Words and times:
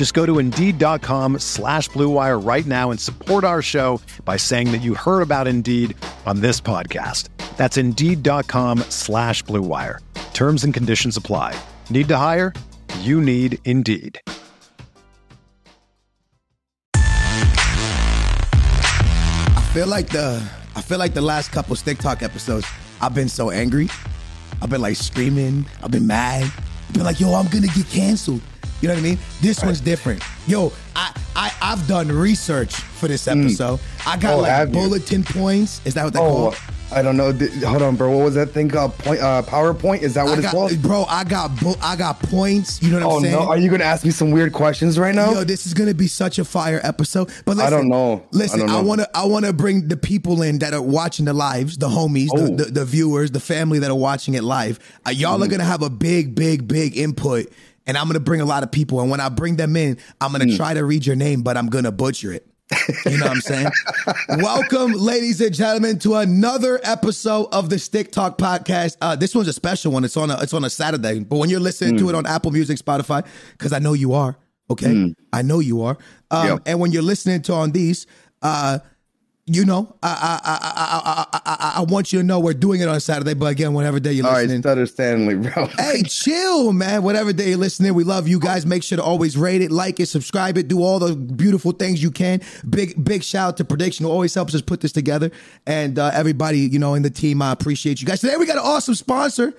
Just 0.00 0.14
go 0.14 0.24
to 0.24 0.38
Indeed.com 0.38 1.40
slash 1.40 1.90
BlueWire 1.90 2.42
right 2.42 2.64
now 2.64 2.90
and 2.90 2.98
support 2.98 3.44
our 3.44 3.60
show 3.60 4.00
by 4.24 4.38
saying 4.38 4.72
that 4.72 4.78
you 4.78 4.94
heard 4.94 5.20
about 5.20 5.46
Indeed 5.46 5.94
on 6.24 6.40
this 6.40 6.58
podcast. 6.58 7.28
That's 7.58 7.76
Indeed.com 7.76 8.78
slash 8.88 9.44
BlueWire. 9.44 9.98
Terms 10.32 10.64
and 10.64 10.72
conditions 10.72 11.18
apply. 11.18 11.54
Need 11.90 12.08
to 12.08 12.16
hire? 12.16 12.54
You 13.00 13.20
need 13.20 13.58
Indeed. 13.66 14.18
I 16.94 17.00
feel 19.74 19.86
like 19.86 20.08
the 20.08 20.42
I 20.76 20.80
feel 20.80 20.96
like 20.96 21.12
the 21.12 21.20
last 21.20 21.52
couple 21.52 21.76
Stick 21.76 21.98
Talk 21.98 22.22
episodes, 22.22 22.66
I've 23.02 23.14
been 23.14 23.28
so 23.28 23.50
angry. 23.50 23.90
I've 24.62 24.70
been 24.70 24.80
like 24.80 24.96
screaming. 24.96 25.66
I've 25.82 25.90
been 25.90 26.06
mad. 26.06 26.50
I've 26.88 26.94
been 26.94 27.04
like, 27.04 27.20
yo, 27.20 27.34
I'm 27.34 27.48
gonna 27.48 27.66
get 27.66 27.86
canceled. 27.90 28.40
You 28.80 28.88
know 28.88 28.94
what 28.94 29.00
I 29.00 29.02
mean? 29.02 29.18
This 29.42 29.62
one's 29.62 29.80
different. 29.80 30.22
Yo, 30.46 30.72
I, 30.96 31.12
I 31.36 31.52
I've 31.60 31.86
done 31.86 32.08
research 32.10 32.74
for 32.74 33.08
this 33.08 33.28
episode. 33.28 33.78
I 34.06 34.16
got 34.16 34.34
Oh, 34.34 34.40
like 34.40 34.50
have 34.50 34.68
you? 34.68 34.74
bulletin 34.74 35.22
points. 35.24 35.80
Is 35.84 35.94
that 35.94 36.04
what 36.04 36.12
they 36.14 36.18
Oh, 36.20 36.52
call? 36.52 36.54
I 36.92 37.02
don't 37.02 37.16
know. 37.16 37.32
Hold 37.68 37.82
on, 37.82 37.94
bro. 37.94 38.10
What 38.16 38.24
was 38.24 38.34
that 38.34 38.50
thing 38.50 38.68
called? 38.68 38.98
Point, 38.98 39.20
uh, 39.20 39.42
PowerPoint? 39.42 40.02
Is 40.02 40.14
that 40.14 40.24
what 40.24 40.32
I 40.32 40.36
it's 40.38 40.42
got, 40.42 40.50
called? 40.50 40.82
bro, 40.82 41.04
I 41.08 41.22
got 41.22 41.54
bu- 41.60 41.76
I 41.80 41.94
got 41.94 42.18
points. 42.20 42.82
You 42.82 42.90
know 42.90 43.06
what 43.06 43.12
Oh 43.12 43.16
I'm 43.18 43.22
saying? 43.22 43.34
no! 43.34 43.42
Are 43.48 43.56
you 43.58 43.70
gonna 43.70 43.84
ask 43.84 44.04
me 44.04 44.10
some 44.10 44.32
weird 44.32 44.52
questions 44.52 44.98
right 44.98 45.14
now? 45.14 45.30
Yo, 45.30 45.44
this 45.44 45.66
is 45.66 45.74
gonna 45.74 45.94
be 45.94 46.08
such 46.08 46.40
a 46.40 46.44
fire 46.44 46.80
episode. 46.82 47.30
But 47.44 47.58
listen, 47.58 47.72
I 47.72 47.76
don't 47.76 47.88
know. 47.88 48.26
Listen, 48.32 48.58
don't 48.60 48.70
I, 48.70 48.80
wanna 48.80 49.06
I 49.14 49.24
wanna 49.26 49.52
bring 49.52 49.86
the 49.86 49.96
people 49.96 50.42
in 50.42 50.58
that 50.60 50.74
are 50.74 50.82
watching 50.82 51.26
the 51.26 51.32
lives, 51.32 51.76
the 51.76 51.88
homies, 51.88 52.28
Oh. 52.32 52.56
the, 52.56 52.64
the 52.64 52.70
the 52.72 52.84
viewers, 52.84 53.30
the 53.30 53.38
family 53.40 53.78
that 53.78 53.90
are 53.90 53.94
watching 53.94 54.34
it 54.34 54.42
live. 54.42 54.80
Uh, 55.06 55.10
y'all 55.10 55.40
are 55.40 55.46
Mm. 55.46 55.50
gonna 55.50 55.64
have 55.64 55.82
a 55.82 55.90
big, 55.90 56.34
big, 56.34 56.66
big 56.66 56.96
input, 56.96 57.46
and 57.86 57.96
I'm 57.96 58.06
gonna 58.06 58.20
bring 58.20 58.40
a 58.40 58.44
lot 58.46 58.62
of 58.62 58.70
people. 58.70 59.00
And 59.00 59.10
when 59.10 59.20
I 59.20 59.28
bring 59.28 59.56
them 59.56 59.76
in, 59.76 59.98
I'm 60.20 60.30
Mm. 60.32 60.38
gonna 60.38 60.56
try 60.56 60.74
to 60.74 60.84
read 60.84 61.06
your 61.06 61.16
name, 61.16 61.42
but 61.42 61.56
I'm 61.56 61.66
gonna 61.68 61.92
butcher 61.92 62.32
it. 62.32 62.46
You 63.04 63.18
know 63.18 63.26
what 63.26 63.32
I'm 63.36 63.40
saying? 63.40 63.68
Welcome, 64.28 64.92
ladies 64.92 65.40
and 65.40 65.52
gentlemen, 65.52 65.98
to 66.00 66.14
another 66.16 66.78
episode 66.84 67.48
of 67.52 67.68
the 67.68 67.78
Stick 67.80 68.12
Talk 68.12 68.38
podcast. 68.38 68.96
Uh, 69.00 69.16
this 69.16 69.34
one's 69.34 69.48
a 69.48 69.52
special 69.52 69.90
one. 69.92 70.04
It's 70.04 70.16
on 70.16 70.30
a 70.30 70.38
it's 70.40 70.54
on 70.54 70.64
a 70.64 70.70
Saturday, 70.70 71.18
but 71.20 71.38
when 71.38 71.50
you're 71.50 71.58
listening 71.60 71.96
to 71.98 72.08
it 72.08 72.14
on 72.14 72.26
Apple 72.26 72.52
Music, 72.52 72.78
Spotify, 72.78 73.26
because 73.52 73.72
I 73.72 73.78
know 73.80 73.92
you 73.92 74.14
are. 74.14 74.36
Okay, 74.70 75.12
I 75.32 75.42
know 75.42 75.58
you 75.58 75.82
are. 75.82 75.98
Um, 76.30 76.46
Yep. 76.46 76.58
And 76.66 76.78
when 76.80 76.92
you're 76.92 77.02
listening 77.02 77.42
to 77.42 77.54
on 77.54 77.72
these, 77.72 78.06
uh, 78.40 78.78
you 79.52 79.64
know, 79.64 79.96
I 80.00 80.08
I, 80.44 80.50
I 80.50 80.58
I 80.62 81.26
I 81.32 81.52
I 81.52 81.72
I 81.78 81.82
want 81.82 82.12
you 82.12 82.20
to 82.20 82.24
know 82.24 82.38
we're 82.38 82.52
doing 82.54 82.80
it 82.80 82.88
on 82.88 83.00
Saturday. 83.00 83.34
But 83.34 83.46
again, 83.46 83.72
whatever 83.72 83.98
day 83.98 84.12
you're 84.12 84.26
All 84.26 84.32
right, 84.32 84.42
listening, 84.42 84.62
Stutter 84.62 84.86
Stanley, 84.86 85.34
bro. 85.34 85.66
hey, 85.66 86.02
chill, 86.04 86.72
man. 86.72 87.02
Whatever 87.02 87.32
day 87.32 87.48
you're 87.48 87.58
listening, 87.58 87.94
we 87.94 88.04
love 88.04 88.28
you 88.28 88.38
guys. 88.38 88.64
Make 88.64 88.84
sure 88.84 88.96
to 88.96 89.02
always 89.02 89.36
rate 89.36 89.60
it, 89.60 89.72
like 89.72 89.98
it, 89.98 90.06
subscribe 90.06 90.56
it, 90.56 90.68
do 90.68 90.82
all 90.82 91.00
the 91.00 91.16
beautiful 91.16 91.72
things 91.72 92.00
you 92.00 92.12
can. 92.12 92.40
Big, 92.68 93.02
big 93.02 93.24
shout 93.24 93.48
out 93.48 93.56
to 93.56 93.64
Prediction, 93.64 94.06
who 94.06 94.12
always 94.12 94.32
helps 94.34 94.54
us 94.54 94.62
put 94.62 94.80
this 94.80 94.92
together. 94.92 95.32
And 95.66 95.98
uh, 95.98 96.12
everybody, 96.14 96.60
you 96.60 96.78
know, 96.78 96.94
in 96.94 97.02
the 97.02 97.10
team, 97.10 97.42
I 97.42 97.50
appreciate 97.50 98.00
you 98.00 98.06
guys. 98.06 98.20
Today 98.20 98.36
we 98.36 98.46
got 98.46 98.56
an 98.56 98.62
awesome 98.64 98.94
sponsor. 98.94 99.52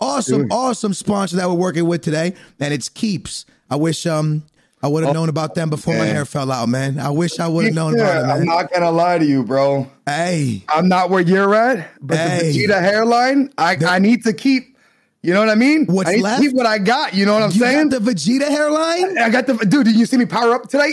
Awesome, 0.00 0.48
awesome 0.50 0.94
sponsor 0.94 1.36
that 1.36 1.48
we're 1.48 1.54
working 1.54 1.86
with 1.86 2.02
today. 2.02 2.34
And 2.60 2.74
it's 2.74 2.88
Keeps. 2.88 3.46
I 3.70 3.76
wish 3.76 4.06
um 4.06 4.44
I 4.82 4.86
would 4.88 5.02
have 5.04 5.12
known 5.14 5.28
about 5.28 5.54
them 5.56 5.70
before 5.70 5.94
my 5.98 6.04
hair 6.06 6.24
fell 6.24 6.52
out, 6.52 6.68
man. 6.68 7.00
I 7.00 7.10
wish 7.10 7.40
I 7.40 7.48
would 7.48 7.64
have 7.64 7.74
known 7.74 7.94
about 7.94 8.16
it, 8.16 8.28
Yeah, 8.28 8.34
I'm 8.34 8.44
not 8.44 8.72
gonna 8.72 8.90
lie 8.92 9.18
to 9.18 9.24
you, 9.24 9.42
bro. 9.42 9.88
hey. 10.06 10.62
I'm 10.68 10.88
not 10.88 11.10
where 11.10 11.20
you're 11.20 11.52
at, 11.54 11.88
but 12.00 12.16
Hey. 12.16 12.52
the 12.52 12.66
Vegeta 12.68 12.80
hairline, 12.80 13.52
I, 13.58 13.76
I 13.84 13.98
need 13.98 14.22
to 14.24 14.32
keep. 14.32 14.76
You 15.20 15.34
know 15.34 15.40
what 15.40 15.48
I 15.48 15.56
mean? 15.56 15.86
What's 15.86 16.08
I 16.08 16.14
need 16.14 16.22
left? 16.22 16.42
to 16.42 16.48
keep 16.48 16.56
what 16.56 16.64
I 16.66 16.78
got. 16.78 17.12
You 17.12 17.26
know 17.26 17.34
what 17.34 17.42
I'm 17.42 17.50
You 17.50 17.58
saying? 17.58 17.88
the 17.88 17.98
Vegeta 17.98 18.46
hairline? 18.48 19.18
I 19.18 19.30
got 19.30 19.46
the 19.48 19.54
dude. 19.54 19.84
Did 19.86 19.96
you 19.96 20.06
see 20.06 20.16
me 20.16 20.26
power 20.26 20.52
up 20.54 20.68
today? 20.68 20.92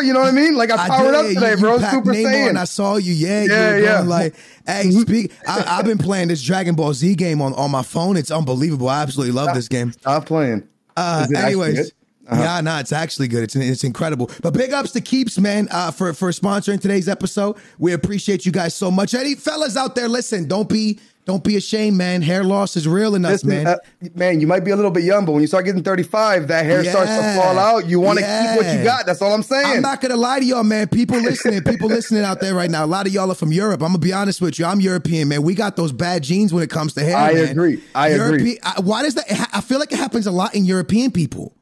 You 0.00 0.12
know 0.12 0.20
what 0.20 0.28
I 0.28 0.30
mean? 0.30 0.54
Like 0.54 0.70
I 0.70 0.86
powered 0.88 1.12
up 1.12 1.26
today, 1.26 1.50
You- 1.50 1.56
bro. 1.56 1.74
You 1.78 1.86
Super 1.90 2.12
Namor 2.12 2.24
Saiyan. 2.24 2.48
and 2.50 2.58
I 2.58 2.64
saw 2.64 2.96
you. 2.98 3.12
Yeah, 3.12 3.42
Yeah, 3.42 3.48
going 3.72 3.82
yeah. 3.82 3.98
Mm-hmm. 3.98 4.08
like, 4.08 4.34
hey, 4.64 4.90
speak. 4.92 5.32
I, 5.46 5.64
I've 5.78 5.84
been 5.84 5.98
playing 5.98 6.28
this 6.28 6.40
Dragon 6.40 6.76
Ball 6.76 6.94
Z 6.94 7.16
game 7.16 7.42
on, 7.42 7.52
on 7.54 7.72
my 7.72 7.82
phone. 7.82 8.16
It's 8.16 8.30
unbelievable. 8.30 8.88
I 8.88 9.02
absolutely 9.02 9.32
love 9.32 9.56
this 9.56 9.66
game. 9.66 9.90
Stop 9.90 10.26
playing. 10.26 10.62
Uh, 10.96 11.22
Is 11.24 11.30
it 11.32 11.36
actually 11.36 11.46
anyways. 11.66 11.92
Uh-huh. 12.28 12.42
Yeah, 12.42 12.60
no, 12.60 12.78
it's 12.78 12.92
actually 12.92 13.28
good. 13.28 13.42
It's 13.44 13.56
it's 13.56 13.84
incredible. 13.84 14.30
But 14.42 14.52
big 14.52 14.72
ups 14.72 14.92
to 14.92 15.00
Keeps, 15.00 15.38
man, 15.38 15.68
uh, 15.70 15.90
for 15.90 16.12
for 16.12 16.30
sponsoring 16.30 16.80
today's 16.80 17.08
episode. 17.08 17.56
We 17.78 17.94
appreciate 17.94 18.44
you 18.44 18.52
guys 18.52 18.74
so 18.74 18.90
much. 18.90 19.14
Any 19.14 19.34
fellas 19.34 19.76
out 19.76 19.94
there, 19.94 20.08
listen, 20.08 20.46
don't 20.46 20.68
be 20.68 20.98
don't 21.28 21.44
be 21.44 21.56
ashamed, 21.56 21.98
man. 21.98 22.22
Hair 22.22 22.44
loss 22.44 22.74
is 22.74 22.88
real 22.88 23.14
in 23.14 23.26
us, 23.26 23.44
Listen, 23.44 23.64
man. 23.64 23.66
uh, 23.66 23.76
man, 24.14 24.40
you 24.40 24.46
might 24.46 24.64
be 24.64 24.70
a 24.70 24.76
little 24.76 24.90
bit 24.90 25.04
young, 25.04 25.26
but 25.26 25.32
when 25.32 25.42
you 25.42 25.46
start 25.46 25.66
getting 25.66 25.82
35, 25.82 26.48
that 26.48 26.64
hair 26.64 26.82
starts 26.82 27.10
to 27.10 27.34
fall 27.34 27.58
out. 27.58 27.86
You 27.86 28.00
want 28.00 28.18
to 28.18 28.24
keep 28.24 28.56
what 28.56 28.74
you 28.74 28.82
got. 28.82 29.04
That's 29.04 29.20
all 29.20 29.34
I'm 29.34 29.42
saying. 29.42 29.66
I'm 29.66 29.82
not 29.82 30.00
gonna 30.00 30.16
lie 30.16 30.38
to 30.38 30.44
y'all, 30.44 30.64
man. 30.64 30.88
People 30.88 31.18
listening, 31.20 31.62
people 31.64 31.88
listening 31.88 32.24
out 32.24 32.40
there 32.40 32.54
right 32.54 32.70
now. 32.70 32.82
A 32.82 32.86
lot 32.86 33.06
of 33.06 33.12
y'all 33.12 33.30
are 33.30 33.34
from 33.34 33.52
Europe. 33.52 33.82
I'm 33.82 33.88
gonna 33.88 33.98
be 33.98 34.12
honest 34.12 34.40
with 34.40 34.58
you. 34.58 34.64
I'm 34.64 34.80
European, 34.80 35.28
man. 35.28 35.42
We 35.42 35.54
got 35.54 35.76
those 35.76 35.92
bad 35.92 36.22
genes 36.22 36.54
when 36.54 36.62
it 36.62 36.70
comes 36.70 36.94
to 36.94 37.04
hair. 37.04 37.16
I 37.16 37.34
man. 37.34 37.48
agree. 37.48 37.82
I 37.94 38.08
agree. 38.08 38.58
I, 38.62 38.80
why 38.80 39.02
does 39.02 39.14
that? 39.14 39.50
I 39.52 39.60
feel 39.60 39.78
like 39.78 39.92
it 39.92 39.98
happens 39.98 40.26
a 40.26 40.30
lot 40.30 40.54
in 40.54 40.64
European 40.64 41.10
people. 41.10 41.54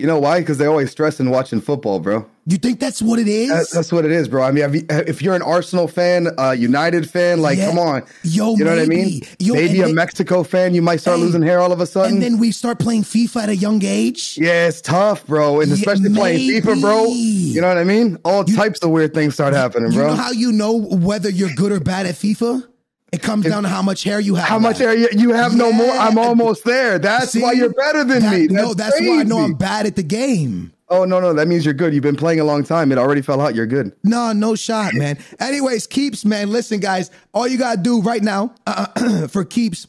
You 0.00 0.06
know 0.06 0.18
why? 0.18 0.40
Because 0.40 0.58
they're 0.58 0.70
always 0.70 0.90
stressing 0.90 1.30
watching 1.30 1.60
football, 1.60 2.00
bro. 2.00 2.26
You 2.46 2.56
think 2.56 2.80
that's 2.80 3.00
what 3.00 3.18
it 3.20 3.28
is? 3.28 3.50
That- 3.50 3.70
that's 3.72 3.92
what 3.92 4.04
it 4.04 4.10
is, 4.10 4.26
bro. 4.26 4.42
I 4.42 4.50
mean, 4.50 4.72
you- 4.74 4.86
if 4.88 5.22
you're 5.22 5.34
an 5.36 5.42
Arsenal 5.42 5.86
fan, 5.86 6.28
a 6.38 6.54
United 6.56 7.08
fan, 7.08 7.40
like, 7.42 7.58
Yeah. 7.58 7.68
come 7.68 7.78
on. 7.78 8.02
Yo, 8.24 8.56
you 8.56 8.64
know 8.64 8.70
what 8.70 8.80
I 8.80 8.86
mean? 8.86 9.20
Yo, 9.38 9.54
maybe 9.54 9.80
a 9.82 9.86
they- 9.86 9.92
Mexico 9.92 10.42
fan, 10.42 10.74
you 10.74 10.82
might 10.82 11.00
start 11.00 11.20
losing 11.20 11.42
hair 11.42 11.60
all 11.60 11.70
of 11.70 11.80
a 11.80 11.86
sudden. 11.86 12.14
and 12.14 12.22
then 12.22 12.38
we 12.38 12.50
start 12.50 12.78
playing 12.78 13.04
FIFA 13.04 13.42
at 13.44 13.48
a 13.50 13.56
young 13.56 13.84
age. 13.84 14.36
yeah, 14.40 14.66
it's 14.68 14.80
tough, 14.80 15.24
bro. 15.26 15.60
And 15.60 15.68
Yeah, 15.68 15.74
especially 15.76 16.12
playing 16.12 16.50
FIFA, 16.62 16.80
bro. 16.80 17.06
You 17.06 17.60
know 17.60 17.68
what 17.68 17.78
I 17.78 17.84
mean? 17.84 18.18
All 18.24 18.42
types 18.42 18.80
of 18.80 18.90
weird 18.90 19.14
things 19.14 19.34
start 19.34 19.54
happening, 19.54 19.92
You 19.92 19.98
bro. 19.98 20.08
know 20.08 20.14
how 20.16 20.32
you 20.32 20.50
know 20.50 20.72
whether 20.72 21.28
you're 21.30 21.54
good 21.54 21.70
or 21.72 21.78
bad 21.80 22.06
at 22.06 22.14
FIFA? 22.16 22.64
It 23.12 23.22
comes 23.22 23.44
down 23.44 23.64
to 23.64 23.68
how 23.68 23.82
much 23.82 24.04
hair 24.04 24.20
you 24.20 24.36
have. 24.36 24.48
How 24.48 24.58
much 24.58 24.78
hair 24.78 24.94
you, 24.96 25.08
you 25.12 25.32
have 25.32 25.56
no 25.56 25.72
more? 25.72 25.90
I'm 25.90 26.16
almost 26.16 26.64
there. 26.64 26.98
That's 26.98 27.32
See? 27.32 27.42
why 27.42 27.52
you're 27.52 27.72
better 27.72 28.04
than 28.04 28.22
That- 28.22 28.32
me. 28.32 28.46
That's 28.46 28.52
no, 28.52 28.74
that's 28.74 29.00
why 29.00 29.20
I 29.20 29.22
know 29.24 29.36
crazy. 29.36 29.44
I'm 29.46 29.54
bad 29.54 29.86
at 29.86 29.96
the 29.96 30.02
game. 30.04 30.72
Oh 30.88 31.04
no, 31.04 31.20
no, 31.20 31.32
that 31.32 31.46
means 31.46 31.64
you're 31.64 31.74
good. 31.74 31.94
You've 31.94 32.02
been 32.02 32.16
playing 32.16 32.40
a 32.40 32.44
long 32.44 32.64
time. 32.64 32.90
It 32.90 32.98
already 32.98 33.22
fell 33.22 33.40
out. 33.40 33.54
You're 33.54 33.66
good. 33.66 33.92
No, 34.02 34.32
no 34.32 34.54
shot, 34.56 34.94
man. 34.94 35.18
Anyways, 35.38 35.86
keeps, 35.86 36.24
man. 36.24 36.50
Listen, 36.50 36.80
guys, 36.80 37.10
all 37.32 37.46
you 37.46 37.58
gotta 37.58 37.80
do 37.80 38.00
right 38.00 38.22
now 38.22 38.54
uh, 38.66 39.26
for 39.28 39.44
keeps 39.44 39.86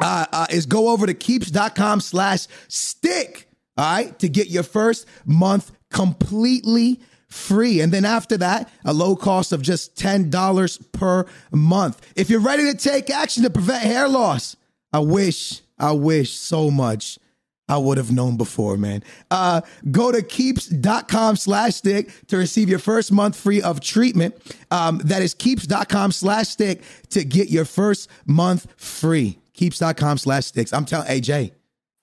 uh, 0.00 0.26
uh, 0.32 0.46
is 0.50 0.66
go 0.66 0.88
over 0.90 1.06
to 1.06 1.14
keeps.com 1.14 2.00
slash 2.00 2.46
stick. 2.68 3.48
All 3.76 3.84
right, 3.92 4.18
to 4.20 4.28
get 4.28 4.48
your 4.48 4.62
first 4.62 5.06
month 5.24 5.70
completely 5.90 7.00
free. 7.28 7.80
And 7.80 7.92
then 7.92 8.04
after 8.04 8.36
that, 8.38 8.70
a 8.84 8.92
low 8.92 9.16
cost 9.16 9.52
of 9.52 9.62
just 9.62 9.96
$10 9.96 10.92
per 10.92 11.26
month. 11.52 12.00
If 12.16 12.30
you're 12.30 12.40
ready 12.40 12.70
to 12.70 12.76
take 12.76 13.10
action 13.10 13.42
to 13.42 13.50
prevent 13.50 13.82
hair 13.82 14.08
loss, 14.08 14.56
I 14.92 15.00
wish, 15.00 15.60
I 15.78 15.92
wish 15.92 16.32
so 16.32 16.70
much 16.70 17.18
I 17.68 17.78
would 17.78 17.98
have 17.98 18.12
known 18.12 18.36
before, 18.36 18.76
man. 18.76 19.02
Uh, 19.30 19.62
go 19.90 20.12
to 20.12 20.22
keeps.com 20.22 21.36
slash 21.36 21.74
stick 21.74 22.10
to 22.28 22.36
receive 22.36 22.68
your 22.68 22.78
first 22.78 23.10
month 23.10 23.36
free 23.36 23.60
of 23.60 23.80
treatment. 23.80 24.36
Um, 24.70 24.98
that 25.04 25.22
is 25.22 25.34
keeps.com 25.34 26.12
slash 26.12 26.48
stick 26.48 26.82
to 27.10 27.24
get 27.24 27.50
your 27.50 27.64
first 27.64 28.08
month 28.24 28.72
free. 28.76 29.38
Keeps.com 29.54 30.18
slash 30.18 30.46
sticks. 30.46 30.72
I'm 30.72 30.84
telling 30.84 31.08
AJ, 31.08 31.52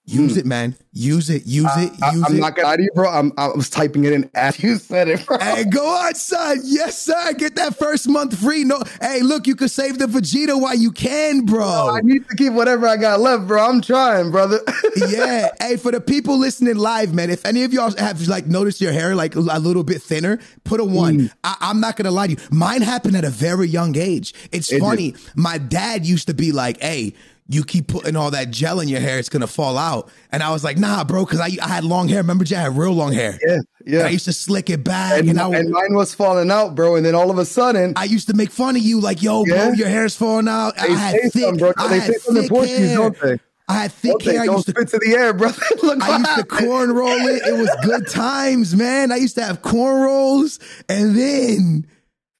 Use 0.06 0.36
it, 0.36 0.46
man. 0.46 0.76
Use 0.92 1.30
it. 1.30 1.46
Use 1.46 1.72
it. 1.78 1.92
I, 2.04 2.12
Use 2.12 2.24
I'm 2.26 2.36
it. 2.36 2.40
not 2.40 2.56
gonna 2.58 2.68
lie 2.68 2.76
to 2.78 2.84
you, 2.84 2.90
bro. 2.94 3.10
I'm, 3.10 3.32
I 3.38 3.48
was 3.48 3.70
typing 3.70 4.04
it 4.04 4.12
in 4.12 4.30
as 4.36 4.62
you 4.62 4.76
said 4.76 5.08
it, 5.08 5.26
bro. 5.26 5.38
Hey, 5.40 5.64
go 5.64 5.86
on, 5.86 6.14
son. 6.14 6.60
Yes, 6.66 7.00
sir. 7.00 7.34
Get 7.34 7.56
that 7.56 7.78
first 7.78 8.10
month 8.10 8.38
free. 8.38 8.66
No, 8.66 8.82
hey, 9.02 9.22
look, 9.22 9.48
you 9.48 9.56
can 9.56 9.70
save 9.70 10.00
the 10.00 10.06
Vegeta 10.08 10.60
while 10.60 10.76
you 10.76 10.92
can, 10.92 11.46
bro. 11.46 11.92
I 11.96 12.02
need 12.02 12.28
to 12.28 12.36
keep 12.36 12.52
whatever 12.52 12.86
I 12.86 12.98
got 12.98 13.22
left, 13.22 13.48
bro. 13.48 13.66
I'm 13.66 13.80
trying, 13.82 14.30
brother. 14.30 14.60
yeah. 15.08 15.50
Hey, 15.62 15.78
for 15.78 15.92
the 15.94 16.02
people 16.02 16.38
listening 16.38 16.76
live, 16.76 17.14
man, 17.14 17.30
if 17.30 17.46
any 17.46 17.64
of 17.64 17.72
y'all 17.72 17.96
have 17.98 18.28
like 18.28 18.46
noticed 18.46 18.82
your 18.82 18.92
hair 18.92 19.16
like 19.16 19.36
a 19.36 19.40
little 19.40 19.86
bit 19.86 20.02
thinner, 20.02 20.38
put 20.66 20.82
a 20.82 20.84
one. 20.86 21.20
Mm. 21.22 21.34
I, 21.46 21.56
I'm 21.62 21.80
not 21.80 21.96
gonna 21.96 22.12
lie 22.12 22.28
to 22.28 22.34
you. 22.34 22.40
Mine 22.52 22.82
happened 22.82 23.16
at 23.16 23.24
a 23.24 23.30
very 23.30 23.70
young 23.70 23.96
age. 23.98 24.34
It's 24.52 24.70
It 24.70 24.82
funny. 24.82 25.16
My 25.36 25.58
dad 25.58 26.06
used 26.06 26.28
to 26.28 26.34
be 26.34 26.52
like, 26.52 26.82
"Hey." 26.82 27.14
You 27.50 27.64
keep 27.66 27.88
putting 27.88 28.16
all 28.16 28.32
that 28.32 28.52
gel 28.52 28.80
in 28.80 28.88
your 28.88 29.02
hair, 29.02 29.20
it's 29.20 29.28
gonna 29.30 29.48
fall 29.48 29.78
out. 29.78 30.10
And 30.32 30.42
I 30.42 30.52
was 30.52 30.64
like, 30.64 30.78
nah, 30.78 31.04
bro, 31.04 31.26
because 31.26 31.42
I, 31.42 31.50
I 31.62 31.68
had 31.68 31.84
long 31.84 32.08
hair. 32.08 32.20
Remember, 32.20 32.46
Jay, 32.46 32.56
I 32.56 32.62
had 32.62 32.78
real 32.78 32.94
long 32.94 33.12
hair. 33.12 33.38
Yeah, 33.46 33.58
yeah. 33.86 34.00
And 34.00 34.08
I 34.08 34.12
used 34.12 34.26
to 34.26 34.34
slick 34.34 34.70
it 34.70 34.84
back. 34.84 35.20
and, 35.20 35.30
And, 35.30 35.40
I, 35.40 35.50
and 35.50 35.70
mine 35.70 35.94
was 35.94 36.14
falling 36.16 36.50
out, 36.52 36.74
bro. 36.74 36.96
And 36.96 37.06
then 37.06 37.16
all 37.16 37.30
of 37.30 37.38
a 37.38 37.46
sudden, 37.46 37.94
I 37.98 38.06
used 38.06 38.28
to 38.30 38.34
make 38.34 38.50
fun 38.50 38.78
of 38.78 38.82
you, 38.82 39.02
like, 39.02 39.22
yo, 39.22 39.44
Yeah. 39.46 39.66
bro, 39.66 39.74
your 39.74 39.90
hair's 39.90 40.16
falling 40.16 40.48
out. 40.48 40.80
I 40.80 40.88
They 40.88 40.94
had 40.94 41.16
say 41.16 41.30
thick, 41.30 41.58
bro. 41.60 41.74
I 41.78 41.88
They 41.90 42.00
had 42.00 42.14
say 42.14 42.20
something 42.20 42.44
thick 42.44 42.52
Portuguese, 42.52 42.88
hair. 42.88 42.98
don't 42.98 43.20
they? 43.22 43.40
I 43.68 43.74
had 43.74 43.92
thick 43.94 44.22
hair. 44.24 44.42
I 44.42 44.46
used 44.46 44.66
to 44.66 44.72
spit 44.72 44.88
to 44.90 45.00
the 45.00 45.16
air, 45.18 45.34
brother. 45.34 45.62
Look 45.84 46.02
I 46.02 46.18
used 46.18 46.36
to 46.36 46.44
corn 46.46 46.92
roll 46.94 47.10
it. 47.28 47.44
It 47.48 47.58
was 47.58 47.70
good 47.84 48.08
times, 48.10 48.76
man. 48.76 49.12
I 49.12 49.18
used 49.18 49.36
to 49.36 49.44
have 49.44 49.62
corn 49.62 50.02
rolls, 50.02 50.60
and 50.90 51.16
then, 51.18 51.88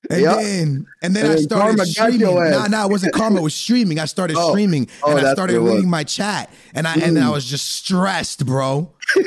and 0.10 0.22
Yep. 0.22 0.38
then, 0.38 0.86
and 1.02 1.16
then 1.16 1.26
And 1.26 1.34
I 1.34 1.38
started 1.38 1.78
karma 1.78 1.86
streaming. 1.86 2.36
Nah, 2.52 2.68
nah, 2.68 2.86
it 2.86 2.92
wasn't 2.92 3.14
karma. 3.20 3.40
It 3.40 3.44
was 3.44 3.56
streaming. 3.56 4.00
I 4.00 4.06
started 4.06 4.36
Oh. 4.38 4.50
streaming, 4.52 4.88
Oh, 5.04 5.16
and 5.16 5.26
I 5.26 5.34
started 5.34 5.54
what 5.54 5.60
it 5.60 5.64
was. 5.64 5.74
reading 5.76 5.90
my 5.90 6.04
chat, 6.04 6.50
and 6.76 6.88
I 6.88 6.94
and 6.94 7.16
then 7.16 7.24
I 7.24 7.28
mm. 7.28 7.34
was 7.34 7.46
just 7.46 7.72
stressed, 7.72 8.46
bro. 8.46 8.92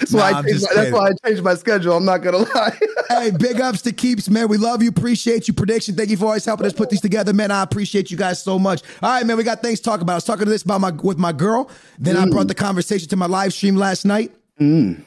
That's, 0.00 0.12
Nah, 0.12 0.18
why 0.20 0.30
I'm 0.32 0.44
changed 0.44 0.66
that's 0.74 0.90
why 0.90 1.08
I 1.10 1.28
changed 1.28 1.42
my 1.44 1.54
schedule. 1.54 1.96
I'm 1.96 2.04
not 2.04 2.18
gonna 2.18 2.38
lie. 2.54 2.78
hey, 3.08 3.30
big 3.30 3.60
ups 3.60 3.80
to 3.82 3.92
Keeps, 3.92 4.28
man. 4.28 4.48
We 4.48 4.56
love 4.56 4.82
you. 4.82 4.88
Appreciate 4.88 5.46
you. 5.46 5.54
Prediction. 5.54 5.94
Thank 5.94 6.10
you 6.10 6.16
for 6.16 6.26
always 6.26 6.44
helping 6.44 6.66
us 6.66 6.72
put 6.72 6.90
these 6.90 7.00
together, 7.00 7.32
man. 7.32 7.50
I 7.52 7.62
appreciate 7.62 8.10
you 8.10 8.16
guys 8.16 8.42
so 8.42 8.58
much. 8.58 8.82
All 9.02 9.10
right, 9.10 9.24
man. 9.24 9.36
We 9.36 9.44
got 9.44 9.62
things 9.62 9.78
to 9.78 9.84
talk 9.84 10.00
about. 10.00 10.14
I 10.14 10.16
was 10.16 10.24
talking 10.24 10.44
to 10.46 10.50
this 10.50 10.62
about 10.62 10.80
my 10.80 10.90
with 10.90 11.16
my 11.16 11.32
girl. 11.32 11.70
Then 11.98 12.16
I 12.16 12.26
brought 12.28 12.46
mm. 12.46 12.48
the 12.48 12.54
conversation 12.56 13.08
to 13.10 13.16
my 13.16 13.26
live 13.26 13.52
stream 13.54 13.76
last 13.76 14.04
night. 14.04 14.32
Mm. 14.60 15.02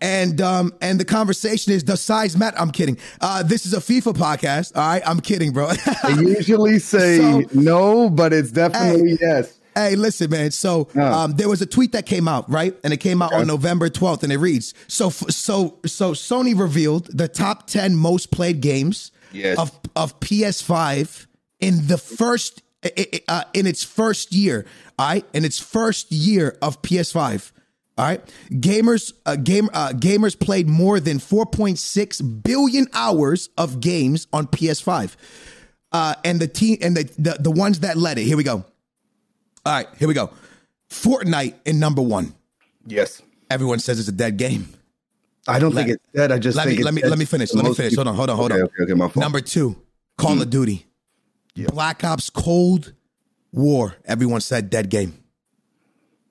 And 0.00 0.40
um 0.40 0.72
and 0.80 1.00
the 1.00 1.04
conversation 1.04 1.72
is 1.72 1.82
does 1.82 2.00
size 2.00 2.36
matter? 2.36 2.56
I'm 2.58 2.70
kidding. 2.70 2.98
Uh 3.20 3.42
this 3.42 3.66
is 3.66 3.74
a 3.74 3.78
FIFA 3.80 4.14
podcast. 4.16 4.76
All 4.76 4.86
right, 4.86 5.02
I'm 5.04 5.20
kidding, 5.20 5.52
bro. 5.52 5.70
I 6.04 6.20
usually 6.20 6.78
say 6.78 7.18
So- 7.18 7.42
no, 7.52 8.08
but 8.10 8.32
it's 8.32 8.50
definitely 8.52 9.18
yes. 9.20 9.54
Hey, 9.74 9.94
listen, 9.94 10.28
man. 10.30 10.50
So 10.50 10.88
um, 10.96 11.34
there 11.36 11.48
was 11.48 11.62
a 11.62 11.66
tweet 11.66 11.92
that 11.92 12.04
came 12.04 12.26
out, 12.26 12.50
right? 12.50 12.74
And 12.82 12.92
it 12.92 12.96
came 12.96 13.22
out 13.22 13.32
on 13.32 13.46
November 13.46 13.88
12th, 13.88 14.24
and 14.24 14.32
it 14.32 14.38
reads: 14.38 14.74
So, 14.88 15.06
f- 15.06 15.30
so, 15.30 15.78
so 15.86 16.14
Sony 16.14 16.58
revealed 16.58 17.06
the 17.16 17.28
top 17.28 17.68
10 17.68 17.94
most 17.94 18.32
played 18.32 18.60
games 18.60 19.12
Yes. 19.30 19.56
of 19.56 19.70
of 19.94 20.18
PS5 20.18 21.26
in 21.60 21.86
the 21.86 21.96
first 21.96 22.62
uh, 23.28 23.44
in 23.54 23.68
its 23.68 23.84
first 23.84 24.32
year. 24.32 24.66
All 24.98 25.06
right, 25.06 25.24
in 25.32 25.44
its 25.44 25.60
first 25.60 26.10
year 26.10 26.56
of 26.60 26.82
PS5. 26.82 27.52
All 27.98 28.04
right, 28.04 28.20
gamers, 28.50 29.12
uh, 29.26 29.34
game, 29.34 29.68
uh, 29.72 29.88
gamers 29.88 30.38
played 30.38 30.68
more 30.68 31.00
than 31.00 31.18
4.6 31.18 32.42
billion 32.44 32.86
hours 32.92 33.48
of 33.58 33.80
games 33.80 34.28
on 34.32 34.46
PS5, 34.46 35.16
uh, 35.90 36.14
and 36.24 36.38
the 36.38 36.46
team 36.46 36.78
and 36.80 36.96
the, 36.96 37.02
the 37.18 37.36
the 37.40 37.50
ones 37.50 37.80
that 37.80 37.96
led 37.96 38.18
it. 38.18 38.22
Here 38.22 38.36
we 38.36 38.44
go. 38.44 38.64
All 39.66 39.72
right, 39.72 39.88
here 39.98 40.06
we 40.06 40.14
go. 40.14 40.30
Fortnite 40.88 41.54
in 41.64 41.80
number 41.80 42.00
one. 42.00 42.34
Yes. 42.86 43.20
Everyone 43.50 43.80
says 43.80 43.98
it's 43.98 44.08
a 44.08 44.12
dead 44.12 44.36
game. 44.36 44.68
I 45.48 45.58
don't 45.58 45.74
Let- 45.74 45.86
think 45.86 45.96
it's 45.96 46.04
dead. 46.14 46.30
I 46.30 46.38
just 46.38 46.56
Let 46.56 46.66
think 46.66 46.76
me 46.76 46.82
it's 46.82 46.84
let 46.84 46.94
me 46.94 47.00
dead 47.00 47.10
let 47.10 47.18
me 47.18 47.24
finish. 47.24 47.52
Let 47.52 47.64
me 47.64 47.74
finish. 47.74 47.90
people. 47.92 48.04
Hold 48.04 48.08
on, 48.08 48.14
hold 48.16 48.30
on, 48.30 48.36
hold 48.36 48.52
okay, 48.52 48.60
on. 48.60 48.66
Okay, 48.66 48.82
okay, 48.84 48.94
my 48.94 49.08
fault. 49.08 49.16
Number 49.16 49.40
two, 49.40 49.74
Call 50.16 50.40
of 50.40 50.50
Duty. 50.50 50.86
Black 51.56 52.04
Ops 52.04 52.30
Cold 52.30 52.92
War. 53.50 53.96
Everyone 54.04 54.40
said 54.40 54.70
dead 54.70 54.88
game. 54.88 55.18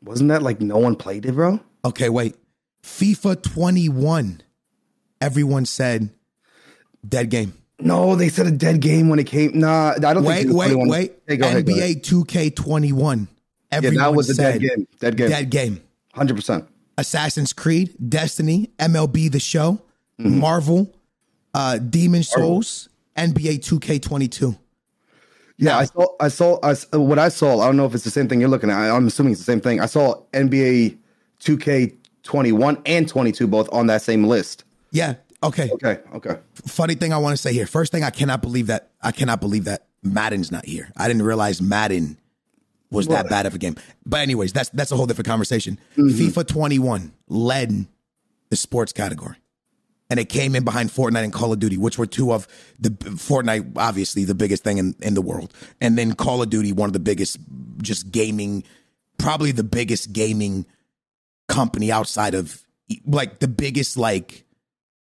Wasn't 0.07 0.29
that 0.29 0.41
like 0.41 0.61
no 0.61 0.77
one 0.77 0.95
played 0.95 1.25
it, 1.25 1.33
bro? 1.33 1.59
Okay, 1.85 2.09
wait. 2.09 2.35
FIFA 2.83 3.41
21. 3.43 4.41
Everyone 5.21 5.65
said 5.65 6.09
dead 7.07 7.29
game. 7.29 7.53
No, 7.79 8.15
they 8.15 8.29
said 8.29 8.47
a 8.47 8.51
dead 8.51 8.79
game 8.81 9.09
when 9.09 9.19
it 9.19 9.25
came. 9.27 9.59
Nah, 9.59 9.93
I 9.97 9.99
don't 10.13 10.23
Wait, 10.23 10.43
think. 10.47 10.55
wait, 10.57 10.71
21 10.71 10.89
wait. 10.89 11.13
Hey, 11.27 11.37
go 11.37 11.47
ahead, 11.47 11.65
go. 11.65 11.73
NBA 11.73 12.01
2K21. 12.01 13.27
Yeah, 13.27 13.77
Everyone 13.77 13.97
that 13.97 14.13
was 14.15 14.29
a 14.29 14.35
said 14.35 14.61
dead 14.61 14.61
game. 14.61 14.87
Dead 14.99 15.17
game. 15.17 15.29
Dead 15.29 15.49
game. 15.49 15.81
Hundred 16.13 16.35
percent. 16.37 16.65
Assassin's 16.97 17.53
Creed, 17.53 17.93
Destiny, 18.09 18.71
MLB 18.79 19.31
The 19.31 19.39
Show, 19.39 19.81
Mm-hmm. 20.19 20.39
Marvel, 20.39 20.95
uh, 21.53 21.77
Demon 21.77 22.23
Souls, 22.23 22.89
NBA 23.15 23.59
2K22. 23.59 24.57
Yeah, 25.57 25.77
I 25.77 25.85
saw. 25.85 26.05
I 26.19 26.27
saw. 26.27 26.59
I, 26.63 26.97
what 26.97 27.19
I 27.19 27.29
saw. 27.29 27.61
I 27.61 27.65
don't 27.65 27.77
know 27.77 27.85
if 27.85 27.95
it's 27.95 28.03
the 28.03 28.11
same 28.11 28.27
thing 28.27 28.39
you're 28.39 28.49
looking 28.49 28.69
at. 28.69 28.77
I, 28.77 28.95
I'm 28.95 29.07
assuming 29.07 29.31
it's 29.31 29.41
the 29.41 29.51
same 29.51 29.61
thing. 29.61 29.79
I 29.79 29.87
saw 29.87 30.21
NBA 30.33 30.97
2K21 31.41 32.81
and 32.85 33.07
22 33.07 33.47
both 33.47 33.71
on 33.73 33.87
that 33.87 34.01
same 34.01 34.25
list. 34.25 34.63
Yeah. 34.91 35.15
Okay. 35.43 35.69
Okay. 35.73 35.99
Okay. 36.13 36.37
Funny 36.53 36.95
thing 36.95 37.13
I 37.13 37.17
want 37.17 37.35
to 37.35 37.41
say 37.41 37.53
here. 37.53 37.67
First 37.67 37.91
thing, 37.91 38.03
I 38.03 38.09
cannot 38.09 38.41
believe 38.41 38.67
that 38.67 38.91
I 39.01 39.11
cannot 39.11 39.39
believe 39.39 39.65
that 39.65 39.87
Madden's 40.03 40.51
not 40.51 40.65
here. 40.65 40.91
I 40.95 41.07
didn't 41.07 41.23
realize 41.23 41.61
Madden 41.61 42.17
was 42.91 43.07
that 43.07 43.29
bad 43.29 43.45
of 43.45 43.53
a 43.53 43.57
game. 43.57 43.75
But 44.05 44.21
anyways, 44.21 44.53
that's 44.53 44.69
that's 44.69 44.91
a 44.91 44.95
whole 44.95 45.05
different 45.05 45.27
conversation. 45.27 45.79
Mm-hmm. 45.97 46.39
FIFA 46.39 46.47
21 46.47 47.13
led 47.27 47.87
the 48.49 48.55
sports 48.55 48.93
category. 48.93 49.35
And 50.09 50.19
it 50.19 50.29
came 50.29 50.55
in 50.55 50.63
behind 50.63 50.89
Fortnite 50.89 51.23
and 51.23 51.33
Call 51.33 51.51
of 51.51 51.59
Duty, 51.59 51.77
which 51.77 51.97
were 51.97 52.05
two 52.05 52.31
of 52.31 52.47
the 52.79 52.89
Fortnite, 52.89 53.73
obviously 53.77 54.23
the 54.23 54.35
biggest 54.35 54.63
thing 54.63 54.77
in, 54.77 54.95
in 55.01 55.15
the 55.15 55.21
world. 55.21 55.53
And 55.81 55.97
then 55.97 56.13
Call 56.13 56.41
of 56.41 56.49
Duty, 56.49 56.71
one 56.71 56.87
of 56.87 56.93
the 56.93 56.99
biggest 56.99 57.37
just 57.81 58.11
gaming, 58.11 58.63
probably 59.17 59.51
the 59.51 59.65
biggest 59.65 60.13
gaming 60.13 60.65
company 61.47 61.91
outside 61.91 62.35
of 62.35 62.63
like 63.05 63.39
the 63.39 63.47
biggest 63.47 63.97
like 63.97 64.45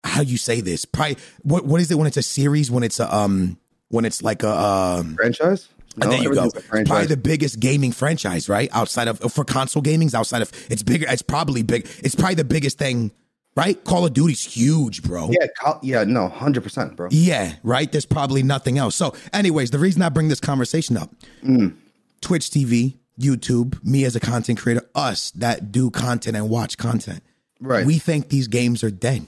how 0.04 0.22
you 0.22 0.38
say 0.38 0.62
this? 0.62 0.86
Probably 0.86 1.18
what 1.42 1.66
what 1.66 1.82
is 1.82 1.92
it 1.92 1.96
when 1.96 2.08
it's 2.08 2.18
a 2.18 2.24
series? 2.24 2.70
When 2.70 2.84
it's 2.84 3.00
a 3.00 3.14
um 3.14 3.58
when 3.90 4.06
it's 4.06 4.22
like 4.22 4.44
a 4.44 4.52
um 4.52 5.16
Franchise. 5.16 5.70
and 6.02 6.12
there 6.12 6.20
you 6.20 6.34
go. 6.34 6.44
everything's 6.44 6.56
a 6.56 6.80
It's 6.80 6.90
probably 6.90 7.08
the 7.08 7.18
biggest 7.18 7.60
gaming 7.60 7.92
franchise, 7.92 8.50
right? 8.50 8.70
Outside 8.74 9.08
of 9.08 9.20
for 9.32 9.46
console 9.46 9.82
gamings, 9.82 10.14
outside 10.14 10.42
of 10.42 10.52
it's 10.70 10.84
bigger. 10.84 11.06
It's 11.10 11.22
probably 11.22 11.64
big. 11.64 11.88
It's 12.00 12.16
probably 12.16 12.36
the 12.36 12.44
biggest 12.44 12.78
thing, 12.78 13.12
right? 13.56 13.82
Call 13.84 14.06
of 14.06 14.14
Duty's 14.14 14.44
huge, 14.44 15.04
bro. 15.04 15.30
yeah. 15.32 15.74
Yeah. 15.82 16.04
No. 16.04 16.28
Hundred 16.30 16.64
percent, 16.64 16.96
bro. 16.96 17.08
Yeah, 17.12 17.56
right. 17.64 17.92
There's 17.92 18.06
probably 18.06 18.44
nothing 18.44 18.78
else. 18.78 18.96
So, 18.96 19.14
anyways, 19.34 19.72
the 19.72 19.80
reason 19.80 20.02
I 20.02 20.10
bring 20.10 20.30
this 20.30 20.40
conversation 20.40 20.98
up, 20.98 21.12
Mm. 21.44 21.76
Twitch 22.22 22.50
TV, 22.50 22.98
YouTube, 23.20 23.84
me 23.84 24.06
as 24.06 24.16
a 24.16 24.20
content 24.20 24.60
creator, 24.60 24.88
us 24.96 25.32
that 25.32 25.72
do 25.72 25.90
content 25.92 26.36
and 26.38 26.50
watch 26.50 26.78
content, 26.78 27.22
Right. 27.60 27.86
We 27.86 27.98
think 27.98 28.30
these 28.30 28.48
games 28.48 28.84
are 28.84 28.92
dead. 28.92 29.26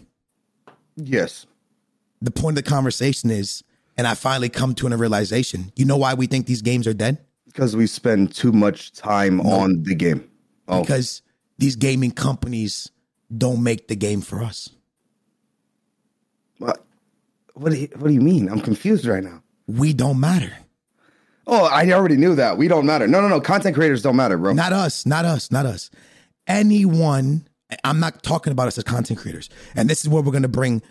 Yes. 0.97 1.45
The 2.21 2.31
point 2.31 2.57
of 2.57 2.63
the 2.63 2.69
conversation 2.69 3.29
is, 3.29 3.63
and 3.97 4.07
I 4.07 4.13
finally 4.15 4.49
come 4.49 4.73
to 4.75 4.87
a 4.87 4.97
realization. 4.97 5.71
You 5.75 5.85
know 5.85 5.97
why 5.97 6.13
we 6.15 6.27
think 6.27 6.45
these 6.47 6.61
games 6.61 6.87
are 6.87 6.93
dead? 6.93 7.19
Because 7.45 7.75
we 7.75 7.87
spend 7.87 8.33
too 8.33 8.51
much 8.51 8.91
time 8.93 9.39
on 9.41 9.83
the 9.83 9.95
game. 9.95 10.29
Oh, 10.67 10.81
Because 10.81 11.21
these 11.57 11.75
gaming 11.77 12.11
companies 12.11 12.91
don't 13.35 13.63
make 13.63 13.87
the 13.87 13.95
game 13.95 14.21
for 14.21 14.43
us. 14.43 14.69
what? 16.57 16.85
What 17.53 17.71
do 17.71 17.77
you, 17.77 17.87
What 17.97 18.09
do 18.09 18.13
you 18.13 18.21
mean? 18.21 18.49
I'm 18.49 18.59
confused 18.59 19.05
right 19.05 19.23
now. 19.23 19.41
We 19.67 19.93
don't 19.93 20.19
matter. 20.19 20.51
Oh, 21.47 21.65
I 21.65 21.89
already 21.91 22.17
knew 22.17 22.35
that. 22.35 22.57
We 22.57 22.67
don't 22.67 22.85
matter. 22.85 23.07
No, 23.07 23.21
no, 23.21 23.27
no. 23.27 23.39
Content 23.39 23.75
creators 23.75 24.01
don't 24.01 24.15
matter, 24.15 24.37
bro. 24.37 24.53
Not 24.53 24.73
us, 24.73 25.05
not 25.05 25.25
us, 25.25 25.51
not 25.51 25.65
us. 25.65 25.89
Anyone, 26.47 27.47
I'm 27.83 27.99
not 27.99 28.23
talking 28.23 28.51
about 28.51 28.67
us 28.67 28.77
as 28.77 28.83
content 28.83 29.19
creators. 29.19 29.49
And 29.75 29.89
this 29.89 30.01
is 30.03 30.09
where 30.09 30.21
we're 30.21 30.31
going 30.31 30.41
to 30.43 30.47
bring 30.49 30.81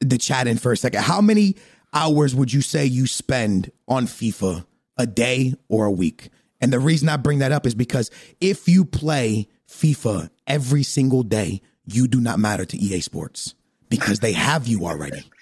the 0.00 0.18
chat 0.18 0.46
in 0.46 0.58
for 0.58 0.72
a 0.72 0.76
second. 0.76 1.02
How 1.02 1.20
many 1.20 1.56
hours 1.92 2.34
would 2.34 2.52
you 2.52 2.62
say 2.62 2.84
you 2.86 3.06
spend 3.06 3.70
on 3.86 4.06
FIFA 4.06 4.64
a 4.96 5.06
day 5.06 5.54
or 5.68 5.84
a 5.86 5.90
week? 5.90 6.30
And 6.60 6.72
the 6.72 6.80
reason 6.80 7.08
I 7.08 7.16
bring 7.16 7.40
that 7.40 7.52
up 7.52 7.66
is 7.66 7.74
because 7.74 8.10
if 8.40 8.68
you 8.68 8.84
play 8.84 9.48
FIFA 9.68 10.30
every 10.46 10.82
single 10.82 11.22
day, 11.22 11.62
you 11.84 12.06
do 12.06 12.20
not 12.20 12.38
matter 12.38 12.64
to 12.64 12.76
EA 12.76 13.00
Sports 13.00 13.54
because 13.88 14.20
they 14.20 14.32
have 14.32 14.66
you 14.66 14.86
already. 14.86 15.24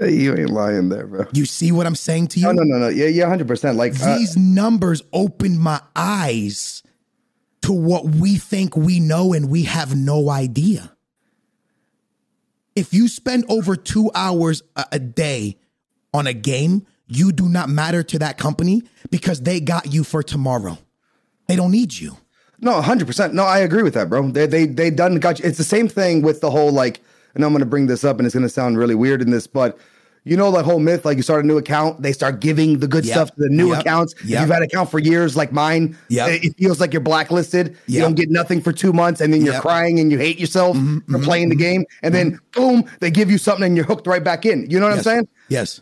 You 0.00 0.36
ain't 0.36 0.50
lying 0.50 0.90
there, 0.90 1.06
bro. 1.06 1.26
You 1.32 1.44
see 1.44 1.72
what 1.72 1.86
I'm 1.86 1.96
saying 1.96 2.28
to 2.28 2.38
you? 2.38 2.46
No, 2.46 2.52
no, 2.52 2.62
no, 2.62 2.78
no. 2.78 2.88
Yeah, 2.88 3.06
yeah, 3.06 3.26
hundred 3.26 3.48
percent. 3.48 3.76
Like, 3.76 4.00
uh, 4.00 4.16
these 4.16 4.36
numbers 4.36 5.02
opened 5.12 5.58
my 5.58 5.80
eyes 5.96 6.84
to 7.62 7.72
what 7.72 8.04
we 8.04 8.36
think 8.36 8.76
we 8.76 9.00
know 9.00 9.32
and 9.32 9.50
we 9.50 9.64
have 9.64 9.96
no 9.96 10.30
idea. 10.30 10.96
If 12.76 12.94
you 12.94 13.08
spend 13.08 13.44
over 13.48 13.74
two 13.74 14.10
hours 14.14 14.62
a, 14.76 14.86
a 14.92 14.98
day 15.00 15.58
on 16.14 16.28
a 16.28 16.32
game, 16.32 16.86
you 17.08 17.32
do 17.32 17.48
not 17.48 17.68
matter 17.68 18.02
to 18.04 18.20
that 18.20 18.38
company 18.38 18.84
because 19.10 19.40
they 19.40 19.58
got 19.58 19.92
you 19.92 20.04
for 20.04 20.22
tomorrow. 20.22 20.78
They 21.48 21.56
don't 21.56 21.72
need 21.72 21.94
you. 21.94 22.16
No, 22.60 22.80
hundred 22.82 23.06
percent. 23.06 23.34
No, 23.34 23.44
I 23.44 23.58
agree 23.58 23.82
with 23.82 23.94
that, 23.94 24.08
bro. 24.08 24.30
They 24.30 24.46
they 24.46 24.66
they 24.66 24.90
done 24.90 25.16
got 25.16 25.38
you. 25.38 25.44
It's 25.44 25.58
the 25.58 25.64
same 25.64 25.88
thing 25.88 26.22
with 26.22 26.40
the 26.40 26.50
whole 26.50 26.72
like, 26.72 27.00
and 27.34 27.44
I'm 27.44 27.52
gonna 27.52 27.66
bring 27.66 27.86
this 27.86 28.04
up, 28.04 28.18
and 28.18 28.26
it's 28.26 28.34
gonna 28.34 28.48
sound 28.48 28.78
really 28.78 28.94
weird 28.94 29.22
in 29.22 29.30
this, 29.30 29.46
but 29.46 29.78
you 30.24 30.36
know 30.36 30.50
that 30.52 30.64
whole 30.64 30.78
myth, 30.78 31.04
like 31.04 31.16
you 31.16 31.22
start 31.22 31.42
a 31.44 31.46
new 31.46 31.56
account, 31.56 32.02
they 32.02 32.12
start 32.12 32.40
giving 32.40 32.80
the 32.80 32.86
good 32.86 33.04
Yep. 33.04 33.14
stuff 33.14 33.28
to 33.36 33.42
the 33.42 33.48
new 33.48 33.70
Yep. 33.70 33.80
accounts. 33.80 34.12
If 34.20 34.26
Yep. 34.26 34.40
You've 34.40 34.50
had 34.50 34.58
an 34.58 34.64
account 34.64 34.90
for 34.90 34.98
years, 34.98 35.36
like 35.36 35.52
mine. 35.52 35.96
Yep. 36.08 36.44
It, 36.44 36.54
feels 36.58 36.80
like 36.80 36.92
you're 36.92 37.00
blacklisted. 37.00 37.76
You 37.86 38.00
don't 38.00 38.14
get 38.14 38.30
nothing 38.30 38.60
for 38.60 38.72
two 38.72 38.92
months, 38.92 39.20
and 39.20 39.32
then 39.32 39.42
you're 39.42 39.60
crying 39.60 39.98
and 39.98 40.12
you 40.12 40.18
hate 40.18 40.38
yourself 40.38 40.76
mm-hmm. 40.76 41.12
for 41.12 41.18
playing 41.20 41.48
the 41.48 41.54
mm-hmm. 41.54 41.62
game, 41.62 41.84
and 42.02 42.14
then 42.14 42.32
mm-hmm. 42.32 42.60
boom, 42.60 42.84
they 43.00 43.10
give 43.10 43.30
you 43.30 43.38
something 43.38 43.64
and 43.64 43.76
you're 43.76 43.86
hooked 43.86 44.06
right 44.06 44.22
back 44.22 44.44
in. 44.44 44.68
You 44.68 44.80
know 44.80 44.86
what 44.86 44.96
yes. 44.96 45.06
I'm 45.06 45.12
saying? 45.12 45.28
Yes. 45.48 45.80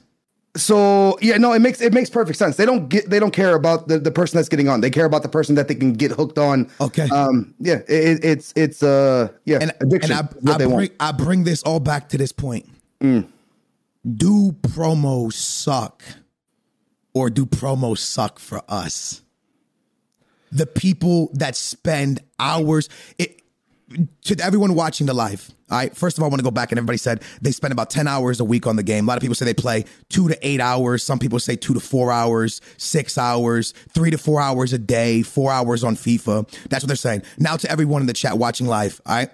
So 0.56 1.18
yeah, 1.20 1.36
no, 1.36 1.52
it 1.52 1.60
makes 1.60 1.80
it 1.80 1.92
makes 1.92 2.10
perfect 2.10 2.38
sense. 2.38 2.56
They 2.56 2.66
don't 2.66 2.88
get 2.88 3.08
they 3.10 3.20
don't 3.20 3.32
care 3.32 3.54
about 3.54 3.88
the, 3.88 3.98
the 3.98 4.10
person 4.10 4.38
that's 4.38 4.48
getting 4.48 4.68
on. 4.68 4.80
They 4.80 4.90
care 4.90 5.04
about 5.04 5.22
the 5.22 5.28
person 5.28 5.54
that 5.56 5.68
they 5.68 5.74
can 5.74 5.92
get 5.92 6.10
hooked 6.10 6.38
on. 6.38 6.70
Okay. 6.80 7.08
Um. 7.10 7.54
Yeah. 7.60 7.80
It, 7.88 8.24
it's 8.24 8.52
it's 8.56 8.82
uh 8.82 9.28
yeah 9.44 9.58
and, 9.60 9.72
addiction. 9.80 10.12
and 10.12 10.28
I, 10.48 10.54
I 10.54 10.56
bring 10.58 10.70
want. 10.70 10.92
I 10.98 11.12
bring 11.12 11.44
this 11.44 11.62
all 11.62 11.80
back 11.80 12.08
to 12.10 12.18
this 12.18 12.32
point. 12.32 12.68
Do 13.00 14.52
promos 14.52 15.34
suck, 15.34 16.02
or 17.12 17.28
do 17.28 17.44
promos 17.44 17.98
suck 17.98 18.38
for 18.38 18.62
us? 18.68 19.22
The 20.52 20.66
people 20.66 21.30
that 21.34 21.56
spend 21.56 22.20
hours. 22.38 22.88
It, 23.18 23.42
to 24.24 24.36
everyone 24.42 24.74
watching 24.74 25.06
the 25.06 25.14
live, 25.14 25.48
all 25.70 25.78
right. 25.78 25.96
First 25.96 26.18
of 26.18 26.22
all, 26.22 26.28
I 26.28 26.30
want 26.30 26.40
to 26.40 26.44
go 26.44 26.50
back 26.50 26.72
and 26.72 26.78
everybody 26.78 26.98
said 26.98 27.22
they 27.40 27.52
spend 27.52 27.72
about 27.72 27.88
ten 27.90 28.08
hours 28.08 28.40
a 28.40 28.44
week 28.44 28.66
on 28.66 28.76
the 28.76 28.82
game. 28.82 29.04
A 29.04 29.06
lot 29.08 29.16
of 29.16 29.20
people 29.20 29.34
say 29.36 29.44
they 29.44 29.54
play 29.54 29.84
two 30.08 30.28
to 30.28 30.36
eight 30.46 30.60
hours. 30.60 31.02
Some 31.04 31.18
people 31.18 31.38
say 31.38 31.54
two 31.56 31.72
to 31.74 31.80
four 31.80 32.10
hours, 32.10 32.60
six 32.78 33.16
hours, 33.16 33.74
three 33.94 34.10
to 34.10 34.18
four 34.18 34.40
hours 34.40 34.72
a 34.72 34.78
day, 34.78 35.22
four 35.22 35.52
hours 35.52 35.84
on 35.84 35.94
FIFA. 35.94 36.48
That's 36.68 36.82
what 36.82 36.88
they're 36.88 36.96
saying. 36.96 37.22
Now 37.38 37.56
to 37.56 37.70
everyone 37.70 38.00
in 38.00 38.06
the 38.06 38.12
chat 38.12 38.38
watching 38.38 38.66
live, 38.66 39.00
all 39.06 39.14
right. 39.14 39.30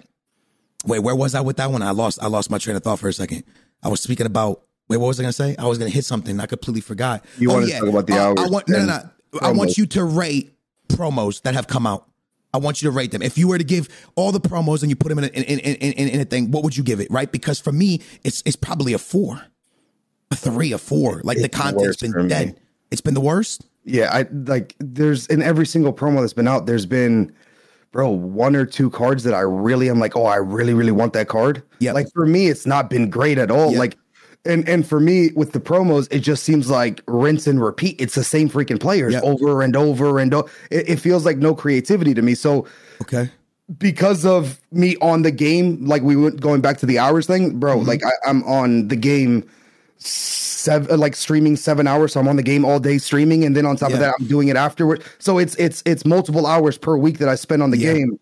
Wait, 0.85 0.99
where 0.99 1.15
was 1.15 1.33
I 1.33 1.41
with 1.41 1.57
that 1.57 1.71
one? 1.71 1.81
I 1.81 1.91
lost 1.91 2.21
I 2.21 2.27
lost 2.27 2.51
my 2.51 2.57
train 2.57 2.75
of 2.75 2.83
thought 2.83 2.99
for 2.99 3.07
a 3.07 3.13
second. 3.13 3.43
I 3.81 3.87
was 3.87 4.01
speaking 4.01 4.25
about 4.25 4.61
wait, 4.89 4.97
what 4.97 5.07
was 5.07 5.19
I 5.19 5.23
gonna 5.23 5.33
say? 5.33 5.55
I 5.57 5.65
was 5.65 5.77
gonna 5.77 5.89
hit 5.89 6.05
something. 6.05 6.39
I 6.39 6.45
completely 6.45 6.81
forgot. 6.81 7.25
You 7.39 7.49
wanted 7.49 7.67
to 7.67 7.79
talk 7.79 7.89
about 7.89 8.07
the 8.07 8.13
Uh, 8.13 8.25
hours 8.27 8.39
I 8.39 8.47
want 8.49 8.69
no 8.69 8.79
no 8.79 8.85
no. 8.85 9.09
I 9.41 9.51
want 9.51 9.77
you 9.77 9.87
to 9.87 10.03
rate 10.03 10.53
promos 10.89 11.41
that 11.41 11.55
have 11.55 11.67
come 11.67 11.87
out. 11.87 12.07
I 12.53 12.57
want 12.57 12.81
you 12.81 12.89
to 12.89 12.95
rate 12.95 13.11
them. 13.11 13.21
If 13.21 13.37
you 13.37 13.47
were 13.47 13.57
to 13.57 13.63
give 13.63 13.89
all 14.15 14.31
the 14.31 14.39
promos 14.39 14.81
and 14.81 14.89
you 14.89 14.95
put 14.95 15.09
them 15.09 15.19
in 15.19 15.25
a, 15.25 15.27
in, 15.27 15.43
in, 15.43 15.75
in, 15.75 16.09
in, 16.09 16.19
a 16.19 16.25
thing, 16.25 16.51
what 16.51 16.63
would 16.63 16.77
you 16.77 16.83
give 16.83 16.99
it? 16.99 17.07
Right? 17.09 17.31
Because 17.31 17.59
for 17.59 17.71
me, 17.71 18.01
it's 18.23 18.43
it's 18.45 18.55
probably 18.55 18.93
a 18.93 18.99
four, 18.99 19.41
a 20.31 20.35
three, 20.35 20.71
a 20.71 20.77
four. 20.77 21.21
Like 21.23 21.37
the 21.37 21.45
It's 21.45 21.57
the 21.57 21.63
content's 21.63 21.97
been 21.97 22.11
me. 22.23 22.27
dead. 22.27 22.59
It's 22.91 23.01
been 23.01 23.15
the 23.15 23.21
worst. 23.21 23.65
Yeah, 23.85 24.09
I 24.13 24.27
like 24.31 24.75
there's 24.79 25.27
in 25.27 25.41
every 25.41 25.65
single 25.65 25.93
promo 25.93 26.21
that's 26.21 26.33
been 26.33 26.47
out, 26.47 26.67
there's 26.67 26.85
been 26.85 27.33
bro, 27.93 28.09
one 28.09 28.55
or 28.55 28.65
two 28.65 28.89
cards 28.89 29.23
that 29.23 29.33
I 29.33 29.41
really 29.41 29.89
am 29.89 29.99
like, 29.99 30.17
oh, 30.17 30.25
I 30.25 30.37
really, 30.37 30.73
really 30.73 30.91
want 30.91 31.13
that 31.13 31.29
card. 31.29 31.63
Yeah. 31.79 31.93
Like 31.93 32.11
for 32.11 32.25
me, 32.25 32.47
it's 32.47 32.65
not 32.65 32.89
been 32.89 33.09
great 33.09 33.37
at 33.37 33.51
all. 33.51 33.69
Yep. 33.69 33.79
Like 33.79 33.97
and 34.45 34.67
and 34.67 34.85
for 34.87 34.99
me 34.99 35.31
with 35.35 35.51
the 35.53 35.59
promos, 35.59 36.07
it 36.11 36.19
just 36.19 36.43
seems 36.43 36.69
like 36.69 37.01
rinse 37.07 37.47
and 37.47 37.61
repeat. 37.63 37.99
It's 38.01 38.15
the 38.15 38.23
same 38.23 38.49
freaking 38.49 38.79
players 38.79 39.13
Yep. 39.13 39.23
over 39.23 39.61
and 39.61 39.75
over 39.75 40.19
and 40.19 40.33
over. 40.33 40.49
It, 40.69 40.89
it 40.89 40.99
feels 40.99 41.25
like 41.25 41.37
no 41.37 41.55
creativity 41.55 42.13
to 42.13 42.21
me. 42.21 42.35
So 42.35 42.65
Okay. 43.01 43.29
because 43.77 44.25
of 44.25 44.59
me 44.71 44.97
on 45.01 45.21
the 45.21 45.31
game, 45.31 45.85
like 45.85 46.01
we 46.03 46.15
went 46.15 46.41
going 46.41 46.61
back 46.61 46.77
to 46.79 46.85
the 46.85 46.99
hours 46.99 47.25
thing, 47.27 47.59
bro. 47.59 47.77
Mm-hmm. 47.77 47.87
Like 47.87 48.01
I, 48.05 48.11
I'm 48.29 48.43
on 48.43 48.87
the 48.89 48.95
game 48.97 49.47
seven, 49.97 50.99
like 50.99 51.15
streaming 51.15 51.55
seven 51.55 51.87
hours. 51.87 52.13
So 52.13 52.19
I'm 52.19 52.27
on 52.27 52.35
the 52.35 52.43
game 52.43 52.65
all 52.65 52.79
day 52.79 52.97
streaming, 52.97 53.43
and 53.45 53.55
then 53.55 53.65
on 53.65 53.77
top 53.77 53.93
of 53.93 53.99
that, 53.99 54.13
I'm 54.19 54.27
doing 54.27 54.49
it 54.49 54.55
afterward. 54.57 55.03
So 55.19 55.37
it's 55.37 55.55
it's 55.55 55.81
it's 55.85 56.05
multiple 56.05 56.45
hours 56.45 56.77
per 56.77 56.97
week 56.97 57.19
that 57.19 57.29
I 57.29 57.35
spend 57.35 57.63
on 57.63 57.71
the 57.71 57.77
Yeah. 57.77 57.93
game. 57.93 58.19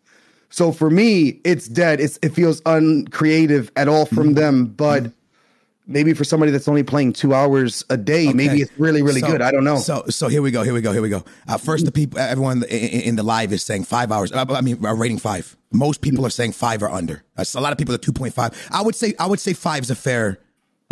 So 0.50 0.72
for 0.72 0.90
me, 0.90 1.40
it's 1.44 1.68
dead. 1.68 2.00
It's 2.00 2.20
it 2.22 2.30
feels 2.34 2.62
uncreative 2.66 3.72
at 3.76 3.88
all 3.88 4.06
Mm-hmm. 4.06 4.16
from 4.16 4.34
them, 4.36 4.66
but. 4.68 5.12
Maybe 5.92 6.14
for 6.14 6.24
somebody 6.24 6.52
that's 6.52 6.68
only 6.68 6.84
playing 6.84 7.14
two 7.14 7.34
hours 7.34 7.84
a 7.90 7.98
day, 7.98 8.32
maybe 8.34 8.62
it's 8.62 8.72
really, 8.78 9.02
really 9.02 9.22
So- 9.22 9.28
good. 9.28 9.42
I 9.42 9.52
don't 9.52 9.64
know. 9.64 9.78
So, 9.78 10.04
so 10.10 10.28
here 10.28 10.42
we 10.42 10.52
go. 10.52 10.64
Here 10.64 10.74
we 10.74 10.82
go. 10.82 10.92
Here 10.92 11.02
we 11.02 11.10
go. 11.10 11.24
Uh, 11.48 11.58
first, 11.58 11.86
the 11.86 11.92
people, 11.92 12.20
everyone 12.20 12.64
in, 12.64 13.02
in 13.02 13.16
the 13.16 13.24
live 13.24 13.52
is 13.54 13.64
saying 13.64 13.84
five 13.86 14.12
hours. 14.12 14.32
I 14.34 14.62
mean, 14.62 14.80
rating 14.82 15.20
five. 15.20 15.56
Most 15.72 16.02
people 16.02 16.26
are 16.26 16.30
saying 16.30 16.54
five 16.54 16.82
or 16.84 16.90
under. 16.90 17.24
A 17.38 17.60
lot 17.62 17.72
of 17.72 17.78
people 17.78 17.96
are 17.96 18.00
two 18.00 18.14
point 18.14 18.34
five. 18.34 18.52
I 18.72 18.82
would 18.82 18.96
say, 18.96 19.14
I 19.20 19.28
would 19.28 19.40
say 19.40 19.54
five 19.54 19.84
is 19.84 19.90
a 19.90 19.96
fair 19.96 20.40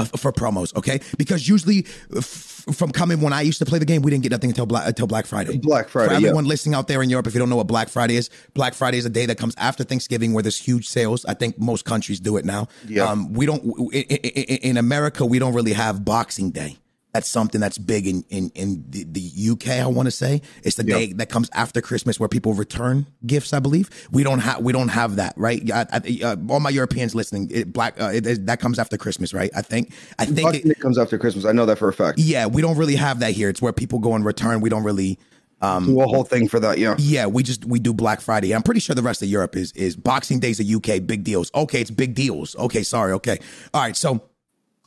for 0.05 0.31
promos. 0.31 0.75
Okay, 0.75 0.99
because 1.17 1.47
usually, 1.47 1.85
f- 2.15 2.65
from 2.73 2.91
coming 2.91 3.21
when 3.21 3.33
I 3.33 3.41
used 3.41 3.59
to 3.59 3.65
play 3.65 3.79
the 3.79 3.85
game, 3.85 4.01
we 4.01 4.11
didn't 4.11 4.23
get 4.23 4.31
nothing 4.31 4.49
until 4.49 4.65
Black 4.65 4.87
until 4.87 5.07
Black 5.07 5.25
Friday. 5.25 5.57
Black 5.57 5.89
Friday, 5.89 6.07
For 6.15 6.21
yeah. 6.21 6.27
everyone 6.27 6.45
listening 6.45 6.75
out 6.75 6.87
there 6.87 7.01
in 7.01 7.09
Europe, 7.09 7.27
if 7.27 7.33
you 7.33 7.39
don't 7.39 7.49
know 7.49 7.55
what 7.55 7.67
Black 7.67 7.89
Friday 7.89 8.15
is, 8.15 8.29
Black 8.53 8.73
Friday 8.73 8.97
is 8.97 9.05
a 9.05 9.09
day 9.09 9.25
that 9.25 9.37
comes 9.37 9.55
after 9.57 9.83
Thanksgiving 9.83 10.33
where 10.33 10.43
there's 10.43 10.57
huge 10.59 10.87
sales. 10.87 11.25
I 11.25 11.33
think 11.33 11.59
most 11.59 11.85
countries 11.85 12.19
do 12.19 12.37
it 12.37 12.45
now. 12.45 12.67
Yeah. 12.87 13.05
Um, 13.05 13.33
we 13.33 13.45
don't 13.45 13.63
in, 13.93 14.03
in, 14.03 14.57
in 14.57 14.77
America. 14.77 15.25
We 15.25 15.39
don't 15.39 15.53
really 15.53 15.73
have 15.73 16.03
Boxing 16.05 16.51
Day. 16.51 16.77
That's 17.13 17.27
something 17.27 17.59
that's 17.59 17.79
big 17.79 18.05
in 18.05 18.23
in 18.29 18.51
in 18.53 18.85
the, 18.87 19.03
the 19.03 19.49
UK. 19.51 19.67
I 19.83 19.87
want 19.87 20.05
to 20.05 20.11
say 20.11 20.43
it's 20.63 20.75
the 20.75 20.85
Yeah. 20.85 20.95
day 20.97 21.13
that 21.13 21.27
comes 21.29 21.49
after 21.53 21.81
Christmas 21.81 22.19
where 22.19 22.29
people 22.29 22.53
return 22.53 23.07
gifts. 23.25 23.51
I 23.51 23.59
believe 23.59 23.89
we 24.11 24.21
don't 24.23 24.39
have 24.39 24.61
we 24.61 24.73
don't 24.73 24.89
have 24.89 25.15
that 25.15 25.33
right. 25.35 25.59
I, 25.71 25.87
I, 25.91 26.19
uh, 26.23 26.35
all 26.49 26.59
my 26.59 26.69
Europeans 26.69 27.15
listening, 27.15 27.49
it, 27.51 27.73
black 27.73 27.99
uh, 27.99 28.11
it, 28.13 28.27
it- 28.27 28.45
that 28.45 28.59
comes 28.59 28.77
after 28.77 28.95
Christmas, 28.95 29.33
right? 29.33 29.49
I 29.55 29.63
think 29.63 29.91
I 30.19 30.25
think 30.25 30.53
it, 30.65 30.79
comes 30.79 30.99
after 30.99 31.17
Christmas. 31.17 31.45
I 31.45 31.51
know 31.51 31.65
that 31.65 31.79
for 31.79 31.89
a 31.89 31.93
fact. 31.93 32.19
yeah, 32.19 32.45
we 32.45 32.61
don't 32.61 32.77
really 32.77 32.95
have 32.97 33.19
that 33.21 33.31
here. 33.31 33.49
It's 33.49 33.61
where 33.61 33.73
people 33.73 33.97
go 33.97 34.13
and 34.13 34.23
return. 34.23 34.61
We 34.61 34.69
don't 34.69 34.83
really. 34.83 35.17
Do 35.61 35.99
a 35.99 36.07
whole 36.07 36.23
thing 36.23 36.47
for 36.47 36.57
that. 36.61 36.77
Yeah. 36.77 36.95
Yeah, 36.99 37.25
we 37.25 37.43
just 37.43 37.65
we 37.65 37.79
do 37.79 37.91
Black 37.93 38.21
Friday. 38.21 38.53
I'm 38.55 38.63
pretty 38.63 38.79
sure 38.79 38.95
the 38.95 39.01
rest 39.01 39.21
of 39.21 39.27
Europe 39.27 39.57
is 39.57 39.71
is 39.73 39.95
Boxing 39.97 40.39
Day's 40.39 40.59
a 40.61 40.75
UK 40.75 41.05
big 41.05 41.23
deals. 41.25 41.51
Okay, 41.53 41.81
it's 41.81 41.91
big 41.91 42.13
deals. 42.15 42.55
Okay, 42.55 42.81
sorry. 42.83 43.11
Okay, 43.13 43.39
all 43.73 43.81
right. 43.81 43.97
So, 43.97 44.21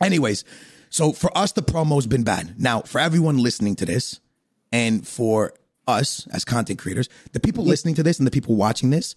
anyways, 0.01 0.45
so 0.93 1.13
for 1.13 1.37
us 1.37 1.53
the 1.53 1.63
promo's 1.63 2.07
been 2.07 2.23
bad. 2.23 2.61
Now 2.61 2.83
for 2.83 3.01
everyone 3.01 3.39
listening 3.39 3.77
to 3.77 3.87
this, 3.87 4.21
and 4.71 5.07
for 5.07 5.55
us 5.89 6.27
as 6.31 6.45
content 6.45 6.79
creators, 6.79 7.09
the 7.33 7.41
people 7.41 7.65
listening 7.65 7.95
to 7.97 8.03
this 8.03 8.19
and 8.19 8.27
the 8.27 8.31
people 8.31 8.57
watching 8.57 8.91
this, 8.91 9.15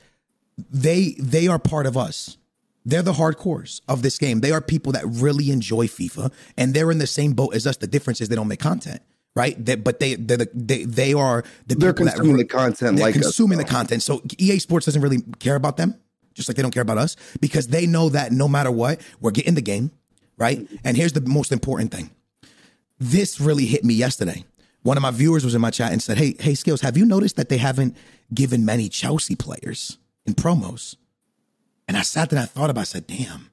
they 0.57 1.15
they 1.19 1.47
are 1.47 1.59
part 1.59 1.85
of 1.85 1.97
us. 1.97 2.37
They're 2.85 3.01
the 3.01 3.13
hardcores 3.13 3.81
of 3.87 4.03
this 4.03 4.17
game. 4.17 4.41
They 4.41 4.51
are 4.51 4.61
people 4.61 4.91
that 4.93 5.03
really 5.05 5.49
enjoy 5.51 5.87
FIFA, 5.87 6.31
and 6.55 6.73
they're 6.73 6.91
in 6.91 6.99
the 6.99 7.07
same 7.07 7.33
boat 7.33 7.55
as 7.55 7.65
us. 7.67 7.77
The 7.77 7.87
difference 7.87 8.21
is 8.21 8.29
they 8.29 8.35
don't 8.35 8.47
make 8.47 8.59
content, 8.59 9.01
right? 9.35 9.55
They, 9.63 9.75
but 9.75 9.99
they 9.99 10.15
the, 10.15 10.47
they 10.53 10.83
they 10.85 11.13
are 11.13 11.43
the 11.67 11.75
They're 11.75 11.93
people 11.93 12.05
that 12.05 12.15
consuming 12.15 12.35
re- 12.37 12.43
the 12.43 12.47
content 12.47 12.97
they're 12.97 13.05
like 13.05 13.15
us, 13.17 13.21
consuming 13.23 13.57
the 13.57 13.65
content. 13.65 14.01
So 14.01 14.21
EA 14.37 14.59
Sports 14.59 14.85
doesn't 14.85 15.01
really 15.01 15.21
care 15.39 15.55
about 15.55 15.77
them, 15.77 15.99
just 16.33 16.47
like 16.47 16.55
they 16.55 16.61
don't 16.61 16.73
care 16.73 16.83
about 16.83 16.99
us, 16.99 17.17
because 17.41 17.67
they 17.67 17.85
know 17.85 18.09
that 18.09 18.31
no 18.31 18.47
matter 18.47 18.71
what, 18.71 19.01
we're 19.19 19.31
getting 19.31 19.55
the 19.55 19.61
game, 19.61 19.91
right? 20.37 20.67
And 20.83 20.97
here's 20.97 21.13
the 21.13 21.21
most 21.21 21.51
important 21.51 21.91
thing. 21.91 22.09
This 22.99 23.39
really 23.41 23.65
hit 23.65 23.83
me 23.83 23.93
yesterday. 23.93 24.45
One 24.83 24.97
of 24.97 25.01
my 25.03 25.11
viewers 25.11 25.43
was 25.43 25.55
in 25.55 25.61
my 25.61 25.71
chat 25.71 25.91
and 25.91 26.01
said, 26.01 26.17
"Hey, 26.17 26.35
hey, 26.39 26.53
Skills, 26.55 26.81
have 26.81 26.95
you 26.97 27.05
noticed 27.05 27.35
that 27.37 27.49
they 27.49 27.57
haven't 27.57 27.95
given 28.33 28.63
many 28.65 28.87
Chelsea 28.89 29.35
players 29.35 29.97
in 30.25 30.33
promos?" 30.35 30.95
And 31.87 31.97
I 31.97 32.01
sat 32.03 32.29
there 32.29 32.39
and 32.39 32.43
I 32.43 32.47
thought 32.47 32.69
about. 32.69 32.81
it. 32.81 32.89
I 32.89 32.91
said, 32.93 33.07
"Damn, 33.07 33.49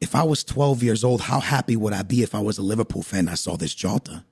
if 0.00 0.14
I 0.14 0.22
was 0.22 0.42
12 0.44 0.82
years 0.82 1.04
old, 1.04 1.22
how 1.22 1.40
happy 1.40 1.76
would 1.76 1.92
I 1.92 2.02
be 2.02 2.22
if 2.22 2.34
I 2.34 2.40
was 2.40 2.58
a 2.58 2.62
Liverpool 2.62 3.02
fan? 3.02 3.20
and 3.20 3.30
I 3.30 3.34
saw 3.34 3.56
this 3.56 3.74
Jota." 3.74 4.24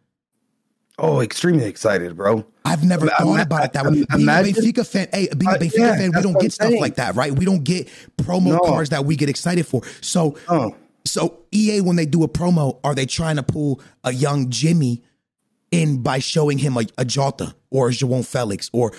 Oh, 0.99 1.21
extremely 1.21 1.65
excited, 1.65 2.17
bro. 2.17 2.45
I've 2.65 2.85
never 2.85 3.07
Ima- 3.07 3.15
thought 3.19 3.41
about 3.41 3.65
it 3.65 3.73
that 3.73 3.85
way. 3.87 3.89
im- 4.01 4.07
Being 4.11 4.21
imagine- 4.23 4.55
a 4.55 4.61
Benfica 4.61 4.87
fan, 4.87 5.09
hey, 5.13 5.29
being 5.37 5.51
a 5.51 5.55
Uh, 5.55 5.59
Benfica 5.59 5.79
yeah, 5.79 5.97
fan, 5.97 6.13
we 6.15 6.23
don't 6.23 6.39
get 6.41 6.53
stuff 6.53 6.69
saying. 6.69 6.81
like 6.81 6.97
that, 6.97 7.15
right? 7.17 7.35
We 7.35 7.45
don't 7.47 7.65
get 7.65 7.89
promo 8.19 8.49
No. 8.53 8.59
cards 8.61 8.91
that 8.91 9.05
we 9.07 9.17
get 9.17 9.29
excited 9.31 9.67
for. 9.67 9.83
So. 10.03 10.37
So 11.05 11.41
EA 11.53 11.81
when 11.81 11.97
they 11.97 12.07
do 12.07 12.23
a 12.23 12.29
promo, 12.29 12.79
are 12.85 12.95
they 12.95 13.07
trying 13.07 13.37
to 13.37 13.43
pull 13.43 13.81
a 14.05 14.13
young 14.13 14.51
Jimmy 14.51 15.03
in 15.71 16.03
by 16.03 16.19
showing 16.19 16.59
him 16.59 16.77
a, 16.77 16.81
a 16.99 17.05
Jota 17.05 17.55
or 17.71 17.89
a 17.89 17.93
João 17.93 18.27
Felix 18.27 18.69
or 18.73 18.93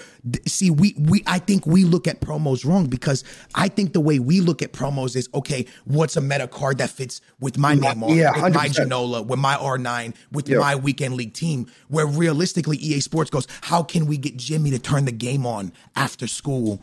see 0.48 0.72
we 0.72 0.96
we 0.98 1.22
I 1.28 1.38
think 1.40 1.68
we 1.68 1.84
look 1.84 2.08
at 2.08 2.22
promos 2.22 2.66
wrong 2.66 2.86
because 2.86 3.26
I 3.54 3.68
think 3.68 3.92
the 3.92 4.00
way 4.00 4.20
we 4.20 4.40
look 4.40 4.62
at 4.62 4.72
promos 4.72 5.18
is 5.18 5.28
okay, 5.34 5.66
what's 5.84 6.16
a 6.16 6.22
meta 6.22 6.48
card 6.48 6.78
that 6.78 6.90
fits 6.90 7.20
with 7.42 7.58
my 7.58 7.74
name 7.76 8.02
on, 8.02 8.16
yeah, 8.16 8.32
with 8.42 8.54
my 8.56 8.70
100%. 8.70 8.88
Genola, 8.88 9.26
with 9.26 9.38
my 9.40 9.56
R9, 9.56 10.16
with 10.32 10.48
Yeah. 10.48 10.60
my 10.60 10.78
weekend 10.78 11.16
league 11.16 11.34
team, 11.34 11.68
where 11.90 12.06
realistically 12.08 12.78
EA 12.78 13.02
Sports 13.02 13.30
goes, 13.30 13.48
how 13.64 13.84
can 13.84 14.06
we 14.06 14.18
get 14.18 14.38
Jimmy 14.38 14.72
to 14.72 14.80
turn 14.80 15.04
the 15.04 15.12
game 15.12 15.46
on 15.46 15.74
after 15.98 16.26
school? 16.26 16.82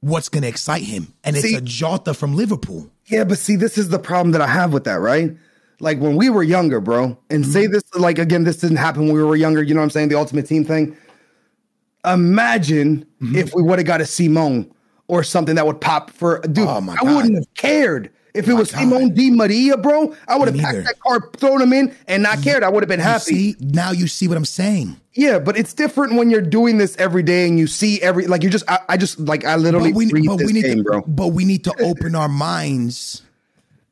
What's 0.00 0.28
gonna 0.28 0.48
excite 0.48 0.82
him? 0.82 1.14
And 1.22 1.36
it's 1.36 1.54
a 1.54 1.60
Jota 1.60 2.14
from 2.14 2.34
Liverpool. 2.34 2.90
Yeah, 3.08 3.24
but 3.24 3.38
see, 3.38 3.56
this 3.56 3.78
is 3.78 3.88
the 3.88 3.98
problem 3.98 4.32
that 4.32 4.40
I 4.40 4.46
have 4.46 4.72
with 4.72 4.84
that, 4.84 5.00
right? 5.00 5.34
Like 5.80 5.98
when 6.00 6.16
we 6.16 6.28
were 6.30 6.42
younger, 6.42 6.80
bro, 6.80 7.16
and 7.30 7.46
say 7.46 7.64
Mm-hmm. 7.64 7.72
this, 7.72 7.94
like 7.94 8.18
again, 8.18 8.44
this 8.44 8.56
didn't 8.58 8.78
happen 8.78 9.06
when 9.06 9.12
we 9.14 9.22
were 9.22 9.36
younger. 9.36 9.62
You 9.62 9.74
know 9.74 9.80
what 9.80 9.84
I'm 9.84 9.90
saying? 9.90 10.08
The 10.08 10.16
ultimate 10.18 10.46
team 10.46 10.64
thing. 10.64 10.96
Imagine 12.04 13.04
Mm-hmm. 13.20 13.34
if 13.36 13.52
we 13.54 13.62
would 13.62 13.78
have 13.80 13.86
got 13.86 14.00
a 14.00 14.06
Simone 14.06 14.70
or 15.08 15.24
something 15.24 15.56
that 15.56 15.66
would 15.66 15.80
pop 15.80 16.10
for 16.10 16.36
a 16.44 16.48
dude. 16.48 16.68
Oh, 16.68 16.96
I 17.02 17.14
wouldn't 17.14 17.34
have 17.34 17.52
cared 17.54 18.10
If 18.38 18.48
it 18.48 18.54
was 18.54 18.70
God. 18.70 18.80
Simone 18.80 19.12
Di 19.14 19.30
Maria, 19.30 19.76
bro, 19.76 20.14
I 20.26 20.38
would 20.38 20.48
have 20.48 20.56
packed 20.56 20.84
that 20.84 20.98
car, 21.00 21.28
thrown 21.36 21.60
him 21.60 21.72
in, 21.72 21.94
and 22.06 22.22
not 22.22 22.42
cared. 22.42 22.62
I 22.62 22.68
would 22.68 22.82
have 22.82 22.88
been 22.88 23.00
happy. 23.00 23.52
see, 23.52 23.56
now 23.60 23.90
you 23.90 24.06
see 24.06 24.28
what 24.28 24.36
I'm 24.36 24.44
saying. 24.44 24.98
Yeah, 25.14 25.38
but 25.40 25.56
it's 25.58 25.74
different 25.74 26.14
when 26.14 26.30
you're 26.30 26.40
doing 26.40 26.78
this 26.78 26.96
every 26.96 27.22
day 27.24 27.48
and 27.48 27.58
you 27.58 27.66
see 27.66 28.00
every 28.00 28.26
like 28.28 28.42
you 28.44 28.50
just 28.50 28.70
I, 28.70 28.78
I 28.88 28.96
just 28.96 29.18
like 29.18 29.44
I 29.44 29.56
literally 29.56 29.90
But 29.92 29.96
we, 29.98 30.26
but 30.26 30.36
we 30.38 30.52
need 30.52 30.62
game, 30.64 30.76
to, 30.78 30.82
bro. 30.84 31.00
but 31.02 31.28
we 31.28 31.44
need 31.44 31.64
to 31.64 31.74
open 31.82 32.14
our 32.14 32.28
minds 32.28 33.22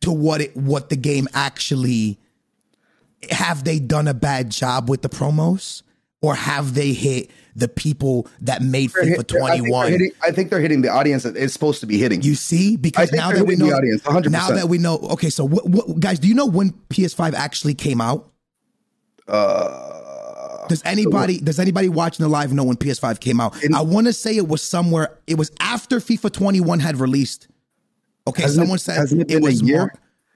to 0.03 0.12
what 0.12 0.41
it 0.41 0.57
what 0.57 0.88
the 0.88 0.97
game 0.97 1.26
actually 1.35 2.19
have 3.31 3.65
they 3.65 3.79
done 3.81 4.07
a 4.07 4.15
bad 4.15 4.50
job 4.50 4.88
with 4.88 5.03
the 5.03 5.09
promos 5.09 5.83
or 6.21 6.35
have 6.37 6.75
they 6.75 6.93
hit 6.93 7.31
the 7.56 7.66
people 7.68 8.28
that 8.42 8.62
made 8.62 8.90
They're 8.92 9.02
FIFA 9.04 9.06
hit- 9.08 9.12
I 9.12 9.16
think 9.16 9.28
21 9.40 9.90
hitting- 9.92 10.10
I 10.22 10.30
think 10.30 10.50
they're 10.50 10.60
hitting 10.60 10.82
the 10.82 10.90
audience 10.90 11.22
that 11.25 11.36
it's 11.36 11.52
supposed 11.52 11.80
to 11.80 11.86
be 11.86 11.96
hitting. 11.98 12.22
you 12.22 12.34
see 12.34 12.76
because 12.76 13.10
now 13.12 13.32
that 13.32 13.46
we 13.46 13.56
know 13.56 13.66
the 13.66 13.72
audience, 13.72 14.02
100%. 14.02 14.30
now 14.30 14.48
that 14.50 14.68
we 14.68 14.78
know 14.78 14.98
okay 14.98 15.30
so 15.30 15.44
what, 15.44 15.66
what 15.68 15.98
guys 15.98 16.18
do 16.18 16.28
you 16.28 16.34
know 16.34 16.46
when 16.46 16.70
PS5 16.90 17.32
actually 17.34 17.75
came 17.75 18.00
out 18.00 18.30
uh, 19.28 20.66
does 20.68 20.82
anybody 20.84 21.38
does 21.38 21.58
anybody 21.58 21.88
watching 21.88 22.25
the 22.25 22.28
live 22.28 22.52
know 22.52 22.64
when 22.64 22.76
PS5 22.76 23.20
came 23.20 23.40
out? 23.40 23.56
I 23.75 23.82
want 23.82 24.06
to 24.06 24.12
say 24.12 24.36
it 24.36 24.48
was 24.48 24.62
somewhere. 24.62 25.16
It 25.26 25.36
was 25.38 25.50
after 25.60 25.98
FIFA 26.00 26.32
21 26.32 26.80
had 26.80 26.98
released. 27.00 27.48
Okay, 28.26 28.42
Hasn't 28.42 28.58
it- 28.62 28.66
someone 28.66 28.78
said 28.78 29.12
it 29.30 29.34
a 29.36 29.38
was 29.40 29.62
year? 29.62 29.78
Mar- 29.78 29.92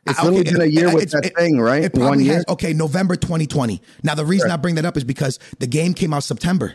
It's 0.07 0.23
literally 0.23 0.45
been 0.45 0.61
a 0.63 0.65
year 0.67 0.95
with 0.95 1.11
that 1.11 1.33
thing, 1.37 1.61
right? 1.61 1.85
It 1.85 1.95
One 1.95 2.21
year? 2.21 2.35
has. 2.37 2.45
Okay, 2.49 2.73
November 2.73 3.17
2020. 3.17 3.83
Now 4.03 4.15
the 4.15 4.25
reason 4.25 4.51
I 4.51 4.57
bring 4.57 4.77
that 4.77 4.85
up 4.85 4.97
is 4.97 5.05
because 5.05 5.39
the 5.59 5.67
game 5.67 5.95
came 5.95 6.15
out 6.15 6.23
September, 6.25 6.75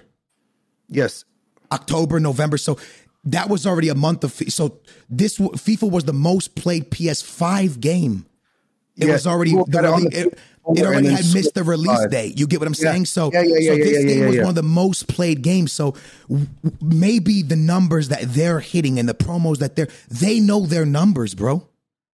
yes, 0.89 1.25
October, 1.71 2.19
November. 2.19 2.57
So 2.57 2.77
that 3.25 3.49
was 3.49 3.65
already 3.65 3.89
a 3.89 3.95
month 3.95 4.23
of. 4.23 4.31
So 4.49 4.79
this 5.09 5.37
FIFA 5.37 5.89
was 5.91 6.03
the 6.05 6.13
most 6.13 6.55
played 6.55 6.91
PS5 6.91 7.79
game. 7.79 8.25
It 8.97 9.07
Yeah, 9.07 9.13
was 9.13 9.27
already 9.27 9.51
the 9.51 9.63
rele- 9.65 10.09
the 10.11 10.19
it, 10.27 10.39
it 10.77 10.85
already 10.85 11.09
had 11.09 11.25
missed 11.33 11.53
the 11.53 11.63
release 11.63 11.89
five. 11.89 12.11
date. 12.11 12.39
You 12.39 12.47
get 12.47 12.59
what 12.59 12.67
I'm 12.67 12.73
Yeah. 12.79 12.91
saying? 12.91 13.05
So, 13.07 13.29
Yeah, 13.33 13.41
so 13.43 13.75
this 13.75 14.05
game 14.05 14.25
was 14.27 14.37
one 14.37 14.49
of 14.49 14.55
the 14.55 14.63
most 14.63 15.07
played 15.07 15.41
games. 15.41 15.73
So 15.73 15.95
w- 16.29 16.47
maybe 16.81 17.41
the 17.41 17.55
numbers 17.57 18.07
that 18.07 18.21
they're 18.33 18.61
hitting 18.61 18.97
and 18.97 19.07
the 19.09 19.13
promos 19.13 19.57
that 19.57 19.75
they're 19.75 19.89
they 20.09 20.39
know 20.39 20.65
their 20.65 20.85
numbers, 20.85 21.33
bro. 21.35 21.67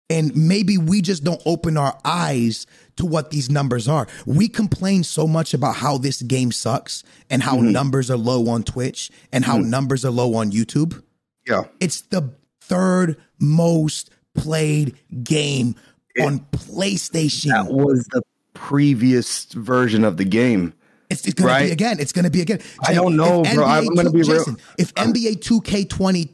And 0.10 0.36
maybe 0.36 0.78
we 0.78 1.02
just 1.02 1.24
don't 1.24 1.42
open 1.46 1.78
our 1.78 1.98
eyes 2.04 2.66
to 3.02 3.06
what 3.08 3.32
these 3.32 3.50
numbers 3.50 3.88
are. 3.88 4.08
We 4.28 4.48
complain 4.48 5.04
so 5.04 5.28
much 5.28 5.54
about 5.56 5.76
how 5.76 5.98
this 5.98 6.22
game 6.22 6.52
sucks 6.52 7.04
and 7.32 7.42
how 7.44 7.58
Mm-hmm. 7.58 7.72
numbers 7.72 8.12
are 8.12 8.18
low 8.18 8.48
on 8.50 8.64
Twitch 8.64 9.10
and 9.34 9.44
how 9.44 9.58
numbers 9.58 10.06
are 10.06 10.12
low 10.12 10.36
on 10.36 10.52
YouTube. 10.52 11.02
yeah. 11.48 11.64
It's 11.80 12.02
the 12.02 12.34
third 12.62 13.18
most 13.40 14.12
played 14.36 14.96
game 15.24 15.76
on 16.22 16.40
PlayStation. 16.52 17.50
That 17.50 17.72
was 17.74 18.06
the 18.12 18.22
previous 18.54 19.46
version 19.46 20.04
of 20.04 20.18
the 20.18 20.26
game. 20.26 20.74
It's, 21.10 21.26
it's 21.26 21.34
gonna 21.34 21.52
Right. 21.52 21.66
be 21.66 21.72
again. 21.72 22.00
It's 22.00 22.14
gonna 22.14 22.30
be 22.30 22.42
again. 22.42 22.60
I 22.88 22.94
don't 22.94 23.16
know, 23.18 23.44
If 23.44 23.56
bro. 23.56 23.66
I'm 23.66 23.84
NBA 23.86 23.96
gonna 23.96 24.10
two- 24.12 24.14
be 24.14 24.22
real. 24.22 24.38
Jason, 24.38 24.58
If 24.78 24.94
NBA 24.96 25.36
2K22 25.42 26.32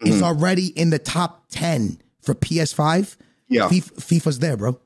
Mm-hmm. 0.00 0.06
is 0.08 0.22
already 0.22 0.66
in 0.78 0.90
the 0.90 0.98
top 0.98 1.46
10 1.50 1.98
for 2.20 2.34
PS5, 2.34 3.16
Yeah. 3.48 3.68
FIFA, 3.68 3.92
FIFA's 4.00 4.38
there, 4.40 4.56
bro. 4.56 4.78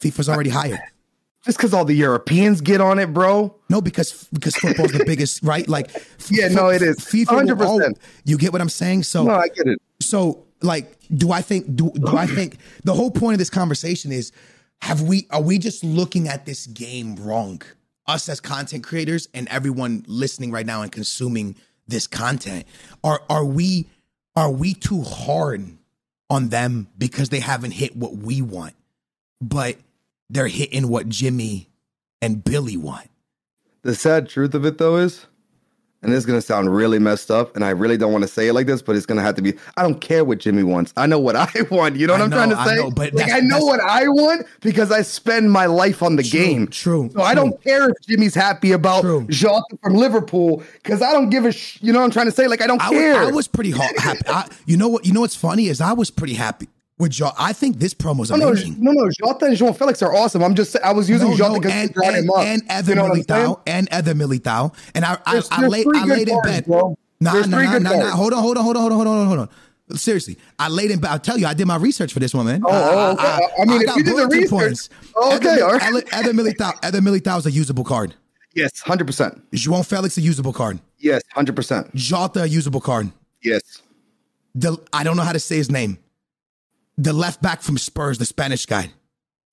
FIFA's 0.00 0.28
already 0.28 0.50
higher. 0.50 0.78
Just 1.44 1.56
because 1.58 1.72
all 1.72 1.84
the 1.84 1.94
Europeans 1.94 2.60
get 2.60 2.80
on 2.80 2.98
it, 2.98 3.12
bro. 3.14 3.54
No, 3.70 3.80
because 3.80 4.28
because 4.32 4.56
football's 4.56 4.92
the 4.92 5.04
biggest, 5.04 5.42
right? 5.44 5.66
Like, 5.68 5.90
Yeah, 6.30 6.48
no, 6.48 6.68
it 6.68 6.82
is. 6.82 6.98
FIFA. 6.98 7.46
100%. 7.56 7.60
al- 7.62 7.92
you 8.24 8.36
get 8.36 8.52
what 8.52 8.60
I'm 8.60 8.68
saying? 8.68 9.04
So 9.04 9.24
No, 9.24 9.34
I 9.34 9.48
get 9.48 9.66
it. 9.66 9.78
so 10.00 10.44
like 10.60 10.96
do 11.16 11.30
i 11.30 11.40
think 11.40 11.76
do, 11.76 11.88
do 11.94 12.16
i 12.16 12.26
think 12.26 12.56
the 12.82 12.92
whole 12.92 13.12
point 13.12 13.34
of 13.34 13.38
this 13.38 13.48
conversation 13.48 14.10
is 14.10 14.32
have 14.82 15.00
we 15.02 15.24
are 15.30 15.40
we 15.40 15.56
just 15.56 15.84
looking 15.84 16.26
at 16.26 16.46
this 16.46 16.66
game 16.66 17.14
wrong 17.14 17.62
us 18.08 18.28
as 18.28 18.40
content 18.40 18.82
creators 18.82 19.28
and 19.34 19.46
everyone 19.50 20.04
listening 20.08 20.50
right 20.50 20.66
now 20.66 20.82
and 20.82 20.90
consuming 20.90 21.54
this 21.86 22.08
content 22.08 22.64
are 23.04 23.22
are 23.30 23.44
we 23.44 23.86
are 24.34 24.50
we 24.50 24.74
too 24.74 25.02
hard 25.02 25.64
on 26.28 26.48
them 26.48 26.88
because 26.98 27.28
they 27.28 27.38
haven't 27.40 27.70
hit 27.70 27.94
what 27.96 28.16
we 28.16 28.42
want 28.42 28.74
but 29.40 29.76
they're 30.30 30.48
hitting 30.48 30.88
what 30.88 31.08
jimmy 31.08 31.70
and 32.22 32.42
billy 32.44 32.76
want 32.76 33.08
The 33.82 33.94
sad 33.94 34.28
truth 34.28 34.54
of 34.54 34.64
it, 34.66 34.78
though, 34.78 34.96
is, 34.96 35.26
and 36.02 36.12
this 36.12 36.18
is 36.18 36.26
gonna 36.26 36.40
sound 36.40 36.72
really 36.74 36.98
messed 37.00 37.28
up, 37.30 37.54
and 37.56 37.64
I 37.64 37.70
really 37.70 37.96
don't 37.96 38.12
want 38.12 38.22
to 38.22 38.28
say 38.28 38.48
it 38.48 38.52
like 38.52 38.66
this, 38.66 38.82
but 38.82 38.94
it's 38.96 39.06
gonna 39.06 39.22
have 39.22 39.34
to 39.36 39.42
be. 39.42 39.54
I 39.76 39.82
don't 39.82 40.00
care 40.00 40.24
what 40.24 40.38
Jimmy 40.38 40.62
wants. 40.62 40.92
I 40.96 41.06
know 41.06 41.18
what 41.18 41.34
I 41.36 41.48
want. 41.70 41.96
You 41.96 42.06
know 42.06 42.12
what 42.14 42.20
I 42.20 42.24
am 42.24 42.30
trying 42.30 42.50
to 42.50 42.58
I 42.58 42.66
say? 42.66 42.76
know, 42.76 42.90
but 42.90 43.14
like, 43.14 43.32
I 43.32 43.40
know 43.40 43.58
what 43.60 43.80
I 43.80 44.06
want 44.08 44.46
because 44.60 44.92
I 44.92 45.02
spend 45.02 45.50
my 45.50 45.66
life 45.66 46.02
on 46.02 46.14
the 46.16 46.22
True, 46.22 46.38
game. 46.38 46.66
true, 46.68 47.10
So 47.12 47.22
I 47.22 47.34
don't 47.34 47.60
care 47.64 47.88
if 47.88 47.96
Jimmy's 48.06 48.34
happy 48.34 48.70
about 48.72 49.00
True. 49.02 49.26
Jota 49.28 49.64
from 49.82 49.94
Liverpool 49.94 50.62
because 50.82 51.02
I 51.02 51.12
don't 51.12 51.30
give 51.30 51.44
a. 51.44 51.50
Sh- 51.52 51.78
you 51.82 51.92
know 51.92 51.98
what 52.00 52.04
I'm 52.04 52.10
trying 52.12 52.26
to 52.26 52.32
say? 52.32 52.46
Like 52.46 52.60
I 52.62 52.66
don't 52.68 52.80
I 52.82 52.90
was, 52.90 52.98
care. 52.98 53.14
I 53.16 53.30
was 53.30 53.48
pretty 53.48 53.70
ha- 53.72 53.88
happy. 53.96 54.20
I, 54.28 54.48
you 54.66 54.76
know 54.76 54.88
what? 54.88 55.04
You 55.06 55.12
know 55.12 55.20
what's 55.22 55.36
funny 55.36 55.66
is 55.66 55.80
I 55.80 55.94
was 55.94 56.10
pretty 56.12 56.34
happy 56.34 56.68
with 56.98 57.12
Joe. 57.12 57.30
I 57.38 57.52
think 57.52 57.78
this 57.78 57.94
promo's 57.94 58.30
No, 58.30 58.36
no, 58.36 58.48
amazing. 58.48 58.76
no, 58.78 58.92
no. 58.92 59.08
Jota 59.10 59.46
and 59.46 59.56
João 59.56 59.76
Felix 59.76 60.02
are 60.02 60.14
awesome. 60.14 60.42
I'm 60.42 60.54
just. 60.54 60.76
I 60.82 60.92
was 60.92 61.08
using 61.08 61.30
No, 61.30 61.36
Jota 61.36 61.52
no, 61.54 61.60
because 61.60 61.72
and, 61.72 61.88
he 61.90 61.94
brought 61.94 62.14
and, 62.14 62.24
him 62.24 62.30
up. 62.30 62.38
and 62.44 62.62
Eder 62.68 62.90
you 62.90 62.94
know? 62.96 63.08
Militao 63.10 63.60
and 63.66 63.88
Eder 63.90 64.14
Militao. 64.14 64.74
And 64.94 65.04
I 65.04 65.18
I, 65.26 65.32
There's- 65.32 65.48
I, 65.50 65.60
there's 65.60 65.72
laid 65.72 65.86
I 65.94 66.04
laid 66.04 66.28
in 66.28 66.40
bed. 66.42 66.64
bro. 66.66 66.96
Nah, 67.20 67.32
There's 67.32 67.48
nah, 67.48 67.62
nah, 67.62 67.78
nah, 67.78 67.96
nah. 67.96 68.10
Hold 68.10 68.32
on, 68.32 68.42
hold 68.42 68.56
on, 68.58 68.62
hold 68.64 68.76
on, 68.76 68.82
hold 68.82 68.92
on, 68.92 69.06
hold 69.06 69.18
on, 69.18 69.26
hold 69.26 69.38
on. 69.90 69.96
Seriously, 69.96 70.38
I 70.58 70.68
laid 70.68 70.90
in 70.90 71.00
bed. 71.00 71.08
I'll 71.10 71.18
tell 71.18 71.38
you, 71.38 71.46
I 71.46 71.54
did 71.54 71.66
my 71.66 71.76
research 71.76 72.12
for 72.12 72.20
this 72.20 72.34
one, 72.34 72.46
man. 72.46 72.62
Oh, 72.64 72.68
oh, 72.70 73.12
okay. 73.12 73.46
I 73.60 73.64
mean, 73.64 73.80
if 73.82 73.96
you 73.96 74.02
did 74.04 74.16
the 74.16 74.26
research- 74.28 74.88
Oh, 75.16 75.34
okay, 75.36 75.54
Eder, 75.54 75.64
all 75.64 75.72
right. 75.78 76.04
Eder 76.14 76.32
Militao, 76.32 76.72
Eder 76.84 77.00
Militao 77.00 77.38
is 77.38 77.46
a 77.46 77.50
usable 77.50 77.84
card. 77.84 78.14
Yes, 78.54 78.80
hundred 78.80 79.06
percent. 79.06 79.40
João 79.52 79.84
Felix 79.86 80.16
a 80.18 80.20
usable 80.20 80.52
card. 80.52 80.78
Yes, 80.98 81.22
hundred 81.32 81.56
percent. 81.56 81.94
Jota 81.94 82.42
a 82.42 82.46
usable 82.46 82.80
card. 82.80 83.10
Yes. 83.42 83.62
The 84.54 84.76
I 84.92 85.04
don't 85.04 85.16
know 85.16 85.22
how 85.22 85.32
to 85.32 85.38
say 85.40 85.56
his 85.56 85.70
name. 85.70 85.98
The 86.98 87.12
left 87.12 87.40
back 87.40 87.62
from 87.62 87.78
Spurs, 87.78 88.18
the 88.18 88.26
Spanish 88.26 88.66
guy. 88.66 88.90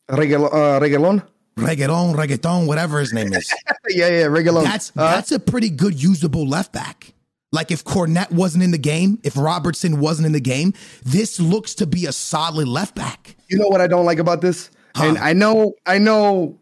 Regal- 0.09 0.47
uh, 0.47 0.79
Regalon. 0.79 1.23
Reggaeton, 1.57 2.15
reggaeton, 2.15 2.67
whatever 2.67 2.99
his 2.99 3.13
name 3.13 3.31
is. 3.33 3.49
yeah, 3.89 4.07
yeah, 4.09 4.23
Regalon. 4.25 4.63
That's 4.63 4.91
Uh, 4.97 5.15
that's 5.15 5.31
a 5.31 5.39
pretty 5.39 5.69
good 5.69 6.01
usable 6.01 6.45
left 6.45 6.73
back. 6.73 7.13
Like 7.53 7.71
if 7.71 7.85
Cornet 7.85 8.29
wasn't 8.31 8.63
in 8.65 8.71
the 8.71 8.77
game, 8.77 9.19
if 9.23 9.37
Robertson 9.37 9.99
wasn't 10.01 10.25
in 10.25 10.33
the 10.33 10.41
game, 10.41 10.73
this 11.05 11.39
looks 11.39 11.73
to 11.75 11.87
be 11.87 12.05
a 12.07 12.11
solid 12.11 12.67
left 12.67 12.93
back. 12.95 13.37
you 13.47 13.57
know 13.57 13.67
what 13.69 13.79
I 13.79 13.87
don't 13.87 14.05
like 14.05 14.19
about 14.19 14.41
this, 14.41 14.69
Huh. 14.97 15.05
and 15.05 15.17
I 15.19 15.31
know, 15.31 15.75
I 15.85 15.97
know, 15.97 16.57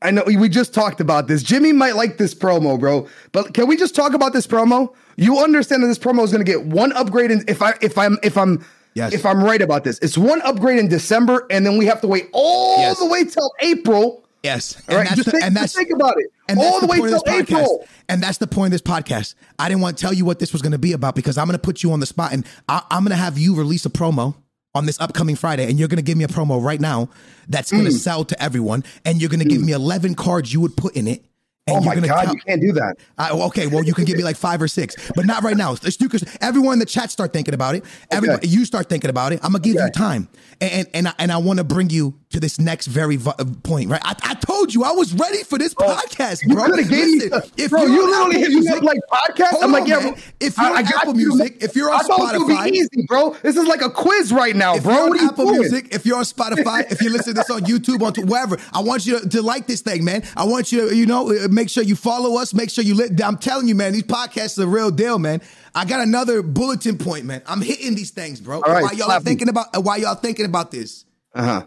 I 0.00 0.10
know. 0.10 0.22
We 0.24 0.48
just 0.48 0.72
talked 0.72 1.00
about 1.00 1.28
this. 1.28 1.42
Jimmy 1.42 1.72
might 1.72 1.94
like 1.96 2.16
this 2.16 2.34
promo, 2.34 2.80
bro. 2.80 3.06
But 3.32 3.52
can 3.52 3.66
we 3.66 3.76
just 3.76 3.94
talk 3.94 4.14
about 4.14 4.32
this 4.32 4.46
promo? 4.46 4.94
You 5.16 5.38
understand 5.40 5.82
that 5.82 5.88
this 5.88 5.98
promo 5.98 6.24
is 6.24 6.32
going 6.32 6.44
to 6.44 6.50
get 6.50 6.64
one 6.64 6.92
upgrade, 6.92 7.30
in, 7.30 7.44
if 7.46 7.60
I, 7.60 7.74
if 7.82 7.98
I'm, 7.98 8.16
if 8.22 8.38
I'm. 8.38 8.64
Yes. 8.94 9.12
If 9.14 9.24
I'm 9.24 9.42
right 9.42 9.62
about 9.62 9.84
this, 9.84 9.98
it's 10.00 10.18
one 10.18 10.42
upgrade 10.42 10.78
in 10.78 10.88
December, 10.88 11.46
and 11.50 11.64
then 11.64 11.78
we 11.78 11.86
have 11.86 12.00
to 12.02 12.06
wait 12.06 12.28
all 12.32 12.78
Yes. 12.78 12.98
the 12.98 13.06
way 13.06 13.24
till 13.24 13.50
April. 13.60 14.24
Yes, 14.42 14.76
All 14.88 14.96
right, 14.96 15.06
just, 15.08 15.24
the- 15.26 15.30
think, 15.30 15.54
just 15.54 15.76
think 15.76 15.90
about 15.90 16.14
it. 16.18 16.26
and 16.48 16.58
all 16.58 16.64
that's 16.64 16.80
the, 16.80 16.86
way 16.88 16.98
point 16.98 17.12
of 17.14 17.22
till 17.24 17.32
this 17.36 17.42
podcast. 17.46 17.60
April. 17.62 17.86
And 18.08 18.20
that's 18.22 18.38
the 18.38 18.48
point 18.48 18.66
of 18.74 18.82
this 18.82 18.82
podcast. 18.82 19.34
I 19.58 19.68
didn't 19.68 19.82
want 19.82 19.96
to 19.96 20.02
tell 20.02 20.12
you 20.12 20.24
what 20.24 20.40
this 20.40 20.52
was 20.52 20.62
going 20.62 20.72
to 20.72 20.78
be 20.78 20.92
about 20.92 21.14
because 21.14 21.38
I'm 21.38 21.46
going 21.46 21.54
to 21.56 21.62
put 21.62 21.84
you 21.84 21.92
on 21.92 22.00
the 22.00 22.06
spot 22.06 22.32
and 22.32 22.44
I, 22.68 22.82
I'm 22.90 23.04
going 23.04 23.10
to 23.16 23.22
have 23.22 23.38
you 23.38 23.54
release 23.54 23.86
a 23.86 23.90
promo 23.90 24.34
on 24.74 24.84
this 24.86 24.98
upcoming 25.00 25.36
Friday, 25.36 25.68
and 25.68 25.78
you're 25.78 25.86
going 25.86 25.98
to 25.98 26.02
give 26.02 26.16
me 26.18 26.24
a 26.24 26.28
promo 26.28 26.60
right 26.62 26.80
now 26.80 27.08
that's 27.48 27.70
going 27.70 27.84
to 27.84 27.90
Mm. 27.90 27.98
sell 27.98 28.24
to 28.24 28.42
everyone, 28.42 28.82
and 29.04 29.20
you're 29.20 29.30
going 29.30 29.38
to 29.40 29.48
give 29.48 29.62
me 29.62 29.70
11 29.72 30.14
cards 30.16 30.52
you 30.52 30.60
would 30.60 30.76
put 30.76 30.96
in 30.96 31.06
it. 31.06 31.22
And 31.68 31.76
Oh 31.76 31.80
my 31.80 31.94
god, 31.94 32.24
tell- 32.24 32.34
you 32.34 32.40
can't 32.40 32.60
do 32.60 32.72
that. 32.72 32.96
Okay, 33.20 33.68
well, 33.68 33.84
you 33.84 33.94
can 33.94 34.04
give 34.04 34.16
me 34.16 34.24
like 34.24 34.36
five 34.36 34.60
or 34.60 34.66
six, 34.66 34.96
but 35.14 35.26
not 35.26 35.44
right 35.44 35.56
now. 35.56 35.70
Let's 35.70 35.96
because 35.96 36.24
everyone 36.40 36.72
in 36.72 36.78
the 36.80 36.86
chat 36.86 37.12
start 37.12 37.32
thinking 37.32 37.54
about 37.54 37.76
it. 37.76 37.84
Everybody, 38.10 38.48
you 38.48 38.64
start 38.64 38.88
thinking 38.88 39.10
about 39.10 39.32
it. 39.32 39.38
I'm 39.44 39.52
gonna 39.52 39.62
give 39.62 39.76
you 39.76 39.90
time, 39.90 40.28
and 40.60 40.72
and 40.72 40.88
and 40.92 41.08
I, 41.08 41.14
and 41.20 41.30
I 41.30 41.36
want 41.36 41.58
to 41.58 41.64
bring 41.64 41.88
you 41.88 42.18
to 42.32 42.40
this 42.40 42.58
next 42.58 42.86
very 42.88 43.16
vi- 43.16 43.34
uh, 43.38 43.44
point. 43.62 43.90
Right? 43.90 44.00
I, 44.04 44.14
I 44.22 44.34
told 44.34 44.74
you 44.74 44.84
I 44.84 44.92
was 44.92 45.12
ready 45.14 45.42
for 45.44 45.58
this 45.58 45.74
podcast, 45.74 46.40
Oh, 46.44 46.48
You 46.48 46.54
bro. 46.54 46.64
have 46.76 46.88
gave 46.90 46.90
me, 46.90 47.30
if 47.56 47.70
bro. 47.70 47.84
You 47.84 48.02
on 48.02 48.30
literally 48.30 48.38
hit 48.40 48.50
me 48.62 48.68
up 48.68 48.82
like 48.82 48.98
podcast. 49.10 49.62
I'm 49.62 49.72
like, 49.72 49.86
yeah, 49.86 50.00
man. 50.00 50.14
If 50.40 50.56
you're 50.58 50.66
I- 50.66 50.72
I 50.72 50.76
on 50.78 50.84
got 50.84 50.94
Apple 51.02 51.16
you. 51.18 51.28
Music, 51.28 51.56
if 51.62 51.76
you're 51.76 51.90
on 51.90 52.00
I 52.00 52.02
thought 52.02 52.34
it 52.34 52.38
would 52.38 52.48
Spotify, 52.48 52.70
be 52.72 52.78
easy, 52.78 53.04
bro. 53.06 53.36
This 53.42 53.56
is 53.56 53.66
like 53.66 53.82
a 53.82 53.90
quiz 53.90 54.32
right 54.32 54.56
now, 54.56 54.74
if 54.76 54.82
bro. 54.82 54.92
you're 54.94 55.08
What 55.08 55.18
on 55.18 55.24
you 55.24 55.28
Apple? 55.30 55.52
Music, 55.52 55.94
if 55.94 56.04
you're 56.06 56.16
on 56.18 56.24
Spotify, 56.24 56.90
if 56.90 57.00
you 57.02 57.10
listen 57.10 57.34
to 57.34 57.40
this 57.40 57.50
on 57.50 57.60
YouTube, 57.62 58.02
on 58.02 58.26
wherever, 58.26 58.56
I 58.72 58.80
want 58.80 59.06
you 59.06 59.20
to, 59.20 59.28
to 59.28 59.42
like 59.42 59.66
this 59.66 59.80
thing, 59.82 60.04
man. 60.04 60.22
I 60.36 60.44
want 60.44 60.72
you 60.72 60.88
to, 60.88 60.96
you 60.96 61.06
know, 61.06 61.30
uh, 61.30 61.48
make 61.48 61.68
sure 61.68 61.82
you 61.82 61.96
follow 61.96 62.38
us. 62.40 62.54
Make 62.54 62.70
sure 62.70 62.82
you 62.84 62.94
lit. 62.94 63.22
I'm 63.22 63.36
telling 63.38 63.68
you, 63.68 63.74
man, 63.74 63.92
these 63.92 64.02
podcasts 64.04 64.58
are 64.58 64.62
the 64.62 64.68
real 64.68 64.90
deal, 64.90 65.18
man. 65.18 65.40
I 65.74 65.84
got 65.84 66.00
another 66.00 66.42
bulletin 66.42 66.98
point, 66.98 67.24
man. 67.24 67.42
I'm 67.46 67.62
hitting 67.62 67.94
these 67.94 68.10
things, 68.10 68.40
bro. 68.40 68.56
All 68.62 68.72
right, 68.72 68.82
why 68.82 68.92
y'all 68.92 69.20
thinking 69.20 69.48
about? 69.48 69.66
Why 69.82 69.96
y'all 69.96 70.14
thinking 70.14 70.44
about 70.46 70.70
this? 70.70 71.04
Uh 71.34 71.42
huh. 71.44 71.66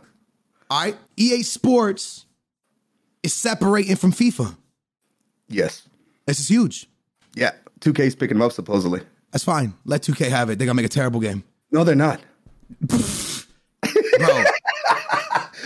All 0.69 0.82
right, 0.82 0.97
EA 1.17 1.43
Sports 1.43 2.25
is 3.23 3.34
separating 3.34 3.95
from 3.95 4.12
FIFA. 4.12 4.56
Yes. 5.47 5.88
This 6.25 6.39
is 6.39 6.47
huge. 6.49 6.88
Yeah. 7.36 7.51
2K's 7.82 8.15
picking 8.15 8.38
them 8.38 8.45
up 8.45 8.51
supposedly. 8.51 9.01
That's 9.32 9.43
fine. 9.43 9.73
Let 9.86 10.01
2K 10.01 10.30
have 10.30 10.49
it. 10.49 10.58
They're 10.58 10.65
gonna 10.65 10.75
make 10.75 10.86
a 10.86 10.89
terrible 10.89 11.19
game. 11.19 11.43
No, 11.71 11.84
they're 11.84 11.93
not. 11.95 12.19
Bro. 12.82 12.97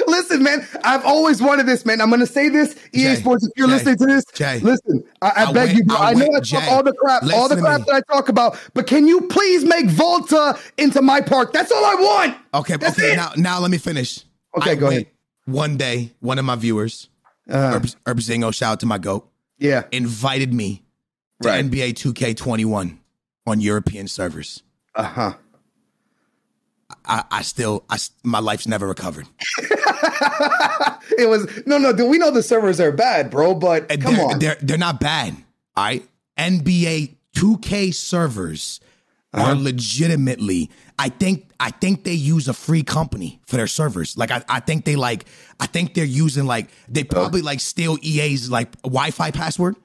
listen, 0.07 0.43
man. 0.43 0.67
I've 0.83 1.05
always 1.05 1.41
wanted 1.41 1.65
this, 1.65 1.85
man. 1.85 2.01
I'm 2.01 2.09
gonna 2.09 2.25
say 2.25 2.49
this. 2.49 2.75
EA 2.93 3.03
Jay, 3.03 3.15
Sports, 3.15 3.45
if 3.45 3.51
you're 3.55 3.67
Jay, 3.67 3.73
listening 3.73 3.97
to 3.97 4.05
this, 4.05 4.25
Jay. 4.33 4.59
listen. 4.59 5.03
I, 5.21 5.27
I, 5.27 5.43
I 5.43 5.45
beg 5.53 5.55
went- 5.67 5.77
you, 5.77 5.83
bro. 5.85 5.97
I 5.97 6.09
I, 6.09 6.13
know 6.13 6.27
went- 6.29 6.35
I 6.53 6.59
talk 6.59 6.71
all 6.71 6.83
the 6.83 6.93
crap, 6.93 7.23
all 7.33 7.47
the 7.47 7.57
crap 7.57 7.85
that 7.85 7.95
I 7.95 8.13
talk 8.13 8.27
about, 8.29 8.59
but 8.73 8.88
can 8.88 9.07
you 9.07 9.21
please 9.21 9.63
make 9.63 9.88
Volta 9.89 10.59
into 10.77 11.01
my 11.01 11.21
park? 11.21 11.53
That's 11.53 11.71
all 11.71 11.85
I 11.85 11.95
want. 11.95 12.38
Okay, 12.55 12.77
That's 12.77 12.97
okay. 12.99 13.13
it. 13.13 13.15
Now, 13.15 13.31
now 13.38 13.59
let 13.59 13.71
me 13.71 13.77
finish. 13.77 14.25
Okay, 14.57 14.71
I 14.71 14.75
go 14.75 14.88
ahead. 14.88 15.07
One 15.45 15.77
day, 15.77 16.12
one 16.19 16.38
of 16.39 16.45
my 16.45 16.55
viewers, 16.55 17.09
Uh, 17.49 17.73
Herb, 17.73 17.88
Herb 18.05 18.17
Zingo, 18.19 18.53
shout 18.53 18.73
out 18.73 18.79
to 18.81 18.85
my 18.85 18.97
goat, 18.97 19.27
yeah. 19.57 19.83
invited 19.91 20.53
me 20.53 20.83
to 21.41 21.49
Right. 21.49 21.65
NBA 21.65 21.93
2K21 21.93 22.97
on 23.47 23.59
European 23.62 24.07
servers. 24.07 24.62
Uh 24.95 25.03
huh. 25.03 25.33
I, 27.05 27.23
I 27.31 27.41
still, 27.43 27.83
I, 27.89 27.97
my 28.23 28.39
life's 28.39 28.67
never 28.67 28.88
recovered. 28.88 29.27
It 31.17 31.27
was 31.27 31.47
no, 31.65 31.77
no. 31.77 31.91
Dude, 31.91 32.09
we 32.09 32.17
know 32.17 32.31
the 32.31 32.43
servers 32.43 32.79
are 32.79 32.91
bad, 32.93 33.29
bro. 33.29 33.53
But 33.53 33.89
come 33.89 34.15
they're, 34.15 34.25
on. 34.25 34.39
they're 34.39 34.57
they're 34.62 34.77
not 34.77 34.99
bad. 35.01 35.35
All 35.75 35.83
right, 35.83 36.07
NBA 36.38 37.15
2K 37.35 37.93
servers 37.93 38.79
Uh-huh. 39.32 39.52
are 39.52 39.56
legitimately. 39.56 40.72
I 40.98 41.10
think 41.10 41.52
I 41.60 41.70
think 41.70 42.04
they 42.04 42.13
use 42.13 42.48
a 42.48 42.54
free 42.54 42.82
company 42.82 43.39
for 43.46 43.58
their 43.58 43.68
servers. 43.68 44.18
Like 44.18 44.32
I, 44.32 44.44
I 44.50 44.60
think 44.60 44.86
they 44.86 44.96
like 44.96 45.26
I 45.60 45.68
think 45.68 45.94
they're 45.94 46.04
using 46.04 46.46
like 46.46 46.70
they 46.88 47.04
probably 47.04 47.42
like 47.44 47.60
steal 47.60 47.98
EA's 48.02 48.50
like 48.50 48.72
Wi-Fi 48.82 49.30
password, 49.32 49.76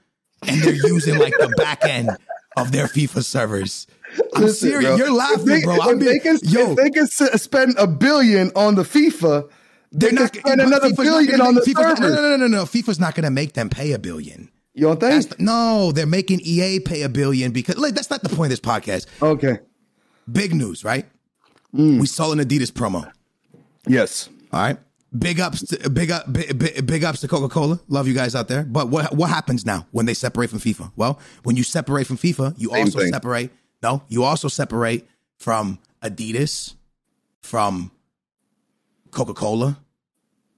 and 0.43 0.63
they're 0.63 0.73
using 0.73 1.19
like 1.19 1.35
the 1.37 1.53
back 1.59 1.85
end 1.85 2.11
of 2.57 2.73
their 2.73 2.87
FIFA 2.87 3.23
servers. 3.23 3.87
I'm 4.35 4.43
Listen, 4.43 4.69
serious. 4.71 4.89
bro. 4.91 4.97
You're 4.97 5.13
laughing, 5.13 5.47
they, 5.47 5.63
bro. 5.63 5.79
I'm 5.81 5.99
they 5.99 6.19
can, 6.21 6.39
yo. 6.43 6.71
if 6.71 6.77
they 6.77 6.91
can 6.91 7.07
spend 7.07 7.75
a 7.79 7.87
billion 7.87 8.51
on 8.55 8.77
the 8.77 8.83
FIFA, 8.85 9.51
they 9.93 10.11
they're 10.11 10.11
can 10.11 10.19
not 10.19 10.37
spend 10.37 10.61
another 10.61 10.95
billion 10.95 11.41
on 11.41 11.55
the 11.55 11.73
not- 11.75 12.01
No, 12.01 12.09
no, 12.09 12.15
no, 12.15 12.37
no, 12.37 12.47
no. 12.47 12.65
FIFA's 12.65 13.01
not 13.01 13.15
going 13.15 13.25
to 13.25 13.31
make 13.31 13.55
them 13.55 13.69
pay 13.69 13.93
a 13.93 13.99
billion. 13.99 14.51
You 14.75 14.87
don't 14.87 15.01
think? 15.01 15.29
the- 15.29 15.37
no, 15.43 15.93
they're 15.93 16.07
making 16.07 16.41
EA 16.43 16.81
pay 16.81 17.03
a 17.03 17.09
billion 17.09 17.53
because 17.53 17.77
like, 17.79 17.95
that's 17.95 18.11
not 18.11 18.23
the 18.23 18.29
point 18.29 18.53
of 18.53 18.59
this 18.59 18.61
podcast. 18.61 19.07
okay. 19.23 19.59
Big 20.31 20.55
news, 20.55 20.85
right? 20.85 21.07
Mm. 21.75 22.01
We 22.01 22.07
saw 22.07 22.33
an 22.33 22.39
Adidas 22.39 22.71
promo. 22.73 23.11
Yes. 23.87 24.29
All 24.53 24.61
right. 24.61 24.79
Big 25.17 25.39
ups, 25.39 25.63
to, 25.67 25.91
big 25.91 26.11
up, 26.11 26.33
big, 26.33 26.59
big, 26.59 26.87
big 26.87 27.05
ups 27.05 27.21
to 27.21 27.29
Coca 27.29 27.49
Cola. 27.49 27.79
Love 27.89 28.09
you 28.09 28.15
guys 28.15 28.35
out 28.35 28.49
there. 28.49 28.65
But 28.65 28.89
what 28.89 29.15
what 29.15 29.29
happens 29.31 29.65
now 29.65 29.87
when 29.93 30.07
they 30.07 30.15
separate 30.15 30.51
from 30.51 30.59
FIFA? 30.59 30.91
Well, 30.97 31.21
when 31.45 31.57
you 31.57 31.63
separate 31.63 32.07
from 32.07 32.17
FIFA, 32.17 32.55
you 32.59 32.71
Same 32.71 32.87
also 32.87 32.99
thing. 32.99 33.13
separate. 33.13 33.51
No, 33.83 34.03
you 34.09 34.25
also 34.25 34.49
separate 34.49 35.07
from 35.39 35.79
Adidas, 36.03 36.75
from 37.43 37.93
Coca 39.13 39.35
Cola. 39.35 39.79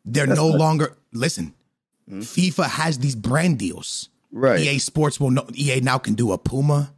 They're 0.05 0.27
no 0.27 0.47
longer 0.47 0.97
listen. 1.13 1.53
FIFA 2.11 2.65
has 2.69 2.99
these 2.99 3.15
brand 3.17 3.59
deals. 3.59 4.09
Right. 4.33 4.61
EA 4.61 4.79
Sports 4.79 5.19
will 5.19 5.31
know. 5.31 5.47
EA 5.55 5.81
now 5.81 5.99
can 5.99 6.15
do 6.15 6.33
a 6.33 6.39
Puma 6.39 6.93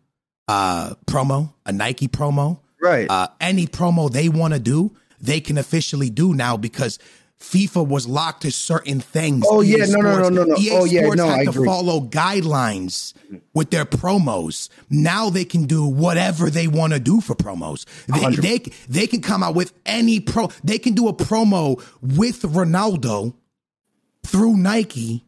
uh, 0.48 0.94
promo, 1.06 1.52
a 1.66 1.72
Nike 1.72 2.08
promo, 2.08 2.60
Right. 2.80 3.06
uh, 3.10 3.28
any 3.40 3.66
promo 3.66 4.10
they 4.10 4.28
want 4.28 4.54
to 4.54 4.60
do, 4.60 4.94
they 5.20 5.40
can 5.40 5.58
officially 5.58 6.10
do 6.10 6.32
now 6.34 6.56
because 6.56 6.98
FIFA 7.40 7.86
was 7.86 8.08
locked 8.08 8.42
to 8.42 8.50
certain 8.50 9.00
things. 9.00 9.44
Oh, 9.48 9.62
EA 9.62 9.78
yeah, 9.78 9.86
no, 9.86 10.00
no, 10.00 10.18
no, 10.18 10.28
no, 10.28 10.44
no. 10.44 10.56
EA 10.58 10.70
Oh, 10.72 10.84
yeah, 10.84 11.02
Sports 11.02 11.16
no, 11.18 11.28
had 11.28 11.38
I 11.40 11.44
to 11.44 11.50
agree. 11.50 11.66
follow 11.66 12.00
guidelines 12.00 13.14
with 13.54 13.70
their 13.70 13.84
promos. 13.84 14.68
Now 14.90 15.30
they 15.30 15.44
can 15.44 15.64
do 15.66 15.86
whatever 15.86 16.50
they 16.50 16.66
want 16.66 16.92
to 16.94 16.98
do 17.00 17.20
for 17.20 17.34
promos. 17.36 17.84
They, 18.06 18.20
100. 18.20 18.42
they 18.42 18.58
they 18.88 19.06
can 19.06 19.20
come 19.20 19.42
out 19.42 19.54
with 19.54 19.72
any 19.86 20.18
pro. 20.20 20.48
They 20.64 20.78
can 20.78 20.94
do 20.94 21.08
a 21.08 21.12
promo 21.14 21.78
with 22.02 22.42
Ronaldo 22.42 23.34
through 24.24 24.57
Nike 24.57 25.24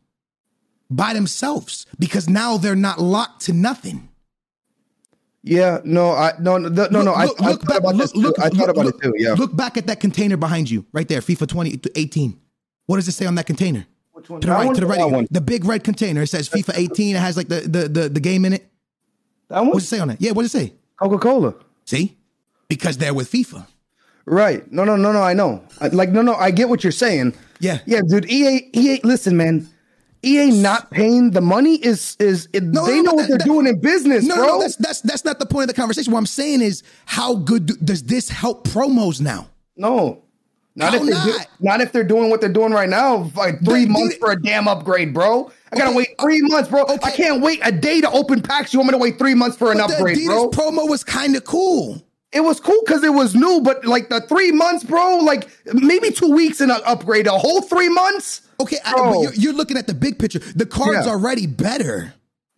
by 0.90 1.14
themselves 1.14 1.86
because 1.98 2.28
now 2.28 2.56
they're 2.56 2.74
not 2.76 3.00
locked 3.00 3.42
to 3.42 3.52
nothing. 3.52 4.08
Yeah. 5.42 5.80
No. 5.84 6.10
I 6.12 6.32
no 6.40 6.58
no 6.58 6.68
no. 6.68 6.86
no 6.88 7.02
Look- 7.02 7.16
I, 7.16 7.24
look- 7.24 7.42
I 7.42 7.48
look 7.50 7.60
thought 7.62 7.68
back- 7.68 7.78
about 7.78 7.94
look- 7.96 8.12
this. 8.12 8.16
Look- 8.16 8.38
I 8.38 8.42
thought 8.48 8.54
look- 8.56 8.68
about 8.70 8.84
look- 8.86 8.94
it 8.96 9.02
too. 9.02 9.12
Yeah. 9.16 9.32
Look 9.34 9.56
back 9.56 9.76
at 9.76 9.86
that 9.86 10.00
container 10.00 10.36
behind 10.36 10.70
you, 10.70 10.84
right 10.92 11.08
there, 11.08 11.20
FIFA 11.20 11.46
20 11.48 11.76
to 11.78 11.98
18. 11.98 12.38
What 12.86 12.96
does 12.96 13.08
it 13.08 13.12
say 13.12 13.26
on 13.26 13.34
that 13.36 13.46
container? 13.46 13.86
Which 14.12 14.28
one? 14.28 14.40
To 14.40 14.46
the 14.46 14.52
That 14.52 14.58
right, 14.58 14.66
one 14.66 14.74
to 14.74 14.80
the 14.80 14.86
right. 14.86 15.10
one? 15.10 15.26
The 15.30 15.40
big 15.40 15.64
red 15.64 15.84
container. 15.84 16.22
It 16.22 16.26
says 16.26 16.48
FIFA 16.48 16.72
18. 16.76 17.16
It 17.16 17.20
has 17.20 17.36
like 17.36 17.48
the 17.48 17.60
the 17.60 17.88
the, 17.88 18.08
the 18.08 18.20
game 18.20 18.44
in 18.44 18.52
it. 18.52 18.70
That 19.48 19.60
one. 19.60 19.70
What's 19.70 19.84
it 19.84 19.88
say 19.88 19.98
on 20.00 20.10
it? 20.10 20.18
Yeah, 20.20 20.32
what 20.32 20.42
does 20.42 20.54
it 20.54 20.58
say? 20.58 20.74
Coca 21.00 21.18
Cola. 21.18 21.54
See? 21.86 22.18
Because 22.68 22.98
they're 22.98 23.14
with 23.14 23.30
FIFA. 23.32 23.66
Right. 24.26 24.70
No, 24.70 24.84
no, 24.84 24.96
no, 24.96 25.12
no. 25.12 25.22
I 25.22 25.32
know. 25.32 25.64
I, 25.80 25.88
like, 25.88 26.10
no, 26.10 26.20
no. 26.22 26.34
I 26.34 26.50
get 26.50 26.68
what 26.68 26.84
you're 26.84 26.92
saying. 26.92 27.34
Yeah. 27.60 27.78
Yeah, 27.86 28.00
dude. 28.06 28.30
EA, 28.30 28.68
EA. 28.74 29.00
Listen, 29.04 29.36
man. 29.36 29.68
EA 30.22 30.50
not 30.50 30.90
paying 30.90 31.30
the 31.30 31.40
money 31.40 31.76
is 31.76 32.16
is 32.20 32.46
it, 32.52 32.62
No, 32.62 32.84
they 32.84 32.96
no, 32.96 33.02
know 33.02 33.04
but 33.12 33.14
what 33.14 33.22
that- 33.22 33.28
they're 33.28 33.38
that- 33.38 33.44
doing 33.46 33.66
in 33.66 33.80
business, 33.80 34.24
No, 34.24 34.34
bro. 34.36 34.46
no, 34.46 34.60
that's 34.60 34.76
that's 34.76 35.00
that's 35.00 35.24
not 35.24 35.38
the 35.38 35.46
point 35.46 35.70
of 35.70 35.74
the 35.74 35.80
conversation. 35.80 36.12
What 36.12 36.18
I'm 36.18 36.26
saying 36.26 36.60
is, 36.60 36.82
how 37.06 37.36
good 37.36 37.66
do, 37.66 37.76
does 37.82 38.02
this 38.02 38.28
help 38.28 38.66
promos 38.68 39.20
now? 39.20 39.48
no. 39.76 40.22
Not 40.76 40.90
How 40.94 40.98
if 41.00 41.02
they're 41.06 41.24
do- 41.24 41.38
not? 41.38 41.46
not 41.58 41.80
if 41.80 41.90
they're 41.92 42.04
doing 42.04 42.30
what 42.30 42.40
they're 42.40 42.48
doing 42.48 42.72
right 42.72 42.88
now. 42.88 43.28
Like 43.34 43.58
three 43.64 43.86
They- 43.86 43.90
months 43.90 44.14
they- 44.14 44.20
for 44.20 44.30
a 44.30 44.40
damn 44.40 44.68
upgrade, 44.68 45.12
bro. 45.12 45.50
I 45.72 45.76
gotta 45.76 45.88
Okay, 45.90 45.96
wait 45.96 46.08
three 46.20 46.40
months, 46.42 46.68
bro. 46.70 46.84
I 47.02 47.10
can't 47.10 47.42
wait 47.42 47.58
a 47.64 47.72
day 47.72 48.00
to 48.00 48.10
open 48.12 48.40
packs. 48.40 48.72
You 48.72 48.78
want 48.78 48.88
me 48.88 48.92
to 48.92 48.98
wait 48.98 49.18
three 49.18 49.34
months 49.34 49.56
for 49.56 49.72
an 49.72 49.78
But 49.78 49.88
the 49.88 49.94
upgrade, 49.96 50.18
Adidas 50.18 50.26
bro? 50.26 50.50
promo 50.50 50.88
was 50.88 51.02
kind 51.02 51.34
of 51.34 51.44
cool. 51.44 52.00
It 52.32 52.40
was 52.42 52.60
cool 52.60 52.80
because 52.84 53.02
it 53.02 53.12
was 53.12 53.34
new, 53.34 53.60
but 53.60 53.84
like 53.84 54.08
the 54.08 54.20
three 54.20 54.52
months, 54.52 54.84
bro, 54.84 55.16
like 55.16 55.48
maybe 55.74 56.12
two 56.12 56.30
weeks 56.32 56.60
in 56.60 56.70
an 56.70 56.80
upgrade, 56.86 57.26
a 57.26 57.32
whole 57.32 57.60
three 57.62 57.88
months. 57.88 58.42
Okay, 58.60 58.76
I, 58.84 58.92
but 58.92 59.20
you're, 59.20 59.34
you're 59.34 59.52
looking 59.52 59.76
at 59.76 59.86
the 59.88 59.94
big 59.94 60.18
picture. 60.18 60.38
The 60.38 60.66
card's 60.66 61.06
Yeah. 61.06 61.12
already 61.12 61.46
better. 61.46 62.14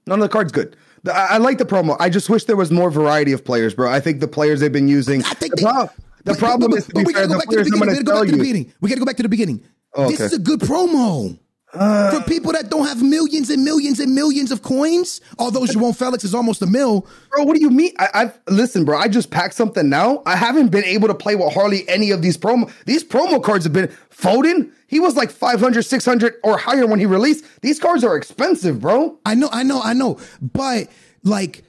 None 0.07 0.19
of 0.21 0.23
the 0.29 0.29
cards 0.33 0.53
good. 0.53 0.77
The- 1.05 1.15
I, 1.17 1.35
I 1.35 1.37
like 1.39 1.57
the 1.59 1.65
promo. 1.65 1.97
I 2.01 2.11
just 2.11 2.29
wish 2.29 2.45
there 2.45 2.57
was 2.57 2.71
more 2.71 2.91
variety 2.91 3.33
of 3.33 3.45
players, 3.45 3.73
bro. 3.73 3.91
I 3.91 4.01
think 4.01 4.21
the 4.21 4.29
players 4.29 4.61
they've 4.61 4.71
been 4.73 4.89
using. 4.89 5.25
I 5.25 5.31
think 5.35 5.55
the, 5.57 5.63
they- 5.63 5.71
pro- 5.71 5.85
the 5.85 5.91
But- 6.25 6.39
problem 6.39 6.71
but- 6.73 6.79
is, 6.81 6.87
to 6.89 6.95
be 6.95 7.05
we 7.05 7.13
fair, 7.15 7.27
gotta 7.27 7.29
go 7.29 7.33
the 7.35 7.39
back 7.39 7.49
to 7.49 7.57
the 7.57 7.63
players 7.63 7.67
I'm 7.73 7.81
beginning. 7.81 7.81
We 7.81 7.87
going 7.87 7.95
gotta 7.95 8.05
go 8.05 8.13
tell 8.13 8.21
back 8.21 8.27
to 8.27 8.31
the 8.33 8.37
you. 8.37 8.43
beginning. 8.43 8.75
We 8.83 8.89
gotta 8.91 8.99
go 9.01 9.07
back 9.07 9.17
to 9.17 9.23
the 9.23 9.29
beginning. 9.31 9.65
Oh, 9.95 10.09
This 10.11 10.21
is 10.21 10.33
a 10.35 10.39
good 10.39 10.61
promo. 10.61 11.39
For 11.73 12.23
people 12.27 12.53
that 12.53 12.69
don't 12.69 12.87
have 12.87 13.03
millions 13.03 13.49
and 13.49 13.65
millions 13.65 13.99
and 13.99 14.15
millions 14.15 14.53
of 14.53 14.61
coins, 14.63 15.23
although 15.39 15.63
João 15.63 15.97
Felix 15.97 16.23
is 16.23 16.35
almost 16.35 16.61
a 16.61 16.67
mil, 16.67 17.07
Bro, 17.31 17.45
what 17.45 17.57
do 17.57 17.63
you 17.63 17.71
mean? 17.71 17.93
I, 17.99 18.09
I've 18.15 18.39
listen, 18.49 18.85
bro. 18.85 18.99
I 18.99 19.09
just 19.09 19.31
packed 19.31 19.55
something 19.55 19.89
now. 19.89 20.23
I 20.27 20.37
haven't 20.37 20.69
been 20.69 20.85
able 20.85 21.09
to 21.09 21.15
play 21.15 21.35
with 21.35 21.55
hardly 21.55 21.89
any 21.89 22.11
of 22.11 22.21
these 22.21 22.37
promo. 22.37 22.71
These 22.85 23.05
promo 23.05 23.43
cards 23.43 23.65
have 23.65 23.73
been 23.73 23.91
Foden. 24.11 24.71
He 24.87 25.01
was 25.01 25.17
like 25.17 25.31
500, 25.31 25.83
600 25.83 26.35
or 26.45 26.59
higher 26.59 26.87
when 26.87 26.99
he 26.99 27.07
released. 27.07 27.45
These 27.63 27.79
cards 27.79 28.05
are 28.05 28.17
expensive, 28.17 28.81
bro. 28.81 29.19
I 29.25 29.35
know, 29.35 29.49
I 29.51 29.63
know, 29.63 29.81
I 29.83 29.95
know. 29.95 30.19
But 30.43 30.89
like, 31.25 31.65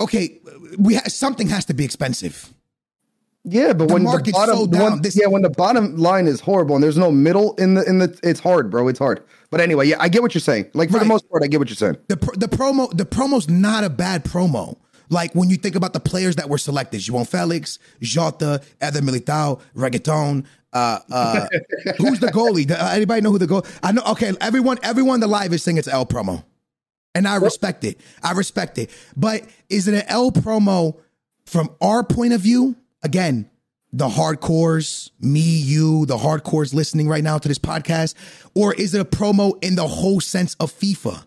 okay, 0.00 0.40
we 0.76 0.96
ha- 0.96 1.02
something 1.06 1.46
has 1.48 1.64
to 1.66 1.74
be 1.74 1.84
expensive. 1.84 2.52
Yeah, 3.50 3.72
but 3.72 3.90
when 3.90 4.04
the 4.04 4.30
bottom, 4.32 4.54
so 4.56 4.66
down, 4.66 4.82
one- 4.92 5.02
this- 5.02 5.18
yeah, 5.18 5.26
when 5.26 5.42
the 5.42 5.50
bottom 5.50 5.96
line 5.96 6.26
is 6.26 6.40
horrible 6.40 6.74
and 6.74 6.82
there's 6.82 6.98
no 6.98 7.10
middle 7.10 7.54
in 7.54 7.74
the 7.74 7.84
in 7.88 7.98
the, 7.98 8.18
it's 8.22 8.40
hard, 8.40 8.70
bro. 8.70 8.88
It's 8.88 8.98
hard. 8.98 9.22
But 9.50 9.60
anyway, 9.60 9.86
yeah, 9.88 9.96
I 9.98 10.08
get 10.08 10.22
what 10.22 10.34
you're 10.34 10.40
saying. 10.40 10.70
Like 10.74 10.90
for 10.90 10.98
the 10.98 11.04
most 11.06 11.28
part, 11.30 11.42
I 11.42 11.46
get 11.46 11.58
what 11.58 11.68
you're 11.68 11.76
saying. 11.76 11.96
The 12.08 12.16
the 12.36 12.48
promo 12.48 12.94
the 12.96 13.04
promo's 13.06 13.48
not 13.48 13.84
a 13.84 13.90
bad 13.90 14.24
promo. 14.24 14.76
Like 15.10 15.34
when 15.34 15.48
you 15.48 15.56
think 15.56 15.74
about 15.74 15.94
the 15.94 16.00
players 16.00 16.36
that 16.36 16.50
were 16.50 16.58
selected, 16.58 17.00
João 17.00 17.26
Felix, 17.26 17.78
Jota, 18.02 18.60
Eder 18.80 19.00
Militao, 19.00 19.60
Reggaeton. 19.74 20.44
Uh, 20.70 20.98
uh, 21.10 21.46
who's 21.96 22.20
the 22.20 22.26
goalie? 22.26 22.70
Uh, 22.70 22.90
anybody 22.92 23.22
know 23.22 23.30
who 23.30 23.38
the 23.38 23.46
goal? 23.46 23.64
I 23.82 23.90
know. 23.92 24.02
Okay, 24.10 24.30
everyone, 24.38 24.78
everyone, 24.82 25.20
the 25.20 25.26
live 25.26 25.54
is 25.54 25.62
saying 25.62 25.78
it's 25.78 25.88
L 25.88 26.04
promo, 26.04 26.44
and 27.14 27.26
I 27.26 27.36
respect 27.36 27.84
it. 27.84 27.98
I 28.22 28.32
respect 28.32 28.76
it. 28.76 28.90
But 29.16 29.44
is 29.70 29.88
it 29.88 29.94
an 29.94 30.02
L 30.08 30.30
promo 30.30 30.98
from 31.46 31.70
our 31.80 32.04
point 32.04 32.34
of 32.34 32.42
view? 32.42 32.76
Again, 33.02 33.48
the 33.92 34.08
hardcores, 34.08 35.10
me, 35.20 35.40
you, 35.40 36.04
the 36.06 36.16
hardcores 36.16 36.74
listening 36.74 37.08
right 37.08 37.22
now 37.24 37.38
to 37.38 37.48
this 37.48 37.58
podcast, 37.58 38.14
or 38.54 38.74
is 38.74 38.94
it 38.94 39.00
a 39.00 39.04
promo 39.04 39.52
in 39.64 39.76
the 39.76 39.86
whole 39.86 40.20
sense 40.20 40.54
of 40.60 40.72
FIFA? 40.72 41.24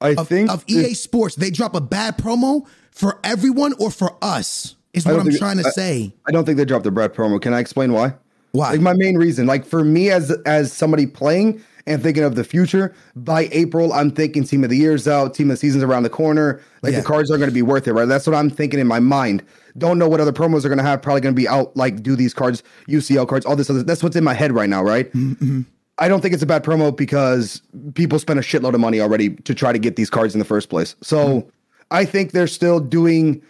I 0.00 0.10
of, 0.16 0.28
think 0.28 0.50
of 0.50 0.64
EA 0.66 0.94
Sports, 0.94 1.36
they 1.36 1.50
drop 1.50 1.74
a 1.74 1.80
bad 1.80 2.18
promo 2.18 2.66
for 2.90 3.18
everyone 3.22 3.72
or 3.78 3.90
for 3.90 4.16
us, 4.20 4.74
is 4.92 5.06
what 5.06 5.14
I'm 5.14 5.26
think- 5.26 5.38
trying 5.38 5.58
to 5.58 5.66
I- 5.68 5.70
say. 5.70 6.14
I 6.26 6.32
don't 6.32 6.44
think 6.44 6.58
they 6.58 6.64
dropped 6.64 6.84
the 6.84 6.90
bad 6.90 7.14
promo. 7.14 7.40
Can 7.40 7.54
I 7.54 7.60
explain 7.60 7.92
why? 7.92 8.14
Why? 8.50 8.72
Like 8.72 8.80
my 8.80 8.92
main 8.94 9.16
reason, 9.16 9.46
like 9.46 9.64
for 9.64 9.82
me 9.82 10.10
as 10.10 10.30
as 10.44 10.72
somebody 10.74 11.06
playing 11.06 11.62
and 11.86 12.02
thinking 12.02 12.22
of 12.22 12.34
the 12.34 12.44
future, 12.44 12.92
by 13.16 13.48
April 13.52 13.92
I'm 13.94 14.10
thinking 14.10 14.44
team 14.44 14.62
of 14.64 14.68
the 14.70 14.76
year's 14.76 15.08
out, 15.08 15.34
team 15.34 15.48
of 15.50 15.54
the 15.54 15.56
season's 15.56 15.82
around 15.84 16.02
the 16.02 16.10
corner. 16.10 16.60
Like 16.82 16.92
Yeah. 16.92 17.00
the 17.00 17.06
cards 17.06 17.30
are 17.30 17.38
going 17.38 17.48
to 17.48 17.54
be 17.54 17.62
worth 17.62 17.88
it, 17.88 17.94
right? 17.94 18.04
That's 18.04 18.26
what 18.26 18.36
I'm 18.36 18.50
thinking 18.50 18.78
in 18.78 18.86
my 18.86 19.00
mind. 19.00 19.42
Don't 19.78 19.98
know 19.98 20.08
what 20.08 20.20
other 20.20 20.32
promos 20.32 20.64
are 20.64 20.68
going 20.68 20.78
to 20.78 20.84
have. 20.84 21.02
Probably 21.02 21.20
going 21.20 21.34
to 21.34 21.40
be 21.40 21.48
out. 21.48 21.76
Like 21.76 22.02
do 22.02 22.16
these 22.16 22.34
cards, 22.34 22.62
UCL 22.88 23.28
cards, 23.28 23.46
all 23.46 23.56
this 23.56 23.70
other. 23.70 23.82
That's 23.82 24.02
what's 24.02 24.16
in 24.16 24.24
my 24.24 24.34
head 24.34 24.52
right 24.52 24.68
now, 24.68 24.82
right? 24.82 25.12
Mm-hmm. 25.12 25.62
I 25.98 26.08
don't 26.08 26.20
think 26.20 26.34
it's 26.34 26.42
a 26.42 26.46
bad 26.46 26.64
promo 26.64 26.94
because 26.96 27.62
people 27.94 28.18
spent 28.18 28.38
a 28.38 28.42
shitload 28.42 28.74
of 28.74 28.80
money 28.80 29.00
already 29.00 29.30
to 29.30 29.54
try 29.54 29.72
to 29.72 29.78
get 29.78 29.96
these 29.96 30.10
cards 30.10 30.34
in 30.34 30.38
the 30.38 30.44
first 30.44 30.68
place. 30.68 30.96
So 31.02 31.26
Mm-hmm. 31.26 31.48
I 31.92 32.06
think 32.06 32.32
they're 32.32 32.46
still 32.46 32.80
doing 32.80 33.42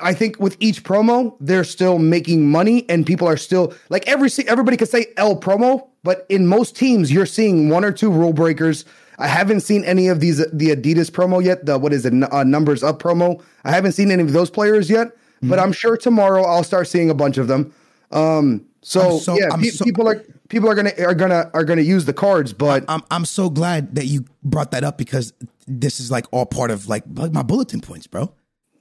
I 0.00 0.14
think 0.14 0.38
with 0.40 0.56
each 0.58 0.82
promo, 0.84 1.36
they're 1.40 1.64
still 1.64 1.98
making 1.98 2.50
money, 2.50 2.88
and 2.88 3.06
people 3.06 3.28
are 3.28 3.36
still 3.36 3.72
like 3.88 4.06
every 4.08 4.30
everybody 4.46 4.76
could 4.76 4.88
say 4.88 5.06
L 5.16 5.38
promo, 5.38 5.88
but 6.02 6.26
in 6.28 6.46
most 6.46 6.76
teams, 6.76 7.12
you're 7.12 7.26
seeing 7.26 7.68
one 7.68 7.84
or 7.84 7.92
two 7.92 8.10
rule 8.10 8.32
breakers. 8.32 8.84
I 9.18 9.26
haven't 9.26 9.60
seen 9.60 9.84
any 9.84 10.08
of 10.08 10.20
these 10.20 10.38
the 10.38 10.70
Adidas 10.70 11.10
promo 11.10 11.42
yet. 11.42 11.66
The 11.66 11.78
what 11.78 11.92
is 11.92 12.06
it? 12.06 12.12
Uh, 12.32 12.44
numbers 12.44 12.82
up 12.82 13.02
promo. 13.02 13.42
I 13.64 13.70
haven't 13.70 13.92
seen 13.92 14.10
any 14.10 14.22
of 14.22 14.32
those 14.32 14.50
players 14.50 14.88
yet, 14.90 15.08
mm-hmm. 15.08 15.50
but 15.50 15.58
I'm 15.58 15.72
sure 15.72 15.96
tomorrow 15.96 16.42
I'll 16.42 16.64
start 16.64 16.88
seeing 16.88 17.10
a 17.10 17.14
bunch 17.14 17.38
of 17.38 17.48
them. 17.48 17.72
Um, 18.10 18.66
so, 18.82 19.18
so 19.18 19.38
yeah, 19.38 19.48
pe- 19.56 19.68
so, 19.68 19.84
people 19.84 20.08
are 20.08 20.16
people 20.48 20.68
are 20.68 20.74
gonna 20.74 20.92
are 20.98 21.14
gonna 21.14 21.50
are 21.54 21.64
gonna 21.64 21.82
use 21.82 22.04
the 22.04 22.12
cards, 22.12 22.52
but 22.52 22.84
I'm 22.88 23.02
I'm 23.10 23.24
so 23.24 23.48
glad 23.48 23.94
that 23.94 24.06
you 24.06 24.24
brought 24.42 24.72
that 24.72 24.82
up 24.82 24.98
because 24.98 25.32
this 25.66 26.00
is 26.00 26.10
like 26.10 26.26
all 26.32 26.46
part 26.46 26.70
of 26.70 26.88
like 26.88 27.06
my 27.06 27.42
bulletin 27.42 27.80
points, 27.80 28.06
bro. 28.06 28.32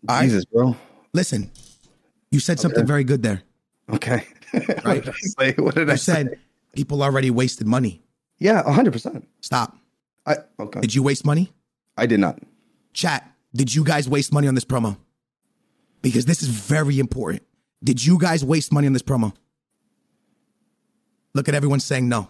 All 0.10 0.22
Jesus, 0.22 0.44
right? 0.52 0.63
bro. 0.63 0.76
Listen, 1.13 1.52
you 2.32 2.39
said 2.39 2.54
okay. 2.54 2.62
something 2.63 2.86
very 2.86 3.04
good 3.04 3.24
there. 3.24 3.44
Okay. 3.89 4.26
Right. 4.84 5.06
what 5.06 5.06
did 5.06 5.10
I 5.10 5.13
say? 5.13 5.54
What 5.58 5.76
did 5.76 5.88
you 5.88 5.94
I 5.94 5.96
said 5.96 6.30
say? 6.30 6.36
people 6.74 7.04
already 7.04 7.30
wasted 7.30 7.67
money. 7.67 8.02
Yeah, 8.38 8.63
hundred 8.70 8.91
percent. 8.91 9.28
Stop. 9.39 9.78
I 10.26 10.36
okay. 10.60 10.82
Did 10.82 10.94
you 10.94 11.04
waste 11.04 11.26
money? 11.26 11.52
I 11.98 12.06
did 12.06 12.20
not. 12.20 12.40
Chat. 12.94 13.30
Did 13.54 13.74
you 13.74 13.84
guys 13.84 14.08
waste 14.08 14.34
money 14.34 14.48
on 14.48 14.56
this 14.56 14.66
promo? 14.66 14.98
Because 16.02 16.26
this 16.26 16.42
is 16.42 16.48
very 16.48 17.00
important. 17.00 17.44
Did 17.84 18.04
you 18.04 18.18
guys 18.18 18.46
waste 18.46 18.72
money 18.72 18.88
on 18.88 18.94
this 18.94 19.02
promo? 19.02 19.34
Look 21.34 21.48
at 21.50 21.56
everyone 21.56 21.80
saying 21.80 22.08
no. 22.08 22.30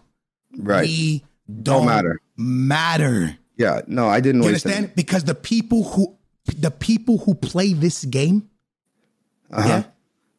Right. 0.58 0.84
We 0.84 1.24
don't, 1.48 1.64
don't 1.64 1.86
matter. 1.86 2.22
Matter. 2.38 3.38
Yeah. 3.58 3.82
No, 3.88 4.08
I 4.08 4.20
didn't. 4.20 4.42
You 4.42 4.48
understand? 4.48 4.86
It. 4.86 4.96
Because 4.96 5.24
the 5.24 5.36
people 5.36 5.84
who 5.84 6.18
the 6.58 6.72
people 6.72 7.20
who 7.20 7.36
play 7.36 7.74
this 7.74 8.04
game, 8.06 8.50
uh-huh. 9.52 9.68
yeah, 9.68 9.84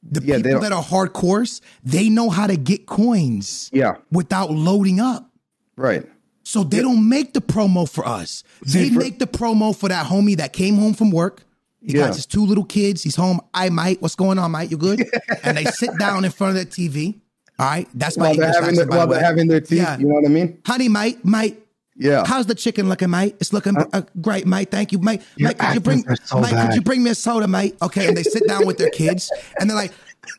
the 0.03 0.23
yeah, 0.25 0.37
people 0.37 0.61
that 0.61 0.73
are 0.73 0.83
hardcores, 0.83 1.61
they 1.85 2.09
know 2.09 2.31
how 2.31 2.47
to 2.47 2.57
get 2.57 2.87
coins. 2.87 3.71
Yeah. 3.73 3.97
Without 4.11 4.51
loading 4.51 5.01
up. 5.01 5.31
Right. 5.77 6.07
So 6.53 6.65
they 6.65 6.83
don't 6.83 7.09
make 7.09 7.33
the 7.33 7.41
promo 7.41 7.89
for 7.89 8.07
us. 8.07 8.45
They 8.61 8.91
make 8.91 9.19
the 9.19 9.27
promo 9.27 9.75
for 9.75 9.89
that 9.89 10.05
homie 10.05 10.37
that 10.37 10.53
came 10.53 10.77
home 10.77 10.93
from 10.93 11.11
work. 11.11 11.45
He 11.81 11.95
yeah. 11.95 12.09
got 12.09 12.15
his 12.15 12.27
two 12.27 12.45
little 12.45 12.67
kids. 12.67 13.03
He's 13.03 13.17
home. 13.17 13.41
I 13.55 13.71
might. 13.71 14.03
What's 14.03 14.17
going 14.17 14.39
on, 14.39 14.51
mate? 14.51 14.71
You 14.71 14.77
good? 14.77 15.01
and 15.45 15.57
they 15.57 15.65
sit 15.65 15.99
down 15.99 16.27
in 16.27 16.31
front 16.31 16.59
of 16.59 16.63
the 16.63 16.71
TV. 16.71 17.19
All 17.59 17.65
right. 17.65 17.89
That's 17.95 18.19
my 18.19 18.37
they're 18.37 18.53
having, 18.53 18.69
accent, 18.69 18.91
the, 18.91 18.95
while 18.99 19.07
the 19.07 19.15
they're 19.15 19.25
having 19.25 19.49
their 19.49 19.63
tea. 19.63 19.79
Yeah. 19.79 19.97
You 19.97 20.09
know 20.09 20.17
what 20.17 20.27
I 20.27 20.29
mean? 20.29 20.61
Honey, 20.67 20.91
mate, 20.91 21.25
mate. 21.25 21.59
Yeah. 21.97 22.23
How's 22.27 22.45
the 22.45 22.55
chicken 22.55 22.87
looking, 22.91 23.09
mate? 23.09 23.35
It's 23.41 23.55
looking 23.55 23.79
uh, 23.79 23.87
uh, 23.95 24.03
great, 24.21 24.47
mate. 24.47 24.71
Thank 24.71 24.93
you, 24.93 24.99
mate. 24.99 25.23
Mate, 25.39 25.57
could 25.59 25.73
you 25.73 25.81
bring 25.81 26.05
so 26.17 26.39
mate, 26.39 26.51
could 26.51 26.75
you 26.75 26.83
bring 26.83 27.03
me 27.03 27.13
a 27.13 27.15
soda, 27.15 27.49
mate? 27.49 27.79
Okay. 27.81 28.09
And 28.09 28.15
they 28.15 28.25
sit 28.25 28.47
down 28.47 28.67
with 28.67 28.77
their 28.77 28.91
kids 28.91 29.33
and 29.59 29.71
they're 29.71 29.77
like, 29.77 29.93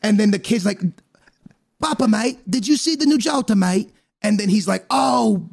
and 0.04 0.16
then 0.16 0.30
the 0.30 0.38
kids 0.38 0.64
like, 0.64 0.80
Papa, 1.80 2.06
mate, 2.06 2.38
did 2.48 2.68
you 2.68 2.76
see 2.76 2.94
the 2.94 3.04
new 3.04 3.18
Jota, 3.18 3.56
mate? 3.56 3.90
And 4.22 4.38
then 4.38 4.48
he's 4.48 4.68
like, 4.68 4.86
Oh, 4.90 5.50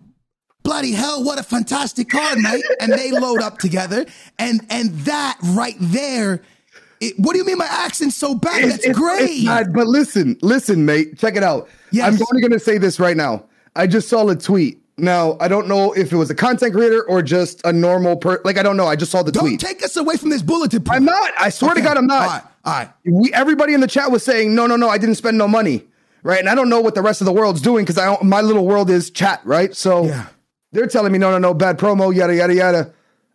bloody 0.63 0.91
hell, 0.91 1.23
what 1.23 1.39
a 1.39 1.43
fantastic 1.43 2.09
card, 2.09 2.39
mate. 2.39 2.63
And 2.79 2.91
they 2.91 3.11
load 3.11 3.41
up 3.41 3.57
together. 3.57 4.05
And 4.39 4.61
and 4.69 4.91
that 5.01 5.37
right 5.43 5.77
there. 5.79 6.41
It, 6.99 7.15
what 7.17 7.33
do 7.33 7.39
you 7.39 7.45
mean 7.45 7.57
my 7.57 7.65
accent's 7.65 8.15
so 8.15 8.35
bad? 8.35 8.63
It's, 8.63 8.73
That's 8.73 8.85
it's, 8.85 8.99
great. 8.99 9.21
It's 9.21 9.43
not, 9.43 9.73
but 9.73 9.87
listen, 9.87 10.37
listen, 10.43 10.85
mate. 10.85 11.17
Check 11.17 11.35
it 11.35 11.41
out. 11.41 11.67
Yes. 11.91 12.13
I'm 12.13 12.27
only 12.31 12.41
going 12.41 12.51
to 12.51 12.59
say 12.59 12.77
this 12.77 12.99
right 12.99 13.17
now. 13.17 13.43
I 13.75 13.87
just 13.87 14.07
saw 14.07 14.27
a 14.29 14.35
tweet 14.35 14.81
now, 15.01 15.35
I 15.39 15.47
don't 15.47 15.67
know 15.67 15.93
if 15.93 16.13
it 16.13 16.15
was 16.15 16.29
a 16.29 16.35
content 16.35 16.73
creator 16.73 17.03
or 17.03 17.21
just 17.21 17.65
a 17.65 17.73
normal 17.73 18.15
per 18.15 18.39
like 18.43 18.57
I 18.57 18.63
don't 18.63 18.77
know. 18.77 18.85
I 18.85 18.95
just 18.95 19.11
saw 19.11 19.23
the 19.23 19.31
tweet. 19.31 19.41
don't 19.41 19.59
tweet. 19.59 19.59
take 19.59 19.83
us 19.83 19.95
away 19.97 20.15
from 20.15 20.29
this 20.29 20.41
bulletin 20.41 20.83
point. 20.83 20.97
I'm 20.97 21.05
not. 21.05 21.31
I 21.39 21.49
swear 21.49 21.71
okay. 21.71 21.81
to 21.81 21.87
God, 21.87 21.97
I'm 21.97 22.07
not. 22.07 22.21
All 22.21 22.27
right. 22.27 22.43
All 22.65 22.73
right. 22.73 22.89
We 23.05 23.33
everybody 23.33 23.73
in 23.73 23.79
the 23.79 23.87
chat 23.87 24.11
was 24.11 24.23
saying, 24.23 24.53
no, 24.53 24.67
no, 24.67 24.75
no, 24.75 24.89
I 24.89 24.97
didn't 24.97 25.15
spend 25.15 25.37
no 25.37 25.47
money. 25.47 25.87
Right. 26.23 26.39
And 26.39 26.47
I 26.47 26.55
don't 26.55 26.69
know 26.69 26.81
what 26.81 26.93
the 26.93 27.01
rest 27.01 27.19
of 27.21 27.25
the 27.25 27.33
world's 27.33 27.61
doing 27.61 27.83
because 27.83 27.97
I 27.97 28.15
my 28.21 28.41
little 28.41 28.65
world 28.65 28.89
is 28.89 29.09
chat, 29.09 29.41
right? 29.43 29.75
So 29.75 30.05
yeah. 30.05 30.27
They're 30.71 30.87
telling 30.87 31.11
me, 31.11 31.17
no, 31.17 31.31
no, 31.31 31.37
no, 31.37 31.53
bad 31.53 31.77
promo, 31.77 32.13
yada, 32.15 32.35
yada, 32.35 32.53
yada. 32.53 32.93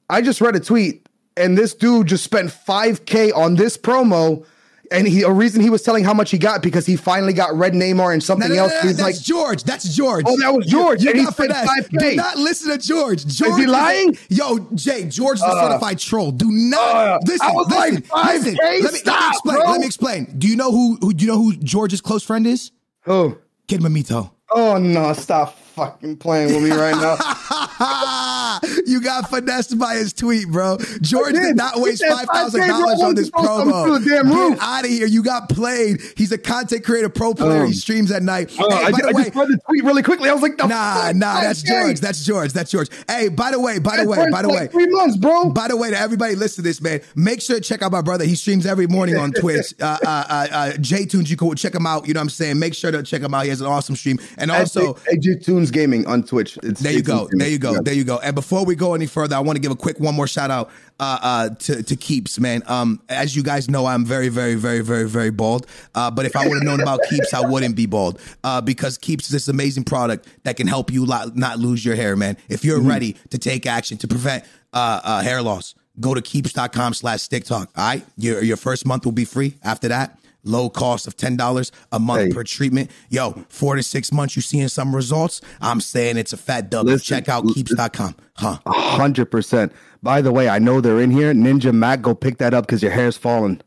I 0.09 0.23
just 0.23 0.41
read 0.41 0.57
a 0.57 0.61
tweet 0.61 1.07
and 1.37 1.57
this 1.57 1.75
dude 1.75 2.07
just 2.07 2.25
spent 2.25 2.51
5K 2.51 3.37
on 3.37 3.57
this 3.57 3.77
promo 3.77 4.45
and 4.91 5.07
he 5.07 5.23
a 5.23 5.31
reason 5.31 5.61
he 5.61 5.71
was 5.71 5.83
telling 5.83 6.05
how 6.05 6.15
much 6.15 6.31
he 6.31 6.39
got 6.39 6.63
because 6.63 6.87
he 6.87 6.97
finally 6.97 7.33
got 7.33 7.53
Red 7.55 7.73
Neymar 7.73 8.13
and 8.13 8.23
something 8.23 8.49
no, 8.49 8.55
no, 8.55 8.67
no, 8.67 8.73
else. 8.73 8.83
He's 8.83 8.97
that's 8.99 9.17
like 9.17 9.21
George. 9.21 9.65
That's 9.65 9.95
George. 9.95 10.25
Oh, 10.29 10.39
that 10.41 10.55
was 10.55 10.65
George. 10.67 11.03
You, 11.03 11.13
you 11.13 11.27
and 11.27 11.27
got 11.27 11.67
five 11.67 11.89
Do 11.91 12.15
not 12.15 12.37
listen 12.37 12.71
to 12.71 12.79
George. 12.79 13.27
George 13.27 13.51
is 13.51 13.57
he 13.59 13.67
lying? 13.67 14.11
Is 14.11 14.39
yo, 14.39 14.59
Jay, 14.75 15.05
George 15.05 15.39
is 15.39 15.43
a 15.43 15.47
uh, 15.47 15.69
certified 15.69 15.99
troll. 15.99 16.31
Do 16.31 16.47
not 16.49 16.95
uh, 16.95 17.19
listen. 17.27 17.47
I 17.47 17.53
was 17.53 17.69
listen, 17.69 17.95
like 17.95 18.07
five 18.07 18.35
listen. 18.45 18.57
K. 18.57 18.83
Let 18.83 18.93
me, 18.93 18.99
Stop, 19.01 19.15
let 19.17 19.25
me 19.25 19.29
explain. 19.29 19.57
Bro. 19.57 19.71
Let 19.71 19.81
me 19.81 19.87
explain. 19.87 20.39
Do 20.39 20.47
you 20.47 20.57
know 20.57 20.71
who, 20.71 20.99
who? 21.01 21.13
Do 21.13 21.25
you 21.25 21.31
know 21.31 21.43
who 21.43 21.57
George's 21.57 22.01
close 22.01 22.23
friend 22.23 22.47
is? 22.47 22.71
Who? 23.03 23.39
Kid 23.67 23.81
Mamito. 23.81 24.31
Oh 24.51 24.79
no! 24.79 25.13
Stop 25.15 25.59
fucking 25.77 26.17
playing 26.17 26.55
with 26.55 26.65
me 26.65 26.71
right 26.71 26.97
now. 26.97 27.17
you 28.87 29.01
got 29.01 29.31
finessed 29.31 29.79
by 29.79 29.97
his 29.97 30.13
tweet, 30.13 30.49
bro. 30.49 30.79
George 31.01 31.33
did. 31.33 31.43
did 31.43 31.57
not 31.57 31.81
waste 31.81 32.05
five 32.05 32.27
thousand 32.27 32.69
dollars 32.69 33.01
on 33.03 33.15
this 33.15 33.31
promo. 33.31 34.05
Damn 34.05 34.27
Get 34.27 34.59
out 34.61 34.85
of 34.85 34.91
here! 34.91 35.07
You 35.07 35.23
got 35.23 35.49
played. 35.49 36.01
He's 36.17 36.33
a 36.33 36.39
content 36.39 36.85
creator, 36.85 37.09
pro 37.09 37.35
player. 37.35 37.63
Um, 37.63 37.69
he 37.69 37.73
streams 37.73 38.11
at 38.11 38.23
night. 38.23 38.53
Uh, 38.59 38.69
hey, 38.71 38.85
I, 38.85 38.91
just, 38.91 39.05
way, 39.05 39.11
I, 39.11 39.25
just 39.25 39.37
read 39.37 39.49
the 39.49 39.59
tweet 39.67 39.85
really 39.85 40.03
quickly. 40.03 40.29
I 40.29 40.33
was 40.33 40.43
like, 40.43 40.59
Nah, 40.59 41.13
nah, 41.15 41.41
that's 41.41 41.63
George. 41.63 42.01
That's 42.01 42.25
George. 42.25 42.53
That's 42.53 42.71
George. 42.71 42.89
Hey, 43.09 43.29
by 43.29 43.51
the 43.51 43.61
way, 43.61 43.79
by 43.79 43.97
the 43.97 44.09
way, 44.09 44.27
by 44.31 44.43
the 44.43 44.49
way, 44.49 44.67
three 44.69 44.87
months, 44.87 45.17
bro. 45.17 45.51
By 45.51 45.69
the 45.69 45.77
way, 45.77 45.91
to 45.91 45.99
everybody 45.99 46.35
listen 46.35 46.63
to 46.63 46.69
this, 46.69 46.81
man, 46.81 47.01
make 47.15 47.41
sure 47.41 47.57
to 47.57 47.63
check 47.63 47.83
out 47.83 47.93
my 47.93 48.03
brother. 48.03 48.25
He 48.25 48.35
streams 48.35 48.67
every 48.67 48.87
morning 48.87 49.17
on 49.17 49.33
Twitch. 49.33 49.75
Uh, 49.87 49.99
uh, 50.05 50.47
uh, 50.51 50.73
J 50.79 51.07
Tunes, 51.07 51.31
you 51.31 51.37
can 51.37 51.55
check 51.55 51.75
him 51.75 51.87
out. 51.87 52.09
You 52.09 52.15
know 52.15 52.21
what 52.21 52.25
I'm 52.25 52.31
saying? 52.31 52.59
Make 52.59 52.75
sure 52.75 52.91
to 52.91 53.03
check 53.03 53.23
him 53.23 53.35
out. 53.35 53.45
He 53.45 53.51
has 53.51 53.61
an 53.61 53.67
awesome 53.67 53.95
stream, 53.95 54.19
and 54.39 54.51
also 54.51 54.95
AJ 55.13 55.45
Tunes 55.45 55.71
Gaming 55.71 56.07
on 56.07 56.23
Twitch. 56.23 56.59
It's, 56.63 56.81
there 56.81 56.93
you 56.93 57.03
go. 57.03 57.29
There 57.31 57.49
you 57.49 57.59
go. 57.59 57.81
There 57.81 57.95
you 57.95 58.05
go. 58.05 58.19
And 58.19 58.35
before 58.35 58.56
we 58.65 58.75
go 58.75 58.95
any 58.95 59.07
further, 59.07 59.37
I 59.37 59.41
want 59.41 59.57
to 59.57 59.61
give 59.61 59.73
a 59.73 59.77
quick 59.77 60.01
one 60.01 60.15
more 60.15 60.27
shout 60.27 60.51
out 60.51 60.71
uh, 60.99 61.19
uh, 61.23 61.49
to 61.51 61.83
to 61.83 61.97
Keeps, 61.97 62.39
man. 62.39 62.63
Um, 62.67 63.01
as 63.09 63.37
you 63.37 63.43
guys 63.43 63.69
know, 63.69 63.87
I'm 63.87 64.05
very, 64.05 64.29
very, 64.29 64.55
very, 64.55 64.81
very, 64.81 65.09
very 65.09 65.31
bald. 65.31 65.67
Uh, 65.95 66.11
but 66.11 66.27
if 66.27 66.37
I 66.37 66.47
would 66.47 66.55
have 66.55 66.65
known 66.65 66.81
about 66.81 67.01
Keeps, 67.11 67.35
I 67.35 67.47
wouldn't 67.49 67.77
be 67.77 67.87
bald. 67.87 68.21
Uh, 68.45 68.61
because 68.61 68.99
Keeps 68.99 69.27
is 69.27 69.31
this 69.31 69.49
amazing 69.49 69.85
product 69.85 70.29
that 70.45 70.57
can 70.57 70.67
help 70.67 70.93
you 70.93 71.07
not 71.07 71.59
lose 71.59 71.85
your 71.85 71.97
hair, 71.97 72.17
man. 72.17 72.37
If 72.49 72.65
you're 72.65 72.79
mm-hmm. 72.79 72.89
ready 72.89 73.17
to 73.31 73.39
take 73.39 73.67
action 73.67 73.99
to 73.99 74.09
prevent 74.09 74.45
uh, 74.73 75.01
uh, 75.03 75.23
hair 75.23 75.43
loss, 75.43 75.75
go 76.01 76.15
to 76.15 76.23
keeps.com 76.23 76.95
slash 76.95 77.23
stick 77.23 77.45
talk. 77.45 77.71
All 77.77 77.87
right. 77.87 78.05
Your 78.17 78.43
your 78.43 78.57
first 78.57 78.87
month 78.87 79.05
will 79.05 79.13
be 79.13 79.25
free. 79.25 79.57
After 79.63 79.89
that, 79.89 80.19
low 80.47 80.71
cost 80.71 81.07
of 81.07 81.17
$10 81.17 81.71
a 81.93 81.99
month 81.99 82.29
hey. 82.29 82.33
per 82.33 82.45
treatment. 82.45 82.91
Yo, 83.09 83.45
four 83.49 83.77
to 83.77 83.83
six 83.83 84.13
months, 84.13 84.37
you 84.37 84.43
seeing 84.43 84.69
some 84.69 84.95
results. 84.95 85.41
I'm 85.61 85.81
saying 85.81 86.17
it's 86.17 86.33
a 86.33 86.37
fat 86.37 86.71
dub. 86.71 86.87
Listen, 86.87 87.17
Check 87.17 87.29
out 87.29 87.45
keeps.com. 87.47 88.17
Huh. 88.35 88.59
A 88.67 88.73
hundred 88.73 89.31
percent. 89.31 89.73
By 90.03 90.21
the 90.21 90.31
way, 90.31 90.49
I 90.49 90.59
know 90.59 90.81
they're 90.81 91.01
in 91.01 91.11
here. 91.11 91.33
Ninja 91.33 91.73
Mac, 91.73 92.03
go 92.03 92.15
pick 92.15 92.39
that 92.39 92.55
up 92.55 92.67
because 92.67 92.83
your 92.83 92.93
hair's 92.93 93.17
falling. 93.17 93.61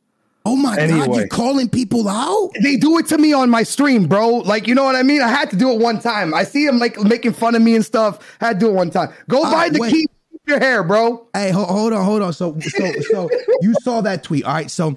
Oh 0.45 0.55
my 0.55 0.77
anyway. 0.77 1.05
God, 1.05 1.15
you're 1.15 1.27
calling 1.27 1.69
people 1.69 2.07
out? 2.07 2.51
They 2.61 2.77
do 2.77 2.97
it 2.97 3.07
to 3.07 3.17
me 3.17 3.33
on 3.33 3.49
my 3.49 3.63
stream, 3.63 4.07
bro. 4.07 4.37
Like, 4.37 4.67
you 4.67 4.73
know 4.73 4.83
what 4.83 4.95
I 4.95 5.03
mean? 5.03 5.21
I 5.21 5.27
had 5.27 5.49
to 5.49 5.55
do 5.55 5.71
it 5.71 5.79
one 5.79 5.99
time. 5.99 6.33
I 6.33 6.43
see 6.43 6.65
them 6.65 6.79
like 6.79 6.97
making 6.99 7.33
fun 7.33 7.55
of 7.55 7.61
me 7.61 7.75
and 7.75 7.85
stuff. 7.85 8.37
I 8.39 8.47
had 8.47 8.59
to 8.59 8.65
do 8.65 8.69
it 8.71 8.73
one 8.73 8.89
time. 8.89 9.09
Go 9.27 9.43
uh, 9.43 9.51
buy 9.51 9.69
the 9.69 9.79
wait. 9.79 9.91
key 9.91 10.07
your 10.49 10.59
hair, 10.59 10.83
bro. 10.83 11.27
Hey, 11.33 11.51
hold, 11.51 11.69
hold 11.69 11.93
on, 11.93 12.03
hold 12.03 12.21
on. 12.21 12.33
So, 12.33 12.59
so, 12.59 12.91
so 13.11 13.29
you 13.61 13.73
saw 13.81 14.01
that 14.01 14.23
tweet, 14.23 14.43
all 14.43 14.53
right? 14.53 14.69
So, 14.69 14.93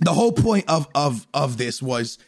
the 0.00 0.12
whole 0.12 0.32
point 0.32 0.64
of 0.68 0.88
of 0.94 1.26
of 1.34 1.58
this 1.58 1.82
was 1.82 2.18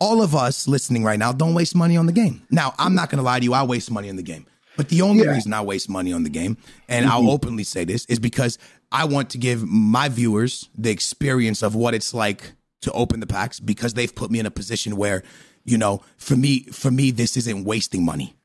all 0.00 0.22
of 0.22 0.34
us 0.34 0.68
listening 0.68 1.04
right 1.04 1.18
now 1.18 1.32
don't 1.32 1.54
waste 1.54 1.74
money 1.74 1.96
on 1.96 2.06
the 2.06 2.12
game. 2.12 2.42
Now, 2.50 2.74
I'm 2.78 2.94
not 2.94 3.10
going 3.10 3.18
to 3.18 3.24
lie 3.24 3.38
to 3.38 3.44
you, 3.44 3.54
I 3.54 3.62
waste 3.64 3.90
money 3.90 4.08
on 4.10 4.16
the 4.16 4.22
game. 4.22 4.46
But 4.76 4.88
the 4.88 5.02
only 5.02 5.24
yeah. 5.24 5.32
reason 5.32 5.52
I 5.52 5.60
waste 5.60 5.88
money 5.88 6.12
on 6.12 6.22
the 6.22 6.30
game, 6.30 6.56
and 6.88 7.04
mm-hmm. 7.04 7.12
I'll 7.12 7.30
openly 7.30 7.64
say 7.64 7.84
this, 7.84 8.04
is 8.06 8.20
because 8.20 8.58
I 8.92 9.06
want 9.06 9.30
to 9.30 9.38
give 9.38 9.66
my 9.66 10.08
viewers 10.08 10.68
the 10.76 10.90
experience 10.90 11.62
of 11.62 11.74
what 11.74 11.94
it's 11.94 12.14
like 12.14 12.52
to 12.82 12.92
open 12.92 13.18
the 13.18 13.26
packs 13.26 13.58
because 13.58 13.94
they've 13.94 14.14
put 14.14 14.30
me 14.30 14.38
in 14.38 14.46
a 14.46 14.52
position 14.52 14.96
where, 14.96 15.24
you 15.64 15.76
know, 15.78 16.02
for 16.16 16.36
me, 16.36 16.62
for 16.66 16.92
me, 16.92 17.10
this 17.10 17.36
isn't 17.36 17.64
wasting 17.64 18.04
money. 18.04 18.36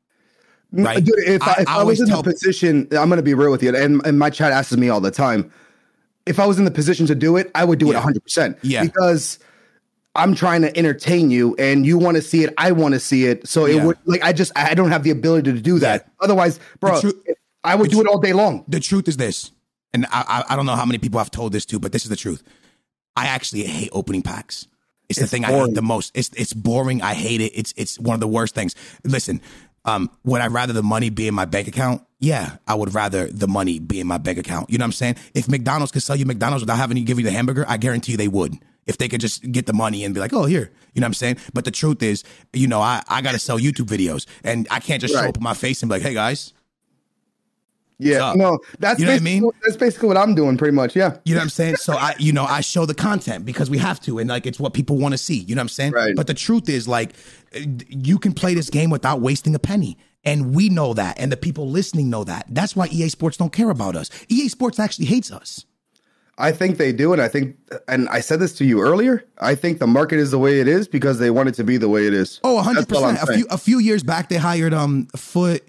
Right. 0.82 1.04
Dude, 1.04 1.14
if 1.20 1.42
I, 1.42 1.46
I, 1.46 1.62
if 1.62 1.68
I, 1.68 1.80
I 1.80 1.82
was 1.84 2.00
in 2.00 2.08
the 2.08 2.22
position, 2.22 2.88
I'm 2.92 3.08
going 3.08 3.18
to 3.18 3.22
be 3.22 3.34
real 3.34 3.50
with 3.50 3.62
you, 3.62 3.74
and, 3.74 4.04
and 4.04 4.18
my 4.18 4.30
chat 4.30 4.52
asks 4.52 4.76
me 4.76 4.88
all 4.88 5.00
the 5.00 5.10
time. 5.10 5.52
If 6.26 6.40
I 6.40 6.46
was 6.46 6.58
in 6.58 6.64
the 6.64 6.70
position 6.70 7.06
to 7.06 7.14
do 7.14 7.36
it, 7.36 7.50
I 7.54 7.64
would 7.64 7.78
do 7.78 7.86
yeah. 7.86 7.92
it 7.92 7.96
100. 7.96 8.22
percent 8.22 8.58
Yeah. 8.62 8.82
Because 8.82 9.38
I'm 10.16 10.34
trying 10.34 10.62
to 10.62 10.76
entertain 10.76 11.30
you, 11.30 11.54
and 11.58 11.84
you 11.84 11.98
want 11.98 12.16
to 12.16 12.22
see 12.22 12.44
it. 12.44 12.54
I 12.58 12.72
want 12.72 12.94
to 12.94 13.00
see 13.00 13.26
it. 13.26 13.46
So 13.46 13.66
it 13.66 13.76
yeah. 13.76 13.84
would 13.84 13.98
like 14.04 14.22
I 14.22 14.32
just 14.32 14.52
I 14.56 14.74
don't 14.74 14.90
have 14.90 15.02
the 15.02 15.10
ability 15.10 15.52
to 15.52 15.60
do 15.60 15.78
that. 15.80 16.04
Yeah. 16.06 16.24
Otherwise, 16.24 16.60
bro, 16.80 17.00
tru- 17.00 17.22
I 17.62 17.74
would 17.74 17.90
do 17.90 18.00
it 18.00 18.06
all 18.06 18.18
day 18.18 18.32
long. 18.32 18.64
The 18.68 18.80
truth 18.80 19.08
is 19.08 19.16
this, 19.16 19.50
and 19.92 20.06
I, 20.10 20.44
I, 20.48 20.56
don't 20.56 20.66
know 20.66 20.76
how 20.76 20.84
many 20.84 20.98
people 20.98 21.18
I've 21.18 21.30
told 21.30 21.52
this 21.52 21.64
to, 21.66 21.78
but 21.78 21.92
this 21.92 22.04
is 22.04 22.10
the 22.10 22.16
truth. 22.16 22.42
I 23.16 23.26
actually 23.26 23.64
hate 23.64 23.90
opening 23.92 24.22
packs. 24.22 24.68
It's, 25.08 25.18
it's 25.18 25.20
the 25.20 25.26
thing 25.26 25.42
boring. 25.42 25.54
I 25.56 25.66
hate 25.66 25.74
the 25.74 25.82
most. 25.82 26.12
It's 26.14 26.30
it's 26.36 26.52
boring. 26.52 27.02
I 27.02 27.14
hate 27.14 27.40
it. 27.40 27.52
It's 27.54 27.74
it's 27.76 27.98
one 27.98 28.14
of 28.14 28.20
the 28.20 28.28
worst 28.28 28.54
things. 28.54 28.74
Listen, 29.04 29.40
um, 29.84 30.10
would 30.24 30.40
I 30.40 30.46
rather 30.46 30.72
the 30.72 30.82
money 30.82 31.10
be 31.10 31.28
in 31.28 31.34
my 31.34 31.44
bank 31.44 31.68
account? 31.68 32.02
yeah, 32.24 32.56
I 32.66 32.74
would 32.74 32.94
rather 32.94 33.26
the 33.26 33.46
money 33.46 33.78
be 33.78 34.00
in 34.00 34.06
my 34.06 34.18
bank 34.18 34.38
account. 34.38 34.70
You 34.70 34.78
know 34.78 34.84
what 34.84 34.88
I'm 34.88 34.92
saying? 34.92 35.16
If 35.34 35.48
McDonald's 35.48 35.92
could 35.92 36.02
sell 36.02 36.16
you 36.16 36.24
McDonald's 36.24 36.62
without 36.62 36.78
having 36.78 36.96
to 36.96 37.02
give 37.02 37.18
you 37.18 37.24
the 37.24 37.30
hamburger, 37.30 37.66
I 37.68 37.76
guarantee 37.76 38.12
you 38.12 38.18
they 38.18 38.28
would. 38.28 38.56
If 38.86 38.98
they 38.98 39.08
could 39.08 39.20
just 39.20 39.50
get 39.50 39.66
the 39.66 39.72
money 39.72 40.04
and 40.04 40.14
be 40.14 40.20
like, 40.20 40.32
oh, 40.32 40.44
here, 40.44 40.70
you 40.94 41.00
know 41.00 41.04
what 41.04 41.08
I'm 41.08 41.14
saying? 41.14 41.36
But 41.52 41.64
the 41.64 41.70
truth 41.70 42.02
is, 42.02 42.24
you 42.52 42.66
know, 42.66 42.80
I, 42.80 43.02
I 43.08 43.22
got 43.22 43.32
to 43.32 43.38
sell 43.38 43.58
YouTube 43.58 43.86
videos 43.86 44.26
and 44.42 44.66
I 44.70 44.80
can't 44.80 45.00
just 45.00 45.14
show 45.14 45.20
up 45.20 45.36
with 45.36 45.42
my 45.42 45.54
face 45.54 45.82
and 45.82 45.88
be 45.88 45.96
like, 45.96 46.02
hey 46.02 46.14
guys, 46.14 46.52
Yeah, 47.98 48.32
no, 48.34 48.58
that's 48.78 48.98
You 48.98 49.06
know 49.06 49.12
what 49.12 49.20
I 49.20 49.24
mean? 49.24 49.50
that's 49.62 49.76
basically 49.76 50.08
what 50.08 50.16
I'm 50.16 50.34
doing, 50.34 50.56
pretty 50.56 50.74
much. 50.74 50.96
Yeah, 50.96 51.16
You 51.24 51.34
know 51.34 51.38
what 51.38 51.44
I'm 51.44 51.50
saying? 51.50 51.76
So 51.76 51.94
I, 51.94 52.14
you 52.18 52.32
know, 52.32 52.44
I 52.44 52.60
show 52.60 52.86
the 52.86 52.94
content 52.94 53.44
because 53.44 53.70
we 53.70 53.78
have 53.78 54.00
to, 54.00 54.18
and 54.18 54.28
like 54.28 54.46
it's 54.46 54.58
what 54.58 54.74
people 54.74 54.98
want 54.98 55.12
to 55.12 55.18
see. 55.18 55.38
You 55.38 55.54
know 55.54 55.60
what 55.60 55.64
I'm 55.64 55.68
saying? 55.68 55.92
Right. 55.92 56.16
But 56.16 56.26
the 56.26 56.34
truth 56.34 56.68
is, 56.68 56.88
like, 56.88 57.14
uh, 57.54 57.60
you 57.88 58.18
can 58.18 58.32
play 58.32 58.54
this 58.54 58.70
game 58.70 58.90
without 58.90 59.20
wasting 59.20 59.54
a 59.54 59.58
penny, 59.58 59.96
and 60.24 60.54
we 60.54 60.68
know 60.68 60.94
that, 60.94 61.20
and 61.20 61.30
the 61.30 61.36
people 61.36 61.68
listening 61.68 62.10
know 62.10 62.24
that. 62.24 62.46
That's 62.48 62.74
why 62.74 62.88
EA 62.88 63.08
Sports 63.08 63.36
don't 63.36 63.52
care 63.52 63.70
about 63.70 63.94
us. 63.96 64.10
EA 64.28 64.48
Sports 64.48 64.78
actually 64.78 65.06
hates 65.06 65.30
us. 65.30 65.64
I 66.36 66.50
think 66.50 66.78
they 66.78 66.92
do, 66.92 67.12
and 67.12 67.22
I 67.22 67.28
think, 67.28 67.56
and 67.86 68.08
I 68.08 68.18
said 68.18 68.40
this 68.40 68.54
to 68.54 68.64
you 68.64 68.80
earlier. 68.80 69.24
I 69.38 69.54
think 69.54 69.78
the 69.78 69.86
market 69.86 70.18
is 70.18 70.32
the 70.32 70.38
way 70.38 70.58
it 70.58 70.66
is 70.66 70.88
because 70.88 71.20
they 71.20 71.30
want 71.30 71.48
it 71.48 71.54
to 71.54 71.64
be 71.64 71.76
the 71.76 71.88
way 71.88 72.06
it 72.08 72.14
is. 72.14 72.40
Oh, 72.42 72.56
100 72.56 72.88
That's 72.88 72.98
all 72.98 73.04
I'm 73.04 73.16
percent. 73.16 73.30
A 73.30 73.34
few 73.34 73.46
a 73.50 73.58
few 73.58 73.78
years 73.78 74.02
back, 74.02 74.28
they 74.28 74.36
hired 74.36 74.74
um 74.74 75.06
Foot. 75.16 75.62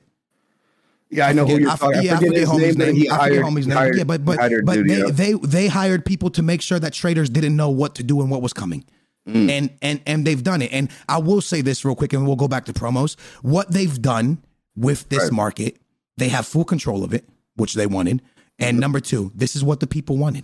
Yeah, 1.11 1.27
I 1.27 1.33
know 1.33 1.43
who 1.45 1.53
forget- 1.53 1.61
you're 1.61 1.69
I, 1.71 1.75
talking. 1.75 1.87
forget- 1.87 2.03
yeah, 2.03 2.11
I 2.11 2.15
I 2.15 2.17
forget 2.17 2.29
forget 2.29 2.39
his 2.41 2.49
homie's 2.49 2.77
name, 2.77 2.87
name. 2.87 2.95
he 2.95 3.09
I 3.09 3.13
forget 3.17 3.31
hired. 3.41 3.45
homie's 3.45 3.67
name. 3.67 3.77
hired- 3.77 3.97
yeah, 3.97 4.03
but 4.03 4.25
but 4.25 4.37
but 4.65 4.87
they, 4.87 5.01
they 5.11 5.33
they 5.33 5.67
hired 5.67 6.03
people 6.05 6.29
to 6.31 6.41
make 6.41 6.61
sure 6.61 6.79
that 6.79 6.93
traders 6.93 7.29
didn't 7.29 7.55
know 7.55 7.69
what 7.69 7.95
to 7.95 8.03
do 8.03 8.21
and 8.21 8.29
what 8.31 8.41
was 8.41 8.53
coming. 8.53 8.83
Mm. 9.27 9.49
And 9.49 9.69
and 9.81 10.01
and 10.05 10.25
they've 10.27 10.43
done 10.43 10.61
it. 10.61 10.71
And 10.73 10.89
I 11.09 11.17
will 11.19 11.41
say 11.41 11.61
this 11.61 11.83
real 11.85 11.95
quick, 11.95 12.13
and 12.13 12.25
we'll 12.27 12.35
go 12.35 12.47
back 12.47 12.65
to 12.65 12.73
promos. 12.73 13.15
What 13.41 13.71
they've 13.71 13.99
done 14.01 14.39
with 14.75 15.07
this 15.09 15.23
Right. 15.23 15.31
market, 15.31 15.77
they 16.17 16.29
have 16.29 16.45
full 16.45 16.65
control 16.65 17.03
of 17.03 17.13
it, 17.13 17.27
which 17.55 17.73
they 17.75 17.87
wanted. 17.87 18.21
And 18.59 18.75
Mm-hmm. 18.75 18.79
number 18.81 18.99
two, 18.99 19.31
this 19.35 19.55
is 19.55 19.63
what 19.63 19.79
the 19.79 19.87
people 19.87 20.17
wanted. 20.17 20.43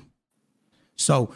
So 0.95 1.31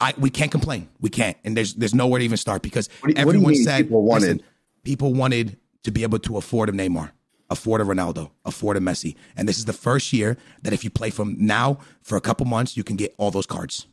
I 0.00 0.14
we 0.18 0.30
can't 0.30 0.50
complain. 0.50 0.88
We 1.00 1.10
can't. 1.10 1.36
And 1.44 1.56
there's 1.56 1.74
there's 1.74 1.94
nowhere 1.94 2.18
to 2.20 2.24
even 2.24 2.36
start 2.36 2.62
because 2.62 2.88
What 3.00 3.14
do 3.14 3.20
you- 3.20 3.26
what 3.26 3.32
do 3.32 3.38
everyone 3.38 3.54
said 3.56 3.84
people 3.84 4.02
wanted? 4.02 4.22
listen, 4.26 4.42
people 4.84 5.14
wanted 5.14 5.56
to 5.84 5.90
be 5.90 6.02
able 6.02 6.18
to 6.20 6.36
afford 6.36 6.68
a 6.68 6.72
Neymar, 6.72 7.10
afford 7.50 7.80
a 7.80 7.84
Ronaldo, 7.84 8.30
afford 8.44 8.76
a 8.76 8.80
Messi. 8.80 9.14
And 9.36 9.48
this 9.48 9.58
is 9.58 9.64
the 9.64 9.72
first 9.72 10.12
year 10.12 10.36
that 10.62 10.72
if 10.72 10.84
you 10.84 10.90
play 10.90 11.10
from 11.10 11.36
now 11.38 11.78
for 12.02 12.16
a 12.16 12.20
couple 12.20 12.46
months, 12.46 12.76
you 12.76 12.84
can 12.84 12.96
get 12.96 13.14
all 13.18 13.30
those 13.30 13.46
cards. 13.46 13.86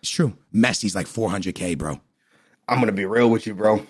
It's 0.00 0.10
true. 0.10 0.36
Messi's 0.54 0.94
like 0.94 1.06
400K, 1.06 1.78
bro. 1.78 2.00
I'm 2.68 2.78
gonna 2.80 2.92
be 2.92 3.04
real 3.06 3.30
with 3.30 3.46
you, 3.46 3.54
bro. 3.54 3.86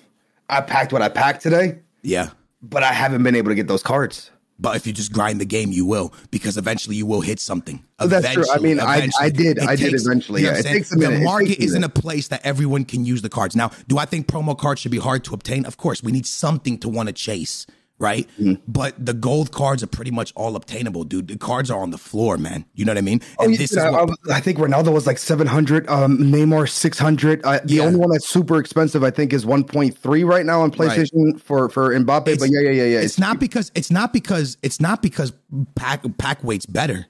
I 0.49 0.61
packed 0.61 0.93
what 0.93 1.03
I 1.03 1.09
packed 1.09 1.43
today, 1.43 1.79
Yeah. 2.03 2.31
but 2.63 2.83
I 2.83 2.93
haven't 2.93 3.23
been 3.23 3.35
able 3.35 3.51
to 3.51 3.55
get 3.55 3.69
those 3.69 3.83
cards. 3.83 4.31
But 4.57 4.77
if 4.77 4.87
you 4.87 4.93
just 4.93 5.13
grind 5.13 5.41
the 5.41 5.45
game, 5.45 5.73
you 5.73 5.85
will, 5.85 6.15
because 6.31 6.57
eventually 6.57 6.95
you 6.95 7.07
will 7.07 7.21
hit 7.23 7.41
something. 7.41 7.83
Oh, 7.99 8.07
that's 8.07 8.31
true. 8.33 8.45
I 8.53 8.59
mean, 8.59 8.79
I- 8.79 9.09
I 9.21 9.29
did- 9.29 9.59
It 9.59 9.65
I 9.69 9.75
did 9.75 9.95
eventually, 9.95 10.43
know 10.43 10.51
yeah. 10.53 10.59
It 10.59 10.63
takes 10.63 10.93
a 10.93 10.97
minute. 10.97 11.19
The 11.19 11.25
market 11.25 11.59
isn't 11.59 11.83
a 11.83 11.89
place 11.89 12.29
that 12.29 12.41
everyone 12.47 12.85
can 12.85 13.05
use 13.05 13.23
the 13.23 13.29
cards. 13.29 13.57
Now, 13.57 13.73
do 13.89 13.99
I 13.99 14.05
think 14.05 14.29
promo 14.29 14.57
cards 14.57 14.81
should 14.81 14.93
be 14.93 14.99
hard 14.99 15.25
to 15.25 15.35
obtain? 15.35 15.65
Of 15.67 15.77
course, 15.77 16.05
we 16.05 16.13
need 16.13 16.25
something 16.27 16.79
to 16.79 16.89
want 16.89 17.09
to 17.09 17.13
chase, 17.13 17.67
right? 17.99 18.29
Mm-hmm. 18.41 18.55
But 18.67 18.95
the 19.05 19.15
gold 19.15 19.53
cards 19.53 19.83
are 19.83 19.87
pretty 19.87 20.11
much 20.11 20.33
all 20.37 20.57
obtainable, 20.57 21.05
dude. 21.05 21.29
The 21.29 21.39
cards 21.39 21.71
are 21.71 21.81
on 21.81 21.91
the 21.91 21.99
floor, 21.99 22.37
man. 22.37 22.65
You 22.75 22.85
know 22.85 22.91
what 22.91 22.99
I 22.99 23.03
mean? 23.03 23.21
Oh, 23.39 23.45
And 23.45 23.53
yeah, 23.53 23.59
this 23.59 23.71
dude, 23.71 23.79
is 23.79 23.85
I, 23.85 23.91
what, 23.91 24.01
I 24.01 24.05
was- 24.05 24.19
I 24.33 24.41
think 24.41 24.59
Ronaldo 24.59 24.93
was 24.93 25.07
like 25.07 25.19
700, 25.19 25.89
um, 25.89 26.19
Neymar 26.19 26.69
600. 26.69 27.41
Uh, 27.45 27.61
the 27.65 27.75
Yeah. 27.75 27.83
only 27.83 27.99
one 27.99 28.11
that's 28.11 28.29
super 28.29 28.59
expensive, 28.59 29.05
I 29.05 29.11
think, 29.11 29.33
is 29.33 29.45
1.3 29.47 30.25
right 30.25 30.45
now 30.45 30.61
on 30.63 30.71
PlayStation 30.71 31.41
for 31.41 31.69
for 31.69 31.91
Mbappe. 31.95 32.39
but 32.39 32.51
yeah, 32.51 32.61
yeah, 32.61 32.71
yeah, 32.71 32.85
yeah. 32.85 33.01
It's 33.01 33.19
not 33.19 33.39
because 33.41 33.71
it's 33.75 33.91
not 33.91 34.13
because 34.13 34.57
it's 34.63 34.81
not 34.81 35.01
because 35.03 35.33
pack 35.75 36.03
pack 36.19 36.43
weight's 36.43 36.67
better. 36.67 37.07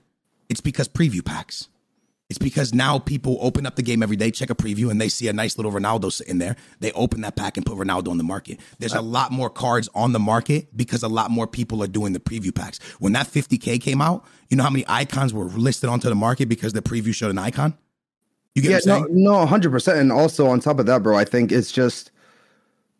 It's 0.49 0.61
because 0.61 0.89
preview 0.89 1.25
packs. 1.25 1.69
It's 2.31 2.39
because 2.39 2.73
now 2.73 2.99
people 2.99 3.37
open 3.43 3.67
up 3.67 3.77
the 3.77 3.83
game 3.83 4.03
every 4.03 4.17
day, 4.17 4.31
check 4.31 4.49
a 4.49 4.55
preview, 4.55 4.91
and 4.91 4.99
they 4.99 5.11
see 5.11 5.29
a 5.29 5.33
nice 5.33 5.59
little 5.59 5.71
Ronaldo 5.71 6.11
sitting 6.11 6.39
there. 6.39 6.57
They 6.81 6.91
open 6.93 7.21
that 7.21 7.37
pack 7.37 7.59
and 7.59 7.67
put 7.67 7.77
Ronaldo 7.77 8.09
on 8.09 8.17
the 8.17 8.25
market. 8.25 8.61
There's 8.79 8.95
a 8.95 9.01
uh, 9.01 9.03
lot 9.03 9.31
more 9.31 9.51
cards 9.51 9.91
on 9.95 10.13
the 10.13 10.19
market 10.19 10.75
because 10.75 11.03
a 11.03 11.09
lot 11.09 11.31
more 11.31 11.47
people 11.47 11.83
are 11.83 11.87
doing 11.87 12.15
the 12.15 12.21
preview 12.21 12.55
packs. 12.55 12.79
When 12.99 13.13
that 13.13 13.27
50K 13.27 13.79
came 13.79 14.01
out, 14.01 14.25
you 14.49 14.57
know 14.57 14.63
how 14.63 14.71
many 14.71 14.87
icons 14.89 15.35
were 15.35 15.45
listed 15.45 15.91
onto 15.91 16.09
the 16.09 16.15
market 16.15 16.49
because 16.49 16.73
the 16.73 16.81
preview 16.81 17.15
showed 17.15 17.31
an 17.31 17.39
icon? 17.39 17.77
You 18.55 18.63
get 18.63 18.87
Yeah, 18.87 18.95
what 18.95 19.11
I'm 19.11 19.23
no, 19.23 19.41
no, 19.41 19.47
hundred 19.47 19.71
percent. 19.71 19.99
And 19.99 20.11
also 20.11 20.47
on 20.47 20.61
top 20.61 20.79
of 20.79 20.87
that, 20.87 21.03
bro, 21.03 21.19
I 21.19 21.25
think 21.25 21.53
it's 21.53 21.71
just 21.71 22.11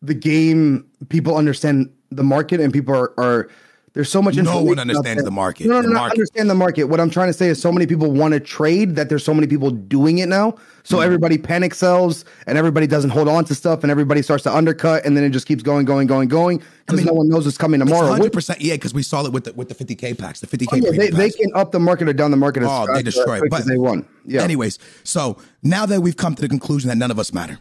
the 0.03 0.13
game. 0.13 0.85
People 1.09 1.35
understand 1.35 1.91
the 2.11 2.23
market, 2.23 2.59
and 2.59 2.71
people 2.71 2.93
are 2.93 3.13
are 3.17 3.49
there's 3.95 4.09
so 4.09 4.21
much. 4.21 4.35
No 4.35 4.61
one 4.61 4.77
understands 4.77 5.23
the 5.23 5.31
market. 5.31 5.65
No, 5.67 5.75
no, 5.77 5.81
The 5.81 5.87
no, 5.87 5.93
no, 5.95 6.03
I 6.03 6.09
understand 6.09 6.49
the 6.49 6.53
market. 6.55 6.83
What 6.83 6.99
I'm 6.99 7.09
trying 7.09 7.27
to 7.29 7.33
say 7.33 7.47
is, 7.47 7.59
so 7.59 7.71
many 7.71 7.87
people 7.87 8.11
want 8.11 8.33
to 8.33 8.39
trade 8.39 8.95
that 8.97 9.09
there's 9.09 9.23
so 9.23 9.33
many 9.33 9.47
people 9.47 9.71
doing 9.71 10.19
it 10.19 10.27
now. 10.29 10.55
So 10.83 10.97
Mm-hmm. 10.97 11.05
everybody 11.05 11.37
panic 11.39 11.73
sells, 11.73 12.25
and 12.45 12.57
everybody 12.59 12.85
doesn't 12.85 13.09
hold 13.09 13.27
on 13.27 13.43
to 13.45 13.55
stuff, 13.55 13.81
and 13.83 13.89
everybody 13.89 14.21
starts 14.21 14.43
to 14.43 14.53
undercut, 14.55 15.03
and 15.05 15.17
then 15.17 15.23
it 15.23 15.31
just 15.31 15.47
keeps 15.47 15.63
going, 15.63 15.83
going, 15.85 16.05
going, 16.05 16.27
going 16.27 16.61
because 16.85 17.03
no 17.03 17.13
one 17.13 17.27
knows 17.27 17.45
what's 17.45 17.57
coming 17.57 17.79
tomorrow. 17.79 18.11
Hundred 18.11 18.33
percent, 18.33 18.61
yeah, 18.61 18.73
because 18.75 18.93
we 18.93 19.01
saw 19.01 19.25
it 19.25 19.31
with 19.33 19.45
the 19.45 19.53
with 19.53 19.69
the 19.69 19.73
50K 19.75 20.15
packs, 20.17 20.41
the 20.41 20.47
50K 20.47 20.67
oh, 20.73 20.75
yeah, 20.75 20.91
they, 20.91 21.09
they 21.09 21.29
can 21.31 21.49
up 21.55 21.71
the 21.71 21.79
market 21.79 22.07
or 22.07 22.13
down 22.13 22.29
the 22.29 22.37
market 22.37 22.61
as 22.63 22.69
Oh, 22.69 22.85
they 22.93 23.01
destroy 23.01 23.37
as 23.37 23.41
it. 23.43 23.49
But 23.49 23.65
they 23.65 23.77
won. 23.77 24.05
Yeah, 24.25 24.43
Anyways, 24.43 24.77
so 25.03 25.37
now 25.63 25.85
that 25.87 26.01
we've 26.01 26.17
come 26.17 26.35
to 26.35 26.41
the 26.41 26.49
conclusion 26.49 26.89
that 26.89 26.97
none 26.97 27.09
of 27.11 27.17
us 27.17 27.33
matter. 27.33 27.57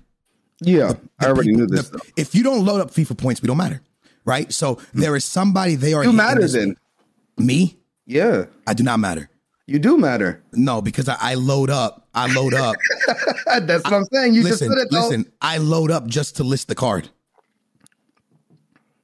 yeah. 0.61 0.93
I 1.21 1.27
already 1.29 1.51
people- 1.51 1.61
knew 1.61 1.67
this. 1.77 1.89
the- 1.91 2.01
if 2.17 2.35
you 2.35 2.43
don't 2.43 2.65
load 2.67 2.81
up 2.81 2.91
FIFA 2.91 3.17
points, 3.17 3.41
we 3.41 3.47
don't 3.47 3.57
matter, 3.57 3.81
right? 4.25 4.53
So 4.53 4.79
there 4.93 5.17
is 5.17 5.25
somebody 5.25 5.75
they 5.75 5.93
are. 5.95 6.03
you 6.03 6.11
hitting 6.11 6.17
matter 6.17 6.41
this- 6.41 6.53
then. 6.53 6.77
Me, 7.37 7.77
Yeah, 8.07 8.45
I 8.67 8.75
do 8.75 8.85
not 8.85 9.01
matter. 9.01 9.29
you 9.67 9.81
do 9.81 9.99
matter. 9.99 10.43
No, 10.53 10.81
because 10.81 11.09
I, 11.09 11.17
I 11.21 11.35
load 11.35 11.69
up. 11.69 12.07
I 12.15 12.33
load 12.33 12.55
up. 12.55 12.77
That's 13.47 13.83
what 13.83 13.93
I'm 13.93 14.05
saying. 14.13 14.35
You 14.35 14.45
listen, 14.45 14.69
just 14.69 14.79
said 14.79 14.87
it. 14.87 14.89
though. 14.93 15.01
listen. 15.09 15.33
I 15.41 15.59
load 15.59 15.91
up 15.91 16.07
just 16.07 16.37
to 16.37 16.45
list 16.45 16.69
the 16.69 16.77
card. 16.77 17.09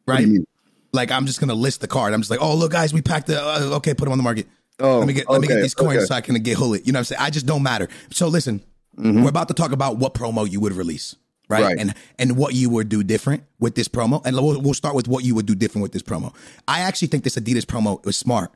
Right. 0.06 0.18
do 0.18 0.22
you 0.26 0.32
mean? 0.34 0.46
Like 0.92 1.10
I'm 1.10 1.26
just 1.26 1.40
gonna 1.40 1.54
list 1.54 1.80
the 1.80 1.88
card. 1.88 2.12
I'm 2.14 2.20
just 2.20 2.30
like, 2.30 2.40
oh 2.42 2.54
look, 2.54 2.72
guys, 2.72 2.92
we 2.92 3.02
packed 3.02 3.26
the. 3.28 3.42
Uh, 3.42 3.76
okay, 3.76 3.94
put 3.94 4.04
them 4.04 4.12
on 4.12 4.18
the 4.18 4.24
market. 4.24 4.46
Oh, 4.78 4.98
let 4.98 5.08
me 5.08 5.12
get 5.12 5.28
let 5.28 5.40
me 5.40 5.46
get 5.46 5.60
these 5.60 5.74
coins 5.74 5.98
okay. 5.98 6.04
so 6.06 6.14
I 6.14 6.20
can 6.20 6.34
get 6.42 6.56
Hullet. 6.56 6.86
You 6.86 6.92
know 6.92 6.98
what 6.98 7.00
I'm 7.00 7.04
saying? 7.04 7.20
I 7.20 7.30
just 7.30 7.46
don't 7.46 7.62
matter. 7.62 7.88
So 8.10 8.28
listen, 8.28 8.62
we're 8.96 9.28
about 9.28 9.48
to 9.48 9.54
talk 9.54 9.72
about 9.72 9.98
what 9.98 10.14
promo 10.14 10.50
you 10.50 10.60
would 10.60 10.72
release, 10.72 11.16
right? 11.50 11.60
Mm-hmm. 11.60 11.68
Right. 11.68 11.78
And 11.80 11.94
and 12.18 12.36
what 12.36 12.54
you 12.54 12.70
would 12.70 12.88
do 12.88 13.02
different 13.02 13.44
with 13.58 13.74
this 13.74 13.88
promo. 13.88 14.24
And 14.24 14.36
we'll, 14.36 14.60
we'll 14.60 14.74
start 14.74 14.94
with 14.94 15.08
what 15.08 15.24
you 15.24 15.34
would 15.34 15.46
do 15.46 15.54
different 15.54 15.82
with 15.82 15.92
this 15.92 16.02
promo. 16.02 16.34
I 16.68 16.80
actually 16.80 17.08
think 17.08 17.24
this 17.24 17.36
Adidas 17.36 17.64
promo 17.64 18.04
was 18.04 18.16
smart 18.16 18.52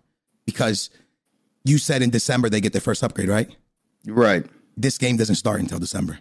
because 0.46 0.90
you 1.64 1.78
said 1.78 2.02
in 2.02 2.10
December 2.10 2.48
they 2.48 2.60
get 2.60 2.72
their 2.72 2.80
first 2.80 3.02
upgrade, 3.02 3.28
right? 3.28 3.54
Right. 4.06 4.46
This 4.76 4.98
game 4.98 5.16
doesn't 5.16 5.36
start 5.36 5.60
until 5.60 5.78
December. 5.78 6.18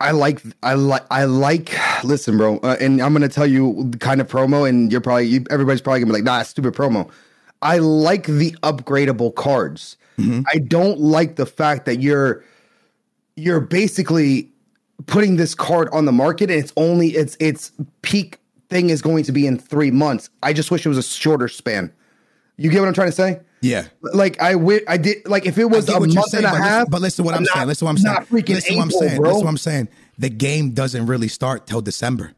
I 0.00 0.10
like, 0.10 0.42
I 0.64 0.74
like, 0.74 1.04
I 1.12 1.24
like. 1.24 1.72
Listen, 2.02 2.36
bro, 2.36 2.58
uh, 2.58 2.76
and 2.80 3.00
I'm 3.00 3.12
gonna 3.12 3.28
tell 3.28 3.46
you 3.46 3.86
the 3.90 3.98
kind 3.98 4.20
of 4.20 4.26
promo, 4.26 4.68
and 4.68 4.90
you're 4.90 5.00
probably 5.00 5.26
you, 5.26 5.44
everybody's 5.48 5.80
probably 5.80 6.00
gonna 6.00 6.12
be 6.12 6.18
like, 6.18 6.24
"Nah, 6.24 6.42
stupid 6.42 6.74
promo." 6.74 7.08
I 7.62 7.78
like 7.78 8.26
the 8.26 8.50
upgradable 8.64 9.32
cards. 9.32 9.96
I 10.52 10.58
don't 10.58 11.00
like 11.00 11.36
the 11.36 11.46
fact 11.46 11.86
that 11.86 12.00
you're 12.00 12.44
you're 13.36 13.60
basically 13.60 14.50
putting 15.06 15.36
this 15.36 15.54
card 15.54 15.88
on 15.92 16.04
the 16.04 16.12
market, 16.12 16.50
and 16.50 16.58
it's 16.60 16.72
only 16.76 17.08
its 17.10 17.36
its 17.40 17.72
peak 18.02 18.38
thing 18.68 18.90
is 18.90 19.02
going 19.02 19.24
to 19.24 19.32
be 19.32 19.46
in 19.46 19.58
three 19.58 19.90
months. 19.90 20.30
I 20.42 20.52
just 20.52 20.70
wish 20.70 20.84
it 20.86 20.88
was 20.88 20.98
a 20.98 21.02
shorter 21.02 21.48
span. 21.48 21.92
You 22.56 22.70
get 22.70 22.80
what 22.80 22.88
I'm 22.88 22.94
trying 22.94 23.08
to 23.08 23.12
say? 23.12 23.40
Yeah. 23.60 23.86
Like 24.02 24.40
I 24.42 24.52
wi- 24.52 24.82
I 24.88 24.96
did 24.96 25.26
like 25.28 25.46
if 25.46 25.56
it 25.58 25.64
was 25.66 25.88
a 25.88 25.98
month 26.00 26.12
saying, 26.30 26.44
and 26.44 26.54
a 26.54 26.58
but 26.58 26.62
half. 26.62 26.78
listen, 26.80 26.90
but 26.90 27.00
listen 27.00 27.22
to 27.22 27.26
what 27.26 27.34
I'm 27.34 27.42
not- 27.44 27.52
saying. 27.54 27.66
Listen 27.68 27.78
to 27.80 27.84
what 27.86 27.90
I'm 27.90 27.98
saying. 27.98 28.14
Not 28.14 28.28
freaking 28.28 28.54
listen 28.54 28.72
to 28.72 28.76
what 28.78 28.82
I'm 28.84 28.90
saying. 28.90 29.16
bro. 29.20 29.28
Listen 29.30 29.44
what 29.44 29.50
I'm 29.50 29.56
saying. 29.58 29.88
The 30.18 30.28
game 30.30 30.70
doesn't 30.72 31.06
really 31.06 31.28
start 31.28 31.66
till 31.66 31.80
December, 31.80 32.32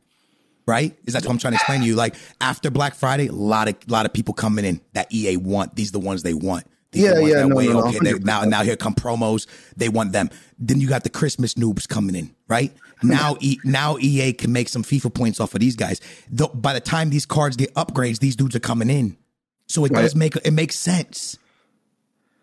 right? 0.66 0.96
Is 1.07 1.14
that 1.14 1.24
what 1.24 1.33
I'm 1.33 1.38
trying 1.38 1.52
to 1.52 1.57
explain 1.57 1.80
to 1.80 1.87
you? 1.87 1.94
Like 1.96 2.14
after 2.40 2.70
Black 2.70 2.94
Friday, 2.94 3.26
a 3.28 3.33
lot 3.33 3.68
of 3.68 3.76
lot 3.90 4.07
of 4.07 4.12
people 4.12 4.35
coming 4.35 4.64
in 4.64 4.80
that 4.92 5.12
EA 5.12 5.37
want. 5.38 5.74
These 5.76 5.90
are 5.90 5.92
the 5.92 5.98
ones 6.00 6.22
they 6.22 6.35
want. 6.35 6.64
These 6.94 7.04
Yeah, 7.04 7.18
yeah, 7.18 7.46
no, 7.46 7.57
wait, 7.57 7.68
no, 7.68 7.80
no, 7.80 7.87
okay, 7.88 7.98
they, 8.00 8.18
now 8.20 8.44
now 8.44 8.62
here 8.62 8.76
come 8.76 8.94
promos. 8.94 9.46
They 9.76 9.88
want 9.88 10.12
them. 10.12 10.30
Then 10.59 10.80
you 10.80 10.88
got 10.88 11.02
the 11.04 11.11
Christmas 11.11 11.54
noobs 11.54 11.88
coming 11.88 12.14
in, 12.14 12.35
right? 12.48 12.72
Now, 13.02 13.37
e, 13.40 13.59
now 13.64 13.98
EA 13.98 14.33
can 14.33 14.52
make 14.52 14.68
some 14.70 14.83
FIFA 14.83 15.12
points 15.12 15.40
off 15.40 15.54
of 15.54 15.61
these 15.61 15.76
guys. 15.76 16.00
Though 16.30 16.48
by 16.48 16.72
the 16.72 16.80
time 16.80 17.11
these 17.11 17.26
cards 17.26 17.57
get 17.57 17.74
upgrades, 17.74 18.18
these 18.20 18.37
dudes 18.37 18.57
are 18.57 18.61
coming 18.61 18.88
in. 18.88 19.16
So 19.66 19.85
it 19.85 19.92
does 19.92 20.14
make 20.14 20.37
it 20.37 20.52
makes 20.52 20.78
sense. 20.78 21.37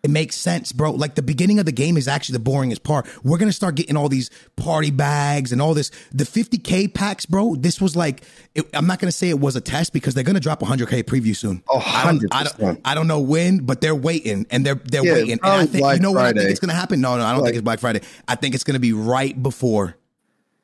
It 0.02 0.10
makes 0.10 0.34
sense, 0.34 0.72
bro. 0.72 0.90
Like 0.90 1.14
the 1.14 1.22
beginning 1.22 1.60
of 1.60 1.64
the 1.64 1.70
game 1.70 1.96
is 1.96 2.08
actually 2.08 2.38
the 2.38 2.44
boringest 2.50 2.82
part. 2.82 3.06
We're 3.22 3.38
gonna 3.38 3.52
start 3.52 3.76
getting 3.76 3.96
all 3.96 4.08
these 4.08 4.30
party 4.56 4.90
bags 4.90 5.52
and 5.52 5.62
all 5.62 5.74
this. 5.74 5.92
The 6.10 6.24
50k 6.24 6.92
packs, 6.92 7.24
bro. 7.24 7.54
This 7.54 7.80
was 7.80 7.94
like, 7.94 8.22
it, 8.56 8.68
I'm 8.74 8.88
not 8.88 8.98
gonna 8.98 9.12
say 9.12 9.28
it 9.28 9.38
was 9.38 9.54
a 9.54 9.60
test 9.60 9.92
because 9.92 10.14
they're 10.14 10.24
gonna 10.24 10.40
drop 10.40 10.58
100k 10.60 11.04
preview 11.04 11.36
soon. 11.36 11.62
Oh, 11.68 11.80
I 11.86 12.04
don't, 12.06 12.24
I, 12.34 12.42
don't, 12.42 12.80
I 12.84 12.94
don't 12.96 13.06
know 13.06 13.20
when, 13.20 13.58
but 13.58 13.80
they're 13.80 13.94
waiting 13.94 14.44
and 14.50 14.66
they're 14.66 14.74
they're 14.74 15.04
Yeah, 15.04 15.12
waiting. 15.12 15.32
And 15.34 15.40
I 15.44 15.66
think 15.66 15.82
Black 15.82 15.96
you 15.98 16.02
know 16.02 16.10
what 16.10 16.24
I 16.26 16.32
think 16.32 16.50
it's 16.50 16.58
gonna 16.58 16.72
happen. 16.74 17.00
No, 17.00 17.16
no, 17.16 17.24
I 17.24 17.30
don't 17.30 17.42
Like- 17.42 17.50
think 17.50 17.58
it's 17.58 17.64
Black 17.64 17.78
Friday. 17.78 18.00
I 18.26 18.34
think 18.34 18.56
it's 18.56 18.64
gonna 18.64 18.80
be 18.80 18.92
right 18.92 19.40
before, 19.40 19.94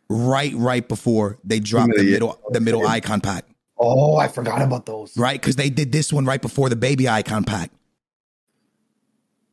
right, 0.09 0.53
right 0.57 0.87
before 0.89 1.39
they 1.45 1.61
drop 1.61 1.89
the 1.91 1.99
me 1.99 2.07
the- 2.07 2.11
middle 2.13 2.41
the 2.51 2.61
middle 2.61 2.89
icon 2.89 3.21
pack. 3.21 3.45
Oh, 3.79 4.17
I 4.17 4.27
forgot 4.27 4.61
about 4.63 4.87
those. 4.87 5.17
right? 5.17 5.41
Because 5.41 5.55
they 5.55 5.71
did 5.71 5.93
this 5.93 6.13
one 6.13 6.25
right 6.25 6.43
before 6.43 6.69
the 6.69 6.75
baby 6.75 7.09
icon 7.09 7.45
pack. 7.45 7.71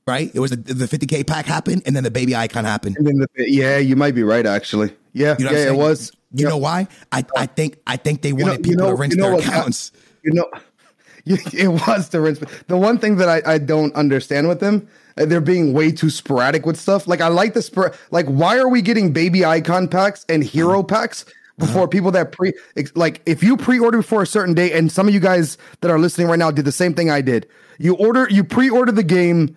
Right? 0.07 0.29
It 0.35 0.39
was 0.39 0.51
the, 0.51 0.57
the 0.57 0.85
50k 0.85 1.25
pack 1.25 1.45
happened, 1.47 1.81
and 1.87 1.95
then 1.95 2.03
the 2.03 2.11
baby 2.11 2.35
icon 2.35 2.63
happened. 2.63 2.95
And 2.97 3.07
then 3.07 3.17
the, 3.17 3.27
yeah, 3.37 3.77
you 3.79 3.95
might 3.95 4.13
be 4.13 4.21
right 4.21 4.45
actually. 4.45 4.93
Yeah, 5.13 5.35
You 5.39 5.45
know 5.45 5.51
yeah, 5.51 5.67
it 5.69 5.75
was. 5.75 6.11
You 6.31 6.43
Yeah. 6.43 6.49
know 6.49 6.57
why? 6.57 6.87
I, 7.11 7.25
I 7.35 7.45
think 7.47 7.77
I 7.87 7.97
think 7.97 8.21
they 8.21 8.31
wanted 8.33 8.57
you 8.65 8.71
people 8.73 8.85
know- 8.85 8.91
to 8.91 8.95
rinse 8.95 9.15
you 9.15 9.21
know 9.21 9.31
their 9.31 9.39
accounts. 9.39 9.91
You 10.23 10.33
know, 10.33 10.49
it 11.25 11.69
was 11.87 12.09
the 12.09 12.21
rinse. 12.21 12.39
The 12.67 12.77
one 12.77 12.99
thing 12.99 13.15
that 13.17 13.29
I, 13.29 13.53
I 13.53 13.57
don't 13.57 13.95
understand 13.95 14.47
with 14.47 14.59
them, 14.59 14.87
uh, 15.17 15.25
they're 15.25 15.41
being 15.41 15.73
way 15.73 15.91
too 15.91 16.11
sporadic 16.11 16.67
with 16.67 16.77
stuff. 16.77 17.07
Like 17.07 17.21
I 17.21 17.29
like 17.29 17.55
the 17.55 17.61
spor- 17.63 17.95
like 18.11 18.27
why 18.27 18.59
are 18.59 18.69
we 18.69 18.83
getting 18.83 19.11
baby 19.11 19.43
icon 19.43 19.87
packs 19.87 20.23
and 20.29 20.43
hero 20.43 20.83
packs 20.83 21.25
before 21.57 21.87
people 21.87 22.11
that 22.11 22.31
pre 22.31 22.53
like 22.93 23.21
if 23.25 23.41
you 23.41 23.57
pre-order 23.57 23.97
before 23.97 24.21
a 24.21 24.27
certain 24.27 24.53
date 24.53 24.73
and 24.73 24.91
some 24.91 25.07
of 25.07 25.13
you 25.15 25.19
guys 25.19 25.57
that 25.81 25.89
are 25.89 25.97
listening 25.97 26.27
right 26.27 26.37
now 26.37 26.51
did 26.51 26.65
the 26.65 26.71
same 26.71 26.93
thing 26.93 27.09
I 27.09 27.21
did. 27.21 27.47
You 27.79 27.95
order 27.95 28.27
you 28.29 28.43
pre-order 28.43 28.91
the 28.91 29.03
game 29.03 29.55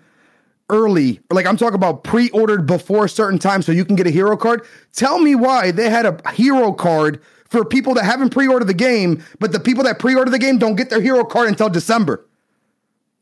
early, 0.71 1.21
like 1.31 1.47
I'm 1.47 1.57
talking 1.57 1.75
about 1.75 2.05
pre-ordered 2.05 2.67
before 2.67 3.07
a 3.07 3.09
certain 3.09 3.39
time 3.39 3.63
so 3.63 3.73
you 3.73 3.85
can 3.85 3.97
get 3.97 4.07
a 4.07 4.11
hero 4.11 4.37
card. 4.37 4.65
Tell 4.93 5.19
me 5.19 5.35
why 5.35 5.71
they 5.71 5.91
had 5.91 6.07
a 6.07 6.31
hero 6.33 6.73
card 6.73 7.21
for 7.49 7.65
people 7.65 7.95
that 7.95 8.05
haven't 8.05 8.31
pre-ordered 8.31 8.67
the 8.67 8.75
game, 8.75 9.25
but 9.39 9.53
the 9.53 9.61
people 9.61 9.85
that 9.85 9.99
pre-order 9.99 10.31
the 10.31 10.39
game 10.39 10.59
don't 10.59 10.77
get 10.77 10.91
their 10.91 11.01
hero 11.01 11.25
card 11.25 11.49
until 11.49 11.69
December. 11.69 12.27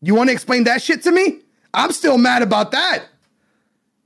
You 0.02 0.14
want 0.14 0.28
to 0.28 0.32
explain 0.32 0.64
that 0.64 0.82
shit 0.82 1.02
to 1.04 1.12
me? 1.12 1.40
I'm 1.72 1.92
still 1.92 2.18
mad 2.18 2.42
about 2.42 2.72
that. 2.72 3.04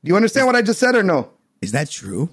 Do 0.03 0.09
you 0.09 0.17
understand 0.17 0.47
what 0.47 0.57
I 0.57 0.63
just 0.63 0.81
said 0.81 0.95
or 0.95 1.03
no? 1.03 1.31
Is 1.61 1.73
that 1.73 1.91
true? 1.91 2.31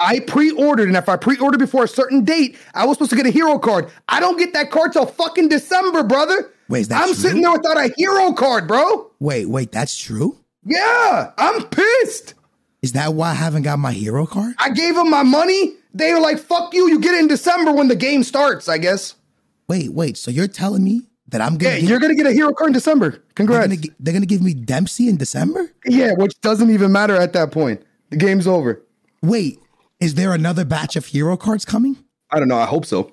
I 0.00 0.20
pre-ordered, 0.20 0.86
and 0.86 0.96
if 0.96 1.08
I 1.08 1.16
pre-ordered 1.16 1.58
before 1.58 1.84
a 1.84 1.88
certain 1.88 2.24
date, 2.24 2.56
I 2.72 2.86
was 2.86 2.96
supposed 2.96 3.10
to 3.10 3.16
get 3.16 3.26
a 3.26 3.30
hero 3.30 3.58
card. 3.58 3.90
I 4.08 4.20
don't 4.20 4.38
get 4.38 4.52
that 4.52 4.70
card 4.70 4.92
till 4.92 5.06
fucking 5.06 5.48
December, 5.48 6.04
brother. 6.04 6.52
Wait, 6.68 6.82
is 6.82 6.88
that 6.88 7.02
I'm 7.02 7.08
true? 7.08 7.14
sitting 7.14 7.42
there 7.42 7.50
without 7.50 7.76
a 7.76 7.92
hero 7.96 8.32
card, 8.32 8.68
bro. 8.68 9.10
Wait, 9.18 9.46
wait, 9.46 9.72
that's 9.72 9.98
true? 9.98 10.38
Yeah, 10.68 11.32
I'm 11.38 11.64
pissed. 11.66 12.34
Is 12.82 12.92
that 12.92 13.14
why 13.14 13.30
I 13.30 13.34
haven't 13.34 13.62
got 13.62 13.78
my 13.78 13.92
hero 13.92 14.26
card? 14.26 14.54
I 14.58 14.70
gave 14.70 14.94
them 14.94 15.10
my 15.10 15.22
money. 15.22 15.74
They 15.94 16.12
were 16.12 16.20
like, 16.20 16.38
"Fuck 16.38 16.74
you! 16.74 16.88
You 16.88 17.00
get 17.00 17.14
it 17.14 17.20
in 17.20 17.26
December 17.28 17.72
when 17.72 17.88
the 17.88 17.96
game 17.96 18.22
starts." 18.22 18.68
I 18.68 18.78
guess. 18.78 19.14
Wait, 19.68 19.92
wait. 19.92 20.16
So 20.16 20.30
you're 20.30 20.46
telling 20.48 20.84
me 20.84 21.08
that 21.28 21.40
I'm 21.40 21.56
gonna 21.58 21.74
Yeah, 21.74 21.80
get, 21.80 21.88
you're 21.90 21.98
gonna 22.00 22.14
get 22.14 22.26
a 22.26 22.32
hero 22.32 22.52
card 22.52 22.68
in 22.68 22.72
December. 22.74 23.22
Congrats. 23.34 23.74
they're 23.98 24.14
gonna 24.14 24.26
give 24.26 24.42
me 24.42 24.54
Dempsey 24.54 25.08
in 25.08 25.16
December? 25.16 25.72
yeah, 25.86 26.12
which 26.16 26.40
doesn't 26.40 26.70
even 26.70 26.92
matter 26.92 27.14
at 27.16 27.32
that 27.32 27.50
point. 27.50 27.82
The 28.10 28.16
game's 28.16 28.46
over. 28.46 28.80
Wait, 29.22 29.58
is 30.00 30.14
there 30.14 30.32
another 30.32 30.64
batch 30.64 30.94
of 30.96 31.06
hero 31.06 31.36
cards 31.36 31.64
coming? 31.64 31.96
I 32.30 32.38
don't 32.38 32.48
know. 32.48 32.58
I 32.58 32.66
hope 32.66 32.86
so. 32.86 33.10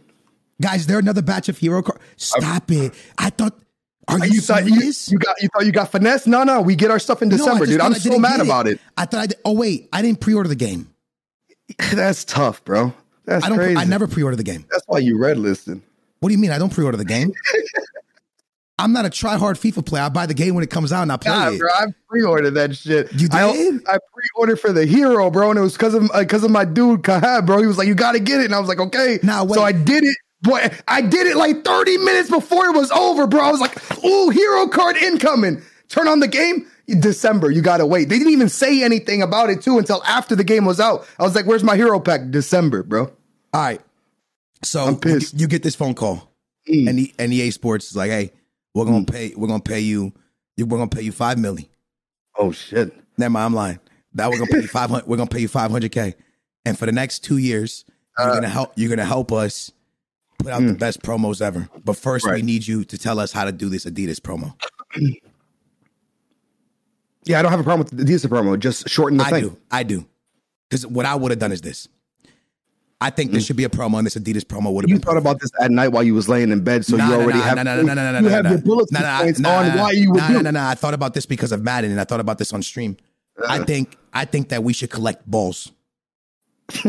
Guys, 0.62 0.82
is 0.82 0.88
there 0.88 0.99
another 0.99 1.22
batch 1.22 1.49
of 1.49 1.58
hero 1.58 1.82
cards? 1.82 2.01
Stop 2.18 2.72
it. 2.72 2.93
I 3.18 3.30
thought 3.32 3.60
are 4.08 4.20
you, 4.26 4.34
You 4.36 4.41
thought 4.41 4.66
you, 4.66 4.91
you 5.08 5.18
got 5.18 5.41
you 5.41 5.49
thought 5.49 5.66
you 5.66 5.72
got 5.72 5.91
finesse? 5.91 6.28
No, 6.28 6.43
no. 6.43 6.62
We 6.62 6.76
get 6.76 6.91
our 6.91 6.99
stuff 6.99 7.22
in 7.22 7.30
December, 7.30 7.66
just 7.66 7.72
dude. 7.72 7.82
I'm 7.82 7.93
so 7.95 8.20
mad 8.20 8.39
about 8.41 8.68
it. 8.68 8.80
I 8.97 9.06
thought 9.06 9.20
I 9.22 9.26
did. 9.28 9.39
Oh 9.45 9.53
wait, 9.53 9.89
I 9.91 10.01
didn't 10.01 10.20
pre-order 10.22 10.49
the 10.49 10.56
game. 10.56 10.89
That's 11.93 12.24
tough, 12.26 12.64
bro. 12.64 12.93
That's 13.26 13.43
I 13.45 13.49
don't. 13.49 13.58
crazy. 13.58 13.78
I 13.78 13.86
never 13.86 14.08
pre-order 14.08 14.36
the 14.38 14.43
game. 14.43 14.66
That's 14.70 14.84
why 14.88 14.99
you 14.99 15.18
red 15.18 15.38
listed. 15.38 15.82
What 16.20 16.30
do 16.30 16.34
you 16.34 16.39
mean? 16.39 16.51
I 16.51 16.58
don't 16.60 16.72
pre-order 16.72 16.97
the 16.97 17.06
game. 17.06 17.32
I'm 18.78 18.91
not 18.91 19.06
a 19.06 19.10
try-hard 19.10 19.56
FIFA 19.56 19.86
player. 19.86 20.03
I 20.03 20.10
buy 20.10 20.26
the 20.26 20.34
game 20.34 20.53
when 20.53 20.64
it 20.64 20.70
comes 20.70 20.91
out 20.91 21.03
and 21.03 21.12
I 21.12 21.16
play 21.16 21.32
Nah, 21.32 21.49
it. 21.51 21.60
bro, 21.60 21.70
I 21.74 21.86
pre-ordered 22.10 22.51
that 22.51 22.76
shit. 22.76 23.10
You 23.14 23.30
did? 23.30 23.82
I 23.88 23.97
pre-ordered 24.14 24.60
for 24.60 24.74
the 24.74 24.86
hero, 24.86 25.32
bro, 25.32 25.49
and 25.51 25.58
it 25.58 25.62
was 25.62 25.74
because 25.74 25.93
of 25.93 26.12
uh, 26.14 26.20
because 26.20 26.43
of 26.43 26.51
my 26.51 26.66
dude 26.66 27.01
Kahab, 27.01 27.45
bro. 27.45 27.60
He 27.62 27.68
was 27.68 27.78
like, 27.78 27.88
"You 27.88 27.95
got 27.95 28.12
to 28.14 28.20
get 28.20 28.41
it," 28.41 28.45
and 28.45 28.53
I 28.56 28.60
was 28.60 28.68
like, 28.68 28.80
"Okay." 28.82 29.20
Nah, 29.24 29.45
wait. 29.45 29.56
So 29.56 29.62
I 29.64 29.72
did 29.72 30.03
it. 30.03 30.18
Boy, 30.42 30.70
I 30.88 31.02
did 31.02 31.28
it 31.28 31.38
like 31.38 31.64
30 31.66 31.98
minutes 32.00 32.30
before 32.30 32.66
it 32.68 32.76
was 32.76 32.92
over, 32.92 33.26
bro. 33.26 33.42
I 33.42 33.52
was 33.52 33.60
like, 33.62 33.76
"Ooh, 34.06 34.30
hero 34.30 34.68
card 34.68 34.98
incoming." 34.98 35.62
Turn 35.90 36.08
on 36.08 36.20
the 36.20 36.28
game. 36.28 36.68
December, 37.00 37.50
you 37.50 37.62
gotta 37.62 37.86
wait. 37.86 38.10
They 38.10 38.18
didn't 38.20 38.34
even 38.34 38.50
say 38.50 38.84
anything 38.84 39.22
about 39.24 39.50
it 39.50 39.62
too 39.62 39.80
until 39.80 40.04
after 40.04 40.36
the 40.36 40.44
game 40.44 40.66
was 40.66 40.80
out. 40.80 41.08
I 41.20 41.24
was 41.24 41.34
like, 41.36 41.46
"Where's 41.48 41.64
my 41.64 41.76
hero 41.76 42.00
pack?" 42.00 42.30
December, 42.30 42.84
bro. 42.84 43.06
All 43.06 43.62
right. 43.62 43.82
So 44.64 44.84
I'm 44.84 44.94
you, 44.94 45.00
pissed. 45.00 45.36
Mm. 45.36 45.42
you 45.42 45.48
get 45.48 45.64
this 45.64 45.76
phone 45.76 45.94
call, 45.96 46.32
and, 46.68 47.00
the, 47.00 47.14
and 47.18 47.34
EA 47.34 47.50
Sports 47.52 47.90
is 47.90 47.96
like, 47.96 48.12
"Hey, 48.12 48.32
we're 48.76 48.86
gonna 48.86 49.06
pay. 49.06 49.34
We're 49.36 49.48
gonna 49.48 49.62
pay 49.64 49.80
you. 49.80 50.14
We're 50.58 50.66
gonna 50.78 50.88
pay 50.88 51.02
you 51.02 51.12
five 51.12 51.40
million. 51.40 51.68
Oh 52.38 52.52
shit. 52.52 52.94
Never 53.18 53.32
mind, 53.32 53.46
I'm 53.46 53.54
lying. 53.54 53.80
That 54.14 54.30
we're 54.30 54.38
gonna 54.38 54.52
pay 54.52 54.62
you 54.62 54.68
five 54.68 54.90
hundred. 54.92 55.08
We're 55.08 55.18
gonna 55.18 55.30
pay 55.30 55.40
you 55.40 55.48
five 55.48 55.72
hundred 55.72 55.92
k, 55.92 56.14
and 56.66 56.78
for 56.78 56.86
the 56.86 56.92
next 56.92 57.20
two 57.24 57.38
years, 57.38 57.84
you're 58.20 58.30
Uh. 58.30 58.34
gonna 58.36 58.50
help. 58.50 58.74
You're 58.76 58.90
gonna 58.90 59.06
help 59.06 59.32
us 59.32 59.72
put 60.38 60.52
out 60.52 60.62
the 60.64 60.74
best 60.74 61.02
promos 61.02 61.42
ever. 61.42 61.70
But 61.84 61.96
first, 61.98 62.26
we 62.26 62.42
Mm. 62.42 62.46
Need 62.46 62.68
you 62.68 62.84
to 62.86 62.98
tell 62.98 63.20
us 63.20 63.32
how 63.32 63.46
to 63.46 63.52
do 63.52 63.70
this 63.70 63.86
Adidas 63.86 64.20
promo. 64.20 64.54
Yeah, 67.28 67.40
I 67.40 67.42
don't 67.42 67.50
have 67.50 67.60
a 67.60 67.64
problem 67.64 67.88
with 67.90 67.98
the 67.98 68.04
Adidas 68.04 68.28
promo. 68.28 68.60
Just 68.60 68.88
shorten 68.88 69.18
the 69.18 69.24
thing. 69.24 69.34
I 69.34 69.40
thing. 69.42 69.50
do. 69.50 69.58
I 69.72 69.82
do. 69.84 70.06
Because 70.70 70.86
what 70.86 71.08
I 71.08 71.16
would 71.16 71.32
have 71.32 71.40
done 71.40 71.52
is 71.52 71.60
this. 71.62 71.88
I 73.02 73.10
think 73.10 73.32
there 73.32 73.42
should 73.42 73.56
be 73.58 73.64
a 73.64 73.70
promo, 73.70 73.98
and 73.98 74.06
this 74.06 74.14
Adidas 74.16 74.44
promo 74.44 74.72
would 74.72 74.84
have 74.84 74.90
Mm. 74.90 74.94
You 74.94 74.96
been. 74.98 75.02
thought 75.02 75.18
about 75.18 75.40
this 75.42 75.50
at 75.60 75.72
night 75.72 75.88
while 75.88 76.04
you 76.04 76.14
was 76.14 76.30
laying 76.30 76.52
in 76.52 76.64
bed, 76.64 76.86
so 76.86 76.96
Nah, 76.98 77.06
you 77.06 77.12
nah, 77.12 77.18
already 77.24 77.40
nah, 77.40 77.44
have 77.46 77.56
nah, 77.64 77.74
your 78.52 78.58
bullet 78.60 78.92
nah, 78.92 79.00
nah, 79.02 79.22
points 79.22 79.40
nah, 79.40 79.56
on 79.58 79.68
nah, 79.76 79.82
why 79.84 79.92
you 79.92 80.12
would 80.12 80.22
do. 80.28 80.34
nah, 80.34 80.42
nah, 80.42 80.52
nah. 80.52 80.70
I 80.70 80.76
thought 80.76 80.94
about 80.94 81.16
this 81.16 81.26
because 81.26 81.52
of 81.52 81.64
Madden, 81.64 81.90
and 81.90 82.00
I 82.00 82.04
thought 82.04 82.20
about 82.20 82.38
this 82.38 82.54
on 82.54 82.62
stream. 82.62 82.96
I 83.50 83.64
think 83.64 83.98
I 84.14 84.26
think 84.26 84.50
that 84.50 84.64
we 84.64 84.74
should 84.74 84.92
collect 84.92 85.26
balls. 85.26 85.72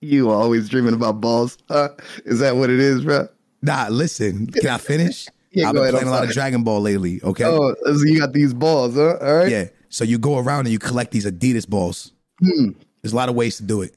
You 0.00 0.30
always 0.30 0.68
dreaming 0.68 0.94
about 0.94 1.20
balls. 1.20 1.56
Huh? 1.68 1.88
Is 2.24 2.38
that 2.40 2.56
what 2.56 2.70
it 2.70 2.80
is, 2.80 3.02
bro? 3.04 3.28
Nah, 3.62 3.88
listen. 3.90 4.46
Can 4.48 4.68
I 4.68 4.78
finish? 4.78 5.26
Yeah, 5.52 5.68
I've 5.68 5.72
been 5.72 5.82
ahead, 5.84 5.92
playing 5.94 6.06
I'm 6.08 6.12
a 6.12 6.16
lot 6.16 6.24
of. 6.24 6.30
Dragon 6.32 6.64
Ball 6.64 6.82
lately. 6.82 7.18
Okay. 7.22 7.44
Oh, 7.44 7.74
so 7.82 8.02
you 8.04 8.18
got 8.20 8.34
these 8.34 8.52
balls, 8.52 8.94
huh? 8.94 9.16
All 9.22 9.34
right. 9.36 9.50
Yeah. 9.50 9.68
So 9.88 10.04
you 10.04 10.18
go 10.18 10.36
around 10.36 10.66
and 10.66 10.68
you 10.68 10.78
collect 10.78 11.12
these 11.12 11.24
Adidas 11.24 11.66
balls. 11.66 12.12
Hmm. 12.44 12.72
There's 13.00 13.14
a 13.14 13.16
lot 13.16 13.30
of 13.30 13.36
ways 13.36 13.56
to 13.56 13.62
do 13.62 13.80
it, 13.80 13.94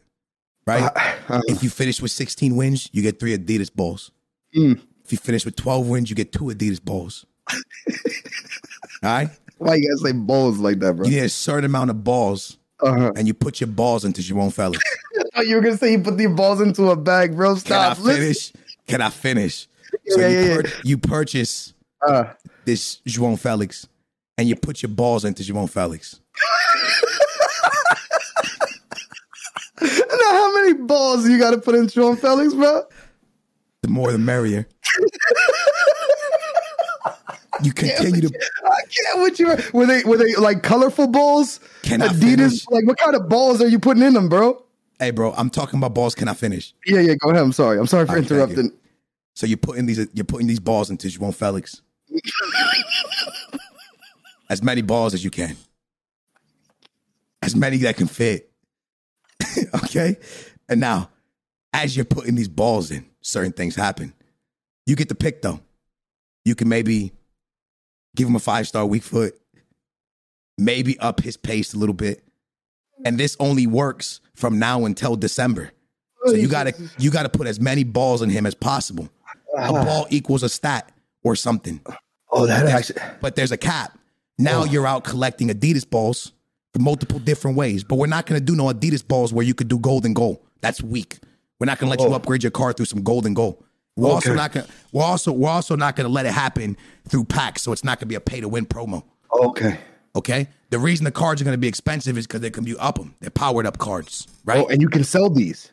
right? 0.65 0.89
Uh, 1.27 1.41
if 1.47 1.61
you 1.61 1.69
finish 1.69 2.01
with 2.01 2.11
16 2.11 2.55
wins, 2.55 2.89
you 2.93 3.01
get 3.01 3.19
three 3.19 3.37
Adidas 3.37 3.73
balls. 3.75 4.11
Hmm. 4.53 4.73
If 5.03 5.11
you 5.11 5.17
finish 5.17 5.43
with 5.43 5.57
12 5.57 5.89
wins, 5.89 6.09
you 6.09 6.15
get 6.15 6.31
two 6.31 6.45
Adidas 6.45 6.81
balls. 6.81 7.25
All 7.49 7.55
right. 9.03 9.29
Why 9.57 9.75
you 9.75 9.89
gotta 9.89 10.13
say 10.13 10.17
balls 10.17 10.59
like 10.59 10.79
that, 10.79 10.93
bro? 10.93 11.05
You 11.07 11.11
need 11.17 11.23
a 11.25 11.29
certain 11.29 11.65
amount 11.65 11.89
of 11.89 12.05
balls, 12.05 12.57
Uh-huh. 12.81 13.11
and 13.17 13.27
you 13.27 13.33
put 13.33 13.59
your 13.59 13.67
balls 13.67 14.05
into 14.05 14.21
João 14.21 14.53
Felix. 14.53 14.81
Oh, 15.35 15.41
you 15.41 15.55
were 15.55 15.61
gonna 15.61 15.77
say 15.77 15.91
you 15.91 15.99
put 16.01 16.17
the 16.17 16.27
balls 16.27 16.61
into 16.61 16.89
a 16.89 16.95
bag, 16.95 17.35
bro. 17.35 17.55
Stop. 17.55 17.97
Can 17.97 18.05
I. 18.05 18.07
Listen. 18.07 18.21
finish? 18.21 18.53
Can 18.87 19.01
I 19.01 19.09
finish? 19.09 19.67
So 20.07 20.19
Yeah, 20.19 20.27
you, 20.27 20.39
yeah, 20.39 20.55
pur- 20.61 20.71
you 20.83 20.97
purchase 20.97 21.73
Uh, 22.07 22.25
this 22.65 23.01
João 23.07 23.37
Felix, 23.37 23.87
and 24.37 24.47
you 24.47 24.55
put 24.55 24.81
your 24.81 24.89
balls 24.89 25.25
into 25.25 25.43
João 25.43 25.69
Felix. 25.69 26.19
now, 29.81 30.31
how 30.31 30.53
many 30.55 30.73
balls 30.73 31.27
you 31.27 31.37
got 31.37 31.51
to 31.51 31.57
put 31.59 31.75
in 31.75 31.87
João 31.87 32.19
Felix, 32.19 32.53
bro? 32.53 32.83
The 33.81 33.89
more, 33.89 34.11
the 34.11 34.17
merrier. 34.17 34.67
you 37.63 37.73
continue 37.73 38.21
to 38.21 38.29
I 38.65 38.81
can't 38.89 39.21
with 39.21 39.39
you. 39.39 39.47
Were 39.73 39.85
they 39.85 40.03
were 40.03 40.17
they 40.17 40.35
like 40.35 40.63
colorful 40.63 41.07
balls? 41.07 41.59
Can 41.83 42.01
Adidas? 42.01 42.19
finish? 42.19 42.67
Like 42.69 42.85
what 42.85 42.97
kind 42.97 43.15
of 43.15 43.29
balls 43.29 43.61
are 43.61 43.67
you 43.67 43.79
putting 43.79 44.03
in 44.03 44.13
them, 44.13 44.29
bro? 44.29 44.63
Hey, 44.99 45.11
bro, 45.11 45.33
I'm 45.33 45.49
talking 45.49 45.79
about 45.79 45.93
balls. 45.93 46.13
Can 46.13 46.27
I 46.27 46.33
finish? 46.33 46.73
Yeah, 46.85 46.99
yeah. 46.99 47.15
Go 47.15 47.29
ahead. 47.29 47.41
I'm 47.41 47.53
sorry. 47.53 47.79
I'm 47.79 47.87
sorry 47.87 48.05
for 48.05 48.13
right, 48.13 48.19
thank 48.19 48.29
you. 48.29 48.35
interrupting. 48.35 48.71
So 49.33 49.47
you're 49.47 49.57
putting 49.57 49.85
these 49.85 50.05
you're 50.13 50.25
putting 50.25 50.47
these 50.47 50.59
balls 50.59 50.89
into 50.89 51.07
João 51.07 51.33
Felix. 51.33 51.81
as 54.49 54.61
many 54.61 54.81
balls 54.81 55.13
as 55.13 55.23
you 55.23 55.31
can. 55.31 55.55
As 57.41 57.55
many 57.55 57.77
that 57.77 57.95
can 57.95 58.07
fit. 58.07 58.51
okay? 59.85 60.17
And 60.67 60.81
now, 60.81 61.09
as 61.71 61.95
you're 61.95 62.05
putting 62.05 62.35
these 62.35 62.49
balls 62.49 62.91
in, 62.91 63.05
certain 63.21 63.53
things 63.53 63.75
happen. 63.75 64.13
You 64.85 64.95
get 64.95 65.07
the 65.07 65.15
pick 65.15 65.41
though. 65.41 65.61
You 66.43 66.55
can 66.55 66.67
maybe 66.67 67.13
give 68.15 68.27
him 68.27 68.35
a 68.35 68.39
five-star 68.39 68.85
weak 68.85 69.03
foot, 69.03 69.39
maybe 70.57 70.99
up 70.99 71.21
his 71.21 71.37
pace 71.37 71.73
a 71.73 71.77
little 71.77 71.93
bit. 71.93 72.23
And 73.05 73.17
this 73.17 73.37
only 73.39 73.67
works 73.67 74.19
from 74.39 74.57
now 74.57 74.85
until 74.85 75.15
December. 75.15 75.71
So 76.25 76.33
you 76.33 76.47
gotta 76.47 76.73
you 76.97 77.11
gotta 77.11 77.29
put 77.29 77.47
as 77.47 77.59
many 77.59 77.83
balls 77.83 78.21
in 78.21 78.29
him 78.29 78.45
as 78.45 78.55
possible. 78.55 79.09
A 79.57 79.61
ah. 79.61 79.83
ball 79.83 80.07
equals 80.09 80.43
a 80.43 80.49
stat 80.49 80.91
or 81.23 81.35
something. 81.35 81.81
Oh, 82.31 82.45
that 82.45 82.65
actually. 82.67 83.01
But 83.21 83.35
there's 83.35 83.51
a 83.51 83.57
cap. 83.57 83.97
Now 84.37 84.61
oh. 84.61 84.65
you're 84.65 84.87
out 84.87 85.03
collecting 85.03 85.49
Adidas 85.49 85.87
balls 85.87 86.31
for 86.73 86.79
multiple 86.79 87.19
different 87.19 87.57
ways. 87.57 87.83
But 87.83 87.95
we're 87.95 88.07
not 88.07 88.25
gonna 88.25 88.39
do 88.39 88.55
no 88.55 88.65
Adidas 88.65 89.05
balls 89.05 89.33
where 89.33 89.45
you 89.45 89.53
could 89.53 89.67
do 89.67 89.79
gold 89.79 90.05
and 90.05 90.15
gold. 90.15 90.39
That's 90.61 90.81
weak. 90.81 91.19
We're 91.59 91.65
not 91.65 91.79
gonna 91.79 91.89
let 91.89 91.99
you 91.99 92.07
oh. 92.07 92.13
upgrade 92.13 92.43
your 92.43 92.51
car 92.51 92.73
through 92.73 92.85
some 92.85 93.03
gold 93.03 93.25
and 93.25 93.35
gold. 93.35 93.63
We're 93.95 94.11
also 94.11 94.33
not 94.33 94.53
gonna 94.53 94.67
we're 94.93 95.03
also 95.03 95.31
we're 95.31 95.49
also 95.49 95.75
not 95.75 95.95
gonna 95.95 96.09
let 96.09 96.25
it 96.25 96.31
happen 96.31 96.77
through 97.07 97.25
packs, 97.25 97.61
so 97.61 97.71
it's 97.73 97.83
not 97.83 97.99
gonna 97.99 98.07
be 98.07 98.15
a 98.15 98.21
pay 98.21 98.39
to 98.39 98.47
win 98.47 98.65
promo. 98.65 99.03
Okay. 99.31 99.79
Okay? 100.15 100.47
The 100.69 100.79
reason 100.79 101.05
the 101.05 101.11
cards 101.11 101.41
are 101.41 101.45
gonna 101.45 101.57
be 101.57 101.67
expensive 101.67 102.17
is 102.17 102.27
because 102.27 102.41
they 102.41 102.49
can 102.49 102.63
be 102.63 102.75
up 102.77 102.97
them. 102.97 103.15
They're 103.19 103.29
powered 103.29 103.65
up 103.65 103.77
cards, 103.77 104.27
right? 104.45 104.59
Oh, 104.59 104.67
and 104.67 104.81
you 104.81 104.89
can 104.89 105.03
sell 105.03 105.29
these. 105.29 105.71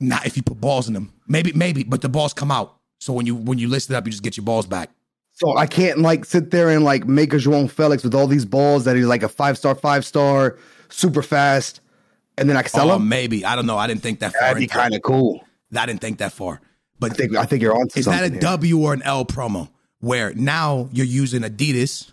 Not 0.00 0.26
if 0.26 0.36
you 0.36 0.42
put 0.42 0.60
balls 0.60 0.88
in 0.88 0.94
them. 0.94 1.12
Maybe, 1.26 1.52
maybe, 1.52 1.82
but 1.84 2.02
the 2.02 2.08
balls 2.08 2.32
come 2.34 2.50
out. 2.50 2.76
So 2.98 3.12
when 3.12 3.26
you 3.26 3.34
when 3.34 3.58
you 3.58 3.68
list 3.68 3.90
it 3.90 3.94
up, 3.96 4.04
you 4.06 4.10
just 4.10 4.22
get 4.22 4.36
your 4.36 4.44
balls 4.44 4.66
back. 4.66 4.90
So 5.32 5.56
I 5.56 5.66
can't 5.66 5.98
like 5.98 6.24
sit 6.24 6.50
there 6.50 6.70
and 6.70 6.84
like 6.84 7.06
make 7.06 7.32
a 7.32 7.36
João 7.36 7.70
Felix 7.70 8.02
with 8.02 8.14
all 8.14 8.26
these 8.26 8.44
balls 8.44 8.84
that 8.84 8.96
he's 8.96 9.06
like 9.06 9.22
a 9.22 9.28
five 9.28 9.58
star, 9.58 9.74
five 9.74 10.04
star, 10.04 10.56
super 10.88 11.22
fast, 11.22 11.80
and 12.38 12.48
then 12.48 12.56
I 12.56 12.62
can 12.62 12.70
sell 12.70 12.90
Oh, 12.90 12.96
him. 12.96 13.08
maybe. 13.08 13.44
I 13.44 13.54
don't 13.56 13.66
know. 13.66 13.76
I 13.76 13.86
didn't 13.86 14.02
think 14.02 14.20
that 14.20 14.32
far. 14.32 14.40
That'd 14.42 14.58
be 14.58 14.66
kind 14.66 14.94
of 14.94 15.02
cool. 15.02 15.44
I 15.76 15.84
didn't 15.86 16.00
think 16.00 16.18
that 16.18 16.32
far. 16.32 16.60
But 16.98 17.12
I 17.12 17.14
think 17.14 17.36
I 17.36 17.44
think 17.44 17.62
you're 17.62 17.78
on 17.78 17.88
to 17.88 17.98
is 17.98 18.06
that 18.06 18.24
a 18.24 18.30
here. 18.30 18.40
W 18.40 18.78
or 18.82 18.94
an 18.94 19.02
L 19.02 19.24
promo 19.26 19.68
where 20.00 20.32
now 20.34 20.88
you're 20.92 21.04
using 21.06 21.42
Adidas, 21.42 22.12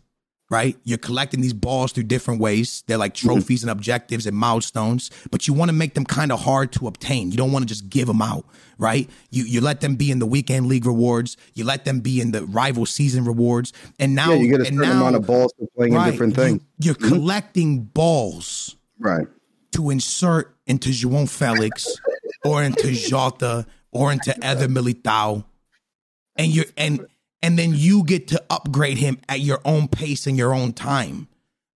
right? 0.49 0.77
You're 0.83 0.97
collecting 0.99 1.41
these 1.41 1.53
balls 1.53 1.91
through 1.91 2.03
different 2.03 2.39
ways. 2.39 2.83
They're 2.87 2.97
like 2.97 3.13
Mm-hmm. 3.15 3.27
trophies 3.27 3.63
and 3.63 3.69
objectives 3.71 4.25
and 4.27 4.35
milestones, 4.37 5.09
but 5.31 5.47
you 5.47 5.53
want 5.53 5.69
to 5.69 5.73
make 5.73 5.93
them 5.95 6.05
kind 6.05 6.31
of 6.31 6.41
hard 6.41 6.71
to 6.73 6.87
obtain. 6.87 7.31
You 7.31 7.37
don't 7.37 7.51
want 7.51 7.63
to 7.63 7.67
just 7.67 7.89
give 7.89 8.07
them 8.07 8.21
out, 8.21 8.45
right? 8.77 9.09
You 9.31 9.43
you 9.45 9.61
let 9.61 9.81
them 9.81 9.95
be 9.95 10.11
in 10.11 10.19
the 10.19 10.25
weekend 10.25 10.67
league 10.67 10.85
rewards. 10.85 11.37
You 11.53 11.63
let 11.65 11.85
them 11.85 11.99
be 12.01 12.21
in 12.21 12.31
the 12.31 12.45
rival 12.45 12.85
season 12.85 13.25
rewards, 13.25 13.73
and 13.99 14.13
now 14.15 14.31
Yeah, 14.33 14.37
you 14.41 14.51
get 14.51 14.61
a 14.61 14.65
certain 14.65 14.79
now, 14.79 14.91
amount 14.91 15.15
of 15.15 15.25
balls 15.25 15.53
for 15.57 15.67
playing 15.75 15.93
right, 15.93 16.07
in 16.07 16.11
different 16.11 16.35
things. 16.35 16.59
Mm-hmm. 16.61 16.83
You, 16.83 16.95
you're 16.99 17.09
collecting 17.09 17.83
balls 17.85 18.75
Right. 18.99 19.27
to 19.71 19.89
insert 19.89 20.55
into 20.67 20.89
João 20.89 21.27
Felix 21.29 21.87
or 22.45 22.63
into 22.63 22.91
Jota 22.91 23.65
or 23.91 24.11
into 24.11 24.33
Eder 24.45 24.67
Militao. 24.67 25.43
And 26.35 26.47
you're 26.53 26.65
and 26.77 27.05
and 27.43 27.59
then 27.59 27.73
you 27.75 28.03
get 28.05 28.29
to 28.29 28.41
upgrade 28.49 28.97
him 28.97 29.19
at 29.27 29.41
your 29.41 29.59
own 29.65 29.89
pace 29.89 30.25
and 30.25 30.37
your 30.37 30.55
own 30.55 30.71
time. 30.71 31.27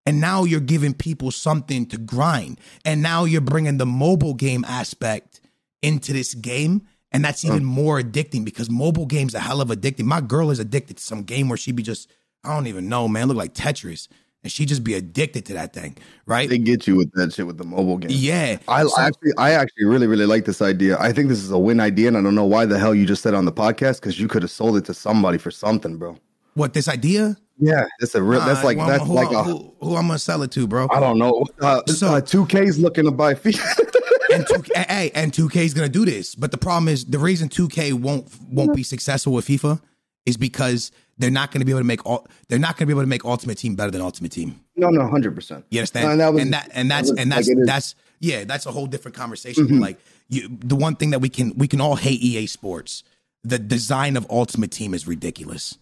And 0.05 0.21
now 0.21 0.45
you're 0.45 0.61
giving 0.61 0.93
people 0.93 1.29
something 1.29 1.85
to 1.87 1.97
grind. 1.97 2.61
And 2.85 3.01
now 3.01 3.25
you're 3.25 3.41
bringing 3.41 3.77
the 3.77 3.85
mobile 3.85 4.33
game 4.33 4.63
aspect 4.63 5.41
into 5.81 6.13
this 6.13 6.33
game. 6.33 6.87
And 7.11 7.23
that's 7.23 7.43
even 7.43 7.63
mm. 7.63 7.65
more 7.65 8.01
addicting 8.01 8.45
because 8.45 8.69
mobile 8.69 9.05
games 9.05 9.35
are 9.35 9.39
hell 9.39 9.59
of 9.59 9.67
addicting. 9.67 10.05
My 10.05 10.21
girl 10.21 10.51
is 10.51 10.59
addicted 10.59 10.97
to 10.97 11.03
some 11.03 11.23
game 11.23 11.49
where 11.49 11.57
she 11.57 11.73
be 11.73 11.83
just, 11.83 12.09
I 12.45 12.53
don't 12.55 12.67
even 12.67 12.87
know, 12.87 13.09
man, 13.09 13.27
look 13.27 13.35
like 13.35 13.53
Tetris. 13.53 14.07
And 14.43 14.51
she 14.51 14.65
just 14.65 14.83
be 14.83 14.93
addicted 14.93 15.45
to 15.47 15.53
that 15.53 15.73
thing, 15.73 15.97
right? 16.25 16.47
They 16.47 16.59
get 16.59 16.87
you 16.87 16.95
with 16.95 17.11
that 17.13 17.33
shit 17.33 17.45
with 17.47 17.57
the 17.57 17.63
mobile 17.65 17.97
game. 17.97 18.11
Yeah. 18.13 18.59
I 18.67 18.83
So- 18.83 19.01
actually, 19.01 19.31
I 19.37 19.51
actually 19.51 19.85
really, 19.85 20.07
really 20.07 20.25
like 20.27 20.45
this 20.45 20.61
idea. 20.61 20.95
I 20.99 21.11
think 21.11 21.27
this 21.27 21.43
is 21.43 21.49
a 21.51 21.57
win 21.57 21.79
idea, 21.79 22.07
and 22.07 22.15
I 22.17 22.21
don't 22.21 22.35
know 22.35 22.45
why 22.45 22.65
the 22.65 22.77
hell 22.79 22.93
you 22.95 23.05
just 23.05 23.23
said 23.23 23.33
on 23.33 23.45
the 23.45 23.51
podcast 23.51 23.99
because 23.99 24.19
you 24.19 24.27
could 24.27 24.43
have 24.43 24.51
sold 24.51 24.77
it 24.77 24.85
to 24.85 24.93
somebody 24.93 25.37
for 25.37 25.51
something, 25.51 25.97
bro. 25.97 26.17
what 26.53 26.73
this 26.73 26.87
idea? 26.87 27.35
Yeah, 27.59 27.85
that's 27.99 28.13
a 28.15 28.21
real. 28.23 28.39
That's 28.41 28.61
Uh, 28.61 28.65
like 28.65 28.77
well, 28.77 28.87
that's 28.87 29.03
who, 29.05 29.13
like 29.13 29.31
a. 29.31 29.43
who, 29.43 29.73
who 29.81 29.95
I'm 29.95 30.07
gonna 30.07 30.17
sell 30.19 30.41
it 30.43 30.51
to, 30.51 30.65
bro. 30.67 30.87
I 30.91 30.99
don't 30.99 31.17
know. 31.19 31.43
Uh, 31.61 31.81
So- 31.87 32.15
uh, 32.15 32.21
2K's 32.21 32.77
looking 32.79 33.05
to 33.05 33.11
buy 33.11 33.33
feet. 33.35 33.59
and 34.33 34.45
2K, 34.45 34.85
hey, 34.87 35.11
and 35.13 35.31
2K 35.33 35.65
is 35.65 35.73
gonna 35.73 35.89
do 35.89 36.05
this, 36.05 36.35
but 36.35 36.51
the 36.51 36.57
problem 36.57 36.87
is 36.87 37.05
the 37.05 37.19
reason 37.19 37.49
2K 37.49 37.93
won't 37.93 38.27
won't 38.49 38.75
be 38.75 38.83
successful 38.83 39.33
with 39.33 39.47
FIFA 39.47 39.81
is 40.25 40.37
because 40.37 40.91
they're 41.17 41.31
not 41.31 41.51
gonna 41.51 41.65
be 41.65 41.71
able 41.71 41.81
to 41.81 41.85
make 41.85 42.05
all 42.05 42.27
they're 42.47 42.59
not 42.59 42.77
gonna 42.77 42.87
be 42.87 42.93
able 42.93 43.01
to 43.03 43.07
make 43.07 43.25
Ultimate 43.25 43.57
Team 43.57 43.75
better 43.75 43.91
than 43.91 44.01
Ultimate 44.01 44.31
Team. 44.31 44.59
no, 44.75 44.89
no, 44.89 45.07
hundred 45.07 45.35
percent. 45.35 45.65
You 45.69 45.79
understand? 45.79 46.11
And 46.11 46.19
that 46.19 46.33
was- 46.33 46.41
and 46.43 46.53
that 46.53 46.69
and 46.73 46.89
that's 46.91 47.07
that 47.09 47.13
was 47.13 47.21
and 47.21 47.31
that's 47.31 47.47
like 47.49 47.57
that's 47.65 47.95
yeah, 48.19 48.43
that's 48.45 48.65
a 48.65 48.71
whole 48.71 48.87
different 48.87 49.15
conversation. 49.15 49.65
Mm-hmm. 49.65 49.79
Like 49.79 49.99
you, 50.29 50.47
the 50.59 50.75
one 50.75 50.95
thing 50.95 51.11
that 51.11 51.19
we 51.19 51.29
can 51.29 51.53
we 51.55 51.67
can 51.67 51.79
all 51.81 51.95
hate 51.95 52.21
EA 52.21 52.47
Sports. 52.47 53.03
The 53.43 53.59
design 53.59 54.17
of 54.17 54.25
Ultimate 54.29 54.71
Team 54.71 54.93
is 54.93 55.07
ridiculous. 55.07 55.77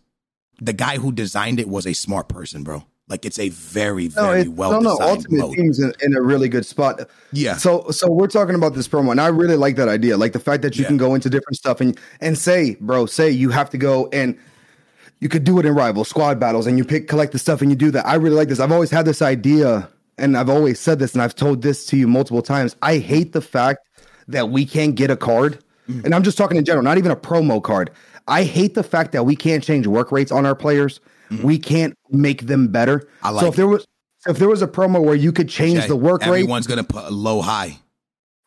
The 0.62 0.74
guy 0.74 0.98
who 0.98 1.12
designed 1.12 1.60
it 1.60 1.68
was 1.68 1.88
a 1.88 1.94
smart 1.94 2.28
person, 2.28 2.64
bro. 2.64 2.84
Like 3.08 3.24
it's 3.26 3.38
a 3.40 3.50
very 3.50 4.08
very 4.08 4.42
it, 4.42 4.50
well 4.50 4.82
no, 4.82 4.96
no. 4.96 4.98
Ultimate 5.00 5.38
mode. 5.40 5.56
Team's 5.56 5.80
in, 5.80 5.94
in 6.02 6.16
a 6.16 6.22
really 6.22 6.50
good 6.50 6.66
spot. 6.66 7.08
Yeah. 7.32 7.56
So, 7.56 7.90
so 7.92 8.12
we're 8.12 8.28
talking 8.28 8.56
about 8.56 8.74
this 8.74 8.88
promo, 8.88 9.12
and 9.12 9.22
I 9.22 9.28
really 9.28 9.56
like 9.58 9.76
that 9.76 9.88
idea. 9.88 10.18
Like 10.18 10.34
the 10.34 10.40
fact 10.40 10.64
that 10.64 10.76
you 10.76 10.82
Yeah. 10.82 10.88
can 10.88 10.98
go 10.98 11.14
into 11.16 11.30
different 11.30 11.56
stuff 11.56 11.82
and 11.82 11.98
and 12.20 12.38
say, 12.38 12.76
bro, 12.82 13.06
say 13.06 13.30
you 13.30 13.50
have 13.52 13.70
to 13.72 13.78
go 13.78 14.10
and 14.12 14.38
you 15.20 15.30
could 15.30 15.44
do 15.44 15.60
it 15.60 15.66
in 15.66 15.74
rival 15.74 16.04
squad 16.06 16.40
battles, 16.40 16.68
and 16.68 16.78
you 16.78 16.84
pick 16.86 17.08
collect 17.08 17.32
the 17.32 17.40
stuff 17.40 17.62
and 17.62 17.70
you 17.72 17.76
do 17.76 17.92
that. 17.92 18.06
I 18.06 18.16
really 18.16 18.36
like 18.36 18.50
this. 18.50 18.60
I've 18.60 18.72
always 18.72 18.92
had 18.92 19.06
this 19.06 19.22
idea, 19.22 19.90
and 20.18 20.38
I've 20.38 20.50
always 20.50 20.80
said 20.80 21.00
this, 21.00 21.14
and 21.14 21.22
I've 21.22 21.36
told 21.36 21.62
this 21.62 21.86
to 21.88 21.98
you 21.98 22.08
multiple 22.08 22.42
times. 22.42 22.76
I 22.82 22.98
hate 22.98 23.34
the 23.34 23.42
fact 23.42 23.80
that 24.28 24.50
we 24.50 24.66
can't 24.66 24.96
get 24.96 25.10
a 25.12 25.18
card, 25.18 25.60
Mm. 25.90 26.04
and 26.06 26.16
I'm 26.16 26.24
just 26.24 26.36
talking 26.38 26.58
in 26.58 26.66
general, 26.66 26.84
not 26.84 26.98
even 26.98 27.12
a 27.12 27.16
promo 27.16 27.62
card. 27.62 27.92
I 28.28 28.42
hate 28.44 28.74
the 28.74 28.82
fact 28.84 29.12
that 29.12 29.24
we 29.24 29.36
can't 29.36 29.64
change 29.64 29.86
work 29.86 30.12
rates 30.12 30.32
on 30.32 30.44
our 30.46 30.56
players. 30.56 31.00
We 31.44 31.60
can't 31.60 31.96
make 32.10 32.48
them 32.48 32.70
better. 32.70 33.00
Mm. 33.00 33.06
I 33.24 33.30
so 33.30 33.36
like 33.36 33.46
if 33.50 33.56
there 33.56 33.68
was 33.68 33.86
if 34.28 34.40
there 34.40 34.50
was 34.50 34.64
a 34.64 34.68
promo 34.68 35.04
where 35.04 35.14
you 35.16 35.32
could 35.32 35.48
change 35.48 35.82
Jay, 35.82 35.88
the 35.88 35.96
work 35.96 36.22
rate, 36.22 36.30
Everyone's 36.30 36.66
gonna 36.66 36.84
put 36.84 37.04
a 37.06 37.12
low 37.12 37.42
high. 37.42 37.78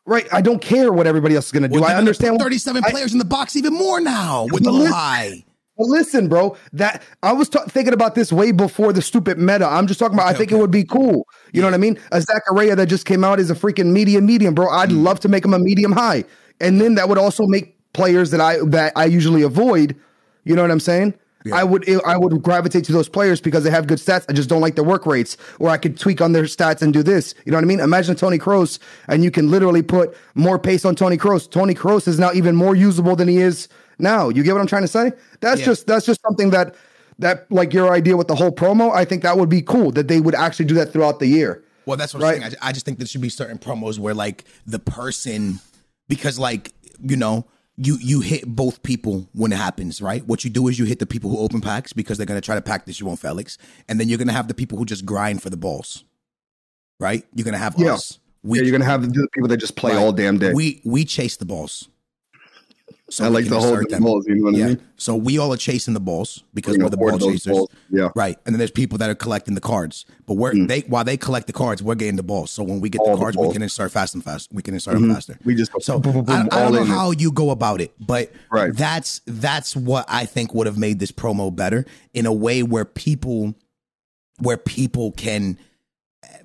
right? 0.05 0.27
I 0.33 0.41
don't 0.41 0.61
care 0.61 0.93
what 0.93 1.07
everybody 1.07 1.37
else 1.37 1.47
is 1.47 1.53
going 1.53 1.63
to 1.65 1.69
do. 1.69 1.81
Well, 1.81 1.85
I 1.91 1.95
understand. 1.95 2.39
37 2.41 2.83
I- 2.85 2.91
players 2.91 3.13
in 3.13 3.19
the 3.21 3.25
box 3.25 3.55
even 3.57 3.75
more 3.75 4.01
now 4.01 4.47
with 4.51 4.65
the 4.65 4.73
low 4.73 4.87
high. 4.87 5.45
But 5.79 5.87
listen, 5.87 6.29
bro, 6.29 6.57
that 6.73 7.03
I 7.23 7.33
was 7.33 7.49
ta- 7.49 7.65
thinking 7.67 7.95
about 7.95 8.17
this 8.17 8.33
way 8.33 8.51
before 8.51 8.93
the 8.93 9.01
stupid 9.01 9.39
meta. 9.39 9.67
I'm 9.67 9.87
just 9.87 10.01
talking 10.01 10.15
about. 10.15 10.27
I 10.27 10.33
think 10.35 10.51
okay. 10.51 10.59
it 10.59 10.61
would 10.61 10.73
be 10.73 10.85
cool. 10.85 11.27
You 11.53 11.63
know 11.63 11.69
what 11.69 11.75
I 11.75 11.79
mean? 11.79 11.99
A 12.11 12.19
Zakaria 12.19 12.75
that 12.77 12.87
just 12.87 13.07
came 13.07 13.23
out 13.23 13.39
is 13.39 13.51
a 13.51 13.55
freaking 13.55 13.93
medium, 13.93 14.27
medium, 14.27 14.55
bro. 14.55 14.69
I'd 14.69 14.91
Mm. 14.91 15.05
love 15.05 15.21
to 15.21 15.29
make 15.29 15.45
him 15.45 15.55
a 15.55 15.59
medium 15.59 15.93
high, 15.93 16.25
and 16.61 16.81
then 16.81 16.97
that 16.97 17.09
would 17.09 17.19
also 17.19 17.47
make 17.47 17.77
players 17.93 18.31
that 18.33 18.41
I 18.41 18.59
that 18.67 18.93
I 18.97 19.05
usually 19.07 19.43
avoid. 19.43 19.95
You 20.45 20.57
know 20.57 20.63
what 20.63 20.71
I'm 20.73 20.81
saying? 20.81 21.15
I 21.53 21.65
would 21.65 21.89
I 22.05 22.19
would 22.19 22.43
gravitate 22.43 22.85
to 22.87 22.93
those 22.93 23.09
players 23.09 23.41
because 23.41 23.65
they 23.65 23.71
have 23.71 23.87
good 23.87 23.99
stats. 23.99 24.25
I 24.29 24.33
just 24.33 24.49
don't 24.49 24.61
like 24.61 24.75
their 24.75 24.85
work 24.85 25.07
rates, 25.07 25.37
or 25.59 25.71
I 25.71 25.79
could 25.79 25.99
tweak 25.99 26.21
on 26.21 26.33
their 26.33 26.43
stats 26.45 26.83
and 26.83 26.93
do 26.93 27.03
this. 27.03 27.35
You 27.47 27.53
know 27.53 27.57
what 27.59 27.65
I 27.65 27.67
mean? 27.69 27.81
Imagine 27.81 28.17
Toni 28.17 28.39
Kroos, 28.39 28.79
and 29.07 29.25
you 29.25 29.31
can 29.31 29.51
literally 29.51 29.83
put 29.83 30.15
more 30.35 30.59
pace 30.59 30.85
on 30.85 30.95
Toni 30.95 31.17
Kroos. 31.17 31.49
Toni 31.51 31.75
Kroos 31.75 32.07
is 32.09 32.19
now 32.19 32.33
even 32.35 32.55
more 32.57 32.75
usable 32.75 33.17
than 33.17 33.29
he 33.29 33.39
is 33.39 33.69
now. 33.99 34.29
You 34.29 34.43
get 34.43 34.53
what 34.53 34.61
I'm 34.61 34.67
trying 34.67 34.83
to 34.83 34.89
say? 34.89 35.13
That's 35.41 35.61
Yeah. 35.61 35.67
just 35.67 35.87
that's 35.87 36.07
just 36.07 36.21
something 36.23 36.51
that 36.51 36.75
that 37.19 37.51
like 37.51 37.73
your 37.73 37.91
idea 37.93 38.17
with 38.17 38.29
the 38.29 38.35
whole 38.37 38.53
promo. 38.53 38.93
I 38.95 39.05
think 39.05 39.23
that 39.23 39.37
would 39.39 39.49
be 39.49 39.63
cool 39.63 39.91
that 39.93 40.09
they 40.09 40.21
would 40.21 40.35
actually 40.35 40.67
do 40.67 40.75
that 40.75 40.93
throughout 40.93 41.19
the 41.19 41.27
year. 41.27 41.63
Well, 41.87 41.97
that's 41.97 42.13
what 42.15 42.23
I'm 42.23 42.29
Right. 42.29 42.41
saying. 42.43 42.55
I, 42.63 42.69
I 42.69 42.73
just 42.73 42.85
think 42.85 42.99
there 42.99 43.07
should 43.07 43.21
be 43.23 43.29
certain 43.31 43.59
promos 43.59 43.99
where 43.99 44.15
like 44.15 44.45
the 44.67 44.79
person, 44.79 45.61
because 46.09 46.39
like 46.39 46.73
you 47.03 47.17
know, 47.17 47.47
you 47.77 47.97
you 48.01 48.21
hit 48.21 48.45
both 48.47 48.83
people 48.83 49.29
when 49.33 49.53
it 49.53 49.57
happens, 49.57 50.03
right? 50.03 50.27
What 50.27 50.45
you 50.45 50.51
do 50.51 50.69
is 50.69 50.79
you 50.79 50.85
hit 50.85 50.99
the 50.99 51.07
people 51.07 51.31
who 51.31 51.39
open 51.39 51.61
packs 51.61 51.93
because 51.93 52.19
they're 52.19 52.27
gonna 52.27 52.41
try 52.41 52.55
to 52.57 52.61
pack 52.61 52.87
this 52.87 53.01
João 53.01 53.19
Felix, 53.19 53.57
and 53.89 53.99
then 54.01 54.09
you're 54.09 54.19
gonna 54.19 54.33
have 54.33 54.49
the 54.49 54.55
people 54.55 54.79
who 54.79 54.85
just 54.85 55.05
grind 55.07 55.43
for 55.43 55.51
the 55.51 55.57
balls, 55.57 56.05
right? 57.01 57.25
You're 57.35 57.45
gonna 57.45 57.59
have 57.59 57.75
Yeah. 57.79 57.95
us. 57.95 58.19
We 58.43 58.59
yeah, 58.59 58.65
you're 58.65 58.73
gonna 58.73 58.85
have 58.85 59.03
the 59.03 59.29
people 59.33 59.49
that 59.49 59.57
just 59.59 59.77
play 59.77 59.93
right. 59.93 59.99
all 60.03 60.13
damn 60.13 60.39
day. 60.39 60.53
We 60.53 60.81
we 60.85 61.05
chase 61.05 61.37
the 61.37 61.45
balls. 61.45 61.89
So 63.11 63.25
I 63.25 63.29
we 63.29 63.35
like 63.37 63.47
the 63.47 63.59
whole 63.59 63.77
them. 63.89 64.03
balls. 64.03 64.27
You 64.27 64.35
know 64.37 64.45
what 64.45 64.55
yeah. 64.55 64.65
I 64.65 64.69
mean? 64.69 64.83
So 64.97 65.17
we 65.17 65.39
all 65.39 65.51
are 65.53 65.57
chasing 65.57 65.95
the 65.95 66.01
balls 66.01 66.45
because 66.53 66.77
We're 66.77 66.85
we're 66.85 66.91
the 66.91 66.97
ball 66.99 67.19
chasers. 67.19 67.47
balls. 67.53 67.71
Yeah. 67.91 68.09
Right. 68.15 68.37
And 68.45 68.55
then 68.55 68.59
there's 68.59 68.71
people 68.71 68.99
that 68.99 69.09
are 69.09 69.15
collecting 69.15 69.55
the 69.55 69.63
cards. 69.63 70.05
But 70.27 70.35
we're 70.35 70.53
Hmm. 70.53 70.67
they 70.67 70.81
while 70.81 71.05
they 71.05 71.17
collect 71.17 71.47
the 71.47 71.55
cards, 71.55 71.83
we're 71.83 71.95
getting 71.95 72.17
the 72.17 72.23
balls. 72.23 72.51
So 72.51 72.63
when 72.63 72.81
we 72.81 72.91
get 72.91 73.01
All 73.01 73.07
the 73.07 73.13
the 73.17 73.21
cards, 73.21 73.37
we 73.39 73.51
can 73.51 73.63
insert 73.63 73.93
fast 73.93 74.15
and 74.15 74.23
fast. 74.23 74.53
We 74.53 74.63
can 74.63 74.75
insert 74.75 74.95
them 74.95 75.13
faster. 75.15 75.39
We 75.45 75.55
just 75.55 75.73
so 75.81 75.99
boom, 75.99 76.13
boom, 76.13 76.25
boom, 76.27 76.49
I, 76.53 76.57
I 76.57 76.63
don't 76.65 76.73
know 76.75 76.83
in 76.83 76.87
it. 76.87 76.91
how 76.91 77.11
you 77.13 77.33
go 77.33 77.51
about 77.51 77.81
it, 77.81 77.93
but 77.99 78.31
Right. 78.53 78.75
that's 78.75 79.23
that's 79.27 79.75
what 79.75 80.05
I 80.09 80.27
think 80.27 80.53
would 80.53 80.67
have 80.67 80.77
made 80.77 80.99
this 80.99 81.11
promo 81.13 81.55
better 81.55 81.87
in 82.13 82.27
a 82.27 82.33
way 82.33 82.63
where 82.63 82.85
people 82.85 83.55
where 84.41 84.57
people 84.59 85.13
can 85.13 85.59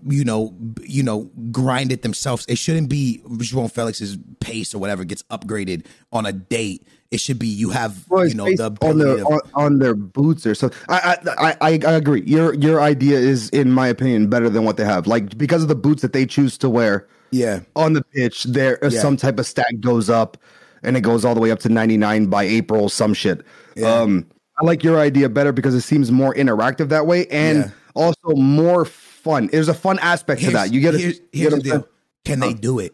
you 0.07 0.23
know, 0.23 0.53
you 0.83 1.03
know, 1.03 1.29
grind 1.51 1.91
it 1.91 2.01
themselves. 2.01 2.45
It 2.47 2.57
shouldn't 2.57 2.89
be 2.89 3.21
João 3.27 3.71
Felix's 3.71 4.17
pace 4.39 4.73
or 4.73 4.79
whatever 4.79 5.03
gets 5.03 5.23
upgraded 5.23 5.85
on 6.11 6.25
a 6.25 6.31
date. 6.33 6.85
It 7.11 7.19
should 7.19 7.37
be 7.37 7.47
you 7.47 7.69
have 7.69 8.09
Well, 8.09 8.25
you 8.27 8.33
know 8.33 8.45
the 8.45 8.75
on 8.81 8.97
their 8.97 9.17
to, 9.17 9.23
on, 9.25 9.39
on 9.53 9.79
their 9.79 9.93
boots 9.93 10.45
or 10.47 10.55
so. 10.55 10.71
I, 10.89 11.17
I 11.37 11.55
I 11.61 11.79
I 11.85 11.91
agree. 11.93 12.23
Your 12.25 12.55
your 12.55 12.81
idea 12.81 13.19
is, 13.19 13.49
in 13.49 13.71
my 13.71 13.87
opinion, 13.87 14.29
better 14.29 14.49
than 14.49 14.63
what 14.65 14.77
they 14.77 14.85
have. 14.85 15.05
Like 15.05 15.37
because 15.37 15.61
of 15.61 15.67
the 15.67 15.75
boots 15.75 16.01
that 16.01 16.13
they 16.13 16.25
choose 16.25 16.57
to 16.57 16.69
wear 16.69 17.07
yeah. 17.31 17.59
on 17.75 17.93
the 17.93 18.03
pitch, 18.03 18.45
there 18.45 18.79
Yeah. 18.81 18.89
some 18.99 19.15
type 19.15 19.37
of 19.37 19.45
stack 19.45 19.79
goes 19.79 20.09
up, 20.09 20.37
and 20.81 20.97
it 20.97 21.01
goes 21.01 21.23
all 21.23 21.35
the 21.35 21.39
way 21.41 21.51
up 21.51 21.59
to 21.59 21.69
ninety 21.69 21.97
nine 21.97 22.25
by 22.27 22.43
April. 22.43 22.89
Some 22.89 23.13
shit. 23.13 23.45
Um, 23.85 24.25
I 24.59 24.65
like 24.65 24.83
your 24.83 24.99
idea 24.99 25.29
better 25.29 25.51
because 25.51 25.75
it 25.75 25.81
seems 25.81 26.11
more 26.11 26.33
interactive 26.33 26.89
that 26.89 27.05
way, 27.05 27.27
and 27.27 27.59
Yeah. 27.59 27.69
also 27.93 28.35
more 28.35 28.85
fun. 29.23 29.47
There's 29.51 29.69
a 29.69 29.73
fun 29.73 29.99
aspect 29.99 30.41
to 30.43 30.51
that. 30.51 30.71
You 30.73 30.81
get 30.81 30.95
a, 30.95 30.97
Here's, 30.97 31.21
here's 31.31 31.53
get 31.53 31.63
the 31.63 31.69
deal. 31.69 31.87
Can 32.25 32.39
they 32.39 32.53
do 32.53 32.79
it? 32.79 32.93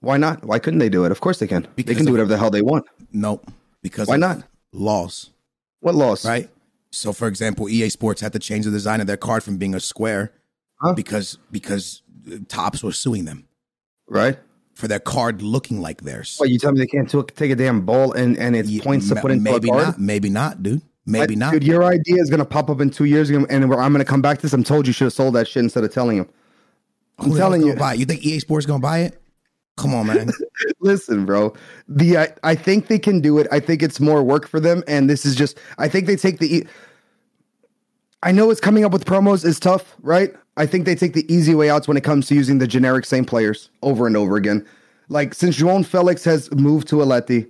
Why 0.00 0.16
not? 0.16 0.44
Why 0.44 0.58
couldn't 0.58 0.78
they 0.78 0.88
do 0.88 1.04
it? 1.04 1.12
Of 1.12 1.20
course 1.20 1.38
they 1.38 1.46
can. 1.46 1.66
they 1.76 1.94
can 1.94 2.04
do 2.06 2.12
whatever 2.12 2.28
the 2.28 2.38
hell 2.38 2.50
they 2.50 2.62
want. 2.62 2.86
Nope. 3.12 3.50
Because 3.82 4.08
Why 4.08 4.16
not? 4.16 4.42
Laws, 4.72 5.30
What 5.80 5.94
loss? 5.94 6.24
right? 6.24 6.48
So, 6.90 7.12
for 7.12 7.28
example, 7.28 7.68
EA 7.68 7.88
Sports 7.88 8.20
had 8.20 8.32
to 8.32 8.38
change 8.38 8.64
the 8.64 8.70
design 8.70 9.00
of 9.00 9.06
their 9.06 9.16
card 9.16 9.42
from 9.42 9.56
being 9.58 9.74
a 9.74 9.80
square 9.80 10.32
Huh? 10.80 10.92
because 10.94 11.38
because 11.50 12.02
Topps 12.48 12.82
was 12.82 12.98
suing 12.98 13.24
them 13.24 13.46
Right. 14.08 14.38
for 14.74 14.86
their 14.88 14.98
card 15.00 15.40
looking 15.42 15.80
like 15.80 16.02
theirs. 16.02 16.34
What 16.38 16.50
you 16.50 16.58
tell 16.58 16.72
me 16.72 16.78
they 16.80 16.86
can't 16.86 17.08
took- 17.08 17.34
take 17.34 17.50
a 17.50 17.56
damn 17.56 17.82
ball 17.86 18.12
and 18.12 18.36
and 18.38 18.54
it's 18.56 18.68
Yeah, 18.68 18.82
points 18.82 19.08
to 19.08 19.16
put 19.16 19.30
into 19.30 19.42
maybe 19.44 19.70
not. 19.70 19.98
Maybe 19.98 20.28
not, 20.30 20.62
dude. 20.62 20.82
Maybe 21.06 21.34
I- 21.34 21.38
not. 21.38 21.52
Dude, 21.52 21.64
your 21.64 21.84
idea 21.84 22.16
is 22.20 22.28
gonna 22.30 22.44
pop 22.44 22.68
up 22.68 22.80
in 22.80 22.90
two 22.90 23.04
years, 23.04 23.30
and 23.30 23.46
I'm 23.50 23.68
gonna 23.70 24.04
come 24.04 24.22
back 24.22 24.38
to 24.38 24.42
this. 24.42 24.52
I'm 24.52 24.64
told 24.64 24.86
you 24.86 24.92
should 24.92 25.04
have 25.04 25.12
sold 25.12 25.34
that 25.34 25.46
shit 25.48 25.62
instead 25.62 25.84
of 25.84 25.92
telling 25.92 26.18
him. 26.18 26.28
I'm 27.18 27.30
Who 27.30 27.36
telling 27.36 27.62
you. 27.62 27.74
buy 27.74 27.94
it? 27.94 28.00
You 28.00 28.04
think 28.06 28.24
EA 28.26 28.40
Sports 28.40 28.66
gonna 28.66 28.80
buy 28.80 29.00
it? 29.00 29.20
Come 29.76 29.94
on, 29.94 30.06
man. 30.06 30.30
Listen, 30.80 31.24
bro. 31.26 31.54
The 31.88 32.18
I, 32.18 32.28
I 32.42 32.54
think 32.54 32.88
they 32.88 32.98
can 32.98 33.20
do 33.20 33.38
it. 33.38 33.46
I 33.52 33.60
think 33.60 33.82
it's 33.82 34.00
more 34.00 34.22
work 34.22 34.48
for 34.48 34.58
them, 34.60 34.82
and 34.88 35.08
this 35.08 35.24
is 35.24 35.34
just. 35.36 35.58
I 35.78 35.88
think 35.88 36.06
they 36.06 36.16
take 36.16 36.38
the. 36.40 36.56
E- 36.56 36.66
I 38.22 38.32
know 38.32 38.50
it's 38.50 38.60
coming 38.60 38.84
up 38.84 38.92
with 38.92 39.04
promos 39.04 39.44
is 39.44 39.60
tough, 39.60 39.94
right? 40.02 40.34
I 40.56 40.66
think 40.66 40.86
they 40.86 40.94
take 40.94 41.12
the 41.12 41.30
easy 41.32 41.54
way 41.54 41.68
outs 41.70 41.86
when 41.86 41.96
it 41.98 42.02
comes 42.04 42.26
to 42.28 42.34
using 42.34 42.58
the 42.58 42.66
generic 42.66 43.04
same 43.04 43.24
players 43.26 43.68
over 43.82 44.06
and 44.06 44.16
over 44.16 44.36
again. 44.36 44.66
Like 45.08 45.34
since 45.34 45.56
João 45.58 45.84
Felix 45.84 46.24
has 46.24 46.50
moved 46.52 46.88
to 46.88 46.96
Atleti, 46.96 47.46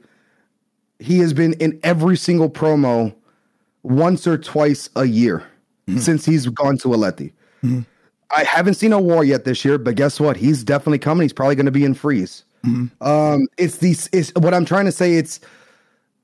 he 0.99 1.19
has 1.21 1.33
been 1.33 1.53
in 1.55 1.79
every 1.85 2.17
single 2.17 2.51
promo 2.51 3.15
once 3.87 4.27
or 4.27 4.37
twice 4.37 4.91
a 4.97 5.05
year 5.05 5.45
mm-hmm. 5.89 5.99
since 5.99 6.25
he's 6.25 6.47
gone 6.47 6.77
to 6.79 6.89
Atleti. 6.89 7.33
Mm-hmm. 7.63 7.81
I 8.31 8.43
haven't 8.43 8.75
seen 8.75 8.93
a 8.93 9.01
war 9.01 9.25
yet 9.25 9.45
this 9.45 9.65
year, 9.65 9.79
but 9.79 9.95
guess 9.95 10.19
what? 10.19 10.37
He's 10.37 10.65
definitely 10.65 10.99
coming. 10.99 11.23
He's 11.23 11.33
probably 11.33 11.55
going 11.55 11.67
to 11.67 11.73
be 11.73 11.85
in 11.85 11.95
freeze. 11.95 12.45
Mm-hmm. 12.65 13.03
Um, 13.07 13.47
it's 13.57 13.77
these. 13.77 14.09
It's 14.13 14.33
what 14.35 14.53
I'm 14.53 14.65
trying 14.65 14.87
to 14.87 14.93
say. 14.93 15.15
It's 15.15 15.39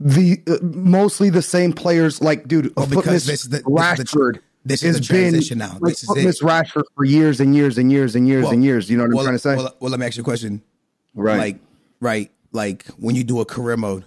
the 0.00 0.42
uh, 0.48 0.56
mostly 0.62 1.30
the 1.30 1.42
same 1.42 1.72
players. 1.72 2.20
Like, 2.20 2.48
dude, 2.48 2.74
well, 2.76 2.88
because 2.88 3.26
this, 3.26 3.44
the, 3.44 3.60
Rashford. 3.60 4.40
This 4.64 4.82
is 4.82 4.98
the 4.98 5.04
transition 5.04 5.58
been, 5.58 5.68
now. 5.68 5.78
Like, 5.80 5.92
this 5.92 6.02
is 6.02 6.24
Miss 6.24 6.42
Rashford 6.42 6.84
for 6.96 7.04
years 7.04 7.40
and 7.40 7.54
years 7.54 7.78
and 7.78 7.90
years 7.90 8.16
and 8.16 8.26
years 8.26 8.44
well, 8.44 8.52
and 8.52 8.64
years. 8.64 8.90
You 8.90 8.96
know 8.96 9.04
what 9.04 9.10
well, 9.10 9.20
I'm 9.20 9.24
trying 9.26 9.34
to 9.34 9.38
say? 9.38 9.56
Well, 9.56 9.76
well, 9.78 9.90
let 9.90 10.00
me 10.00 10.06
ask 10.06 10.16
you 10.16 10.22
a 10.22 10.24
question. 10.24 10.62
Right. 11.14 11.38
Like, 11.38 11.56
right. 12.00 12.30
Like 12.52 12.86
when 12.98 13.14
you 13.14 13.24
do 13.24 13.40
a 13.40 13.44
career 13.44 13.76
mode, 13.76 14.04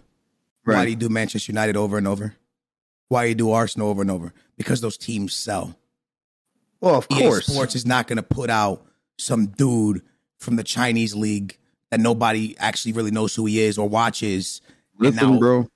right. 0.66 0.76
why 0.76 0.84
do 0.84 0.92
you 0.92 0.98
do 0.98 1.10
Manchester 1.10 1.52
United 1.52 1.78
over 1.78 1.98
and 1.98 2.08
over? 2.08 2.36
Why 3.10 3.26
you 3.26 3.36
do 3.36 3.52
Arsenal 3.52 3.90
over 3.90 4.02
and 4.02 4.12
over? 4.12 4.34
Because 4.58 4.82
those 4.82 4.98
teams 4.98 5.34
sell. 5.34 5.78
Well, 6.82 6.96
of 6.96 7.08
EA 7.12 7.22
course. 7.22 7.48
Sports 7.48 7.76
is 7.76 7.86
not 7.86 8.08
going 8.08 8.18
to 8.18 8.24
put 8.24 8.50
out 8.50 8.86
some 9.18 9.48
dude 9.48 10.02
from 10.40 10.56
the 10.56 10.64
Chinese 10.64 11.16
league 11.16 11.58
that 11.92 12.00
nobody 12.00 12.56
actually 12.58 12.94
really 12.94 13.12
knows 13.12 13.36
who 13.36 13.46
he 13.46 13.62
is 13.62 13.78
or 13.78 13.88
watches. 13.88 14.62
Listen, 15.00 15.34
now, 15.34 15.40
bro. 15.40 15.68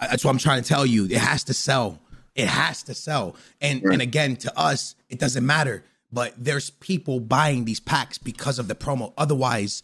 That's 0.00 0.24
what 0.24 0.30
I'm 0.30 0.38
trying 0.38 0.62
to 0.62 0.68
tell 0.68 0.86
you. 0.86 1.04
It 1.06 1.12
has 1.12 1.44
to 1.44 1.54
sell. 1.54 2.00
It 2.34 2.46
has 2.46 2.82
to 2.84 2.94
sell. 2.94 3.36
And 3.60 3.82
right. 3.82 3.92
and 3.94 4.02
again, 4.02 4.36
to 4.36 4.58
us, 4.58 4.94
it 5.08 5.18
doesn't 5.18 5.44
matter. 5.44 5.84
But 6.10 6.32
there's 6.38 6.70
people 6.70 7.20
buying 7.20 7.64
these 7.64 7.80
packs 7.80 8.16
because 8.16 8.58
of 8.58 8.68
the 8.68 8.74
promo. 8.74 9.12
Otherwise, 9.18 9.82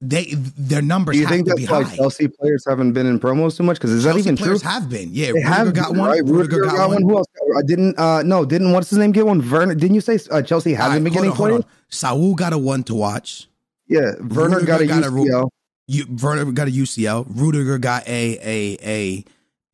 they 0.00 0.34
their 0.34 0.82
numbers. 0.82 1.14
Do 1.14 1.20
you 1.20 1.28
think 1.28 1.46
that's 1.46 1.68
why 1.68 1.82
high. 1.82 1.96
Chelsea 1.96 2.28
players 2.28 2.64
haven't 2.68 2.92
been 2.92 3.06
in 3.06 3.18
promos 3.18 3.56
too 3.56 3.62
much? 3.62 3.76
Because 3.76 3.90
is 3.90 4.04
that 4.04 4.16
even 4.16 4.36
players 4.36 4.60
true? 4.62 4.70
Have 4.70 4.88
been, 4.88 5.08
yeah. 5.12 5.26
They 5.26 5.32
Rudiger 5.32 5.48
have 5.48 5.74
got 5.74 5.90
one. 5.94 6.10
Right? 6.10 6.22
Rudiger, 6.22 6.56
Rudiger 6.56 6.60
got, 6.64 6.76
got 6.76 6.90
one. 6.90 7.02
Who 7.02 7.16
else? 7.16 7.26
I 7.56 7.62
didn't. 7.62 7.98
Uh, 7.98 8.22
no, 8.22 8.44
didn't. 8.44 8.72
What's 8.72 8.90
his 8.90 8.98
name 8.98 9.12
get 9.12 9.26
one? 9.26 9.48
Werner. 9.50 9.74
Didn't 9.74 9.94
you 9.94 10.00
say 10.00 10.18
uh, 10.30 10.42
Chelsea 10.42 10.74
hasn't 10.74 10.92
right, 10.92 11.04
been 11.04 11.12
getting 11.12 11.32
players? 11.32 11.64
Saul 11.88 12.34
got 12.34 12.52
a 12.52 12.58
one 12.58 12.82
to 12.84 12.94
watch. 12.94 13.48
Yeah, 13.88 14.12
Werner 14.20 14.62
got 14.62 14.80
a 14.80 14.86
got 14.86 15.04
UCL. 15.04 15.44
A, 15.44 15.48
you, 15.86 16.06
Werner 16.22 16.50
got 16.52 16.68
a 16.68 16.70
UCL. 16.70 17.26
Rudiger 17.28 17.78
got 17.78 18.06
a 18.08 18.38
a 18.42 18.78
a 18.82 19.24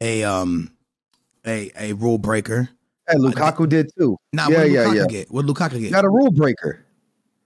a 0.01 0.25
um 0.25 0.71
a 1.47 1.71
a 1.77 1.93
rule 1.95 2.19
breaker. 2.19 2.69
Hey, 3.09 3.17
Lukaku 3.17 3.65
uh, 3.65 3.67
did 3.67 3.91
too. 3.99 4.17
Nah, 4.33 4.49
yeah, 4.49 4.59
what 4.59 4.71
yeah, 4.71 4.85
Lukaku 4.85 4.95
yeah. 4.95 5.07
Get? 5.07 5.31
What 5.31 5.47
Lukaku 5.47 5.81
get? 5.81 5.93
Got 5.93 6.05
a 6.05 6.09
rule 6.09 6.31
breaker. 6.31 6.85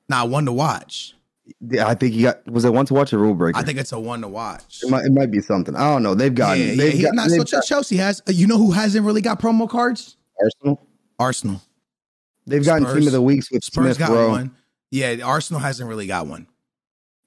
Nah, 0.09 0.25
one 0.27 0.45
to 0.45 0.53
watch. 0.53 1.15
Yeah, 1.61 1.87
I 1.87 1.95
think 1.95 2.15
he 2.15 2.23
got. 2.23 2.47
Was 2.51 2.65
it 2.65 2.73
one 2.73 2.87
to 2.87 2.95
watch 2.95 3.13
a 3.13 3.19
rule 3.19 3.35
breaker? 3.35 3.59
I 3.59 3.63
think 3.63 3.79
it's 3.79 3.93
a 3.93 3.99
one 3.99 4.23
to 4.23 4.29
watch. 4.29 4.81
It 4.83 4.91
might, 4.91 5.05
it 5.05 5.13
might 5.13 5.31
be 5.31 5.41
something. 5.41 5.77
I 5.77 5.93
don't 5.93 6.03
know. 6.03 6.15
They've 6.15 6.35
got. 6.35 6.59
Yeah, 6.59 6.75
they've 6.75 6.95
yeah, 6.95 7.09
got, 7.09 7.15
not 7.15 7.31
so 7.31 7.45
got, 7.45 7.65
Chelsea 7.65 7.97
has. 7.99 8.23
Uh, 8.27 8.33
you 8.33 8.47
know 8.47 8.57
who 8.57 8.71
hasn't 8.73 9.05
really 9.05 9.21
got 9.21 9.41
promo 9.41 9.69
cards? 9.69 10.17
Arsenal. 10.43 10.87
Arsenal. 11.19 11.63
They've 12.47 12.65
gotten 12.65 12.85
Spurs, 12.85 12.99
team 12.99 13.07
of 13.09 13.13
the 13.13 13.23
weeks 13.23 13.51
with 13.51 13.65
Spurs 13.65 13.97
Smith 13.97 13.99
got 13.99 14.11
Rowe. 14.11 14.31
one. 14.31 14.57
Yeah, 14.91 15.17
Arsenal 15.25 15.61
hasn't 15.61 15.89
really 15.89 16.07
got 16.07 16.27
one, 16.27 16.47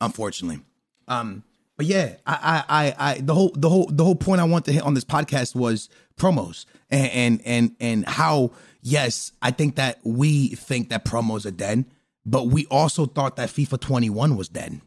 unfortunately. 0.01 0.61
Um, 1.07 1.43
but 1.76 1.86
yeah, 1.86 2.15
I, 2.26 2.63
I, 2.68 2.95
I, 2.97 3.13
the 3.20 3.36
whole, 3.36 3.51
the 3.55 3.70
whole, 3.70 3.88
the 3.88 4.03
whole 4.03 4.15
point 4.15 4.41
I 4.41 4.45
want 4.45 4.65
to 4.65 4.74
hit 4.74 4.84
on 4.84 4.93
this 4.93 5.05
podcast 5.05 5.55
was 5.55 5.89
promos 6.18 6.65
and 6.89 7.11
and 7.11 7.41
and 7.45 7.76
and 7.80 8.07
how 8.07 8.51
yes, 8.82 9.32
I 9.41 9.51
think 9.51 9.76
that 9.76 9.99
we 10.03 10.49
think 10.49 10.89
that 10.89 11.05
promos 11.05 11.45
are 11.45 11.51
dead, 11.51 11.86
but 12.28 12.48
we 12.48 12.66
also 12.68 13.06
thought 13.06 13.38
that 13.38 13.50
FIFA 13.50 13.80
21 13.80 14.36
was 14.36 14.50
dead. 14.50 14.82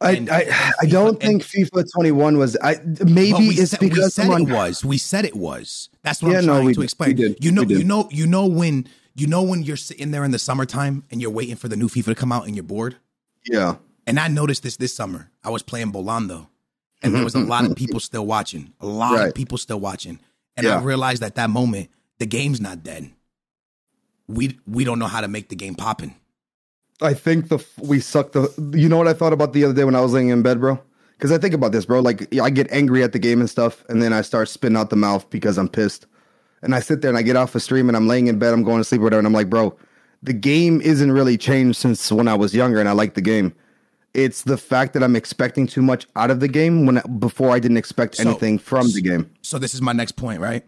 I, 0.00 0.12
and, 0.12 0.30
I, 0.30 0.40
and 0.40 0.52
I 0.80 0.86
don't 0.86 1.20
think 1.20 1.42
FIFA 1.42 1.90
21 1.92 2.38
was. 2.38 2.56
I 2.62 2.76
maybe 3.04 3.46
it's 3.46 3.72
said, 3.72 3.80
because 3.80 4.04
we 4.04 4.10
said 4.10 4.40
it 4.40 4.48
was. 4.48 4.84
We 4.84 4.98
said 4.98 5.24
it 5.24 5.36
was. 5.36 5.88
That's 6.02 6.22
what 6.22 6.32
yeah, 6.32 6.38
I'm 6.38 6.44
trying 6.44 6.66
no, 6.66 6.72
to 6.72 6.82
explain. 6.82 7.16
You 7.16 7.52
know, 7.52 7.62
you 7.62 7.84
know, 7.84 8.08
you 8.10 8.26
know 8.26 8.46
when 8.46 8.86
you 9.14 9.26
know 9.26 9.42
when 9.42 9.62
you're 9.62 9.76
sitting 9.76 10.10
there 10.10 10.24
in 10.24 10.30
the 10.30 10.38
summertime 10.38 11.04
and 11.10 11.20
you're 11.20 11.30
waiting 11.30 11.56
for 11.56 11.68
the 11.68 11.76
new 11.76 11.88
FIFA 11.88 12.06
to 12.06 12.14
come 12.14 12.32
out 12.32 12.46
and 12.46 12.54
you're 12.54 12.64
bored. 12.64 12.96
Yeah. 13.46 13.76
And 14.06 14.20
I 14.20 14.28
noticed 14.28 14.62
this 14.62 14.76
this 14.76 14.94
summer. 14.94 15.30
I 15.42 15.50
was 15.50 15.62
playing 15.62 15.92
Bolando, 15.92 16.48
and 17.02 17.14
there 17.14 17.24
was 17.24 17.34
a 17.34 17.38
mm-hmm, 17.38 17.48
lot 17.48 17.64
of 17.64 17.70
mm-hmm. 17.70 17.84
people 17.84 18.00
still 18.00 18.26
watching. 18.26 18.72
A 18.80 18.86
lot 18.86 19.16
right. 19.16 19.28
of 19.28 19.34
people 19.34 19.58
still 19.58 19.80
watching, 19.80 20.20
and 20.56 20.66
yeah. 20.66 20.78
I 20.78 20.82
realized 20.82 21.22
at 21.22 21.36
that 21.36 21.50
moment 21.50 21.88
the 22.18 22.26
game's 22.26 22.60
not 22.60 22.82
dead. 22.82 23.10
We 24.28 24.58
we 24.66 24.84
don't 24.84 24.98
know 24.98 25.06
how 25.06 25.20
to 25.20 25.28
make 25.28 25.48
the 25.48 25.56
game 25.56 25.74
popping. 25.74 26.14
I 27.00 27.14
think 27.14 27.48
the 27.48 27.64
we 27.78 28.00
suck 28.00 28.32
the. 28.32 28.52
You 28.74 28.88
know 28.88 28.96
what 28.96 29.08
I 29.08 29.12
thought 29.12 29.32
about 29.32 29.52
the 29.52 29.64
other 29.64 29.74
day 29.74 29.84
when 29.84 29.94
I 29.94 30.00
was 30.00 30.12
laying 30.12 30.28
in 30.28 30.42
bed, 30.42 30.60
bro? 30.60 30.80
Because 31.16 31.32
I 31.32 31.38
think 31.38 31.54
about 31.54 31.72
this, 31.72 31.86
bro. 31.86 32.00
Like 32.00 32.34
I 32.38 32.50
get 32.50 32.70
angry 32.70 33.02
at 33.02 33.12
the 33.12 33.18
game 33.18 33.40
and 33.40 33.50
stuff, 33.50 33.84
and 33.88 34.02
then 34.02 34.12
I 34.12 34.22
start 34.22 34.48
spitting 34.48 34.76
out 34.76 34.90
the 34.90 34.96
mouth 34.96 35.28
because 35.30 35.58
I'm 35.58 35.68
pissed. 35.68 36.06
And 36.62 36.74
I 36.74 36.80
sit 36.80 37.02
there 37.02 37.10
and 37.10 37.18
I 37.18 37.22
get 37.22 37.36
off 37.36 37.54
a 37.54 37.60
stream 37.60 37.88
and 37.88 37.96
I'm 37.96 38.08
laying 38.08 38.26
in 38.26 38.38
bed, 38.38 38.54
I'm 38.54 38.62
going 38.62 38.78
to 38.78 38.84
sleep 38.84 39.02
or 39.02 39.04
whatever, 39.04 39.18
and 39.18 39.26
I'm 39.26 39.34
like, 39.34 39.50
bro, 39.50 39.76
the 40.22 40.32
game 40.32 40.80
isn't 40.80 41.12
really 41.12 41.36
changed 41.36 41.78
since 41.78 42.10
when 42.10 42.26
I 42.26 42.34
was 42.34 42.54
younger 42.54 42.80
and 42.80 42.88
I 42.88 42.92
like 42.92 43.14
the 43.14 43.20
game. 43.20 43.54
It's 44.14 44.42
the 44.42 44.56
fact 44.56 44.94
that 44.94 45.02
I'm 45.02 45.14
expecting 45.14 45.66
too 45.66 45.82
much 45.82 46.06
out 46.16 46.30
of 46.30 46.40
the 46.40 46.48
game 46.48 46.86
when 46.86 47.02
before 47.18 47.50
I 47.50 47.58
didn't 47.58 47.76
expect 47.76 48.14
so, 48.14 48.22
anything 48.22 48.58
from 48.58 48.90
the 48.92 49.02
game. 49.02 49.30
So 49.42 49.58
this 49.58 49.74
is 49.74 49.82
my 49.82 49.92
next 49.92 50.12
point, 50.12 50.40
right? 50.40 50.64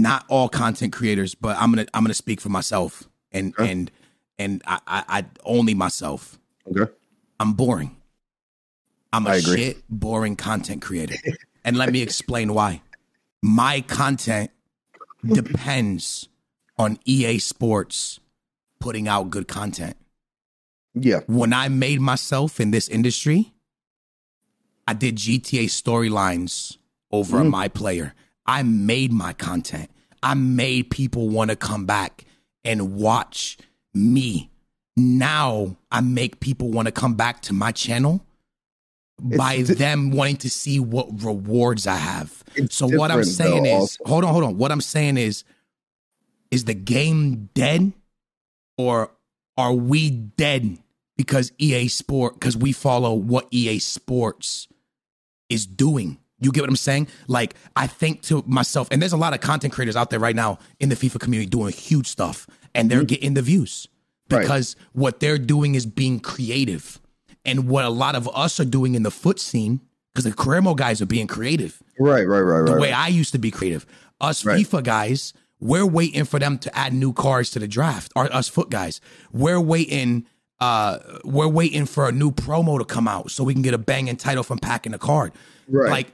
Not 0.00 0.24
all 0.28 0.48
content 0.48 0.92
creators, 0.92 1.34
but 1.34 1.56
I'm 1.58 1.70
gonna 1.70 1.86
I'm 1.94 2.04
gonna 2.04 2.14
speak 2.14 2.40
for 2.40 2.48
myself 2.48 3.08
and 3.30 3.54
okay. 3.58 3.70
and 3.70 3.90
and 4.38 4.62
I, 4.66 4.80
I, 4.86 5.04
I 5.08 5.24
only 5.44 5.74
myself. 5.74 6.38
Okay. 6.68 6.90
I'm 7.38 7.52
boring. 7.54 7.96
I'm 9.12 9.26
a 9.26 9.40
shit 9.40 9.82
boring 9.88 10.36
content 10.36 10.82
creator. 10.82 11.16
and 11.64 11.76
let 11.76 11.92
me 11.92 12.02
explain 12.02 12.54
why. 12.54 12.82
My 13.42 13.80
content 13.82 14.50
depends 15.26 16.28
on 16.78 16.98
EA 17.04 17.38
Sports 17.38 18.20
putting 18.80 19.08
out 19.08 19.30
good 19.30 19.48
content. 19.48 19.96
Yeah. 20.94 21.20
When 21.26 21.52
I 21.52 21.68
made 21.68 22.00
myself 22.00 22.60
in 22.60 22.70
this 22.70 22.88
industry, 22.88 23.52
I 24.86 24.94
did 24.94 25.16
GTA 25.16 25.64
storylines 25.64 26.76
over 27.10 27.38
mm. 27.38 27.50
my 27.50 27.68
player. 27.68 28.14
I 28.46 28.62
made 28.62 29.12
my 29.12 29.32
content. 29.32 29.90
I 30.22 30.34
made 30.34 30.90
people 30.90 31.28
want 31.28 31.50
to 31.50 31.56
come 31.56 31.86
back 31.86 32.24
and 32.64 32.94
watch 32.94 33.58
me. 33.94 34.50
Now 34.96 35.76
I 35.90 36.00
make 36.00 36.40
people 36.40 36.70
want 36.70 36.86
to 36.86 36.92
come 36.92 37.14
back 37.14 37.42
to 37.42 37.52
my 37.52 37.72
channel 37.72 38.24
it's 39.28 39.36
by 39.36 39.56
di- 39.62 39.74
them 39.74 40.10
wanting 40.10 40.36
to 40.38 40.50
see 40.50 40.80
what 40.80 41.22
rewards 41.22 41.86
I 41.86 41.96
have. 41.96 42.42
So 42.70 42.86
what 42.86 43.10
I'm 43.10 43.24
saying 43.24 43.64
though, 43.64 43.68
is, 43.68 43.74
also. 43.74 44.04
hold 44.04 44.24
on, 44.24 44.32
hold 44.32 44.44
on. 44.44 44.58
What 44.58 44.72
I'm 44.72 44.80
saying 44.80 45.16
is, 45.16 45.44
is 46.50 46.64
the 46.64 46.74
game 46.74 47.48
dead, 47.54 47.92
or 48.76 49.10
are 49.56 49.72
we 49.72 50.10
dead 50.10 50.78
because 51.16 51.52
EA 51.58 51.88
Sport 51.88 52.34
because 52.34 52.56
we 52.56 52.72
follow 52.72 53.14
what 53.14 53.46
EA 53.50 53.78
Sports 53.78 54.68
is 55.48 55.66
doing? 55.66 56.18
You 56.42 56.52
get 56.52 56.62
what 56.62 56.70
I'm 56.70 56.76
saying? 56.76 57.08
Like, 57.28 57.54
I 57.76 57.86
think 57.86 58.22
to 58.22 58.42
myself, 58.46 58.88
and 58.90 59.00
there's 59.00 59.12
a 59.12 59.16
lot 59.16 59.32
of 59.32 59.40
content 59.40 59.72
creators 59.72 59.96
out 59.96 60.10
there 60.10 60.18
right 60.18 60.36
now 60.36 60.58
in 60.80 60.88
the 60.88 60.96
FIFA 60.96 61.20
community 61.20 61.48
doing 61.48 61.72
huge 61.72 62.06
stuff, 62.06 62.46
and 62.74 62.90
they're 62.90 62.98
mm-hmm. 62.98 63.06
getting 63.06 63.34
the 63.34 63.42
views 63.42 63.88
because 64.28 64.76
right. 64.76 64.86
what 64.92 65.20
they're 65.20 65.38
doing 65.38 65.74
is 65.74 65.86
being 65.86 66.20
creative. 66.20 67.00
And 67.44 67.68
what 67.68 67.84
a 67.84 67.90
lot 67.90 68.14
of 68.14 68.28
us 68.34 68.60
are 68.60 68.64
doing 68.64 68.94
in 68.94 69.02
the 69.02 69.10
FUT 69.10 69.40
scene, 69.40 69.80
because 70.12 70.24
the 70.24 70.32
career 70.32 70.60
mode 70.60 70.78
guys 70.78 71.02
are 71.02 71.06
being 71.06 71.26
creative. 71.26 71.82
Right, 71.98 72.26
right, 72.26 72.40
right, 72.40 72.64
The 72.64 72.72
right, 72.72 72.74
The 72.74 72.80
way. 72.80 72.92
I 72.92 73.08
used 73.08 73.32
to 73.32 73.38
be 73.38 73.50
creative. 73.50 73.86
Us 74.20 74.44
right. 74.44 74.64
FIFA 74.64 74.84
guys, 74.84 75.34
we're 75.58 75.86
waiting 75.86 76.24
for 76.24 76.38
them 76.38 76.58
to 76.58 76.76
add 76.76 76.92
new 76.92 77.12
cards 77.12 77.50
to 77.52 77.58
the 77.58 77.68
draft. 77.68 78.12
Or 78.14 78.32
us 78.32 78.48
FUT 78.48 78.70
guys, 78.70 79.00
we're 79.32 79.60
waiting. 79.60 80.26
Uh, 80.60 80.98
we're 81.24 81.48
waiting 81.48 81.86
for 81.86 82.08
a 82.08 82.12
new 82.12 82.30
promo 82.30 82.78
to 82.78 82.84
come 82.84 83.08
out 83.08 83.32
so 83.32 83.42
we 83.42 83.52
can 83.52 83.62
get 83.62 83.74
a 83.74 83.78
banging 83.78 84.14
title 84.14 84.44
from 84.44 84.58
packing 84.58 84.94
a 84.94 84.98
card. 84.98 85.32
Right. 85.66 85.90
Like 85.90 86.12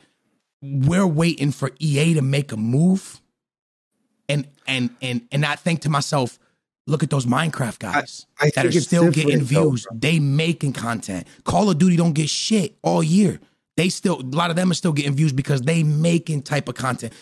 we're 0.62 1.06
waiting 1.06 1.52
for 1.52 1.70
EA 1.78 2.14
to 2.14 2.22
make 2.22 2.52
a 2.52 2.56
move, 2.56 3.20
and 4.28 4.46
and 4.66 4.90
and 5.00 5.26
and 5.30 5.44
I 5.44 5.56
think 5.56 5.80
to 5.82 5.90
myself, 5.90 6.38
look 6.86 7.02
at 7.02 7.10
those 7.10 7.26
Minecraft 7.26 7.78
guys 7.78 8.26
I, 8.40 8.46
I 8.46 8.50
that 8.50 8.66
are 8.66 8.72
still 8.72 9.10
getting 9.10 9.42
views. 9.42 9.86
Though, 9.90 9.98
they 9.98 10.18
making 10.18 10.72
content. 10.72 11.26
Call 11.44 11.70
of 11.70 11.78
Duty 11.78 11.96
don't 11.96 12.14
get 12.14 12.28
shit 12.28 12.76
all 12.82 13.02
year. 13.02 13.40
They 13.76 13.88
still 13.88 14.20
a 14.20 14.22
lot 14.22 14.50
of 14.50 14.56
them 14.56 14.70
are 14.70 14.74
still 14.74 14.92
getting 14.92 15.14
views 15.14 15.32
because 15.32 15.62
they 15.62 15.84
making 15.84 16.42
type 16.42 16.68
of 16.68 16.74
content 16.74 17.12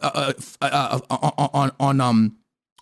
uh, 0.00 0.32
uh, 0.62 0.66
uh, 0.70 1.00
uh, 1.10 1.48
on 1.52 1.72
on 1.78 2.00
um 2.00 2.36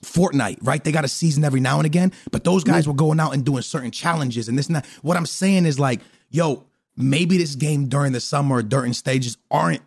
Fortnite, 0.05 0.59
right? 0.61 0.85
They 0.85 0.93
got 0.93 1.05
a 1.05 1.09
season 1.09 1.45
every 1.45 1.61
now 1.61 1.79
and 1.79 1.87
again, 1.87 2.13
but 2.31 2.45
those 2.45 2.63
guys 2.63 2.87
were 2.87 2.95
going 2.95 3.19
out 3.19 3.33
and 3.35 3.45
doing 3.45 3.63
certain 3.63 3.91
challenges 3.91 4.49
and 4.49 4.57
this 4.57 4.67
and 4.67 4.77
that. 4.77 4.87
What 5.03 5.17
I'm 5.17 5.27
saying 5.27 5.67
is 5.67 5.81
like, 5.81 6.01
yo, 6.31 6.65
maybe 6.97 7.39
this 7.39 7.55
game 7.55 7.89
during 7.89 8.13
the 8.13 8.21
summer 8.21 8.63
during 8.63 8.93
stages 8.93 9.37
aren't 9.51 9.83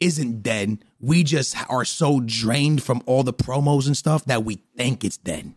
isn't 0.00 0.42
dead. 0.42 0.84
We 0.98 1.22
just 1.22 1.56
are 1.70 1.84
so 1.84 2.20
drained 2.20 2.82
from 2.82 3.02
all 3.06 3.22
the 3.22 3.32
promos 3.32 3.86
and 3.86 3.96
stuff 3.96 4.24
that 4.24 4.44
we 4.44 4.62
think 4.76 5.04
it's 5.04 5.16
dead. 5.16 5.54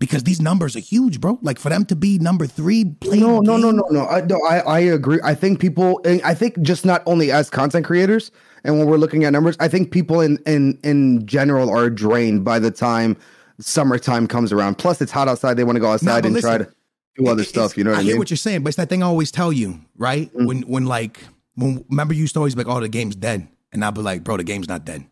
Because 0.00 0.24
these 0.24 0.40
numbers 0.40 0.74
are 0.74 0.80
huge, 0.80 1.20
bro. 1.20 1.38
Like 1.40 1.58
for 1.58 1.68
them 1.68 1.84
to 1.86 1.96
be 1.96 2.18
number 2.18 2.46
three, 2.46 2.96
No, 3.04 3.40
no, 3.40 3.56
no, 3.56 3.70
no, 3.70 3.86
no. 3.90 4.06
I, 4.06 4.20
no, 4.22 4.38
I, 4.48 4.58
I 4.58 4.78
agree. 4.80 5.20
I 5.22 5.34
think 5.34 5.60
people, 5.60 6.00
I 6.04 6.34
think 6.34 6.60
just 6.62 6.84
not 6.84 7.02
only 7.06 7.30
as 7.30 7.48
content 7.48 7.86
creators, 7.86 8.32
and 8.64 8.78
when 8.78 8.88
we're 8.88 8.96
looking 8.96 9.24
at 9.24 9.32
numbers, 9.32 9.56
I 9.60 9.68
think 9.68 9.92
people 9.92 10.20
in 10.20 10.38
in 10.46 10.78
in 10.82 11.24
general 11.26 11.70
are 11.70 11.90
drained 11.90 12.44
by 12.44 12.58
the 12.58 12.70
time 12.70 13.16
summertime 13.60 14.26
comes 14.26 14.52
around. 14.52 14.76
Plus, 14.78 15.00
it's 15.00 15.12
hot 15.12 15.28
outside; 15.28 15.54
they 15.54 15.64
want 15.64 15.76
to 15.76 15.80
go 15.80 15.92
outside 15.92 16.22
but 16.22 16.32
and 16.32 16.40
try 16.40 16.58
to 16.58 16.68
do 17.16 17.28
other 17.28 17.44
stuff. 17.44 17.76
You 17.76 17.84
know 17.84 17.90
what 17.90 17.98
I, 17.98 18.00
I 18.00 18.02
mean? 18.02 18.10
hear 18.12 18.18
what 18.18 18.30
you're 18.30 18.36
saying, 18.36 18.62
but 18.62 18.68
it's 18.68 18.76
that 18.76 18.88
thing 18.88 19.02
I 19.02 19.06
always 19.06 19.30
tell 19.30 19.52
you, 19.52 19.80
right? 19.96 20.32
Mm. 20.34 20.46
When 20.46 20.62
when 20.62 20.86
like 20.86 21.20
when 21.54 21.84
remember 21.88 22.14
you 22.14 22.20
used 22.22 22.34
to 22.34 22.40
always 22.40 22.54
be 22.54 22.62
like, 22.64 22.74
"Oh, 22.74 22.80
the 22.80 22.88
game's 22.88 23.16
dead," 23.16 23.48
and 23.72 23.84
I'd 23.84 23.94
be 23.94 24.00
like, 24.02 24.24
"Bro, 24.24 24.38
the 24.38 24.44
game's 24.44 24.68
not 24.68 24.84
dead." 24.84 25.04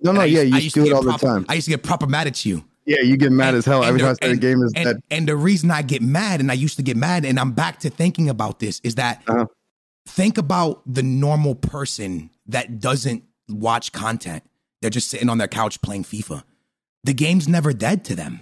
no, 0.00 0.12
no, 0.12 0.20
And 0.20 0.22
I 0.22 0.24
yeah, 0.26 0.42
used- 0.42 0.54
you 0.56 0.60
used 0.62 0.74
to 0.74 0.84
do 0.84 0.90
it 0.90 0.92
all 0.94 1.02
the 1.02 1.12
time. 1.12 1.46
I 1.48 1.54
used 1.54 1.64
to 1.66 1.70
get 1.70 1.82
proper 1.82 2.06
mad 2.06 2.26
at 2.26 2.44
you. 2.44 2.64
yeah, 2.86 3.00
you 3.02 3.16
get 3.16 3.32
mad 3.32 3.54
as 3.54 3.64
hell 3.64 3.82
every 3.84 4.00
the- 4.00 4.06
time 4.08 4.16
I 4.20 4.26
say 4.26 4.32
the 4.34 4.40
game 4.40 4.62
is 4.62 4.72
and, 4.76 4.84
dead. 4.84 5.02
And 5.10 5.26
the 5.28 5.36
reason 5.36 5.70
I 5.70 5.82
get 5.82 6.02
mad, 6.02 6.40
and 6.40 6.50
I 6.50 6.54
used 6.54 6.76
to 6.76 6.82
get 6.82 6.96
mad, 6.96 7.24
and 7.24 7.38
I'm 7.40 7.52
back 7.52 7.80
to 7.80 7.90
thinking 7.90 8.28
about 8.28 8.58
this, 8.60 8.80
is 8.84 8.96
that 8.96 9.22
Uh-huh. 9.26 9.46
think 10.06 10.36
about 10.36 10.82
the 10.92 11.02
normal 11.02 11.54
person 11.54 12.28
that 12.46 12.80
doesn't 12.80 13.22
watch 13.48 13.92
content. 13.92 14.42
They're 14.82 14.90
just 14.90 15.08
sitting 15.08 15.30
on 15.30 15.38
their 15.38 15.48
couch 15.48 15.80
playing 15.80 16.04
FIFA. 16.04 16.42
The 17.04 17.14
game's 17.14 17.48
never 17.48 17.72
dead 17.72 18.04
to 18.06 18.14
them. 18.14 18.40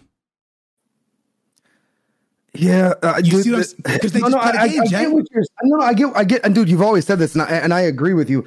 Yeah, 2.55 2.93
uh, 3.03 3.21
You 3.25 3.31
dude, 3.33 3.45
see 3.45 3.51
what 3.53 3.57
I'm- 3.87 3.99
'cause 4.01 4.13
they 4.13 4.21
just 4.21 4.33
play 4.33 4.53
the 4.53 4.61
I, 4.61 4.69
game, 4.69 4.81
I, 4.83 4.85
I 4.85 4.87
get 4.89 5.11
what 5.13 5.25
you're. 5.31 5.43
No, 5.63 5.77
no, 5.79 5.85
I 5.85 5.95
get, 5.95 6.13
I 6.15 6.25
get, 6.25 6.45
and 6.45 6.55
dude, 6.55 6.69
you've 6.69 6.83
always 6.83 7.07
said 7.07 7.19
this, 7.19 7.33
and 7.35 7.43
I, 7.43 7.47
and 7.47 7.73
I 7.73 7.81
agree 7.81 8.13
with 8.15 8.29
you. 8.29 8.47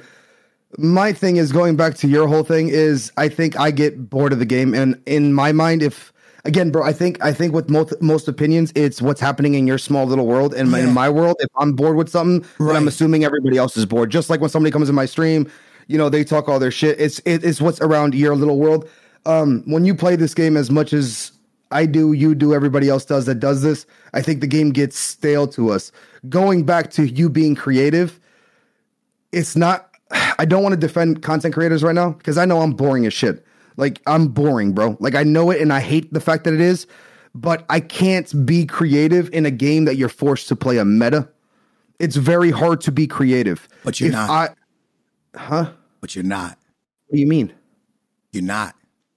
My 0.78 1.12
thing 1.12 1.36
is 1.36 1.50
going 1.52 1.76
back 1.76 1.94
to 1.96 2.08
your 2.08 2.28
whole 2.28 2.44
thing 2.44 2.68
is 2.68 3.10
I 3.16 3.28
think 3.28 3.58
I 3.58 3.70
get 3.70 4.08
bored 4.10 4.32
of 4.32 4.38
the 4.38 4.44
game, 4.44 4.74
and 4.74 5.00
in 5.06 5.32
my 5.32 5.50
mind, 5.52 5.82
if 5.82 6.12
again, 6.44 6.70
bro, 6.70 6.84
I 6.84 6.92
think 6.92 7.18
I 7.24 7.32
think 7.32 7.52
with 7.54 7.68
most 7.68 8.00
most 8.00 8.28
opinions, 8.28 8.72
it's 8.76 9.02
what's 9.02 9.20
happening 9.20 9.54
in 9.54 9.66
your 9.66 9.78
small 9.78 10.06
little 10.06 10.26
world, 10.26 10.54
and 10.54 10.70
Yeah. 10.70 10.78
in 10.78 10.92
my 10.94 11.08
world, 11.08 11.36
if 11.40 11.48
I'm 11.56 11.72
bored 11.72 11.96
with 11.96 12.08
something, 12.08 12.46
then 12.60 12.76
I'm 12.76 12.86
assuming 12.88 13.24
everybody 13.24 13.56
else 13.56 13.76
is 13.76 13.86
bored. 13.86 14.10
Just 14.10 14.28
like 14.30 14.40
when 14.40 14.50
somebody 14.50 14.70
comes 14.70 14.88
in 14.88 14.94
my 14.94 15.06
stream, 15.06 15.48
you 15.88 15.98
know, 15.98 16.08
they 16.08 16.22
talk 16.24 16.48
all 16.48 16.58
their 16.60 16.70
shit. 16.70 17.00
It's 17.00 17.20
it, 17.24 17.42
it's 17.42 17.60
what's 17.60 17.80
around 17.80 18.14
your 18.14 18.36
little 18.36 18.58
world. 18.58 18.88
Um, 19.24 19.62
when 19.66 19.84
you 19.84 19.94
play 19.94 20.14
this 20.14 20.34
game 20.34 20.56
as 20.56 20.70
much 20.70 20.92
as 20.92 21.32
I 21.70 21.86
do, 21.86 22.12
you 22.12 22.34
do, 22.34 22.54
everybody 22.54 22.88
else 22.88 23.04
does 23.04 23.26
that 23.26 23.40
does 23.40 23.62
this, 23.62 23.86
I 24.14 24.22
think 24.22 24.40
the 24.40 24.46
game 24.46 24.70
gets 24.70 24.98
stale 24.98 25.46
to 25.48 25.70
us. 25.70 25.90
Going 26.28 26.64
back 26.64 26.90
to 26.92 27.06
you 27.06 27.28
being 27.28 27.54
creative, 27.54 28.20
it's 29.32 29.56
not 29.56 29.90
I 30.38 30.44
don't 30.44 30.62
want 30.62 30.74
to 30.74 30.80
defend 30.80 31.22
content 31.22 31.54
creators 31.54 31.82
right 31.82 31.94
now 31.94 32.10
because 32.10 32.38
I 32.38 32.44
know 32.44 32.60
I'm 32.60 32.72
boring 32.72 33.06
as 33.06 33.14
shit. 33.14 33.44
Like 33.76 34.00
I'm 34.06 34.28
boring, 34.28 34.72
bro. 34.72 34.96
Like 35.00 35.14
I 35.14 35.22
know 35.22 35.50
it 35.50 35.60
and 35.60 35.72
I 35.72 35.80
hate 35.80 36.12
the 36.12 36.20
fact 36.20 36.44
that 36.44 36.54
it 36.54 36.60
is, 36.60 36.86
but 37.34 37.64
I 37.68 37.80
can't 37.80 38.46
be 38.46 38.64
creative 38.64 39.28
in 39.32 39.44
a 39.44 39.50
game 39.50 39.84
that 39.84 39.96
you're 39.96 40.08
forced 40.08 40.48
to 40.48 40.56
play 40.56 40.78
a 40.78 40.84
meta. 40.84 41.28
It's 41.98 42.16
very 42.16 42.50
hard 42.50 42.80
to 42.82 42.92
be 42.92 43.06
creative. 43.06 43.68
But 43.84 44.00
you're 44.00 44.08
If 44.08 44.14
not. 44.14 44.30
I, 44.30 44.48
huh? 45.38 45.70
But 46.00 46.14
you're 46.14 46.24
not. 46.24 46.58
What 47.06 47.16
do 47.16 47.20
you 47.20 47.26
mean? 47.26 47.52
You're 48.32 48.42
not. 48.42 48.75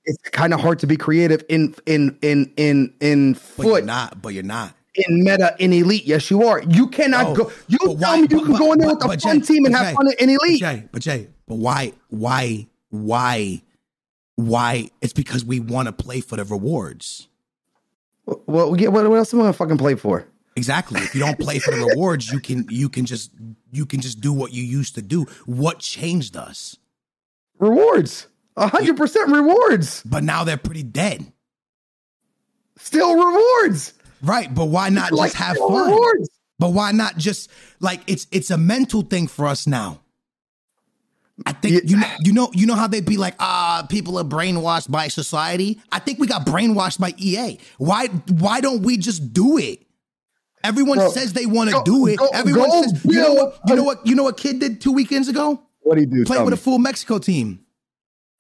It's 0.10 0.30
kind 0.32 0.53
of 0.53 0.60
hard 0.60 0.80
to 0.80 0.88
be 0.88 0.97
creative 0.97 1.43
in 1.49 1.76
in 1.86 2.18
in 2.22 2.51
in 2.57 2.93
in 2.99 3.34
But 3.34 3.39
foot. 3.41 3.66
you're 3.68 3.82
not. 3.86 4.22
But 4.22 4.30
you're 4.34 4.43
not. 4.43 4.74
in 4.95 5.24
meta 5.24 5.55
in 5.60 5.72
elite. 5.72 6.05
Yes, 6.05 6.30
you 6.32 6.43
are. 6.47 6.62
You 6.64 6.88
cannot 6.88 7.28
Oh, 7.28 7.36
go. 7.36 7.51
You 7.68 7.78
but 7.80 7.86
tell 7.86 7.95
why- 7.95 8.16
me 8.22 8.28
you 8.30 8.38
but- 8.39 8.45
can 8.45 8.55
go 8.57 8.74
in 8.74 8.80
there 8.80 8.88
but- 8.95 9.07
with 9.10 9.18
a 9.18 9.22
fun 9.22 9.39
Jay, 9.41 9.45
team 9.53 9.66
and 9.66 9.74
but 9.74 9.86
have 9.86 9.93
fun 9.95 10.07
in 10.20 10.28
But 10.36 10.43
elite. 10.43 10.60
Jay, 10.60 10.84
but 10.91 11.01
Jay, 11.01 11.28
but 11.47 11.55
why, 11.55 11.93
why, 12.10 12.68
why, 12.89 13.62
why? 14.36 14.89
It's 15.01 15.14
because 15.14 15.45
we 15.45 15.60
want 15.60 15.86
to 15.88 15.91
play 15.93 16.20
for 16.22 16.36
the 16.38 16.43
rewards. 16.43 17.28
Well, 18.26 18.76
yeah, 18.80 18.89
what, 18.89 19.07
what 19.10 19.16
else 19.18 19.34
am 19.34 19.39
I 19.39 19.43
gonna 19.43 19.53
fucking 19.53 19.78
play 19.78 19.95
for? 19.95 20.26
Exactly. 20.55 20.99
If 21.01 21.14
you 21.16 21.22
don't 21.22 21.39
play 21.39 21.60
for 21.60 21.72
the 21.72 21.86
rewards, 21.93 22.30
you 22.32 22.39
can 22.39 22.66
you 22.70 22.89
can 22.89 23.05
just 23.05 23.32
you 23.72 23.86
can 23.86 24.01
just 24.01 24.20
do 24.22 24.34
what 24.34 24.51
you 24.53 24.64
used 24.64 24.95
to 24.95 25.01
do. 25.01 25.26
What 25.45 25.80
changed 25.80 26.36
us? 26.36 26.78
Rewards, 27.60 28.28
hundred 28.58 28.97
percent 28.97 29.32
rewards. 29.32 30.02
But 30.04 30.24
now 30.24 30.43
they're 30.43 30.58
pretty 30.58 30.84
dead. 30.84 31.32
Still 32.78 33.16
rewards. 33.16 33.93
Right. 34.22 34.54
But 34.54 34.66
why 34.66 34.89
not 34.89 35.12
Like, 35.12 35.32
just 35.32 35.43
have 35.43 35.58
fun? 35.58 35.89
rewards. 35.91 36.30
But 36.58 36.70
why 36.74 36.91
not 36.91 37.18
just 37.18 37.50
like 37.80 38.02
it's 38.08 38.28
it's 38.32 38.52
a 38.52 38.58
mental 38.58 39.02
thing 39.02 39.28
for 39.28 39.45
us 39.47 39.66
now. 39.66 40.02
I 41.45 41.54
think 41.54 41.74
Yeah. 41.76 41.80
you 41.86 41.95
know, 41.97 42.08
you 42.20 42.34
know 42.34 42.50
you 42.54 42.66
know 42.66 42.76
how 42.76 42.88
they'd 42.88 43.06
be 43.06 43.16
like 43.16 43.36
ah 43.39 43.86
people 43.89 44.18
are 44.18 44.26
brainwashed 44.26 44.91
by 44.91 45.08
society. 45.08 45.80
I 45.91 46.00
think 46.00 46.20
we 46.20 46.28
got 46.28 46.45
brainwashed 46.45 47.00
by 47.00 47.14
EA. 47.18 47.58
Why 47.78 48.08
why 48.08 48.60
don't 48.60 48.82
we 48.82 48.97
just 48.97 49.32
do 49.34 49.58
it? 49.58 49.86
Everyone 50.62 50.97
Bro, 50.97 51.12
says 51.12 51.32
they 51.32 51.45
want 51.45 51.70
to 51.70 51.82
do 51.86 52.08
it. 52.08 52.18
go- 52.18 52.28
Everyone 52.34 52.68
go 52.70 52.82
says 52.82 53.06
you 53.06 53.22
know 53.22 53.34
what 53.36 53.60
you 53.68 53.76
know 53.78 53.84
what 53.84 54.06
you 54.06 54.16
know 54.16 54.24
what 54.24 54.36
kid 54.36 54.60
did 54.60 54.82
two 54.82 54.91
weekends 54.91 55.30
ago? 55.30 55.62
What 55.80 55.97
you 55.97 56.06
do? 56.08 56.26
Played 56.26 56.43
with 56.43 56.54
a 56.54 56.58
full 56.58 56.78
Mexico 56.78 57.20
team. 57.20 57.62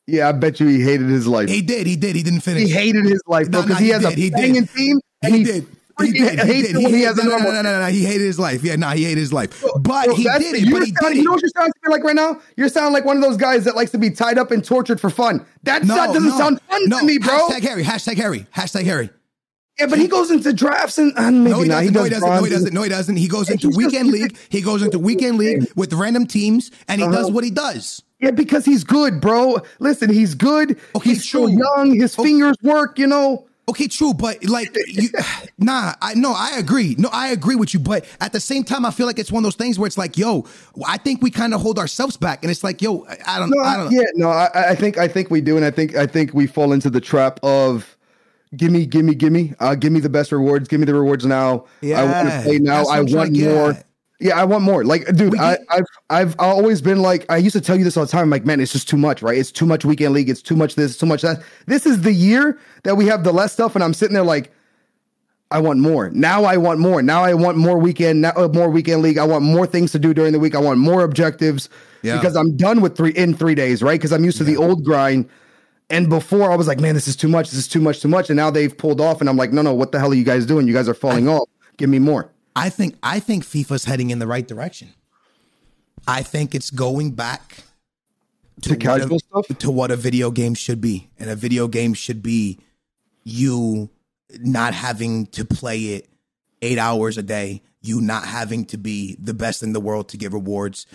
Yeah, 0.09 0.29
I 0.29 0.31
bet 0.33 0.59
you 0.59 0.67
he 0.67 0.81
hated 0.81 1.07
his 1.09 1.27
life. 1.27 1.49
He 1.49 1.61
did. 1.61 1.87
He 1.87 1.95
did. 1.95 2.15
He 2.15 2.23
didn't 2.23 2.41
finish. 2.41 2.63
He 2.63 2.69
hated 2.69 3.05
his 3.05 3.21
life, 3.27 3.49
bro, 3.51 3.61
No, 3.61 3.67
no, 3.67 3.67
because 3.67 3.79
he, 3.79 3.85
he 3.85 3.91
has 3.91 4.01
did, 4.03 4.11
a 4.11 4.15
he 4.15 4.29
did. 4.29 4.33
banging 4.37 4.67
team, 4.67 4.99
and 5.23 5.33
he 5.33 5.39
he, 5.39 5.43
did. 5.45 5.67
He 6.01 6.11
did. 6.13 6.39
He 6.39 6.61
did. 6.61 6.75
when 6.77 6.93
he 6.93 7.01
has 7.01 7.17
a 7.19 7.23
no, 7.23 7.29
no, 7.31 7.35
normal. 7.37 7.51
no, 7.51 7.61
no, 7.61 7.71
no, 7.73 7.85
no. 7.85 7.91
He 7.91 8.05
hated 8.05 8.21
his 8.23 8.39
life. 8.39 8.63
Yeah, 8.63 8.77
no, 8.77 8.87
he 8.91 9.03
hated 9.03 9.17
his 9.17 9.33
life. 9.33 9.61
But 9.61 9.83
Bro, 9.83 10.15
he 10.15 10.23
did 10.23 10.41
it. 10.41 10.71
But 10.71 10.83
he 10.83 10.93
sounding- 10.93 10.93
did 11.01 11.17
You 11.17 11.23
know 11.23 11.31
what 11.33 11.41
you're 11.41 11.51
sounding 11.53 11.73
like 11.89 12.03
right 12.05 12.15
now? 12.15 12.39
You're 12.55 12.69
sounding 12.69 12.93
like 12.93 13.03
one 13.03 13.17
of 13.17 13.21
those 13.23 13.35
guys 13.37 13.65
that 13.65 13.75
likes 13.75 13.91
to 13.91 13.97
be 13.97 14.09
tied 14.09 14.37
up 14.37 14.51
and 14.51 14.63
tortured 14.63 15.01
for 15.01 15.09
fun. 15.09 15.45
That 15.63 15.83
No, 15.83 15.95
doesn't 15.95 16.23
no, 16.23 16.37
sound 16.37 16.61
fun 16.69 16.89
to 16.89 17.03
me, 17.03 17.17
bro. 17.17 17.49
Hashtag 17.49 17.61
Harry. 17.63 17.83
Hashtag 17.83 18.15
Harry. 18.15 18.47
Hashtag 18.55 18.85
Harry. 18.85 19.09
Yeah, 19.77 19.87
but 19.87 19.99
he 19.99 20.07
goes 20.07 20.31
into 20.31 20.51
drafts 20.53 20.97
and 20.97 21.11
uh, 21.17 21.31
maybe 21.31 21.49
No, 21.51 21.61
he 21.61 21.67
not. 21.67 21.79
doesn't. 21.81 21.93
no, 21.93 22.03
he 22.03 22.09
does 22.09 22.19
doesn't. 22.21 22.33
No, 22.33 22.43
he 22.43 22.49
doesn't. 22.49 22.73
No, 22.73 22.81
he 22.83 22.89
doesn't. 22.89 23.15
He 23.17 23.27
goes 23.27 23.49
into 23.49 23.69
weekend 23.75 24.09
league. 24.09 24.37
He 24.49 24.61
goes 24.61 24.81
into 24.81 24.99
weekend 25.09 25.37
league 25.37 25.69
with 25.75 25.91
random 25.93 26.27
teams, 26.27 26.71
and 26.87 27.01
he 27.01 27.07
Uh-huh. 27.07 27.15
does 27.15 27.31
what 27.31 27.43
he 27.43 27.49
does. 27.51 28.01
Yeah, 28.19 28.31
because 28.31 28.65
he's 28.65 28.83
good, 28.83 29.21
bro. 29.21 29.57
Listen, 29.79 30.09
he's 30.09 30.35
good. 30.35 30.77
Okay, 30.95 31.11
he's 31.11 31.27
still 31.27 31.47
true. 31.47 31.57
young. 31.77 31.95
His 31.99 32.17
Oh. 32.19 32.23
fingers 32.23 32.55
work, 32.61 32.99
you 32.99 33.07
know. 33.07 33.45
Okay, 33.69 33.87
true, 33.87 34.15
but 34.15 34.43
like, 34.45 34.75
you, 34.87 35.09
nah, 35.59 35.93
I 36.01 36.15
no, 36.15 36.33
I 36.35 36.55
agree. 36.57 36.95
No, 36.97 37.07
I 37.13 37.27
agree 37.29 37.55
with 37.55 37.71
you, 37.73 37.79
but 37.79 38.03
at 38.19 38.31
the 38.33 38.39
same 38.39 38.63
time, 38.63 38.83
I 38.83 38.89
feel 38.91 39.05
like 39.05 39.19
it's 39.19 39.31
one 39.31 39.41
of 39.41 39.45
those 39.45 39.55
things 39.55 39.77
where 39.77 39.85
it's 39.85 39.97
like, 39.97 40.17
yo, 40.17 40.45
I 40.87 40.97
think 40.97 41.21
we 41.21 41.29
kind 41.29 41.53
of 41.53 41.61
hold 41.61 41.77
ourselves 41.77 42.17
back, 42.17 42.43
and 42.43 42.49
it's 42.49 42.63
like, 42.63 42.81
yo, 42.81 43.05
I- 43.27 43.37
don't, 43.37 43.51
No, 43.55 43.61
I 43.63 43.77
don't 43.77 43.91
know. 43.93 44.01
yeah, 44.01 44.07
no, 44.15 44.29
I, 44.29 44.71
I 44.71 44.75
think 44.75 44.97
I 44.97 45.07
think 45.07 45.29
we 45.29 45.39
do, 45.39 45.55
and 45.55 45.63
I 45.63 45.69
think 45.71 45.95
I 45.95 46.07
think 46.07 46.33
we 46.33 46.47
fall 46.47 46.73
into 46.73 46.89
the 46.89 46.99
trap 46.99 47.39
of 47.43 47.95
gimme, 48.57 48.87
gimme, 48.87 49.13
gimme, 49.13 49.53
uh, 49.59 49.75
give 49.75 49.91
me 49.91 49.99
the 49.99 50.09
best 50.09 50.31
rewards, 50.31 50.67
give 50.67 50.79
me 50.79 50.87
the 50.87 50.95
rewards 50.95 51.25
now. 51.27 51.65
Yeah, 51.81 52.01
I 52.01 52.05
want 52.05 52.29
to 52.31 52.41
play 52.41 52.57
now. 52.57 52.85
I 52.85 53.01
want 53.01 53.37
more. 53.37 53.71
at. 53.73 53.85
Yeah, 54.21 54.37
I 54.37 54.43
want 54.43 54.63
more. 54.63 54.83
Like, 54.83 55.05
dude, 55.15 55.37
I, 55.39 55.55
get- 55.55 55.65
I've 55.69 55.85
I've 56.09 56.35
always 56.39 56.81
been 56.81 57.01
like 57.01 57.25
I 57.29 57.37
used 57.37 57.55
to 57.55 57.61
tell 57.61 57.77
you 57.77 57.85
this 57.85 57.95
all 57.95 58.05
the 58.05 58.11
time. 58.11 58.23
I'm 58.23 58.29
like, 58.29 58.45
man, 58.45 58.59
it's 58.59 58.71
just 58.73 58.89
too 58.89 58.97
much, 58.97 59.21
right? 59.21 59.37
It's 59.37 59.51
too 59.51 59.65
much 59.65 59.85
weekend 59.85 60.13
league. 60.13 60.29
It's 60.29 60.41
too 60.41 60.57
much 60.57 60.75
this, 60.75 60.97
too 60.97 61.05
much 61.05 61.21
that. 61.21 61.41
This 61.67 61.85
is 61.85 62.01
the 62.01 62.11
year 62.11 62.59
that 62.83 62.95
we 62.95 63.05
have 63.05 63.23
the 63.23 63.31
less 63.31 63.53
stuff, 63.53 63.75
and 63.75 63.83
I'm 63.83 63.93
sitting 63.93 64.13
there 64.13 64.23
like, 64.23 64.51
I 65.51 65.59
want 65.59 65.79
more. 65.79 66.09
Now 66.11 66.43
I 66.43 66.57
want 66.57 66.79
more. 66.79 67.01
Now 67.01 67.23
I 67.23 67.33
want 67.33 67.57
more 67.57 67.77
weekend, 67.79 68.21
now, 68.21 68.33
uh, 68.35 68.49
more 68.49 68.69
weekend 68.69 69.01
league. 69.01 69.17
I 69.17 69.23
want 69.23 69.43
more 69.45 69.65
things 69.65 69.91
to 69.93 69.99
do 69.99 70.13
during 70.13 70.33
the 70.33 70.39
week. 70.39 70.53
I 70.53 70.59
want 70.59 70.79
more 70.79 71.03
objectives 71.03 71.69
Yeah. 72.03 72.17
because 72.17 72.35
I'm 72.35 72.57
done 72.57 72.81
with 72.81 72.97
three 72.97 73.11
in 73.11 73.33
three 73.33 73.55
days, 73.55 73.81
right? 73.81 73.97
Because 73.99 74.11
I'm 74.11 74.23
used 74.25 74.37
to 74.39 74.43
the 74.43 74.57
old 74.57 74.83
grind. 74.83 75.27
And 75.89 76.07
before 76.07 76.51
I 76.51 76.55
was 76.55 76.67
like, 76.67 76.79
man, 76.79 76.93
this 76.93 77.07
is 77.07 77.15
too 77.15 77.27
much. 77.29 77.49
This 77.49 77.57
is 77.57 77.67
too 77.67 77.81
much, 77.81 77.99
too 78.01 78.07
much. 78.09 78.29
And 78.29 78.37
now 78.37 78.51
they've 78.51 78.77
pulled 78.77 79.01
off, 79.01 79.21
and 79.21 79.29
I'm 79.29 79.37
like, 79.37 79.51
no, 79.51 79.61
no, 79.63 79.73
what 79.73 79.91
the 79.91 79.97
hell 79.99 80.11
are 80.11 80.15
you 80.15 80.23
guys 80.25 80.45
doing? 80.45 80.67
You 80.67 80.73
guys 80.73 80.87
are 80.87 80.93
falling 80.93 81.27
off. 81.27 81.47
Give 81.77 81.89
me 81.89 81.97
more. 81.99 82.29
I 82.59 82.69
think 82.69 82.97
I 83.01 83.19
think 83.21 83.45
FIFA's 83.45 83.85
heading 83.85 84.09
in 84.09 84.19
the 84.19 84.27
right 84.27 84.45
direction. 84.45 84.89
I 86.07 86.23
think 86.23 86.53
it's 86.53 86.69
going 86.71 87.11
back 87.11 87.63
To 88.63 88.71
what 88.71 88.79
casual 88.79 89.15
a, 89.15 89.19
stuff? 89.19 89.57
to 89.59 89.71
what 89.71 89.91
a 89.91 89.95
video 89.95 90.29
game 90.29 90.55
should 90.55 90.81
be, 90.81 91.09
and 91.17 91.29
a 91.29 91.35
video 91.35 91.69
game 91.69 91.93
should 91.93 92.21
be 92.21 92.59
you 93.23 93.89
not 94.39 94.73
having 94.73 95.27
to 95.27 95.45
play 95.45 95.79
it 95.95 96.09
eight 96.61 96.77
hours 96.77 97.17
a 97.17 97.23
day, 97.23 97.61
you 97.81 98.01
not 98.01 98.25
having 98.25 98.65
to 98.65 98.77
be 98.77 99.15
the 99.21 99.33
best 99.33 99.63
in 99.63 99.71
the 99.71 99.79
world 99.79 100.09
to 100.09 100.17
get 100.17 100.33
rewards, 100.33 100.85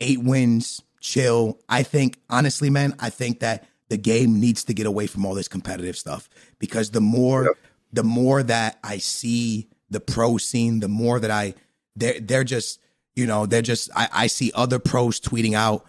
eight 0.00 0.22
wins, 0.22 0.82
chill. 1.00 1.58
I 1.70 1.84
think 1.84 2.18
honestly, 2.28 2.68
man, 2.68 2.94
I 3.00 3.08
think 3.08 3.40
that 3.40 3.66
the 3.88 3.96
game 3.96 4.40
needs 4.40 4.64
to 4.64 4.74
get 4.74 4.86
away 4.86 5.06
from 5.06 5.24
all 5.24 5.34
this 5.34 5.48
competitive 5.48 5.96
stuff 5.96 6.28
because 6.58 6.90
the 6.90 7.00
more 7.00 7.56
the 7.94 8.04
more 8.04 8.42
that 8.42 8.78
I 8.84 8.98
see 8.98 9.68
the 9.94 10.00
pro 10.00 10.36
scene, 10.36 10.80
the 10.80 10.88
more 10.88 11.18
that 11.18 11.30
I 11.30 11.54
they're 11.96 12.20
they're 12.20 12.44
just 12.44 12.80
you 13.16 13.26
know 13.26 13.46
they're 13.46 13.62
just 13.62 13.88
I, 13.96 14.08
I 14.12 14.26
see 14.26 14.52
other 14.54 14.78
pros 14.78 15.20
tweeting 15.20 15.54
out 15.54 15.84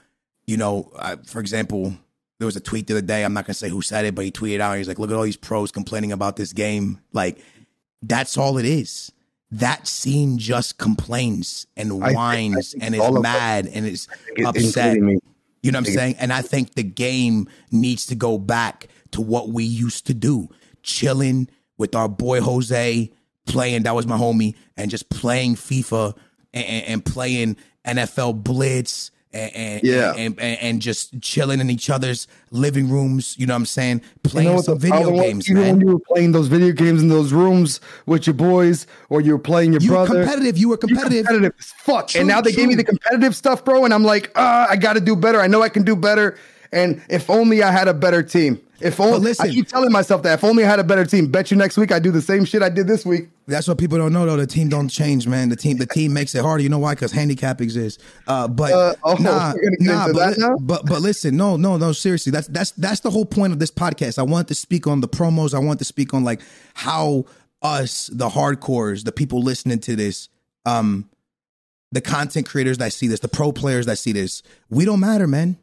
you 0.47 0.55
know 0.57 0.91
uh, 0.95 1.17
for 1.25 1.39
example 1.41 1.93
there 2.39 2.45
was 2.45 2.55
a 2.55 2.59
tweet 2.59 2.85
the 2.87 2.93
other 2.93 3.01
day 3.01 3.25
I'm 3.25 3.33
not 3.33 3.45
gonna 3.45 3.55
say 3.55 3.69
who 3.69 3.81
said 3.81 4.05
it 4.05 4.13
but 4.13 4.23
he 4.25 4.31
tweeted 4.31 4.59
out 4.59 4.77
he's 4.77 4.87
like 4.87 4.99
look 4.99 5.09
at 5.09 5.15
all 5.15 5.23
these 5.23 5.35
pros 5.37 5.71
complaining 5.71 6.11
about 6.11 6.35
this 6.35 6.53
game 6.53 6.99
like 7.13 7.39
that's 8.03 8.37
all 8.37 8.57
it 8.59 8.65
is 8.65 9.11
that 9.51 9.87
scene 9.87 10.37
just 10.37 10.77
complains 10.77 11.65
and 11.75 11.91
I 11.91 11.95
think- 11.95 12.03
I 12.03 12.13
whines 12.13 12.71
think 12.73 12.83
and 12.83 12.93
is 12.95 13.01
mad 13.21 13.67
and 13.67 13.85
is 13.87 14.07
upset. 14.45 14.97
You 15.63 15.71
know 15.71 15.79
what 15.79 15.87
I'm 15.87 15.93
saying? 15.95 16.15
And 16.19 16.31
I 16.31 16.41
think 16.43 16.75
the 16.75 16.83
game 16.83 17.47
needs 17.71 18.05
to 18.07 18.15
go 18.15 18.37
back 18.37 18.87
to 19.11 19.21
what 19.21 19.49
we 19.49 19.63
used 19.63 20.05
to 20.07 20.13
do 20.13 20.49
chilling 20.83 21.47
with 21.77 21.95
our 21.95 22.07
boy 22.07 22.39
Jose, 22.41 23.11
playing, 23.45 23.83
that 23.83 23.95
was 23.95 24.07
my 24.07 24.17
homie, 24.17 24.55
and 24.77 24.89
just 24.91 25.09
playing 25.09 25.55
FIFA 25.55 26.15
and, 26.53 26.65
and, 26.65 26.85
and 26.87 27.05
playing 27.05 27.57
NFL 27.85 28.43
Blitz. 28.43 29.11
And, 29.33 29.53
and, 29.53 29.83
Yeah. 29.83 30.13
and, 30.15 30.39
and, 30.39 30.81
just 30.81 31.19
chilling 31.21 31.59
in 31.59 31.69
each 31.69 31.89
other's 31.89 32.25
living 32.51 32.87
rooms, 32.89 33.35
you 33.37 33.45
know 33.45 33.53
what 33.53 33.57
I'm 33.57 33.65
saying? 33.65 33.99
You 34.23 34.29
Playing 34.29 34.55
know 34.55 34.61
some 34.61 34.75
the 34.75 34.87
video 34.87 35.11
games, 35.11 35.49
Even 35.49 35.61
man. 35.61 35.77
when 35.77 35.87
you 35.87 35.93
were 35.95 35.99
playing 36.13 36.31
those 36.31 36.47
video 36.47 36.71
games 36.71 37.01
in 37.01 37.09
those 37.09 37.33
rooms 37.33 37.81
with 38.05 38.27
your 38.27 38.33
boys, 38.33 38.87
or 39.09 39.19
you 39.19 39.33
were 39.33 39.39
playing 39.39 39.73
your 39.73 39.81
You 39.81 39.89
were 39.91 40.05
brother. 40.05 40.23
competitive. 40.23 40.57
You 40.57 40.69
were 40.69 40.77
competitive. 40.77 41.25
competitive 41.25 41.53
as 41.59 41.65
fuck. 41.79 42.07
True, 42.07 42.21
and 42.21 42.29
now 42.29 42.39
they 42.39 42.53
gave 42.53 42.69
me 42.69 42.75
the 42.75 42.85
competitive 42.85 43.35
stuff, 43.35 43.65
bro. 43.65 43.83
And 43.83 43.93
I'm 43.93 44.05
like, 44.05 44.31
ah, 44.37 44.67
I 44.69 44.77
got 44.77 44.93
to 44.93 45.01
do 45.01 45.17
better. 45.17 45.41
I 45.41 45.47
know 45.47 45.61
I 45.61 45.67
can 45.69 45.83
do 45.83 45.97
better. 45.97 46.37
And 46.75 47.01
if 47.09 47.29
only 47.29 47.63
I 47.63 47.71
had 47.71 47.87
a 47.87 47.93
better 47.93 48.21
team. 48.21 48.59
If 48.81 48.99
only 48.99 49.19
listen- 49.19 49.47
I 49.47 49.53
keep 49.53 49.69
telling 49.69 49.91
myself 49.91 50.21
that 50.23 50.33
if 50.39 50.43
only 50.43 50.65
I 50.65 50.67
had 50.67 50.79
a 50.79 50.83
better 50.83 51.05
team. 51.05 51.27
Bet 51.31 51.49
you 51.49 51.55
next 51.55 51.77
week 51.77 51.93
I 51.93 51.99
do 51.99 52.11
the 52.11 52.21
same 52.21 52.43
shit 52.43 52.61
I 52.61 52.67
did 52.67 52.85
this 52.87 53.05
week. 53.05 53.29
That's 53.47 53.67
what 53.67 53.77
people 53.77 53.97
don't 53.97 54.11
know 54.11 54.25
though. 54.25 54.35
The 54.35 54.45
team 54.45 54.67
don't 54.67 54.89
change, 54.89 55.25
man. 55.27 55.47
The 55.49 55.55
team, 55.55 55.77
the 55.77 55.85
team 55.85 56.11
makes 56.13 56.35
it 56.35 56.41
harder. 56.41 56.61
You 56.61 56.67
know 56.69 56.79
why? 56.79 56.93
Because 56.93 57.13
handicap 57.13 57.61
exists. 57.61 58.03
Uh, 58.27 58.47
but 58.49 58.73
Uh, 58.73 58.95
oh, 59.05 59.13
nah, 59.15 59.53
we're 59.53 59.61
gonna 59.63 59.77
get 59.77 59.79
nah. 59.79 60.13
But, 60.13 60.37
li- 60.37 60.55
but 60.59 60.85
but 60.85 61.01
listen, 61.01 61.37
no, 61.37 61.55
no, 61.55 61.77
no. 61.77 61.93
Seriously, 61.93 62.31
that's 62.31 62.47
that's 62.49 62.71
that's 62.71 62.99
the 62.99 63.09
whole 63.11 63.25
point 63.25 63.53
of 63.53 63.59
this 63.59 63.71
podcast. 63.71 64.19
I 64.19 64.23
want 64.23 64.49
to 64.49 64.55
speak 64.55 64.85
on 64.87 64.99
the 64.99 65.07
promos. 65.07 65.53
I 65.53 65.59
want 65.59 65.79
to 65.79 65.85
speak 65.85 66.13
on 66.13 66.23
like 66.25 66.41
how 66.73 67.25
us, 67.61 68.07
the 68.11 68.27
hardcores, 68.29 69.05
the 69.05 69.11
people 69.13 69.41
listening 69.41 69.79
to 69.79 69.95
this, 69.95 70.27
um, 70.65 71.07
the 71.93 72.01
content 72.01 72.47
creators 72.47 72.77
that 72.79 72.91
see 72.93 73.07
this, 73.07 73.21
the 73.21 73.27
pro 73.29 73.51
players 73.53 73.85
that 73.85 73.97
see 73.97 74.11
this, 74.11 74.43
we 74.69 74.83
don't 74.85 74.99
matter, 74.99 75.27
man. 75.27 75.57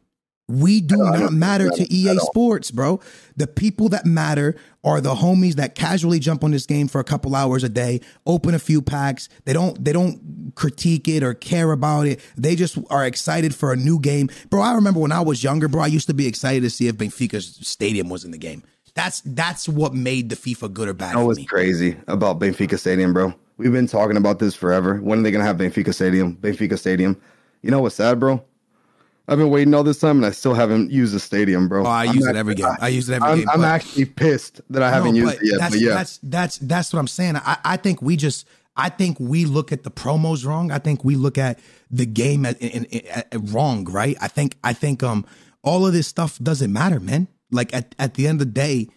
We 0.49 0.81
do 0.81 0.97
not 0.97 1.31
matter 1.31 1.69
to 1.69 1.93
EA. 1.93 2.17
Sports, 2.17 2.69
bro. 2.69 2.99
The 3.37 3.47
people 3.47 3.87
that 3.89 4.05
matter 4.05 4.55
are 4.83 4.99
the 4.99 5.15
homies 5.15 5.53
that 5.55 5.73
casually 5.73 6.19
jump 6.19 6.43
on 6.43 6.51
this 6.51 6.65
game 6.65 6.89
for 6.89 6.99
a 6.99 7.03
couple 7.03 7.33
hours 7.33 7.63
a 7.63 7.69
day, 7.69 8.01
open 8.25 8.53
a 8.53 8.59
few 8.59 8.81
packs. 8.81 9.29
They 9.45 9.53
don't 9.53 9.83
they 9.83 9.93
don't 9.93 10.51
critique 10.55 11.07
it 11.07 11.23
or 11.23 11.33
care 11.33 11.71
about 11.71 12.07
it. 12.07 12.19
They 12.35 12.55
just 12.55 12.77
are 12.89 13.05
excited 13.05 13.55
for 13.55 13.71
a 13.71 13.77
new 13.77 13.99
game. 13.99 14.29
Bro, 14.49 14.61
I 14.61 14.73
remember 14.73 14.99
when 14.99 15.13
I 15.13 15.21
was 15.21 15.43
younger, 15.43 15.69
bro, 15.69 15.81
I 15.81 15.87
used 15.87 16.07
to 16.07 16.13
be 16.13 16.27
excited 16.27 16.61
to 16.63 16.69
see 16.69 16.87
if 16.87 16.95
Benfica's 16.97 17.59
stadium 17.65 18.09
was 18.09 18.25
in 18.25 18.31
the 18.31 18.37
game. 18.37 18.63
That's 18.95 19.21
that's 19.25 19.69
what 19.69 19.93
made 19.93 20.29
the 20.29 20.35
FIFA 20.35 20.73
good 20.73 20.87
or 20.89 20.93
bad 20.93 21.15
That 21.15 21.25
was 21.25 21.37
me. 21.37 21.45
crazy 21.45 21.95
about 22.07 22.39
Benfica 22.39 22.77
Stadium, 22.77 23.13
bro. 23.13 23.33
We've 23.57 23.71
been 23.71 23.87
talking 23.87 24.17
about 24.17 24.39
this 24.39 24.55
forever. 24.55 24.97
When 24.97 25.19
are 25.19 25.21
they 25.23 25.31
gonna 25.31 25.45
have 25.45 25.57
Benfica 25.57 25.93
Stadium? 25.93 26.35
Benfica 26.35 26.77
Stadium. 26.77 27.19
You 27.61 27.71
know 27.71 27.81
what's 27.81 27.95
sad, 27.95 28.19
bro? 28.19 28.43
I've 29.27 29.37
been 29.37 29.49
waiting 29.49 29.73
all 29.73 29.83
this 29.83 29.99
time 29.99 30.17
and 30.17 30.25
I 30.25 30.31
still 30.31 30.53
haven't 30.53 30.91
used 30.91 31.13
the 31.13 31.19
stadium, 31.19 31.69
bro. 31.69 31.83
Oh, 31.83 31.89
I 31.89 32.05
I'm 32.05 32.15
use 32.15 32.25
it 32.25 32.35
every 32.35 32.55
game. 32.55 32.67
I 32.81 32.89
use 32.89 33.07
it 33.07 33.13
every 33.13 33.29
I'm, 33.29 33.37
game. 33.39 33.49
I'm 33.49 33.63
actually 33.63 34.05
pissed 34.05 34.59
that 34.69 34.83
I 34.83 34.89
haven't 34.89 35.15
No, 35.15 35.21
used 35.21 35.41
it 35.41 35.45
yet. 35.45 35.59
That's, 35.59 35.75
But 35.75 35.81
yeah, 35.81 35.93
that's 35.93 36.19
that's 36.23 36.57
that's 36.57 36.93
what 36.93 36.99
I'm 36.99 37.07
saying. 37.07 37.37
I, 37.37 37.57
I 37.63 37.77
think 37.77 38.01
we 38.01 38.17
just 38.17 38.45
I 38.75 38.89
think 38.89 39.17
we 39.19 39.45
look 39.45 39.71
at 39.71 39.83
the 39.83 39.91
promos 39.91 40.45
wrong. 40.45 40.71
I 40.71 40.77
think 40.77 41.05
we 41.05 41.15
look 41.15 41.37
at 41.37 41.59
the 41.89 42.05
game 42.05 42.45
at, 42.45 42.61
in, 42.61 42.83
in, 42.85 43.07
at, 43.07 43.27
wrong, 43.33 43.85
right? 43.85 44.17
I 44.19 44.27
think 44.27 44.57
I 44.61 44.73
think 44.73 45.01
um 45.03 45.25
all 45.63 45.87
of 45.87 45.93
this 45.93 46.07
stuff 46.07 46.37
doesn't 46.39 46.73
matter, 46.73 46.99
man. 46.99 47.29
Like 47.49 47.73
at, 47.73 47.95
at 47.97 48.15
the 48.15 48.27
end 48.27 48.41
of 48.41 48.47
the 48.47 48.53
day, 48.53 48.89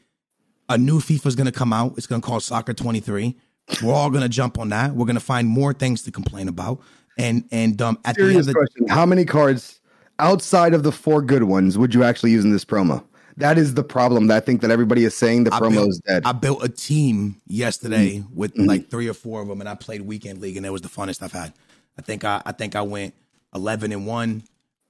a 0.69 0.77
new 0.77 0.99
FIFA 0.99 1.27
is 1.27 1.37
gonna 1.37 1.53
come 1.53 1.73
out. 1.73 1.95
It's 1.97 2.09
gonna 2.09 2.23
call 2.23 2.41
Soccer 2.41 2.75
23. 2.75 3.37
We're 3.81 3.93
all 3.93 4.11
gonna 4.11 4.29
jump 4.29 4.59
on 4.59 4.71
that. 4.71 4.95
We're 4.95 5.07
gonna 5.07 5.21
find 5.21 5.47
more 5.47 5.73
things 5.73 6.03
to 6.03 6.11
complain 6.11 6.49
about. 6.49 6.81
And 7.17 7.45
and 7.53 7.81
um 7.81 8.01
at 8.05 8.17
the 8.17 8.25
end 8.25 8.39
of 8.39 8.47
the 8.47 8.55
question. 8.55 8.89
How 8.89 9.07
many 9.07 9.25
cards 9.25 9.81
outside 10.19 10.75
of 10.75 10.83
the 10.83 10.93
four 10.93 11.23
good 11.23 11.45
ones 11.45 11.77
would 11.79 11.95
you 11.95 12.03
actually 12.05 12.33
use 12.33 12.45
in 12.45 12.51
this 12.53 12.65
promo? 12.65 13.05
That 13.39 13.59
is 13.59 13.75
the 13.75 13.85
problem 13.85 14.29
that 14.29 14.37
I 14.37 14.41
think 14.41 14.63
that 14.63 14.71
everybody 14.71 15.05
is 15.05 15.15
saying 15.15 15.45
the 15.45 15.55
I 15.55 15.61
promo 15.61 15.73
built, 15.73 15.89
is 15.91 15.99
dead. 16.01 16.23
I 16.25 16.33
built 16.33 16.65
a 16.65 16.69
team 16.69 17.41
yesterday 17.47 18.19
Mm-hmm. 18.19 18.35
with 18.35 18.57
like 18.57 18.89
three 18.89 19.09
or 19.09 19.15
four 19.15 19.43
of 19.43 19.49
them, 19.49 19.61
and 19.61 19.69
I 19.69 19.75
played 19.75 20.03
weekend 20.03 20.41
league, 20.41 20.57
and 20.57 20.65
it 20.65 20.71
was 20.71 20.81
the 20.81 20.89
funnest 20.89 21.23
I've 21.23 21.33
had. 21.33 21.53
I 21.99 22.03
think 22.03 22.25
I, 22.25 22.41
I 22.47 22.53
think 22.53 22.75
I 22.77 22.83
went 22.83 23.15
eleven 23.55 23.93
and 23.93 24.07
one. 24.07 24.43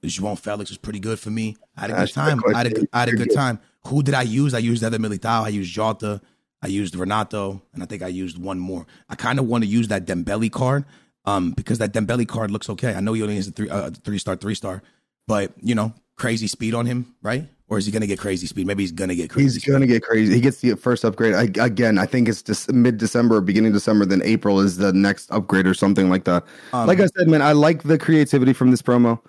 João 0.03 0.39
Felix 0.39 0.69
was 0.69 0.77
pretty 0.77 0.99
good 0.99 1.19
for 1.19 1.29
me. 1.29 1.57
I 1.75 1.81
had 1.81 1.91
a 1.91 1.93
good 1.95 2.13
time. 2.13 2.41
I 2.53 2.57
had 2.59 2.77
a, 2.77 2.97
had 2.97 3.09
a 3.09 3.13
good 3.13 3.33
time. 3.33 3.59
Who 3.87 4.03
did 4.03 4.13
I 4.13 4.21
use? 4.21 4.53
I 4.53 4.59
used 4.59 4.83
Eder 4.83 4.97
Militao. 4.99 5.43
I 5.43 5.49
used 5.49 5.73
Jota. 5.73 6.21
I 6.61 6.67
used 6.67 6.95
Renato, 6.95 7.61
and 7.73 7.83
I 7.83 7.85
think 7.85 8.01
I 8.01 8.07
used 8.07 8.37
one 8.37 8.59
more. 8.59 8.85
I 9.09 9.15
kind 9.15 9.39
of 9.39 9.45
want 9.45 9.63
to 9.63 9.69
use 9.69 9.89
that 9.89 10.05
Dembele 10.05 10.51
card, 10.51 10.85
um, 11.25 11.51
because 11.51 11.79
that 11.79 11.93
Dembele 11.93 12.27
card 12.27 12.51
looks 12.51 12.69
okay. 12.69 12.93
I 12.93 12.99
know 13.01 13.13
he 13.13 13.21
only 13.23 13.35
has 13.35 13.47
a 13.47 13.51
three, 13.51 13.69
uh, 13.69 13.91
three 14.03 14.17
star, 14.19 14.35
three 14.37 14.55
star, 14.55 14.81
but 15.27 15.51
you 15.61 15.75
know, 15.75 15.93
crazy 16.15 16.47
speed 16.47 16.73
on 16.73 16.85
him, 16.85 17.15
right? 17.21 17.47
Or 17.69 17.77
is 17.77 17.85
he 17.85 17.91
gonna 17.91 18.07
get 18.07 18.17
crazy 18.17 18.47
speed? 18.47 18.65
Maybe 18.65 18.83
he's 18.83 18.93
gonna 18.93 19.13
get 19.13 19.29
crazy. 19.29 19.59
He's 19.59 19.65
gonna 19.65 19.87
get 19.87 20.01
crazy. 20.01 20.33
He 20.33 20.39
gets 20.39 20.61
the 20.61 20.75
first 20.75 21.03
upgrade 21.03 21.33
I, 21.33 21.43
again. 21.63 21.99
I 21.99 22.05
think 22.05 22.29
it's 22.29 22.41
just 22.41 22.71
mid 22.71 22.97
December, 22.97 23.41
beginning 23.41 23.73
December. 23.73 24.05
Then 24.05 24.21
April 24.23 24.61
is 24.61 24.77
the 24.77 24.93
next 24.93 25.29
upgrade 25.31 25.67
or 25.67 25.73
something 25.73 26.09
like 26.09 26.23
that. 26.23 26.45
Um, 26.71 26.87
like 26.87 27.01
I 27.01 27.07
said, 27.17 27.27
man, 27.27 27.41
I 27.41 27.51
like 27.51 27.83
the 27.83 27.97
creativity 27.97 28.53
from 28.53 28.71
this 28.71 28.81
promo. 28.81 29.19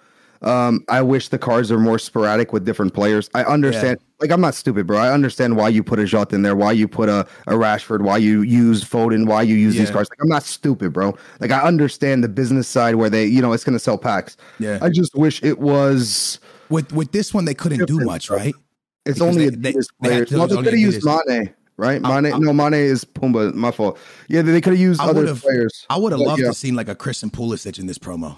Um, 0.43 0.85
I 0.89 1.03
wish 1.03 1.29
the 1.29 1.39
cards 1.39 1.73
are 1.73 1.79
more 1.79 1.99
sporadic 1.99 2.53
with 2.53 2.65
different 2.65 2.95
players. 2.95 3.29
I 3.35 3.43
understand. 3.45 3.99
Like 4.21 4.31
I'm 4.31 4.41
not 4.41 4.55
stupid, 4.55 4.87
bro. 4.87 4.99
I 4.99 5.13
understand 5.13 5.57
why 5.57 5.69
you 5.69 5.83
put 5.85 5.99
a 5.99 6.05
Jot 6.05 6.33
in 6.33 6.43
there, 6.43 6.57
why 6.57 6.73
you 6.73 6.89
put 6.89 7.09
a, 7.09 7.21
a 7.47 7.53
Rashford, 7.53 8.03
why 8.03 8.17
you 8.19 8.43
use 8.43 8.83
Foden, 8.85 9.27
why 9.29 9.43
you 9.43 9.55
use 9.55 9.75
these 9.77 9.91
cards. 9.91 10.09
Like 10.11 10.21
I'm 10.23 10.29
not 10.29 10.43
stupid, 10.43 10.93
bro. 10.93 11.17
Like 11.41 11.51
I 11.51 11.61
understand 11.63 12.25
the 12.25 12.29
business 12.29 12.67
side 12.67 12.97
where 12.97 13.11
they, 13.11 13.27
you 13.27 13.41
know, 13.41 13.53
it's 13.53 13.65
gonna 13.65 13.79
sell 13.79 13.99
packs. 13.99 14.37
Yeah. 14.59 14.79
I 14.83 14.89
just 14.91 15.15
wish 15.15 15.43
it 15.43 15.59
was. 15.59 16.41
With 16.69 16.93
with 16.93 17.13
this 17.13 17.33
one, 17.33 17.45
they 17.45 17.55
couldn't 17.55 17.87
do 17.87 18.01
much, 18.01 18.29
right? 18.31 18.55
It's 19.07 19.19
Because 19.19 19.37
only 19.37 19.51
they- 19.51 19.57
they- 19.57 19.73
Adidas 19.73 19.87
they 20.01 20.09
players. 20.09 20.29
to- 20.31 20.37
No, 20.37 20.47
they 20.47 20.57
could 20.57 20.65
have 20.67 20.75
used 20.75 21.05
Mane, 21.05 21.55
right? 21.77 22.03
Mane. 22.03 22.27
I- 22.33 22.39
no, 22.39 22.53
Mane 22.53 22.75
is 22.75 23.05
Pumba. 23.05 23.55
My 23.55 23.71
fault. 23.71 23.99
Yeah, 24.29 24.43
they 24.43 24.61
could 24.61 24.73
have 24.75 24.81
used 24.81 25.01
I 25.01 25.07
other 25.07 25.35
players. 25.35 25.87
I 25.89 25.97
would 25.97 26.13
have 26.13 26.21
loved 26.21 26.43
yeah. 26.43 26.49
to 26.49 26.55
seen 26.55 26.75
like 26.75 26.89
a 26.89 26.95
Christian 26.95 27.31
Pulisic 27.31 27.79
in 27.79 27.87
this 27.87 27.99
promo. 27.99 28.37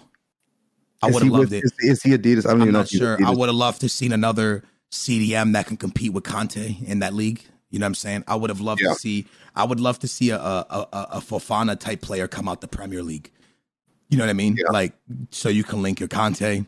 I 1.02 1.10
would 1.10 1.22
have 1.22 1.32
loved 1.32 1.50
with- 1.50 1.52
it. 1.52 1.64
Is, 1.64 1.72
is 1.78 2.02
he 2.02 2.10
Adidas? 2.10 2.46
I 2.46 2.50
don't 2.50 2.62
I'm 2.62 2.68
even 2.68 2.72
know. 2.74 2.84
sure. 2.84 3.18
I 3.24 3.30
would 3.30 3.48
have 3.48 3.56
loved 3.56 3.80
to 3.82 3.88
seen 3.88 4.12
another 4.12 4.64
CDM 4.90 5.52
that 5.52 5.66
can 5.66 5.76
compete 5.76 6.12
with 6.12 6.24
Kanté 6.24 6.82
in 6.86 6.98
that 7.00 7.14
league. 7.14 7.42
You 7.70 7.78
know 7.78 7.84
what 7.84 7.88
I'm 7.90 7.94
saying? 7.94 8.24
I 8.26 8.34
would 8.34 8.50
have 8.50 8.60
loved 8.60 8.80
Yeah. 8.82 8.90
to 8.90 8.94
see. 8.96 9.26
I 9.54 9.64
would 9.64 9.80
love 9.80 9.98
to 10.00 10.08
see 10.08 10.30
a 10.30 10.38
a, 10.38 10.88
a, 10.92 11.06
a 11.12 11.20
Fofana 11.20 11.78
type 11.78 12.00
player 12.02 12.26
come 12.28 12.48
out 12.48 12.60
the 12.60 12.68
Premier 12.68 13.02
League. 13.02 13.30
You 14.08 14.18
know 14.18 14.24
what 14.24 14.30
I 14.30 14.34
mean? 14.34 14.56
Yeah. 14.56 14.70
Like 14.72 14.92
so 15.30 15.48
you 15.48 15.62
can 15.64 15.80
link 15.82 16.00
your 16.00 16.08
Kanté. 16.08 16.66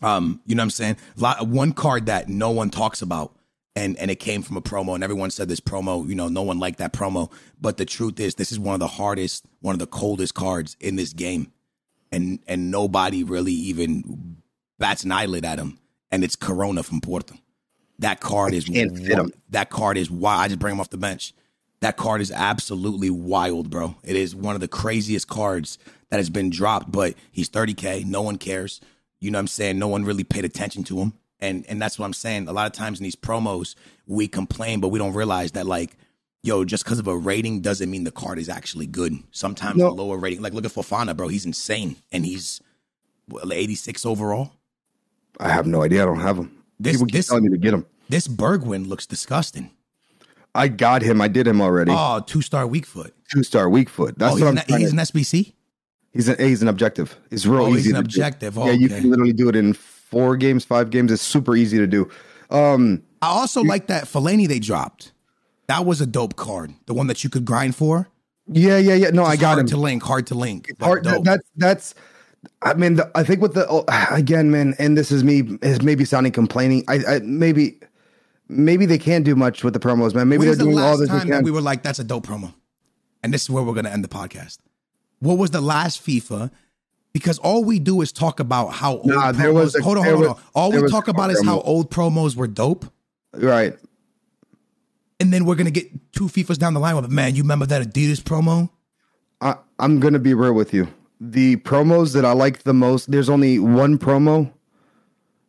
Um, 0.00 0.40
you 0.46 0.54
know 0.54 0.62
what 0.62 0.64
I'm 0.64 0.70
saying? 0.70 0.96
Lot, 1.16 1.46
one 1.46 1.72
card 1.72 2.06
that 2.06 2.28
no 2.28 2.50
one 2.50 2.70
talks 2.70 3.02
about, 3.02 3.36
and 3.76 3.96
and 3.98 4.10
it 4.10 4.16
came 4.16 4.42
from 4.42 4.56
a 4.56 4.62
promo, 4.62 4.94
and 4.94 5.04
everyone 5.04 5.30
said 5.30 5.48
this 5.48 5.60
promo. 5.60 6.08
You 6.08 6.14
know, 6.14 6.28
no 6.28 6.42
one 6.42 6.58
liked 6.58 6.78
that 6.78 6.92
promo, 6.92 7.30
but 7.60 7.76
the 7.76 7.84
truth 7.84 8.18
is, 8.18 8.34
this 8.36 8.50
is 8.50 8.58
one 8.58 8.74
of 8.74 8.80
the 8.80 8.88
hardest, 8.88 9.44
one 9.60 9.74
of 9.74 9.78
the 9.78 9.86
coldest 9.86 10.34
cards 10.34 10.76
in 10.80 10.96
this 10.96 11.12
game, 11.12 11.52
and 12.12 12.38
and 12.46 12.70
nobody 12.70 13.24
really 13.24 13.52
even 13.52 14.36
bats 14.78 15.04
an 15.04 15.12
eyelid 15.12 15.44
at 15.44 15.58
him, 15.58 15.78
and 16.10 16.22
it's 16.22 16.36
Corona 16.36 16.82
from 16.82 17.00
Porto. 17.00 17.34
That 17.98 18.20
card 18.20 18.54
is 18.54 18.64
can't 18.64 18.96
fit 18.96 19.18
him. 19.18 19.32
that 19.50 19.70
card 19.70 19.96
is 19.96 20.10
why 20.10 20.36
I 20.36 20.48
just 20.48 20.60
bring 20.60 20.74
him 20.74 20.80
off 20.80 20.90
the 20.90 20.98
bench. 20.98 21.32
That 21.80 21.96
card 21.96 22.20
is 22.20 22.30
absolutely 22.30 23.10
wild, 23.10 23.70
bro. 23.70 23.96
It 24.04 24.14
is 24.14 24.36
one 24.36 24.54
of 24.54 24.60
the 24.60 24.68
craziest 24.68 25.26
cards 25.26 25.78
that 26.10 26.18
has 26.18 26.30
been 26.30 26.50
dropped, 26.50 26.92
but 26.92 27.14
he's 27.32 27.48
30K. 27.48 28.04
No 28.04 28.22
one 28.22 28.38
cares. 28.38 28.80
You 29.18 29.30
know 29.30 29.38
what 29.38 29.40
I'm 29.40 29.48
saying? 29.48 29.78
No 29.78 29.88
one 29.88 30.04
really 30.04 30.24
paid 30.24 30.44
attention 30.44 30.84
to 30.84 30.98
him. 30.98 31.14
And 31.40 31.64
and 31.68 31.80
that's 31.80 31.98
what 31.98 32.06
I'm 32.06 32.12
saying. 32.12 32.48
A 32.48 32.52
lot 32.52 32.66
of 32.66 32.72
times 32.72 33.00
in 33.00 33.04
these 33.04 33.16
promos, 33.16 33.74
we 34.06 34.28
complain, 34.28 34.80
but 34.80 34.88
we 34.88 34.98
don't 34.98 35.14
realize 35.14 35.52
that 35.52 35.66
like, 35.66 35.96
yo, 36.42 36.64
just 36.64 36.84
because 36.84 36.98
of 36.98 37.06
a 37.06 37.16
rating 37.16 37.60
doesn't 37.60 37.90
mean 37.90 38.04
the 38.04 38.10
card 38.10 38.38
is 38.38 38.48
actually 38.48 38.86
good. 38.86 39.14
Sometimes 39.30 39.76
No. 39.78 39.88
a 39.88 39.90
lower 39.90 40.18
rating, 40.18 40.42
like 40.42 40.52
look 40.52 40.64
at 40.64 40.72
Fofana, 40.72 41.16
bro. 41.16 41.28
He's 41.28 41.46
insane. 41.46 41.96
And 42.10 42.24
he's 42.26 42.60
what, 43.28 43.50
86 43.52 44.04
overall. 44.04 44.52
I 45.40 45.48
have 45.48 45.66
no 45.66 45.82
idea. 45.82 46.02
I 46.02 46.06
don't 46.06 46.20
have 46.20 46.36
him. 46.38 46.50
This- 46.78 46.94
People 46.94 47.06
keep 47.06 47.14
this- 47.14 47.28
telling 47.28 47.44
me 47.44 47.50
to 47.50 47.58
get 47.58 47.72
him. 47.74 47.86
This 48.08 48.28
Bergwijn 48.28 48.88
looks 48.88 49.06
disgusting. 49.06 49.70
I 50.54 50.68
got 50.68 51.00
him. 51.00 51.22
I 51.22 51.28
did 51.28 51.46
him 51.46 51.62
already. 51.62 51.92
Oh, 51.94 52.20
two 52.26 52.42
star 52.42 52.66
weak 52.66 52.84
foot. 52.84 53.14
Two 53.32 53.42
star 53.42 53.70
weak 53.70 53.88
foot. 53.88 54.18
That's 54.18 54.32
oh, 54.32 54.36
he's, 54.36 54.44
what 54.44 54.50
I'm. 54.50 54.58
an, 54.58 54.80
he's 54.80 54.90
to- 54.90 54.96
an 54.96 55.02
SBC? 55.06 55.52
he's 56.12 56.28
an 56.28 56.36
he's 56.38 56.60
an 56.60 56.68
objective. 56.68 57.16
It's 57.30 57.46
real 57.46 57.62
Oh, 57.64 57.68
easy 57.68 57.84
he's 57.84 57.90
an 57.92 57.96
objective. 57.96 58.58
Oh, 58.58 58.66
yeah, 58.66 58.72
you 58.72 58.88
can 58.88 59.08
literally 59.08 59.32
do 59.32 59.48
it 59.48 59.56
in 59.56 59.72
four 59.72 60.36
games, 60.36 60.62
five 60.62 60.90
games. 60.90 61.10
It's 61.10 61.22
super 61.22 61.56
easy 61.56 61.78
to 61.78 61.86
do. 61.86 62.10
Um, 62.50 63.02
I 63.22 63.28
also 63.28 63.62
like 63.62 63.86
that 63.86 64.04
Fellaini 64.04 64.46
they 64.46 64.58
dropped. 64.58 65.11
That 65.72 65.86
was 65.86 66.00
a 66.00 66.06
dope 66.06 66.36
card. 66.36 66.72
The 66.86 66.94
one 66.94 67.06
that 67.06 67.24
you 67.24 67.30
could 67.30 67.44
grind 67.44 67.74
for. 67.74 68.08
yeah, 68.46 68.76
yeah, 68.78 68.94
yeah. 68.94 69.10
No, 69.10 69.24
I 69.24 69.36
got 69.36 69.54
hard 69.54 69.58
him. 69.60 69.66
to 69.68 69.76
link, 69.76 70.02
hard 70.02 70.26
to 70.28 70.34
link. 70.34 70.70
Hard, 70.80 71.04
dope. 71.04 71.24
that's 71.24 71.48
that's. 71.56 71.94
I 72.60 72.74
mean, 72.74 72.96
the, 72.96 73.10
I 73.14 73.22
think 73.22 73.40
with 73.40 73.54
the 73.54 73.66
oh, 73.68 73.84
again, 74.10 74.50
man, 74.50 74.74
and 74.78 74.98
this 74.98 75.10
is 75.12 75.22
me 75.24 75.58
is 75.62 75.80
maybe 75.82 76.04
sounding 76.04 76.32
complaining. 76.32 76.84
I, 76.88 76.96
I 77.08 77.18
maybe 77.20 77.78
maybe 78.48 78.84
they 78.86 78.98
can't 78.98 79.24
do 79.24 79.34
much 79.36 79.64
with 79.64 79.74
the 79.74 79.80
promos, 79.80 80.14
man. 80.14 80.28
Maybe 80.28 80.46
When's 80.46 80.58
the 80.58 80.64
they're 80.64 80.72
doing 80.72 80.84
all 80.84 80.98
this 80.98 81.08
time 81.08 81.42
we 81.42 81.50
were 81.50 81.60
like, 81.60 81.82
that's 81.82 81.98
a 81.98 82.04
dope 82.04 82.26
promo? 82.26 82.52
And 83.22 83.32
this 83.32 83.42
is 83.42 83.50
where 83.50 83.62
we're 83.62 83.72
going 83.74 83.84
to 83.86 83.92
end 83.92 84.04
the 84.04 84.08
podcast. 84.08 84.58
what 85.20 85.38
was 85.38 85.50
the 85.52 85.60
last 85.60 86.04
FIFA? 86.04 86.50
Because 87.12 87.38
all 87.38 87.62
we 87.62 87.78
do 87.78 88.00
is 88.00 88.10
talk 88.10 88.40
about 88.40 88.68
how 88.68 88.96
old 88.96 89.06
Nah, 89.06 89.32
promos. 89.32 89.36
there 89.36 89.52
was 89.52 89.74
a- 89.76 89.82
hold 89.82 89.98
on, 89.98 90.04
hold 90.04 90.16
on. 90.16 90.28
was- 90.30 90.38
All 90.54 90.72
we 90.72 90.88
talk 90.88 91.08
about 91.08 91.30
is 91.30 91.42
how 91.44 91.60
old 91.60 91.90
promos 91.90 92.34
were 92.36 92.48
dope, 92.48 92.84
Right. 93.34 93.74
And 95.22 95.32
then 95.32 95.44
we're 95.44 95.54
gonna 95.54 95.70
get 95.70 96.12
two 96.12 96.24
FIFAs 96.24 96.58
down 96.58 96.74
the 96.74 96.80
line 96.80 96.96
with, 96.96 97.08
man, 97.08 97.36
you 97.36 97.42
remember 97.44 97.64
that 97.66 97.80
Adidas 97.80 98.20
promo? 98.20 98.70
I, 99.40 99.54
I'm 99.78 100.00
gonna 100.00 100.18
be 100.18 100.34
real 100.34 100.52
with 100.52 100.74
you. 100.74 100.88
The 101.20 101.58
promos 101.58 102.12
that 102.14 102.24
I 102.24 102.32
liked 102.32 102.64
the 102.64 102.74
most, 102.74 103.08
there's 103.08 103.28
only 103.28 103.60
one 103.60 103.98
promo 103.98 104.52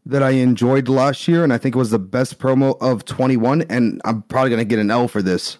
that 0.05 0.21
I 0.21 0.29
enjoyed 0.31 0.87
last 0.87 1.27
year, 1.27 1.43
and 1.43 1.51
I 1.51 1.57
think 1.57 1.73
it 1.73 1.79
was 1.79 1.89
the 1.89 1.97
best 1.97 2.37
promo 2.37 2.77
of 2.81 3.03
21. 3.05 3.63
And 3.63 3.99
I'm 4.05 4.21
probably 4.21 4.51
gonna 4.51 4.63
get 4.63 4.77
an 4.77 4.91
L 4.91 5.07
for 5.07 5.23
this. 5.23 5.57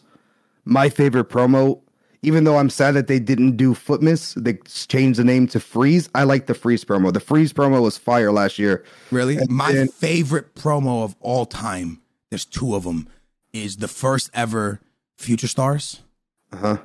My 0.64 0.90
favorite 0.90 1.30
promo, 1.30 1.82
even 2.22 2.44
though 2.44 2.58
I'm 2.58 2.70
sad 2.70 2.92
that 2.92 3.08
they 3.08 3.18
didn't 3.18 3.58
do 3.58 3.74
FUTmas, 3.74 4.36
they 4.44 4.60
changed 4.88 5.18
the 5.18 5.24
name 5.24 5.48
to 5.48 5.60
Freeze. 5.60 6.08
I 6.14 6.24
like 6.26 6.46
the 6.46 6.54
Freeze 6.54 6.86
promo. 6.86 7.12
The 7.12 7.20
Freeze 7.20 7.52
promo 7.52 7.82
was 7.82 7.98
fire 7.98 8.32
last 8.32 8.60
year. 8.60 8.84
Really? 9.10 9.40
My 9.50 9.72
then- 9.72 9.88
favorite 9.88 10.54
promo 10.54 11.04
of 11.04 11.16
all 11.20 11.48
time, 11.48 12.00
there's 12.30 12.46
two 12.46 12.76
of 12.76 12.84
them, 12.84 13.08
is 13.54 13.78
the 13.78 13.88
first 13.88 14.30
ever 14.34 14.82
Future 15.18 15.48
Stars. 15.48 16.02
Uh-huh. 16.52 16.78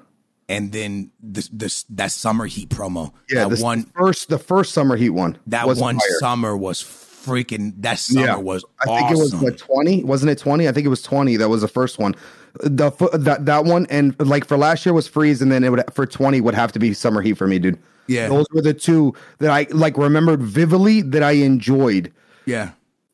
And 0.49 0.73
then 0.73 1.11
this, 1.21 1.49
this 1.53 1.83
that 1.91 2.11
summer 2.11 2.47
heat 2.47 2.71
promo. 2.71 3.13
Yeah, 3.29 3.49
that 3.49 3.57
the 3.57 3.63
one 3.63 3.83
first 3.85 4.29
the 4.29 4.39
first 4.39 4.73
summer 4.73 4.97
heat 4.97 5.11
one. 5.11 5.37
that 5.47 5.67
one 5.67 5.99
fire. 5.99 6.19
summer 6.21 6.57
was 6.57 6.83
freaking 6.83 7.75
that 7.83 7.99
summer 7.99 8.41
was 8.41 8.65
I 8.81 8.87
think 8.87 9.11
it 9.11 9.19
was 9.19 9.35
what 9.35 9.59
twenty, 9.59 10.03
wasn't 10.05 10.31
it? 10.31 10.39
Twenty? 10.39 10.67
I 10.67 10.73
think 10.73 10.87
it 10.87 10.91
was 10.91 11.03
twenty. 11.03 11.37
That 11.37 11.51
was 11.51 11.61
the 11.61 11.69
first 11.69 11.99
one. 11.99 12.15
The 12.61 12.91
that 13.13 13.45
that 13.45 13.65
one 13.67 13.87
and 13.91 14.19
like 14.19 14.47
for 14.47 14.57
last 14.57 14.87
year 14.87 14.95
was 14.95 15.07
freeze, 15.07 15.43
and 15.43 15.53
then 15.53 15.65
it 15.65 15.71
would 15.71 15.83
for 15.93 16.07
twenty 16.07 16.41
would 16.41 16.55
have 16.55 16.73
to 16.73 16.79
be 16.79 16.95
summer 16.95 17.21
heat 17.21 17.35
for 17.35 17.47
me, 17.47 17.59
dude. 17.59 17.79
Yeah. 18.07 18.29
those 18.29 18.47
were 18.55 18.63
the 18.63 18.73
two 18.73 19.15
that 19.41 19.51
I 19.51 19.67
like 19.71 19.99
remembered 19.99 20.43
vividly 20.43 21.03
that 21.03 21.23
I 21.23 21.33
enjoyed. 21.33 22.11
yeah. 22.47 22.71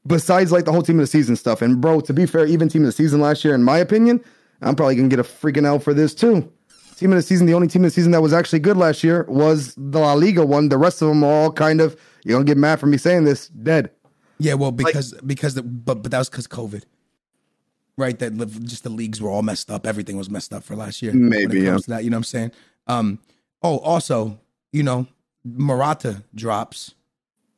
Besides 0.06 0.52
like 0.52 0.64
the 0.66 0.72
whole 0.72 0.82
team 0.82 0.98
of 0.98 1.04
the 1.04 1.06
season 1.06 1.34
stuff, 1.36 1.62
and 1.62 1.80
bro, 1.80 2.00
to 2.00 2.12
be 2.12 2.26
fair, 2.26 2.46
even 2.46 2.68
team 2.68 2.82
of 2.82 2.86
the 2.86 2.92
season 2.92 3.20
last 3.20 3.44
year, 3.44 3.54
in 3.54 3.62
my 3.62 3.78
opinion, 3.78 4.22
I'm 4.60 4.74
probably 4.74 4.96
gonna 4.96 5.08
get 5.08 5.18
a 5.18 5.24
freaking 5.24 5.64
L 5.64 5.78
for 5.78 5.94
this 5.94 6.14
too. 6.14 6.50
Team 6.96 7.12
of 7.12 7.16
the 7.16 7.22
season, 7.22 7.46
the 7.46 7.54
only 7.54 7.68
team 7.68 7.82
of 7.84 7.90
the 7.90 7.94
season 7.94 8.12
that 8.12 8.20
was 8.20 8.32
actually 8.32 8.60
good 8.60 8.76
last 8.76 9.02
year 9.02 9.24
was 9.28 9.74
the 9.76 9.98
La 9.98 10.12
Liga 10.12 10.44
one. 10.44 10.68
The 10.68 10.78
rest 10.78 11.02
of 11.02 11.08
them 11.08 11.24
all 11.24 11.50
kind 11.50 11.80
of 11.80 11.98
you're 12.24 12.36
gonna 12.36 12.44
get 12.44 12.56
mad 12.56 12.80
for 12.80 12.86
me 12.86 12.96
saying 12.96 13.24
this, 13.24 13.48
dead. 13.48 13.90
Yeah, 14.38 14.54
well, 14.54 14.72
because 14.72 15.14
because 15.24 15.54
the, 15.54 15.62
but 15.62 16.02
but 16.02 16.10
that 16.10 16.18
was 16.18 16.28
because 16.28 16.46
COVID, 16.46 16.84
right? 17.96 18.18
That 18.18 18.36
just 18.64 18.82
the 18.82 18.90
leagues 18.90 19.20
were 19.20 19.30
all 19.30 19.42
messed 19.42 19.70
up. 19.70 19.86
Everything 19.86 20.16
was 20.16 20.28
messed 20.28 20.52
up 20.52 20.64
for 20.64 20.74
last 20.74 21.02
year. 21.02 21.12
when 21.12 21.28
Maybe, 21.28 21.60
yeah. 21.60 21.76
to 21.76 21.90
that, 21.90 22.04
you 22.04 22.10
know 22.10 22.16
what 22.16 22.20
I'm 22.20 22.24
saying? 22.24 22.52
Um. 22.86 23.18
Oh, 23.62 23.78
also, 23.78 24.38
you 24.72 24.82
know, 24.82 25.06
Morata 25.44 26.22
drops, 26.34 26.94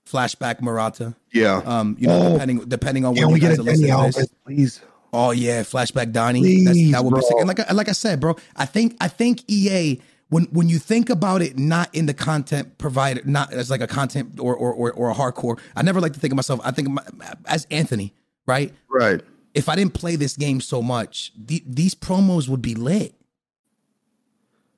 flashback 0.07 0.61
Morata. 0.63 1.15
Yeah. 1.33 1.63
Um, 1.65 1.97
you 1.99 2.07
know, 2.07 2.21
Oh. 2.21 2.33
depending 2.33 2.59
depending 2.69 3.05
on 3.05 3.13
when 3.15 3.23
Can 3.23 3.29
you 3.31 3.35
we 3.35 3.41
guys 3.41 3.51
get 3.51 3.59
are 3.59 3.63
a 3.63 3.65
listening 3.65 3.89
Danny 3.91 4.11
this. 4.13 4.29
Please? 4.47 4.81
Oh 5.13 5.31
yeah, 5.31 5.63
flashback 5.63 6.13
Donnie. 6.13 6.41
Please, 6.41 6.93
that 6.93 7.05
would 7.05 7.11
be 7.15 7.21
bro. 7.21 7.29
sick. 7.29 7.37
And 7.39 7.49
like 7.49 7.61
I, 7.61 7.73
like 7.73 7.89
I 7.89 7.93
said, 7.93 8.21
bro, 8.21 8.37
I 8.57 8.67
think 8.67 8.97
I 9.01 9.09
think 9.09 9.43
EA 9.49 10.01
when 10.29 10.45
when 10.47 10.69
you 10.69 10.79
think 10.79 11.09
about 11.11 11.43
it, 11.43 11.59
not 11.59 11.95
in 11.95 12.07
the 12.07 12.15
content 12.15 12.77
provider, 12.79 13.21
not 13.25 13.53
as 13.53 13.71
like 13.71 13.81
a 13.81 13.87
content 13.87 14.39
or 14.41 14.55
or 14.55 14.73
or, 14.73 14.93
or 14.93 15.11
a 15.11 15.15
hardcore. 15.15 15.59
I 15.75 15.83
never 15.83 16.01
like 16.01 16.13
to 16.15 16.21
think 16.21 16.33
of 16.33 16.37
myself. 16.37 16.61
I 16.65 16.71
think 16.71 16.89
of 16.89 16.95
my, 16.95 17.03
as 17.47 17.67
Anthony, 17.71 18.15
right? 18.47 18.73
Right. 18.91 19.21
If 19.55 19.69
I 19.71 19.77
didn't 19.77 19.95
play 19.95 20.17
this 20.17 20.37
game 20.37 20.61
so 20.61 20.83
much, 20.83 21.33
the, 21.39 21.63
these 21.67 21.95
promos 21.95 22.47
would 22.49 22.61
be 22.61 22.75
lit. 22.75 23.15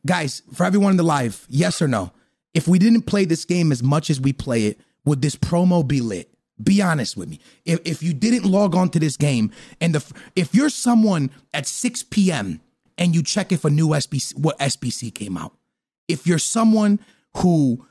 Guys, 0.06 0.42
for 0.54 0.64
everyone 0.64 0.92
in 0.92 0.96
the 0.96 1.02
live, 1.02 1.46
yes 1.48 1.82
or 1.82 1.88
no? 1.88 2.12
If 2.54 2.68
we 2.68 2.78
didn't 2.78 3.02
play 3.02 3.24
this 3.24 3.44
game 3.44 3.72
as 3.72 3.82
much 3.82 4.08
as 4.10 4.20
we 4.20 4.32
play 4.32 4.66
it, 4.66 4.80
would 5.04 5.22
this 5.22 5.36
promo 5.36 5.86
be 5.86 6.00
lit? 6.00 6.30
Be 6.62 6.82
honest 6.82 7.16
with 7.16 7.28
me. 7.28 7.38
If, 7.64 7.80
if 7.84 8.02
you 8.02 8.12
didn't 8.12 8.44
log 8.44 8.74
on 8.74 8.88
to 8.90 8.98
this 8.98 9.16
game 9.16 9.52
and 9.80 9.94
the 9.94 10.12
if 10.34 10.54
you're 10.54 10.70
someone 10.70 11.30
at 11.54 11.66
6 11.66 12.02
p.m. 12.04 12.60
and 12.96 13.14
you 13.14 13.22
check 13.22 13.52
if 13.52 13.64
a 13.64 13.70
new 13.70 13.88
SBC 13.88 14.38
what 14.38 14.58
SBC 14.58 15.14
came 15.14 15.36
out, 15.36 15.52
if 16.08 16.26
you're 16.26 16.38
someone 16.38 16.98
who 17.36 17.86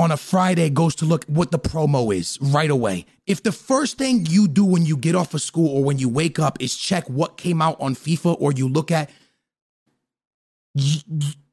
on 0.00 0.10
a 0.10 0.16
Friday 0.16 0.70
goes 0.70 0.94
to 0.96 1.04
look 1.04 1.26
what 1.26 1.50
the 1.50 1.58
promo 1.58 2.14
is 2.14 2.38
right 2.40 2.70
away. 2.70 3.04
If 3.26 3.42
the 3.42 3.52
first 3.52 3.98
thing 3.98 4.24
you 4.26 4.48
do 4.48 4.64
when 4.64 4.86
you 4.86 4.96
get 4.96 5.14
off 5.14 5.34
of 5.34 5.42
school 5.42 5.68
or 5.68 5.84
when 5.84 5.98
you 5.98 6.08
wake 6.08 6.38
up 6.38 6.56
is 6.58 6.74
check 6.74 7.08
what 7.08 7.36
came 7.36 7.60
out 7.60 7.78
on 7.80 7.94
FIFA 7.94 8.36
or 8.40 8.50
you 8.52 8.66
look 8.66 8.90
at 8.90 9.10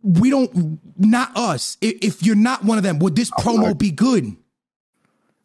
we 0.01 0.29
don't 0.29 0.79
not 0.97 1.35
us. 1.35 1.77
If 1.81 2.23
you're 2.23 2.35
not 2.35 2.63
one 2.63 2.77
of 2.77 2.83
them, 2.83 2.99
would 2.99 3.15
this 3.15 3.31
promo 3.31 3.77
be 3.77 3.91
good? 3.91 4.37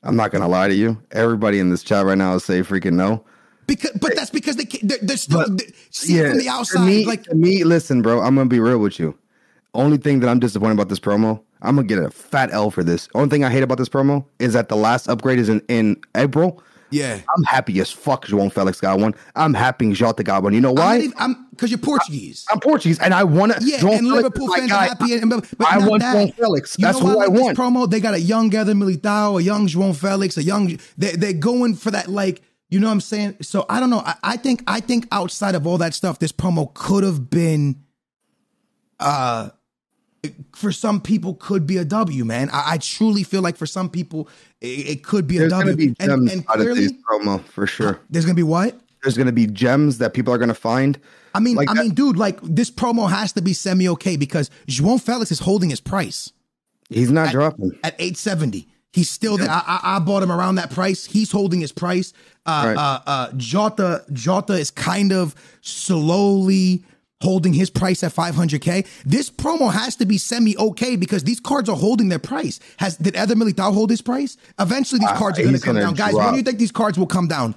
I'm 0.03 0.17
not 0.17 0.31
gonna 0.33 0.49
lie 0.49 0.69
to 0.69 0.75
you. 0.75 1.01
Everybody 1.13 1.59
in 1.59 1.71
this 1.71 1.83
chat 1.83 2.05
right 2.05 2.19
now 2.19 2.35
is 2.35 2.45
say 2.45 2.61
freaking 2.61 2.95
no. 2.95 3.25
Because 3.67 3.93
but 4.01 4.15
that's 4.17 4.31
because 4.31 4.57
they 4.57 4.65
can't, 4.65 4.89
they're, 4.89 4.99
they're 5.01 5.17
still 5.17 5.39
But, 5.47 5.59
they- 5.59 5.73
see 5.91 6.19
it 6.19 6.29
from 6.31 6.39
the 6.39 6.49
outside 6.49 6.85
me, 6.87 7.07
like 7.07 7.33
me, 7.33 7.65
listen, 7.65 8.03
bro. 8.03 8.21
I'm 8.21 8.35
gonna 8.35 8.49
be 8.49 8.61
real 8.61 8.79
with 8.79 8.99
you. 8.99 9.17
Only 9.75 9.97
thing 9.97 10.21
that 10.21 10.29
I'm 10.29 10.41
disappointed 10.41 10.75
about 10.75 10.89
this 10.89 10.99
promo, 11.01 11.41
I'm 11.63 11.77
gonna 11.77 11.87
get 11.87 11.99
a 11.99 12.11
fat 12.11 12.53
L 12.53 12.71
for 12.71 12.83
this. 12.83 13.09
Only 13.15 13.31
thing 13.31 13.45
I 13.45 13.51
hate 13.51 13.63
about 13.63 13.79
this 13.79 13.89
promo 13.89 14.25
is 14.39 14.53
that 14.55 14.69
the 14.69 14.77
last 14.77 15.09
upgrade 15.09 15.39
is 15.39 15.49
in 15.49 15.63
in 15.69 15.97
April. 16.17 16.63
Yeah. 16.93 17.21
I'm 17.35 17.43
happy 17.45 17.81
as 17.81 17.91
fuck. 17.91 18.27
João 18.27 18.53
Felix 18.53 18.81
got 18.81 18.99
one. 19.01 19.15
I'm 19.35 19.55
happy 19.55 19.93
Jota 19.93 20.23
got 20.23 20.43
one. 20.43 20.53
You 20.53 20.61
know 20.61 20.73
why? 20.73 21.09
I'm 21.19 21.49
because 21.51 21.71
you're 21.71 21.79
Portuguese. 21.79 22.47
I'm 22.51 22.61
Portuguese 22.61 22.99
and 22.99 23.13
I 23.15 23.25
want 23.25 23.53
to. 23.53 23.65
Yeah, 23.65 23.87
and 23.87 24.07
Liverpool 24.07 24.53
fans 24.55 24.71
are 24.73 24.83
happy. 24.85 25.15
And, 25.15 25.31
but 25.31 25.49
but 25.57 25.69
I 25.69 25.87
want 25.87 26.03
that. 26.03 26.17
João 26.17 26.35
Felix. 26.35 26.77
That's 26.77 27.01
who 27.01 27.09
I 27.09 27.15
like 27.15 27.31
want. 27.31 27.57
This 27.57 27.59
promo, 27.59 27.91
they 27.91 28.01
got 28.01 28.15
a 28.15 28.21
young 28.21 28.55
Eder 28.55 28.75
Militao, 28.75 29.41
a 29.41 29.43
young 29.43 29.67
João 29.67 29.95
Felix, 29.95 30.37
a 30.37 30.43
young. 30.43 30.79
They, 30.97 31.13
they're 31.13 31.33
going 31.33 31.75
for 31.75 31.91
that, 31.91 32.09
like 32.09 32.43
you 32.69 32.81
know 32.81 32.87
what 32.87 32.95
I'm 32.95 33.01
saying. 33.01 33.37
So 33.43 33.67
I 33.69 33.81
don't 33.81 33.91
know. 33.91 34.01
I, 34.01 34.15
I 34.23 34.37
think 34.37 34.63
I 34.67 34.81
think 34.81 35.07
outside 35.13 35.55
of 35.55 35.67
all 35.67 35.79
that 35.79 35.95
stuff, 35.95 36.19
this 36.19 36.33
promo 36.33 36.73
could 36.73 37.05
have 37.05 37.29
been, 37.29 37.83
uh, 38.99 39.51
for 40.55 40.71
some 40.73 41.01
people 41.01 41.35
could 41.35 41.67
be 41.67 41.77
a 41.79 41.85
W. 41.85 42.25
Man, 42.25 42.49
I, 42.53 42.73
I 42.75 42.79
truly 42.79 43.23
feel 43.25 43.43
like 43.43 43.57
for 43.57 43.67
some 43.67 43.89
people 43.91 44.29
it, 44.61 44.67
it 44.89 45.05
could 45.05 45.27
be 45.27 45.37
a 45.37 45.41
There's 45.41 45.53
W. 45.53 45.65
gonna 45.67 45.77
be 45.77 45.87
and, 45.99 45.99
gems 45.99 46.33
and 46.33 46.45
out 46.49 46.57
of 46.57 46.63
clearly, 46.63 46.81
this 46.83 46.93
promo 47.11 47.43
for 47.45 47.67
sure. 47.67 48.01
there's 48.11 48.25
gonna 48.25 48.35
be 48.37 48.43
what? 48.43 48.79
There's 49.03 49.17
gonna 49.17 49.33
be 49.33 49.47
gems 49.49 49.99
that 49.99 50.15
people 50.15 50.33
are 50.33 50.39
gonna 50.39 50.55
find. 50.55 50.99
I 51.35 51.41
mean, 51.41 51.57
Like 51.57 51.71
I 51.71 51.75
that- 51.75 51.83
mean, 51.83 51.95
dude, 51.95 52.17
like 52.17 52.39
this 52.43 52.71
promo 52.71 53.11
has 53.11 53.33
to 53.33 53.43
be 53.43 53.53
semi 53.53 53.89
okay 53.89 54.17
because 54.17 54.49
João 54.69 55.01
Felix 55.01 55.33
is 55.33 55.41
holding 55.41 55.71
his 55.71 55.81
price. 55.81 56.31
He's 56.89 57.11
not 57.11 57.31
dropping. 57.33 57.73
at 57.83 57.95
870. 57.99 58.69
He's 58.93 59.11
still 59.11 59.39
there. 59.39 59.49
I, 59.51 59.63
I, 59.83 59.97
I 59.97 59.99
bought 60.01 60.23
him 60.23 60.31
around 60.31 60.57
that 60.57 60.71
price. 60.71 61.07
He's 61.07 61.33
holding 61.33 61.61
his 61.63 61.73
price. 61.73 62.13
Uh, 62.45 62.63
Right. 62.67 62.77
uh, 62.77 63.01
uh, 63.07 63.33
Jota, 63.39 64.05
Jota 64.13 64.53
is 64.53 64.71
kind 64.71 65.13
of 65.13 65.35
slowly 65.63 66.85
holding 67.23 67.53
his 67.55 67.71
price 67.71 68.03
at 68.03 68.13
500k. 68.13 68.87
This 69.05 69.31
promo 69.31 69.73
has 69.73 69.97
to 69.97 70.07
be 70.07 70.19
semi 70.19 70.57
okay 70.59 70.97
because 70.97 71.25
these 71.25 71.41
cards 71.41 71.69
are 71.69 71.77
holding 71.77 72.09
their 72.09 72.19
price. 72.19 72.61
Has 72.79 72.97
did 72.97 73.17
Eder 73.17 73.35
Militao 73.35 73.73
hold 73.73 73.91
his 73.91 74.03
price? 74.03 74.37
Eventually, 74.59 74.99
these 74.99 75.09
Uh, 75.09 75.17
cards 75.17 75.39
are 75.39 75.43
going 75.43 75.55
to 75.55 75.61
come 75.61 75.77
down, 75.77 75.95
guys. 75.95 76.15
When 76.15 76.33
do 76.33 76.37
you 76.37 76.43
think 76.43 76.59
these 76.59 76.73
cards 76.73 76.99
will 76.99 77.07
come 77.07 77.29
down? 77.29 77.55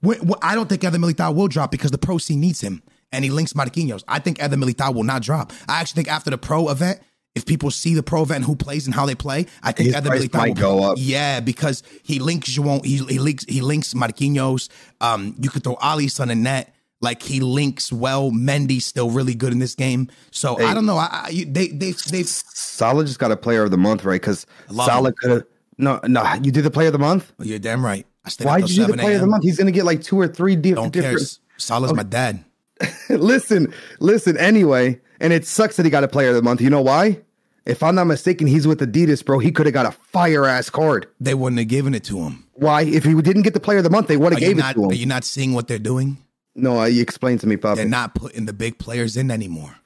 When, 0.00 0.18
when- 0.26 0.38
I 0.42 0.54
don't 0.54 0.68
think 0.68 0.84
Eder 0.84 0.98
Militao 0.98 1.34
will 1.34 1.48
drop 1.48 1.70
because 1.70 1.90
the 1.90 1.98
pro 1.98 2.18
scene 2.18 2.40
needs 2.40 2.60
him 2.60 2.82
and 3.12 3.24
he 3.24 3.30
links 3.30 3.52
Marquinhos. 3.54 4.02
I 4.08 4.18
think 4.18 4.42
Eder 4.42 4.56
Militao 4.56 4.94
will 4.94 5.04
not 5.04 5.22
drop. 5.22 5.52
I 5.68 5.80
actually 5.80 6.02
think 6.04 6.12
after 6.12 6.30
the 6.30 6.38
pro 6.38 6.68
event, 6.68 7.00
if 7.34 7.46
people 7.46 7.70
see 7.70 7.94
the 7.94 8.02
pro 8.02 8.22
event 8.22 8.44
who 8.44 8.54
plays 8.54 8.86
and 8.86 8.94
how 8.94 9.06
they 9.06 9.14
play, 9.14 9.46
I 9.62 9.72
think 9.72 9.86
His 9.86 9.94
Eder 9.96 10.08
price 10.08 10.22
Militao 10.26 10.34
might 10.38 10.48
will 10.48 10.54
go 10.54 10.82
up. 10.90 10.98
Yeah, 11.00 11.40
because 11.40 11.82
he 12.02 12.18
links 12.18 12.48
João, 12.56 12.84
he, 12.84 12.96
he 12.98 13.18
links 13.18 13.44
he 13.48 13.60
links 13.60 13.94
Marquinhos. 13.94 14.68
Um, 15.00 15.34
you 15.40 15.50
could 15.50 15.64
throw 15.64 15.76
Alisson 15.76 16.30
in 16.30 16.42
net. 16.42 16.73
Like 17.04 17.22
he 17.22 17.40
links 17.40 17.92
well. 17.92 18.30
Mendy's 18.30 18.86
still 18.86 19.10
really 19.10 19.34
good 19.34 19.52
in 19.52 19.58
this 19.58 19.74
game. 19.74 20.08
So 20.30 20.58
I 20.58 20.72
don't 20.74 20.86
know. 20.86 20.96
I, 20.96 21.08
I 21.12 21.44
they 21.46 21.68
they 21.68 21.92
they've 21.92 22.26
Salah 22.26 23.04
just 23.04 23.18
got 23.18 23.30
a 23.30 23.36
player 23.36 23.62
of 23.62 23.70
the 23.70 23.78
month, 23.78 24.04
right? 24.04 24.20
Because 24.20 24.46
Salah 24.72 25.12
could 25.12 25.30
have. 25.30 25.44
No, 25.76 26.00
no, 26.06 26.24
you 26.42 26.50
did 26.50 26.64
the 26.64 26.70
player 26.70 26.88
of 26.88 26.92
the 26.92 26.98
month. 26.98 27.32
Oh, 27.38 27.44
you're 27.44 27.58
damn 27.58 27.84
right. 27.84 28.06
I 28.24 28.30
Why 28.42 28.60
did 28.60 28.70
you 28.70 28.76
do 28.76 28.82
the 28.82 28.88
7 28.92 28.98
player 29.00 29.14
of 29.16 29.20
the 29.20 29.26
month? 29.26 29.44
He's 29.44 29.58
gonna 29.58 29.70
get 29.70 29.84
like 29.84 30.02
two 30.02 30.18
or 30.18 30.28
three 30.28 30.56
di- 30.56 30.72
Don't 30.72 30.92
care. 30.92 31.02
different. 31.02 31.38
Salah's 31.58 31.92
my 31.92 32.02
dad. 32.02 32.44
listen, 33.10 33.72
listen. 34.00 34.36
Anyway, 34.38 35.00
and 35.20 35.32
it 35.32 35.46
sucks 35.46 35.76
that 35.76 35.84
he 35.84 35.90
got 35.90 36.04
a 36.04 36.08
player 36.08 36.30
of 36.30 36.34
the 36.34 36.42
month. 36.42 36.60
You 36.60 36.70
know 36.70 36.82
why? 36.82 37.20
If 37.66 37.82
I'm 37.82 37.94
not 37.94 38.04
mistaken, 38.04 38.46
he's 38.46 38.66
with 38.66 38.80
Adidas, 38.80 39.24
bro. 39.24 39.38
He 39.38 39.50
could 39.50 39.66
have 39.66 39.72
got 39.72 39.86
a 39.86 39.92
fire 39.92 40.46
ass 40.46 40.68
card. 40.70 41.06
They 41.20 41.34
wouldn't 41.34 41.58
have 41.58 41.68
given 41.68 41.94
it 41.94 42.04
to 42.04 42.18
him. 42.18 42.46
Why? 42.54 42.82
If 42.82 43.04
he 43.04 43.14
didn't 43.14 43.42
get 43.42 43.54
the 43.54 43.60
player 43.60 43.78
of 43.78 43.84
the 43.84 43.90
month, 43.90 44.08
they 44.08 44.16
would 44.16 44.32
have 44.32 44.40
gave 44.40 44.58
it 44.58 44.60
not? 44.60 44.74
to 44.74 44.84
Are 44.86 44.94
you 44.94 45.06
not 45.06 45.24
seeing 45.24 45.54
what 45.54 45.68
they're 45.68 45.78
doing? 45.78 46.18
No, 46.54 46.80
uh, 46.80 46.84
you 46.84 47.02
explain 47.02 47.38
to 47.38 47.46
me, 47.46 47.56
Papa. 47.56 47.76
They're 47.76 47.84
not 47.88 48.14
putting 48.14 48.46
the 48.46 48.52
big 48.52 48.78
players 48.78 49.16
in 49.16 49.30
anymore. 49.30 49.76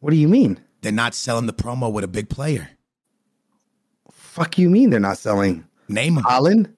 what 0.00 0.10
do 0.10 0.16
you 0.16 0.28
mean? 0.28 0.58
They're 0.82 0.92
not 0.92 1.14
selling 1.14 1.46
the 1.46 1.52
promo 1.52 1.90
with 1.92 2.04
a 2.04 2.08
big 2.08 2.28
player. 2.28 2.70
Fuck 4.10 4.58
you 4.58 4.70
mean 4.70 4.90
they're 4.90 5.00
not 5.00 5.18
selling 5.18 5.64
Name 5.88 6.18
him. 6.18 6.22
Haaland? 6.24 6.72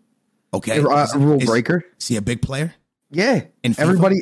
Okay. 0.55 0.80
Uh, 0.80 1.05
Is- 1.05 1.14
rule 1.14 1.40
is- 1.40 1.49
breaker? 1.49 1.84
Is 1.99 2.09
he 2.09 2.16
a 2.16 2.22
big 2.22 2.40
player? 2.42 2.74
Yeah. 3.11 3.42
In 3.62 3.74
FIFA? 3.74 3.78
Everybody. 3.80 4.16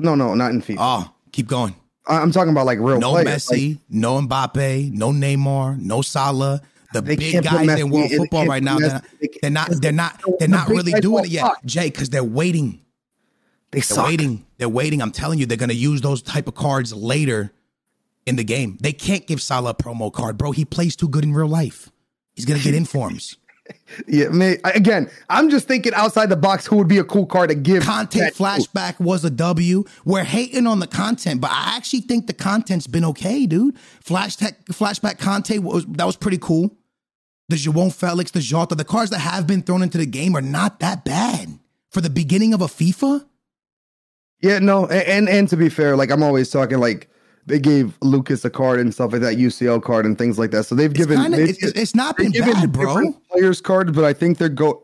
No, 0.00 0.14
no, 0.14 0.34
not 0.34 0.50
in 0.52 0.60
FIFA. 0.62 0.76
Oh, 0.78 1.14
keep 1.32 1.48
going. 1.48 1.74
I'm 2.06 2.30
talking 2.30 2.52
about 2.52 2.66
like 2.66 2.78
real 2.78 3.00
no 3.00 3.12
players. 3.12 3.46
Messi, 3.46 3.70
Like, 3.70 3.78
no 3.90 4.20
Mbappe, 4.20 4.92
no 4.92 5.10
Neymar, 5.10 5.80
no 5.80 6.02
Salah. 6.02 6.60
The 6.92 7.02
big 7.02 7.18
guys 7.18 7.66
Messi 7.66 7.78
in 7.80 7.90
world 7.90 8.10
football 8.12 8.46
right 8.46 8.62
now, 8.62 8.78
they're 8.78 8.90
not, 8.90 9.04
they're 9.42 9.50
not, 9.50 9.70
they're 9.80 9.92
not, 9.92 10.22
they're 10.38 10.48
not 10.48 10.68
really 10.68 10.92
doing 11.00 11.24
it 11.24 11.30
yet. 11.30 11.50
Jay, 11.64 11.90
because 11.90 12.10
they're 12.10 12.22
waiting. 12.22 12.80
They 13.72 13.80
They're 13.80 14.04
waiting. 14.04 14.46
They're 14.58 14.68
waiting. 14.68 15.02
I'm 15.02 15.10
telling 15.10 15.38
you, 15.38 15.46
they're 15.46 15.56
going 15.56 15.70
to 15.70 15.74
use 15.74 16.00
those 16.00 16.22
type 16.22 16.48
of 16.48 16.54
cards 16.54 16.94
later 16.94 17.52
in 18.26 18.36
the 18.36 18.44
game. 18.44 18.78
They 18.80 18.92
can't 18.92 19.26
give 19.26 19.40
Salah 19.42 19.70
a 19.70 19.74
promo 19.74 20.12
card, 20.12 20.38
bro. 20.38 20.52
He 20.52 20.64
plays 20.64 20.96
too 20.96 21.08
good 21.08 21.24
in 21.24 21.32
real 21.32 21.48
life. 21.48 21.90
He's 22.34 22.44
going 22.44 22.58
to 22.58 22.64
get 22.64 22.74
informs. 22.74 23.36
Yeah, 24.06 24.28
man. 24.28 24.58
Again, 24.64 25.10
I'm 25.28 25.50
just 25.50 25.66
thinking 25.66 25.92
outside 25.94 26.28
the 26.28 26.36
box. 26.36 26.66
Who 26.66 26.76
would 26.76 26.86
be 26.86 26.98
a 26.98 27.04
cool 27.04 27.26
card 27.26 27.48
to 27.48 27.56
give? 27.56 27.82
Conte 27.82 28.16
flashback 28.30 29.00
was 29.00 29.24
a 29.24 29.30
W. 29.30 29.82
We're 30.04 30.22
hating 30.22 30.68
on 30.68 30.78
the 30.78 30.86
content, 30.86 31.40
but 31.40 31.50
I 31.50 31.76
actually 31.76 32.02
think 32.02 32.28
the 32.28 32.32
content's 32.32 32.86
been 32.86 33.04
okay, 33.06 33.44
dude. 33.46 33.76
Flash 34.00 34.36
tech, 34.36 34.64
flashback 34.66 35.18
Conte 35.18 35.58
was 35.58 35.84
that 35.86 36.06
was 36.06 36.14
pretty 36.14 36.38
cool. 36.38 36.76
The 37.48 37.56
João 37.56 37.92
Felix, 37.92 38.30
the 38.30 38.38
Jota, 38.40 38.76
the 38.76 38.84
cards 38.84 39.10
that 39.10 39.18
have 39.18 39.48
been 39.48 39.62
thrown 39.62 39.82
into 39.82 39.98
the 39.98 40.06
game 40.06 40.36
are 40.36 40.42
not 40.42 40.78
that 40.78 41.04
bad 41.04 41.58
for 41.90 42.00
the 42.00 42.10
beginning 42.10 42.54
of 42.54 42.60
a 42.60 42.66
FIFA. 42.66 43.24
Yeah, 44.40 44.58
no, 44.58 44.86
a- 44.88 45.08
and 45.08 45.28
and 45.28 45.48
to 45.48 45.56
be 45.56 45.68
fair, 45.68 45.96
like 45.96 46.10
I'm 46.10 46.22
always 46.22 46.50
talking 46.50 46.78
like 46.78 47.08
they 47.46 47.58
gave 47.58 47.96
Lucas 48.02 48.44
a 48.44 48.50
card 48.50 48.80
and 48.80 48.92
stuff 48.92 49.12
like 49.12 49.20
that, 49.22 49.36
UCL 49.36 49.82
card 49.82 50.04
and 50.04 50.18
things 50.18 50.38
like 50.38 50.50
that. 50.50 50.64
So 50.64 50.74
they've 50.74 50.92
given 50.92 51.20
kinda- 51.20 51.36
they've- 51.36 51.50
it's- 51.50 51.72
it's 51.74 51.94
not 51.94 52.16
been 52.16 52.32
given 52.32 52.52
bad, 52.54 52.72
bro. 52.72 53.14
Players 53.32 53.60
cards, 53.60 53.92
but 53.92 54.04
I 54.04 54.12
think 54.12 54.38
they're 54.38 54.48
go. 54.48 54.82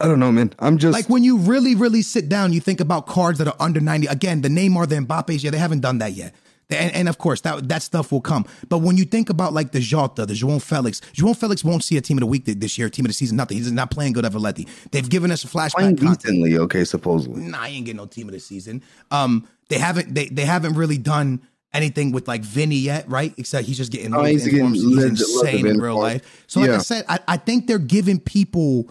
I 0.00 0.08
don't 0.08 0.18
know, 0.18 0.32
man. 0.32 0.52
I'm 0.58 0.76
just 0.78 0.92
Like 0.92 1.08
when 1.08 1.22
you 1.22 1.36
really, 1.38 1.74
really 1.76 2.02
sit 2.02 2.28
down, 2.28 2.52
you 2.52 2.60
think 2.60 2.80
about 2.80 3.06
cards 3.06 3.38
that 3.38 3.46
are 3.46 3.54
under 3.60 3.80
90. 3.80 4.06
Again, 4.08 4.40
the 4.40 4.48
Neymar, 4.48 4.88
the 4.88 4.96
Mbappe's, 4.96 5.44
yeah, 5.44 5.50
they 5.52 5.58
haven't 5.58 5.80
done 5.80 5.98
that 5.98 6.14
yet. 6.14 6.34
And, 6.70 6.94
and 6.94 7.08
of 7.08 7.18
course, 7.18 7.42
that 7.42 7.68
that 7.68 7.82
stuff 7.82 8.10
will 8.10 8.20
come. 8.20 8.46
But 8.68 8.78
when 8.78 8.96
you 8.96 9.04
think 9.04 9.28
about 9.30 9.52
like 9.52 9.72
the 9.72 9.80
Jota, 9.80 10.24
the 10.26 10.34
João 10.34 10.60
Felix, 10.62 11.00
João 11.12 11.36
Felix 11.36 11.62
won't 11.62 11.84
see 11.84 11.96
a 11.96 12.00
team 12.00 12.16
of 12.18 12.20
the 12.20 12.26
week 12.26 12.44
this 12.46 12.78
year, 12.78 12.88
team 12.88 13.04
of 13.04 13.10
the 13.10 13.14
season, 13.14 13.36
nothing. 13.36 13.58
He's 13.58 13.70
not 13.70 13.90
playing 13.90 14.14
good 14.14 14.24
at 14.24 14.32
Atleti. 14.32 14.66
They've 14.90 15.08
given 15.08 15.30
us 15.30 15.44
a 15.44 15.46
flashback. 15.48 15.96
decently. 15.98 16.56
Okay, 16.58 16.84
supposedly. 16.84 17.42
Nah, 17.42 17.60
I 17.62 17.68
ain't 17.68 17.84
getting 17.84 17.98
no 17.98 18.06
team 18.06 18.28
of 18.28 18.32
the 18.34 18.40
season. 18.40 18.82
Um, 19.10 19.46
they 19.68 19.78
haven't 19.78 20.14
they 20.14 20.26
they 20.28 20.44
haven't 20.44 20.74
really 20.74 20.98
done 20.98 21.42
anything 21.72 22.12
with 22.12 22.28
like 22.28 22.42
Vinny 22.42 22.76
yet, 22.76 23.08
right? 23.08 23.34
Except 23.36 23.66
he's 23.66 23.76
just 23.76 23.90
getting, 23.92 24.14
Oh, 24.14 24.22
he's 24.22 24.46
getting 24.46 24.72
he's 24.74 25.02
insane 25.04 25.66
in 25.66 25.78
real 25.80 25.98
life. 25.98 26.44
So 26.46 26.60
like 26.60 26.70
I 26.70 26.78
said, 26.78 27.04
I, 27.08 27.18
I 27.26 27.36
think 27.36 27.66
they're 27.66 27.78
giving 27.78 28.20
people 28.20 28.88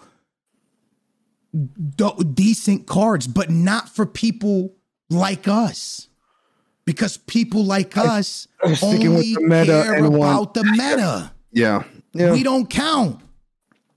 do- 1.96 2.24
decent 2.34 2.86
cards, 2.86 3.26
but 3.26 3.50
not 3.50 3.88
for 3.88 4.06
people 4.06 4.74
like 5.10 5.48
us. 5.48 6.08
Because 6.84 7.16
people 7.16 7.64
like 7.64 7.96
us 7.96 8.46
I'm 8.62 8.70
with 8.70 8.82
only 8.84 9.34
the 9.34 9.40
meta 9.40 9.64
care 9.84 9.94
and 9.94 10.14
want- 10.16 10.32
about 10.34 10.54
the 10.54 10.64
meta. 10.64 11.32
Yeah, 11.52 11.84
yeah. 12.12 12.32
We 12.32 12.42
don't 12.42 12.68
count. 12.68 13.20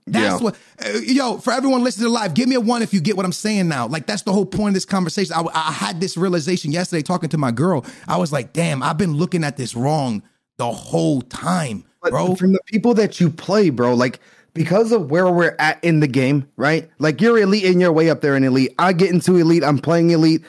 That's 0.06 0.40
Yeah. 0.40 0.44
what, 0.44 0.56
uh, 0.82 0.98
yo, 1.04 1.36
for 1.36 1.52
everyone 1.52 1.84
listening 1.84 2.06
to 2.06 2.12
live, 2.12 2.32
give 2.32 2.48
me 2.48 2.54
a 2.54 2.60
one 2.60 2.80
if 2.80 2.94
you 2.94 3.00
get 3.00 3.14
what 3.14 3.26
I'm 3.26 3.32
saying 3.32 3.68
now. 3.68 3.86
Like, 3.86 4.06
that's 4.06 4.22
the 4.22 4.32
whole 4.32 4.46
point 4.46 4.68
of 4.68 4.74
this 4.74 4.86
conversation. 4.86 5.34
I, 5.36 5.42
I 5.52 5.70
had 5.72 6.00
this 6.00 6.16
realization 6.16 6.72
yesterday 6.72 7.02
talking 7.02 7.28
to 7.28 7.36
my 7.36 7.50
girl. 7.50 7.84
I 8.06 8.16
was 8.16 8.32
like, 8.32 8.54
damn, 8.54 8.82
I've 8.82 8.96
been 8.96 9.14
looking 9.14 9.44
at 9.44 9.58
this 9.58 9.74
wrong 9.74 10.22
the 10.56 10.70
whole 10.72 11.20
time, 11.20 11.84
But 12.02 12.12
bro. 12.12 12.34
from 12.36 12.52
the 12.52 12.60
people 12.64 12.94
that 12.94 13.20
you 13.20 13.28
play, 13.28 13.68
bro, 13.68 13.92
like 13.92 14.18
because 14.54 14.92
of 14.92 15.10
where 15.10 15.30
we're 15.30 15.54
at 15.58 15.82
in 15.84 16.00
the 16.00 16.08
game, 16.08 16.48
right? 16.56 16.88
Like 16.98 17.20
you're 17.20 17.38
elite 17.38 17.66
and 17.66 17.78
you're 17.80 17.92
way 17.92 18.08
up 18.08 18.22
there 18.22 18.34
in 18.34 18.44
elite. 18.44 18.74
I 18.78 18.94
get 18.94 19.10
into 19.10 19.36
elite, 19.36 19.62
I'm 19.62 19.78
playing 19.78 20.08
elite. 20.10 20.42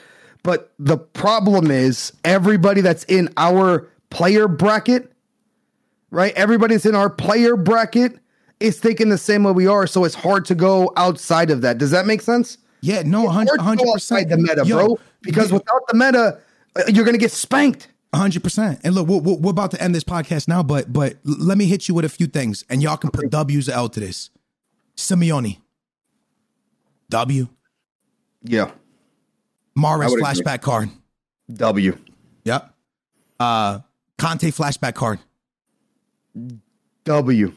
But 0.43 0.71
the 0.79 0.97
problem 0.97 1.69
is 1.69 2.13
everybody 2.23 2.81
that's 2.81 3.03
in 3.05 3.29
our 3.37 3.87
player 4.09 4.47
bracket, 4.47 5.11
right? 6.11 6.33
Everybody's 6.35 6.85
in 6.85 6.95
our 6.95 7.09
player 7.09 7.55
bracket 7.55 8.17
is 8.59 8.79
thinking 8.79 9.09
the 9.09 9.17
same 9.17 9.43
way 9.43 9.51
we 9.51 9.67
are. 9.67 9.85
So 9.87 10.05
it's 10.05 10.15
hard 10.15 10.45
to 10.45 10.55
go 10.55 10.91
outside 10.97 11.49
of 11.51 11.61
that. 11.61 11.77
Does 11.77 11.91
that 11.91 12.05
make 12.05 12.21
sense? 12.21 12.57
yeah, 12.81 13.01
no, 13.05 13.23
It's 13.25 13.33
hard 13.33 13.47
to 13.47 13.53
100 13.57 13.83
go 13.85 13.93
percent 13.93 14.21
outside 14.21 14.29
the 14.29 14.37
meta, 14.37 14.65
bro. 14.65 14.97
Because 15.21 15.51
without 15.51 15.81
the 15.89 15.93
meta, 15.95 16.39
uh, 16.77 16.83
you're 16.87 17.03
gonna 17.03 17.17
get 17.17 17.31
spanked. 17.33 17.89
hundred 18.15 18.41
percent. 18.41 18.79
And 18.85 18.95
look, 18.95 19.07
we're, 19.07 19.19
we're 19.19 19.35
we're 19.35 19.51
about 19.51 19.71
to 19.71 19.81
end 19.83 19.93
this 19.93 20.05
podcast 20.05 20.47
now, 20.47 20.63
but 20.63 20.91
but 20.93 21.17
let 21.25 21.57
me 21.57 21.65
hit 21.65 21.89
you 21.89 21.93
with 21.93 22.05
a 22.05 22.09
few 22.09 22.25
things, 22.27 22.63
and 22.69 22.81
y'all 22.81 22.95
can 22.95 23.11
put 23.11 23.29
W's 23.29 23.67
or 23.67 23.73
L 23.73 23.89
to 23.89 23.99
this. 23.99 24.29
Simeone, 24.95 25.57
W. 27.09 27.49
Yeah. 28.43 28.71
Mares 29.79 30.11
would 30.11 30.19
agree. 30.19 30.23
flashback 30.23 30.61
card. 30.61 30.89
W. 31.53 31.97
Yep. 32.43 32.73
Uh, 33.39 33.79
Conte 34.17 34.51
flashback 34.51 34.95
card. 34.95 35.19
W. 37.05 37.53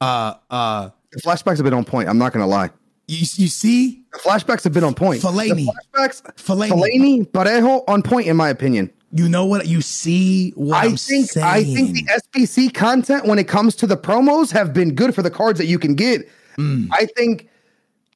Uh, 0.00 0.34
uh, 0.50 0.90
The 1.12 1.20
flashbacks 1.22 1.56
have 1.56 1.64
been 1.64 1.74
on 1.74 1.84
point. 1.84 2.08
I'm 2.08 2.18
not 2.18 2.32
gonna 2.32 2.46
lie. 2.46 2.70
you 3.08 3.18
you 3.18 3.48
see, 3.48 4.04
The 4.12 4.18
flashbacks 4.18 4.64
have 4.64 4.72
been 4.72 4.84
on 4.84 4.94
point. 4.94 5.22
Fellaini. 5.22 5.66
The 5.66 5.72
flashbacks, 5.96 6.22
Fellaini. 6.36 6.70
Fellaini, 6.70 7.30
Parejo, 7.30 7.84
on 7.88 8.02
point 8.02 8.26
in 8.26 8.36
my 8.36 8.48
opinion. 8.48 8.90
you 9.12 9.28
know 9.28 9.44
what? 9.44 9.66
You 9.66 9.80
see 9.80 10.50
what 10.52 10.76
I 10.76 10.86
am 10.86 10.96
think 10.96 11.30
saying. 11.30 11.46
I 11.46 11.64
think 11.64 11.92
the 11.94 12.04
SBC 12.34 12.72
content 12.72 13.26
when 13.26 13.38
it 13.38 13.48
comes 13.48 13.74
to 13.76 13.86
the 13.86 13.96
promos 13.96 14.52
have 14.52 14.72
been 14.72 14.94
good 14.94 15.14
for 15.14 15.22
the 15.22 15.30
cards 15.30 15.58
that 15.58 15.66
you 15.66 15.78
can 15.78 15.94
get. 15.94 16.28
I 16.58 17.06
think. 17.16 17.48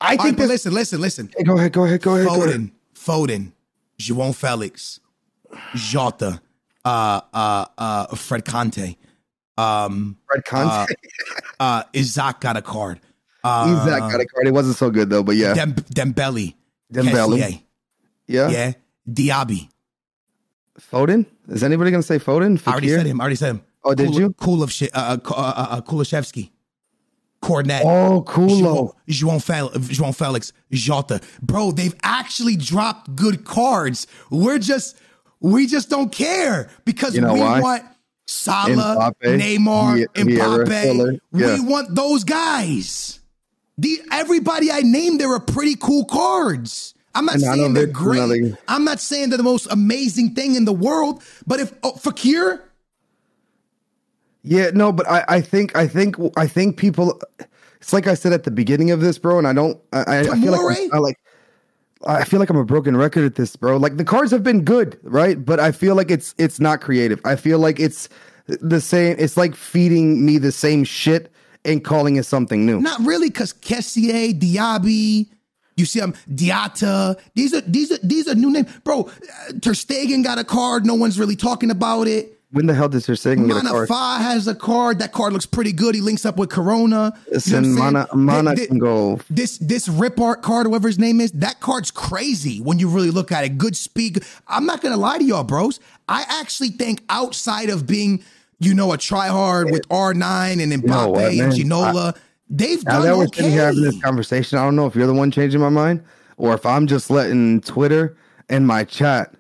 I 0.00 0.16
think 0.16 0.36
this. 0.36 0.48
listen, 0.48 0.72
listen, 0.72 1.00
listen. 1.00 1.30
Go 1.44 1.56
ahead. 1.56 1.72
Go 1.72 1.84
ahead. 1.84 2.02
Go 2.02 2.14
ahead. 2.16 2.26
Go 2.26 2.42
ahead. 2.44 2.60
Foden, 2.60 2.70
Foden, 2.94 3.52
João 3.98 4.34
Felix, 4.34 5.00
Jota, 5.74 6.40
uh, 6.84 7.20
uh, 7.32 7.66
uh, 7.78 8.06
Fred 8.16 8.44
Conte, 8.44 8.96
um, 9.56 10.16
Fred 10.26 10.44
Conte. 10.44 10.92
uh, 11.60 11.82
Isaac 11.94 12.40
got 12.40 12.56
a 12.56 12.62
card. 12.62 13.00
Uh, 13.42 13.48
Isaac 13.86 14.00
got 14.00 14.20
a 14.20 14.26
card. 14.26 14.46
It 14.46 14.52
wasn't 14.52 14.76
so 14.76 14.90
good 14.90 15.10
though, 15.10 15.22
but 15.22 15.36
yeah, 15.36 15.54
Dem- 15.54 15.74
Dembele, 15.74 16.54
Dembele. 16.92 17.38
Kessié, 17.38 17.62
yeah. 18.26 18.50
yeah, 18.50 18.72
Diaby. 19.08 19.68
Foden. 20.80 21.26
Is 21.48 21.62
anybody 21.62 21.90
gonna 21.90 22.02
say 22.02 22.18
Foden? 22.18 22.60
I 22.66 22.72
already 22.72 22.88
said 22.88 23.06
him. 23.06 23.20
I 23.20 23.24
already 23.24 23.36
said 23.36 23.50
him. 23.50 23.62
Oh, 23.84 23.94
did 23.94 24.08
Kul- 24.08 24.20
you? 24.20 24.30
Kulov, 24.30 24.82
uh, 24.82 24.98
uh, 24.98 25.18
uh, 25.30 25.66
uh, 25.70 25.80
Kulusevski, 25.82 26.50
Cornet. 27.44 27.82
Oh, 27.84 28.22
Kulo. 28.26 28.94
Fel- 29.42 29.70
João 29.88 30.14
Felix, 30.14 30.52
Jota. 30.72 31.20
Bro, 31.42 31.72
they've 31.72 31.94
actually 32.02 32.56
dropped 32.56 33.14
good 33.14 33.44
cards. 33.44 34.06
We're 34.30 34.58
just, 34.58 34.96
we 35.40 35.66
just 35.66 35.90
don't 35.90 36.10
care 36.10 36.70
because 36.84 37.14
You 37.14 37.20
know 37.20 37.34
we 37.34 37.40
why? 37.40 37.60
want 37.60 37.82
Salah, 38.26 39.12
Mbappe, 39.22 39.38
Neymar, 39.40 40.06
Vieira, 40.14 40.64
Mbappe. 40.64 41.20
Yeah. 41.32 41.54
We 41.54 41.60
want 41.60 41.94
those 41.94 42.24
guys. 42.24 43.20
The, 43.76 44.00
everybody 44.10 44.70
I 44.72 44.80
named, 44.80 45.20
there 45.20 45.30
are 45.32 45.40
pretty 45.40 45.74
cool 45.76 46.04
cards. 46.06 46.94
I'm 47.14 47.26
not 47.26 47.34
And 47.34 47.42
saying 47.44 47.74
they're 47.74 47.84
they're 47.84 47.92
great. 47.92 48.18
nothing. 48.20 48.56
I'm 48.66 48.84
not 48.84 48.98
saying 49.00 49.28
they're 49.28 49.36
the 49.36 49.44
most 49.44 49.66
amazing 49.70 50.34
thing 50.34 50.54
in 50.56 50.64
the 50.64 50.72
world. 50.72 51.22
But 51.46 51.60
if 51.60 51.72
oh, 51.82 51.92
Fekir, 51.92 52.60
Yeah, 54.44 54.70
no, 54.74 54.92
but 54.92 55.08
I, 55.08 55.24
I 55.26 55.40
think 55.40 55.74
I 55.74 55.88
think 55.88 56.16
I 56.36 56.46
think 56.46 56.76
people 56.76 57.20
it's 57.80 57.92
like 57.92 58.06
I 58.06 58.14
said 58.14 58.32
at 58.32 58.44
the 58.44 58.50
beginning 58.50 58.90
of 58.90 59.00
this, 59.00 59.18
bro, 59.18 59.38
and 59.38 59.46
I 59.46 59.54
don't 59.54 59.80
I, 59.92 60.02
I, 60.02 60.20
I 60.20 60.40
feel 60.40 60.52
like 60.52 60.78
I'm, 60.78 60.90
I 60.92 60.98
like 60.98 61.18
I 62.06 62.24
feel 62.24 62.38
like 62.40 62.50
I'm 62.50 62.56
a 62.56 62.64
broken 62.64 62.94
record 62.94 63.24
at 63.24 63.36
this, 63.36 63.56
bro. 63.56 63.78
Like 63.78 63.96
the 63.96 64.04
cards 64.04 64.30
have 64.30 64.42
been 64.42 64.62
good, 64.62 65.00
right? 65.02 65.42
But 65.42 65.60
I 65.60 65.72
feel 65.72 65.94
like 65.94 66.10
it's 66.10 66.34
it's 66.36 66.60
not 66.60 66.82
creative. 66.82 67.20
I 67.24 67.36
feel 67.36 67.58
like 67.58 67.80
it's 67.80 68.10
the 68.46 68.82
same 68.82 69.16
it's 69.18 69.38
like 69.38 69.54
feeding 69.54 70.26
me 70.26 70.36
the 70.36 70.52
same 70.52 70.84
shit 70.84 71.32
and 71.64 71.82
calling 71.82 72.16
it 72.16 72.26
something 72.26 72.66
new. 72.66 72.80
Not 72.80 73.00
really, 73.00 73.30
because 73.30 73.54
Kessié, 73.54 74.38
Diaby, 74.38 75.30
you 75.76 75.86
see, 75.86 76.00
um, 76.00 76.14
I'm 76.26 76.34
Diata. 76.34 77.16
These 77.34 77.54
are 77.54 77.62
these 77.62 77.90
are 77.92 77.98
these 78.02 78.28
are 78.28 78.34
new 78.34 78.50
names, 78.50 78.70
bro. 78.84 79.04
Ter 79.62 79.72
Stegen 79.72 80.22
got 80.22 80.38
a 80.38 80.44
card. 80.44 80.84
No 80.84 80.94
one's 80.94 81.18
really 81.18 81.36
talking 81.36 81.70
about 81.70 82.06
it. 82.06 82.33
When 82.54 82.66
the 82.66 82.74
hell 82.74 82.88
does 82.88 83.04
Ter 83.04 83.14
Stegen 83.14 83.48
get 83.48 83.56
a 83.56 83.60
card? 83.68 83.88
Manafa 83.88 84.18
has 84.20 84.46
a 84.46 84.54
card. 84.54 85.00
That 85.00 85.10
card 85.12 85.32
looks 85.32 85.44
pretty 85.44 85.72
good. 85.72 85.94
He 85.94 86.00
links 86.00 86.24
up 86.24 86.36
with 86.36 86.50
Corona. 86.50 87.12
You 87.26 87.32
know 87.32 87.32
Listen, 87.32 87.56
I'm 87.56 87.64
saying? 87.64 87.74
Mana 87.76 88.08
Mana 88.14 88.54
Th- 88.54 88.68
can 88.68 88.78
go 88.78 89.18
This 89.28 89.58
this 89.58 89.88
Rip 89.88 90.20
Art 90.20 90.42
card, 90.42 90.66
whoever 90.66 90.86
his 90.86 90.98
name 90.98 91.20
is, 91.20 91.32
that 91.32 91.58
card's 91.58 91.90
crazy 91.90 92.60
when 92.60 92.78
you 92.78 92.88
really 92.88 93.10
look 93.10 93.32
at 93.32 93.44
it. 93.44 93.58
Good 93.58 93.76
speed. 93.76 94.22
I'm 94.46 94.66
not 94.66 94.80
gonna 94.80 94.96
lie 94.96 95.18
to 95.18 95.24
y'all, 95.24 95.42
bros. 95.42 95.80
I 96.08 96.24
actually 96.28 96.68
think 96.68 97.02
outside 97.08 97.70
of 97.70 97.86
being, 97.88 98.22
you 98.60 98.72
know, 98.72 98.92
a 98.92 98.96
tryhard 98.98 99.72
with 99.72 99.88
R9 99.88 100.62
and 100.62 100.72
Mbappe 100.72 100.86
know 100.86 101.14
and? 101.16 101.52
Ginola, 101.52 102.16
they've 102.48 102.84
Now 102.84 102.92
done 103.00 103.02
that 103.02 103.16
we're 103.16 103.24
okay. 103.24 103.50
having 103.50 103.82
this 103.82 104.00
conversation, 104.00 104.58
I 104.58 104.64
don't 104.64 104.76
know 104.76 104.86
if 104.86 104.94
you're 104.94 105.06
the 105.08 105.14
one 105.14 105.30
changing 105.32 105.60
my 105.60 105.70
mind 105.70 106.04
or 106.36 106.54
if 106.54 106.64
I'm 106.64 106.86
just 106.86 107.10
letting 107.10 107.62
Twitter 107.62 108.16
and 108.48 108.66
my 108.66 108.84
chat 108.84 109.34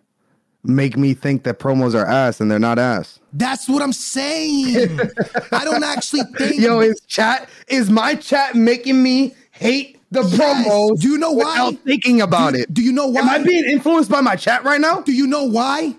make 0.64 0.96
me 0.96 1.14
think 1.14 1.42
that 1.44 1.58
promos 1.58 1.94
are 1.94 2.06
ass 2.06 2.40
and 2.40 2.50
they're 2.50 2.58
not 2.58 2.78
ass. 2.78 3.20
That's 3.32 3.68
what 3.68 3.82
I'm 3.82 3.92
saying. 3.92 4.98
I 5.52 5.64
don't 5.64 5.84
actually 5.84 6.22
think. 6.38 6.60
Yo, 6.60 6.80
is 6.80 7.00
chat 7.06 7.48
is 7.68 7.90
my 7.90 8.14
chat 8.14 8.54
making 8.54 9.02
me 9.02 9.34
hate 9.50 10.00
the 10.10 10.22
Yes. 10.22 10.38
promos? 10.66 11.00
Do 11.00 11.08
you 11.08 11.18
know 11.18 11.32
why? 11.32 11.66
Without 11.66 11.84
thinking 11.84 12.20
about 12.22 12.54
do, 12.54 12.60
it. 12.60 12.72
Do 12.72 12.82
you 12.82 12.92
know 12.92 13.06
why? 13.08 13.20
Am 13.20 13.28
I 13.28 13.38
being 13.42 13.64
influenced 13.64 14.10
by 14.10 14.20
my 14.20 14.36
chat 14.36 14.64
right 14.64 14.80
now? 14.80 15.00
do 15.00 15.12
you 15.12 15.26
know 15.26 15.44
why? 15.44 15.94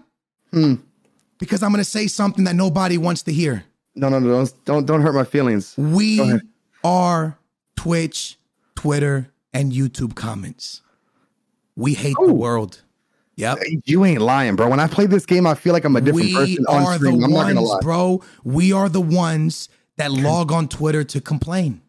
Hmm. 0.51 0.75
Because 1.37 1.61
I'm 1.61 1.71
going 1.71 1.83
to 1.83 1.89
say 1.89 2.07
something 2.07 2.45
that 2.45 2.55
nobody 2.55 2.97
wants 2.97 3.23
to 3.23 3.33
hear. 3.33 3.65
No, 3.95 4.09
no, 4.09 4.19
no, 4.19 4.29
don't 4.29 4.65
don't 4.65 4.85
don't 4.85 5.01
hurt 5.01 5.13
my 5.15 5.23
feelings. 5.25 5.73
We 5.77 6.39
are 6.83 7.37
Twitch, 7.75 8.37
Twitter, 8.75 9.29
and 9.53 9.71
YouTube 9.71 10.15
comments. 10.15 10.81
We 11.75 11.93
hate 11.93 12.15
the 12.19 12.29
Oh. 12.31 12.33
world. 12.33 12.81
Yep. 13.37 13.57
You 13.85 14.05
ain't 14.05 14.21
lying, 14.21 14.55
bro. 14.55 14.69
When 14.69 14.79
I 14.79 14.87
play 14.87 15.05
this 15.07 15.25
game, 15.25 15.45
I 15.45 15.55
feel 15.55 15.73
like 15.73 15.83
I'm 15.83 15.95
a 15.95 16.01
different 16.01 16.25
We 16.27 16.33
person 16.33 16.65
on 16.67 16.83
are 16.83 16.95
stream. 16.95 17.19
the 17.19 17.25
I'm 17.25 17.31
not 17.33 17.47
gonna 17.47 17.61
lie. 17.61 17.79
bro. 17.81 18.23
We 18.43 18.71
are 18.73 18.87
the 18.89 19.01
ones 19.01 19.69
that 19.97 20.11
log 20.11 20.51
on 20.51 20.67
Twitter 20.69 21.03
to 21.03 21.21
complain. 21.21 21.81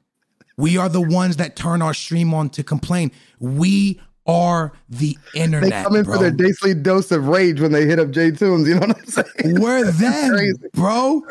We 0.57 0.77
are 0.79 0.89
the 0.89 1.01
ones 1.03 1.37
that 1.37 1.55
turn 1.55 1.83
our 1.83 1.95
stream 1.95 2.33
on 2.35 2.49
to 2.51 2.63
complain. 2.65 3.13
We 3.39 4.01
are 4.27 4.73
the 4.89 5.17
internet. 5.35 5.71
They 5.71 5.83
come 5.83 5.95
in 5.97 6.05
bro. 6.05 6.15
for 6.17 6.21
their 6.21 6.31
daily 6.33 6.75
dose 6.75 7.13
of 7.13 7.29
rage 7.29 7.61
when 7.61 7.71
they 7.73 7.87
hit 7.87 8.01
up 8.01 8.11
J 8.11 8.33
Tunes. 8.33 8.67
You 8.67 8.75
know 8.75 8.81
what 8.89 8.99
I'm 8.99 9.05
saying? 9.07 9.27
We're 9.61 9.91
them, 9.93 10.31
crazy. 10.35 10.59
Uh, 10.65 10.69
bro. 10.75 11.23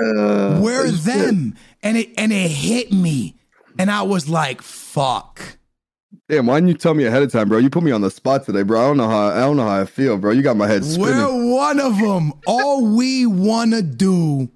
We're 0.61 0.91
them. 0.91 1.55
And 1.83 1.97
it 1.97 2.11
and 2.17 2.31
it 2.31 2.49
hit 2.51 2.93
me. 2.93 3.35
And 3.77 3.91
I 3.91 4.03
was 4.03 4.29
like, 4.29 4.61
fuck. 4.61 5.41
Damn, 6.29 6.47
why 6.47 6.55
didn't 6.57 6.69
you 6.69 6.73
tell 6.75 6.93
me 6.93 7.05
ahead 7.05 7.23
of 7.23 7.31
time, 7.31 7.49
bro? 7.49 7.57
You 7.57 7.69
put 7.69 7.83
me 7.83 7.91
on 7.91 8.01
the 8.01 8.09
spot 8.09 8.45
today, 8.45 8.63
bro. 8.63 8.81
I 8.81 8.87
don't 8.87 8.97
know 8.97 9.09
how 9.09 9.27
I 9.27 9.39
don't 9.41 9.57
know 9.57 9.67
how 9.67 9.81
I 9.81 9.85
feel, 9.85 10.17
bro. 10.17 10.31
You 10.31 10.41
got 10.41 10.57
my 10.57 10.67
head 10.67 10.83
spinning. 10.85 11.01
We're 11.07 11.53
one 11.53 11.79
of 11.79 11.97
them. 11.99 12.33
All 12.47 12.95
we 12.95 13.25
want 13.25 13.73
to 13.73 13.81
do 13.81 14.49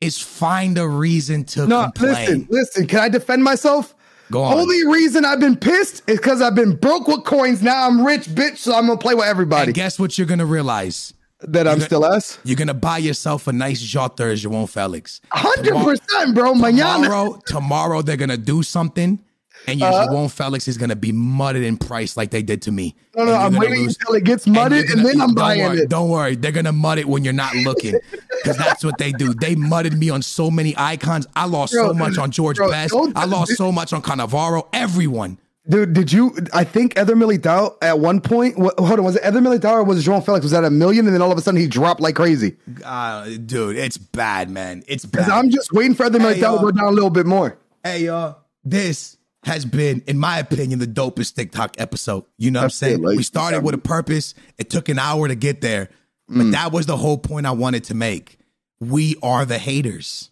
is 0.00 0.18
find 0.18 0.78
a 0.78 0.88
reason 0.88 1.44
to 1.44 1.66
no, 1.66 1.84
complain. 1.84 2.12
listen, 2.14 2.46
listen. 2.50 2.86
Can 2.86 3.00
I 3.00 3.08
defend 3.08 3.44
myself? 3.44 3.94
Go 4.30 4.42
on. 4.42 4.58
Only 4.58 4.86
reason 4.86 5.24
I've 5.24 5.40
been 5.40 5.56
pissed 5.56 6.08
is 6.08 6.18
because 6.18 6.40
I've 6.40 6.54
been 6.54 6.76
broke 6.76 7.08
with 7.08 7.24
coins. 7.24 7.62
Now 7.62 7.86
I'm 7.86 8.04
rich, 8.06 8.26
bitch. 8.26 8.58
So 8.58 8.74
I'm 8.74 8.86
gonna 8.86 8.98
play 8.98 9.14
with 9.14 9.26
everybody. 9.26 9.66
and 9.66 9.74
guess 9.74 9.98
what 9.98 10.16
you're 10.16 10.26
gonna 10.26 10.46
realize? 10.46 11.12
that 11.42 11.66
I'm 11.66 11.80
still 11.80 12.04
ass. 12.04 12.38
You're 12.44 12.56
gonna 12.56 12.74
buy 12.74 12.98
yourself 12.98 13.46
a 13.46 13.52
nice 13.52 13.80
Jota 13.80 14.24
as 14.24 14.44
João 14.44 14.68
Felix. 14.68 15.20
Hundred 15.30 15.74
percent, 15.74 16.34
bro. 16.34 16.54
Mañana. 16.54 17.04
Tomorrow, 17.04 17.40
tomorrow 17.46 18.02
they're 18.02 18.16
gonna 18.16 18.36
do 18.36 18.62
something, 18.62 19.18
and 19.66 19.78
your. 19.80 19.90
João 19.90 20.30
Felix 20.30 20.66
is 20.68 20.76
gonna 20.78 20.96
be 20.96 21.12
mudded 21.12 21.62
in 21.62 21.76
price 21.76 22.16
like 22.16 22.30
they 22.30 22.42
did 22.42 22.62
to 22.62 22.72
me. 22.72 22.94
No, 23.16 23.24
no, 23.24 23.34
I'm 23.34 23.54
waiting 23.56 23.82
lose. 23.84 23.96
until 24.00 24.14
it 24.14 24.24
gets 24.24 24.46
mudded, 24.46 24.86
and, 24.86 24.96
gonna- 24.96 25.02
then 25.04 25.20
I'm 25.20 25.34
buying 25.34 25.62
worry, 25.62 25.78
it. 25.80 25.88
Don't 25.88 26.08
worry, 26.08 26.36
they're 26.36 26.52
gonna 26.52 26.72
mud 26.72 26.98
it 26.98 27.08
when 27.08 27.24
you're 27.24 27.32
not 27.32 27.54
looking, 27.56 27.94
because 28.42 28.56
that's 28.56 28.84
what 28.84 28.98
they 28.98 29.12
do. 29.12 29.34
They 29.34 29.54
mudded 29.54 29.98
me 29.98 30.10
on 30.10 30.22
so 30.22 30.50
many 30.50 30.74
icons. 30.76 31.26
I 31.36 31.46
lost 31.46 31.72
so 31.72 31.92
much 31.92 32.18
on 32.18 32.30
George 32.30 32.56
bro, 32.56 32.70
Best. 32.70 32.94
I 33.14 33.24
lost 33.24 33.56
so 33.56 33.70
much 33.72 33.92
on 33.92 34.02
Cannavaro. 34.02 34.66
Everyone. 34.72 35.38
Dude, 35.68 35.92
did 35.92 36.10
you? 36.10 36.34
I 36.54 36.64
think 36.64 36.98
Eder 36.98 37.14
Militao 37.14 37.76
at 37.82 38.00
one 38.00 38.20
point. 38.20 38.56
Wh- 38.56 38.74
hold 38.82 38.98
on, 38.98 39.04
was 39.04 39.16
it 39.16 39.22
Eder 39.22 39.40
Militao 39.40 39.72
or 39.72 39.84
was 39.84 40.04
it 40.04 40.10
João 40.10 40.24
Felix? 40.24 40.42
Was 40.42 40.52
that 40.52 40.64
a 40.64 40.70
million? 40.70 41.06
And 41.06 41.14
then 41.14 41.20
all 41.22 41.30
of 41.30 41.36
a 41.38 41.42
sudden 41.42 41.60
he 41.60 41.68
dropped 41.68 42.00
like 42.00 42.16
crazy. 42.16 42.56
Uh, 42.84 43.28
dude, 43.44 43.76
it's 43.76 43.98
bad, 43.98 44.50
man. 44.50 44.82
It's 44.88 45.04
bad. 45.04 45.28
I'm 45.28 45.50
just 45.50 45.70
waiting 45.72 45.94
for 45.94 46.06
Eder 46.06 46.18
Hey, 46.18 46.36
Militao 46.36 46.40
to 46.40 46.48
uh, 46.48 46.62
go 46.62 46.70
down 46.70 46.86
a 46.86 46.90
little 46.90 47.10
bit 47.10 47.26
more. 47.26 47.58
Hey, 47.84 48.06
y'all. 48.06 48.38
This 48.64 49.16
has 49.44 49.64
been, 49.64 50.02
in 50.06 50.18
my 50.18 50.38
opinion, 50.38 50.78
the 50.78 50.86
dopest 50.86 51.26
Stick 51.26 51.50
Talk 51.52 51.74
episode. 51.78 52.24
You 52.36 52.50
know 52.50 52.60
what 52.60 52.64
I'm 52.64 52.70
saying? 52.70 53.02
like- 53.02 53.16
we 53.16 53.22
started 53.22 53.62
with 53.62 53.74
a 53.74 53.78
purpose. 53.78 54.34
It 54.58 54.68
took 54.70 54.88
an 54.88 54.98
hour 54.98 55.28
to 55.28 55.34
get 55.34 55.60
there, 55.62 55.88
but 56.28 56.46
Mm. 56.46 56.52
that 56.52 56.72
was 56.72 56.86
the 56.86 56.96
whole 56.96 57.16
point 57.18 57.46
I 57.46 57.52
wanted 57.52 57.84
to 57.84 57.94
make. 57.94 58.38
We 58.80 59.16
are 59.22 59.44
the 59.44 59.58
haters. 59.58 60.30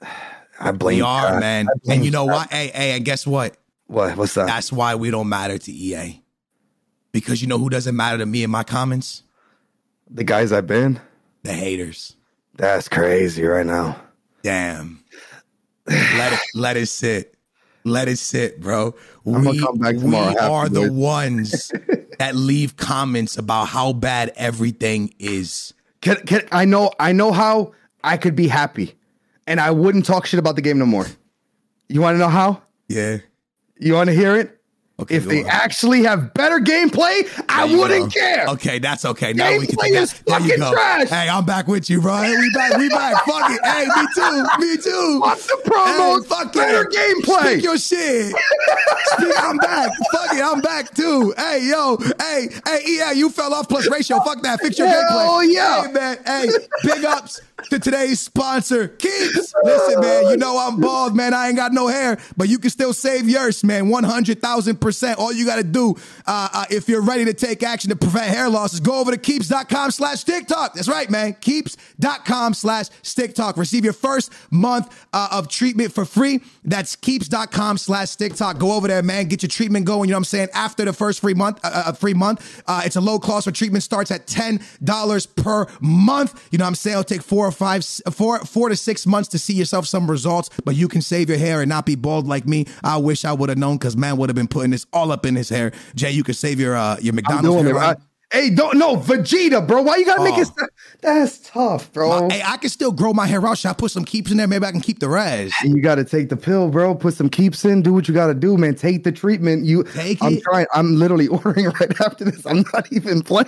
I 0.60 0.72
blame 0.72 0.96
We 0.96 1.02
are, 1.02 1.32
God. 1.32 1.40
man. 1.40 1.66
And 1.88 2.04
you 2.04 2.10
know 2.10 2.24
what? 2.24 2.50
Hey, 2.52 2.70
hey, 2.74 2.92
and 2.96 3.04
guess 3.04 3.26
what? 3.26 3.56
What? 3.86 4.16
What's 4.16 4.34
that? 4.34 4.46
That's 4.46 4.72
why 4.72 4.94
we 4.96 5.10
don't 5.10 5.28
matter 5.28 5.56
to 5.56 5.72
EA. 5.72 6.22
Because 7.12 7.40
you 7.40 7.48
know 7.48 7.58
who 7.58 7.70
doesn't 7.70 7.96
matter 7.96 8.18
to 8.18 8.26
me 8.26 8.42
in 8.42 8.50
my 8.50 8.64
comments? 8.64 9.22
the 10.10 10.24
guys 10.24 10.52
I've 10.52 10.66
been. 10.66 10.98
The 11.42 11.52
haters. 11.52 12.16
That's 12.56 12.88
crazy 12.88 13.44
right 13.44 13.66
now. 13.66 14.00
Damn. 14.42 15.04
let 15.86 16.32
it 16.32 16.40
let 16.54 16.76
it 16.78 16.86
sit. 16.86 17.34
Let 17.84 18.08
it 18.08 18.18
sit, 18.18 18.60
bro. 18.60 18.94
I'm 19.26 19.44
we 19.44 19.60
come 19.60 19.78
back 19.78 19.96
we 19.96 20.14
are 20.14 20.68
the 20.68 20.92
ones 20.92 21.72
that 22.18 22.34
leave 22.34 22.76
comments 22.76 23.36
about 23.36 23.66
how 23.66 23.92
bad 23.92 24.32
everything 24.36 25.14
is. 25.18 25.74
Can, 26.00 26.16
can, 26.26 26.42
I 26.52 26.64
know. 26.64 26.90
I 26.98 27.12
know 27.12 27.32
how 27.32 27.72
I 28.04 28.16
could 28.16 28.36
be 28.36 28.48
happy, 28.48 28.94
and 29.46 29.60
I 29.60 29.70
wouldn't 29.70 30.06
talk 30.06 30.26
shit 30.26 30.38
about 30.38 30.56
the 30.56 30.62
game 30.62 30.78
no 30.78 30.86
more. 30.86 31.06
You 31.88 32.00
want 32.00 32.14
to 32.14 32.18
know 32.18 32.28
how? 32.28 32.62
Yeah. 32.88 33.18
You 33.78 33.94
want 33.94 34.08
to 34.08 34.14
hear 34.14 34.36
it? 34.36 34.57
Okay, 35.00 35.14
if 35.14 35.26
they 35.26 35.44
on. 35.44 35.48
actually 35.48 36.02
have 36.02 36.34
better 36.34 36.58
gameplay, 36.58 37.22
I 37.48 37.62
There 37.66 37.66
you 37.76 37.78
wouldn't 37.78 38.12
go. 38.12 38.20
care. 38.20 38.46
Okay, 38.48 38.80
that's 38.80 39.04
okay. 39.04 39.32
Now 39.32 39.50
we 39.56 39.66
can 39.68 39.76
Gameplay 39.76 39.82
take 39.82 39.92
that. 39.94 40.02
is 40.02 40.12
you 40.26 40.32
fucking 40.32 40.58
go. 40.58 40.72
trash. 40.72 41.08
Hey, 41.08 41.28
I'm 41.28 41.44
back 41.44 41.68
with 41.68 41.88
you, 41.88 42.00
bro. 42.00 42.16
Hey, 42.16 42.36
we 42.36 42.50
back. 42.52 42.76
We 42.76 42.88
back. 42.88 43.24
Fuck 43.26 43.48
it. 43.52 43.60
Hey, 43.64 43.86
me 43.86 44.06
too. 44.16 44.42
Me 44.58 44.76
too. 44.76 45.20
Fuck 45.24 45.38
the 45.38 45.62
promos. 45.70 46.22
Hey, 46.22 46.28
fuck 46.28 46.52
better 46.52 46.88
it. 46.90 47.24
gameplay. 47.24 47.52
Speak 47.52 47.62
your 47.62 47.78
shit. 47.78 48.34
Speak, 49.12 49.34
I'm 49.38 49.56
back. 49.58 49.90
Fuck 50.12 50.34
it. 50.34 50.42
I'm 50.42 50.60
back 50.62 50.92
too. 50.94 51.32
Hey, 51.36 51.68
yo. 51.70 51.96
Hey, 52.20 52.48
hey, 52.66 52.80
yeah, 52.86 53.12
you 53.12 53.30
fell 53.30 53.54
off 53.54 53.68
plus 53.68 53.88
ratio. 53.88 54.18
Fuck 54.20 54.42
that. 54.42 54.60
Fix 54.60 54.78
your 54.78 54.88
Hell 54.88 55.00
gameplay. 55.04 55.26
Oh 55.28 55.40
yeah. 55.42 55.86
Hey, 55.86 55.92
man. 55.92 56.18
Hey, 56.26 56.48
big 56.82 57.04
ups 57.04 57.40
to 57.64 57.78
today's 57.78 58.20
sponsor, 58.20 58.88
Keeps. 58.88 59.54
Listen, 59.64 60.00
man, 60.00 60.26
you 60.28 60.36
know 60.36 60.58
I'm 60.58 60.80
bald, 60.80 61.16
man. 61.16 61.34
I 61.34 61.48
ain't 61.48 61.56
got 61.56 61.72
no 61.72 61.88
hair, 61.88 62.18
but 62.36 62.48
you 62.48 62.58
can 62.58 62.70
still 62.70 62.92
save 62.92 63.28
yours, 63.28 63.64
man. 63.64 63.86
100,000%. 63.86 65.18
All 65.18 65.32
you 65.32 65.44
got 65.44 65.56
to 65.56 65.64
do, 65.64 65.96
uh, 66.26 66.48
uh, 66.52 66.64
if 66.70 66.88
you're 66.88 67.02
ready 67.02 67.24
to 67.24 67.34
take 67.34 67.62
action 67.62 67.90
to 67.90 67.96
prevent 67.96 68.26
hair 68.26 68.48
loss, 68.48 68.74
is 68.74 68.80
go 68.80 69.00
over 69.00 69.10
to 69.10 69.18
keeps.com 69.18 69.90
slash 69.90 70.24
TikTok. 70.24 70.74
That's 70.74 70.88
right, 70.88 71.10
man. 71.10 71.34
Keeps.com 71.40 72.54
slash 72.54 72.88
TikTok. 73.02 73.56
Receive 73.56 73.84
your 73.84 73.92
first 73.92 74.32
month 74.50 75.06
uh, 75.12 75.28
of 75.32 75.48
treatment 75.48 75.92
for 75.92 76.04
free. 76.04 76.40
That's 76.64 76.96
keeps.com 76.96 77.78
slash 77.78 78.16
TikTok. 78.16 78.58
Go 78.58 78.72
over 78.72 78.88
there, 78.88 79.02
man. 79.02 79.26
Get 79.26 79.42
your 79.42 79.50
treatment 79.50 79.84
going. 79.84 80.08
You 80.08 80.12
know 80.12 80.16
what 80.16 80.20
I'm 80.20 80.24
saying? 80.24 80.48
After 80.54 80.84
the 80.84 80.92
first 80.92 81.20
free 81.20 81.34
month, 81.34 81.60
uh, 81.64 81.84
uh, 81.86 81.92
free 81.92 82.14
month, 82.14 82.62
uh, 82.66 82.82
it's 82.84 82.96
a 82.96 83.00
low 83.00 83.18
cost 83.18 83.46
for 83.46 83.52
treatment. 83.52 83.82
Starts 83.82 84.10
at 84.10 84.26
$10 84.26 85.36
per 85.36 85.66
month. 85.80 86.48
You 86.50 86.58
know 86.58 86.64
what 86.64 86.68
I'm 86.68 86.74
saying? 86.76 86.94
It'll 86.94 87.04
take 87.04 87.22
four 87.22 87.47
or 87.48 87.52
five, 87.52 87.84
four, 88.12 88.38
four 88.40 88.68
to 88.68 88.76
six 88.76 89.06
months 89.06 89.28
to 89.30 89.38
see 89.38 89.54
yourself 89.54 89.86
some 89.86 90.10
results, 90.10 90.50
but 90.64 90.76
you 90.76 90.86
can 90.88 91.02
save 91.02 91.28
your 91.28 91.38
hair 91.38 91.60
and 91.60 91.68
not 91.68 91.86
be 91.86 91.94
bald 91.94 92.26
like 92.26 92.46
me. 92.46 92.66
I 92.84 92.98
wish 92.98 93.24
I 93.24 93.32
would 93.32 93.48
have 93.48 93.58
known 93.58 93.78
because 93.78 93.96
man 93.96 94.16
would 94.18 94.28
have 94.28 94.36
been 94.36 94.48
putting 94.48 94.70
this 94.70 94.86
all 94.92 95.10
up 95.10 95.26
in 95.26 95.34
his 95.34 95.48
hair. 95.48 95.72
Jay, 95.94 96.10
you 96.10 96.22
could 96.22 96.36
save 96.36 96.60
your 96.60 96.76
uh, 96.76 96.96
your 97.00 97.14
McDonald's 97.14 97.62
hair. 97.64 97.74
right? 97.74 97.96
I- 98.32 98.36
hey, 98.36 98.50
don't 98.50 98.76
no 98.78 98.96
Vegeta, 98.96 99.66
bro. 99.66 99.82
Why 99.82 99.96
you 99.96 100.04
gotta 100.06 100.22
make 100.22 100.34
Oh. 100.34 100.40
it? 100.42 100.46
st- 100.46 100.70
That's 101.00 101.38
tough, 101.38 101.92
bro. 101.92 102.28
Hey, 102.28 102.42
I 102.44 102.56
can 102.56 102.68
still 102.70 102.90
grow 102.92 103.12
my 103.14 103.26
hair 103.26 103.44
out. 103.46 103.56
Should 103.58 103.68
I 103.70 103.72
put 103.72 103.90
some 103.92 104.04
keeps 104.04 104.30
in 104.30 104.36
there? 104.36 104.46
Maybe 104.48 104.66
I 104.66 104.72
can 104.72 104.80
keep 104.80 104.98
the 104.98 105.08
rest. 105.08 105.54
you 105.62 105.80
got 105.80 105.94
to 105.94 106.04
take 106.04 106.28
the 106.28 106.36
pill, 106.36 106.68
bro. 106.68 106.94
Put 106.94 107.14
some 107.14 107.28
keeps 107.28 107.64
in. 107.64 107.82
Do 107.82 107.92
what 107.92 108.08
you 108.08 108.14
got 108.14 108.26
to 108.26 108.34
do, 108.34 108.56
man. 108.56 108.74
Take 108.74 109.04
the 109.04 109.12
treatment. 109.12 109.64
You, 109.64 109.84
Take 109.84 110.22
I'm 110.22 110.34
it. 110.34 110.42
trying. 110.42 110.66
I'm 110.74 110.96
literally 110.98 111.28
ordering 111.28 111.66
right 111.66 112.00
after 112.00 112.24
this. 112.24 112.44
I'm 112.46 112.64
not 112.74 112.92
even 112.92 113.22
playing. 113.22 113.46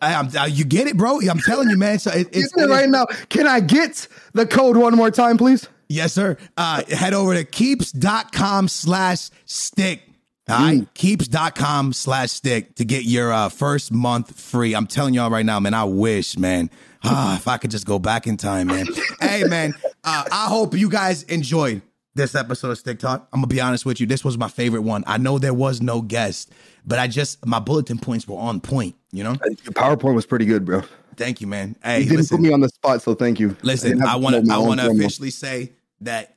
Hey, 0.00 0.14
I'm, 0.14 0.28
uh, 0.36 0.44
you 0.46 0.64
get 0.64 0.86
it, 0.86 0.96
bro. 0.96 1.20
I'm 1.28 1.40
telling 1.40 1.68
you, 1.68 1.76
man. 1.76 1.98
So 1.98 2.10
it, 2.12 2.28
it's 2.32 2.56
it 2.56 2.68
right 2.70 2.88
now. 2.88 3.06
Can 3.28 3.46
I 3.48 3.60
get 3.60 4.06
the 4.32 4.46
code 4.46 4.76
one 4.76 4.94
more 4.94 5.10
time, 5.10 5.36
please? 5.38 5.68
Yes, 5.88 6.12
sir. 6.12 6.36
Uh, 6.56 6.82
head 6.88 7.14
over 7.14 7.34
to 7.34 7.44
keeps.com 7.44 8.68
slash 8.68 9.30
stick. 9.44 10.02
All 10.48 10.58
right. 10.58 10.94
Keeps.com 10.94 11.92
slash 11.92 12.30
stick 12.30 12.76
to 12.76 12.84
get 12.84 13.04
your 13.04 13.32
uh, 13.32 13.48
first 13.48 13.92
month 13.92 14.38
free. 14.38 14.74
I'm 14.74 14.86
telling 14.86 15.12
y'all 15.14 15.30
right 15.30 15.44
now, 15.44 15.58
man, 15.58 15.74
I 15.74 15.84
wish, 15.84 16.38
man. 16.38 16.70
Ah, 17.02 17.36
if 17.36 17.48
I 17.48 17.56
could 17.56 17.70
just 17.70 17.86
go 17.86 17.98
back 17.98 18.26
in 18.26 18.36
time, 18.36 18.68
man. 18.68 18.86
hey, 19.20 19.44
man, 19.44 19.74
uh, 20.04 20.24
I 20.30 20.46
hope 20.46 20.74
you 20.74 20.88
guys 20.88 21.24
enjoyed 21.24 21.82
this 22.14 22.34
episode 22.34 22.70
of 22.70 22.78
Stick 22.78 22.98
Talk. 22.98 23.28
I'm 23.32 23.40
gonna 23.40 23.48
be 23.48 23.60
honest 23.60 23.84
with 23.84 24.00
you. 24.00 24.06
This 24.06 24.24
was 24.24 24.38
my 24.38 24.48
favorite 24.48 24.82
one. 24.82 25.04
I 25.06 25.18
know 25.18 25.38
there 25.38 25.52
was 25.54 25.82
no 25.82 26.00
guest, 26.00 26.50
but 26.86 26.98
I 26.98 27.06
just 27.08 27.44
my 27.44 27.58
bulletin 27.58 27.98
points 27.98 28.26
were 28.26 28.38
on 28.38 28.60
point. 28.60 28.94
You 29.12 29.24
know. 29.24 29.32
Your 29.44 29.72
PowerPoint 29.72 30.14
was 30.14 30.26
pretty 30.26 30.46
good, 30.46 30.64
bro. 30.64 30.82
Thank 31.16 31.40
you, 31.40 31.46
man. 31.46 31.76
Hey, 31.82 31.98
You 32.00 32.04
didn't 32.04 32.16
listen. 32.18 32.36
put 32.38 32.42
me 32.42 32.52
on 32.52 32.60
the 32.60 32.68
spot, 32.68 33.02
so 33.02 33.14
thank 33.14 33.40
you. 33.40 33.56
Listen, 33.62 34.02
I 34.02 34.16
want 34.16 34.46
to 34.46 34.52
I 34.52 34.58
want 34.58 34.80
to 34.80 34.90
officially 34.90 35.30
say 35.30 35.72
that 36.02 36.36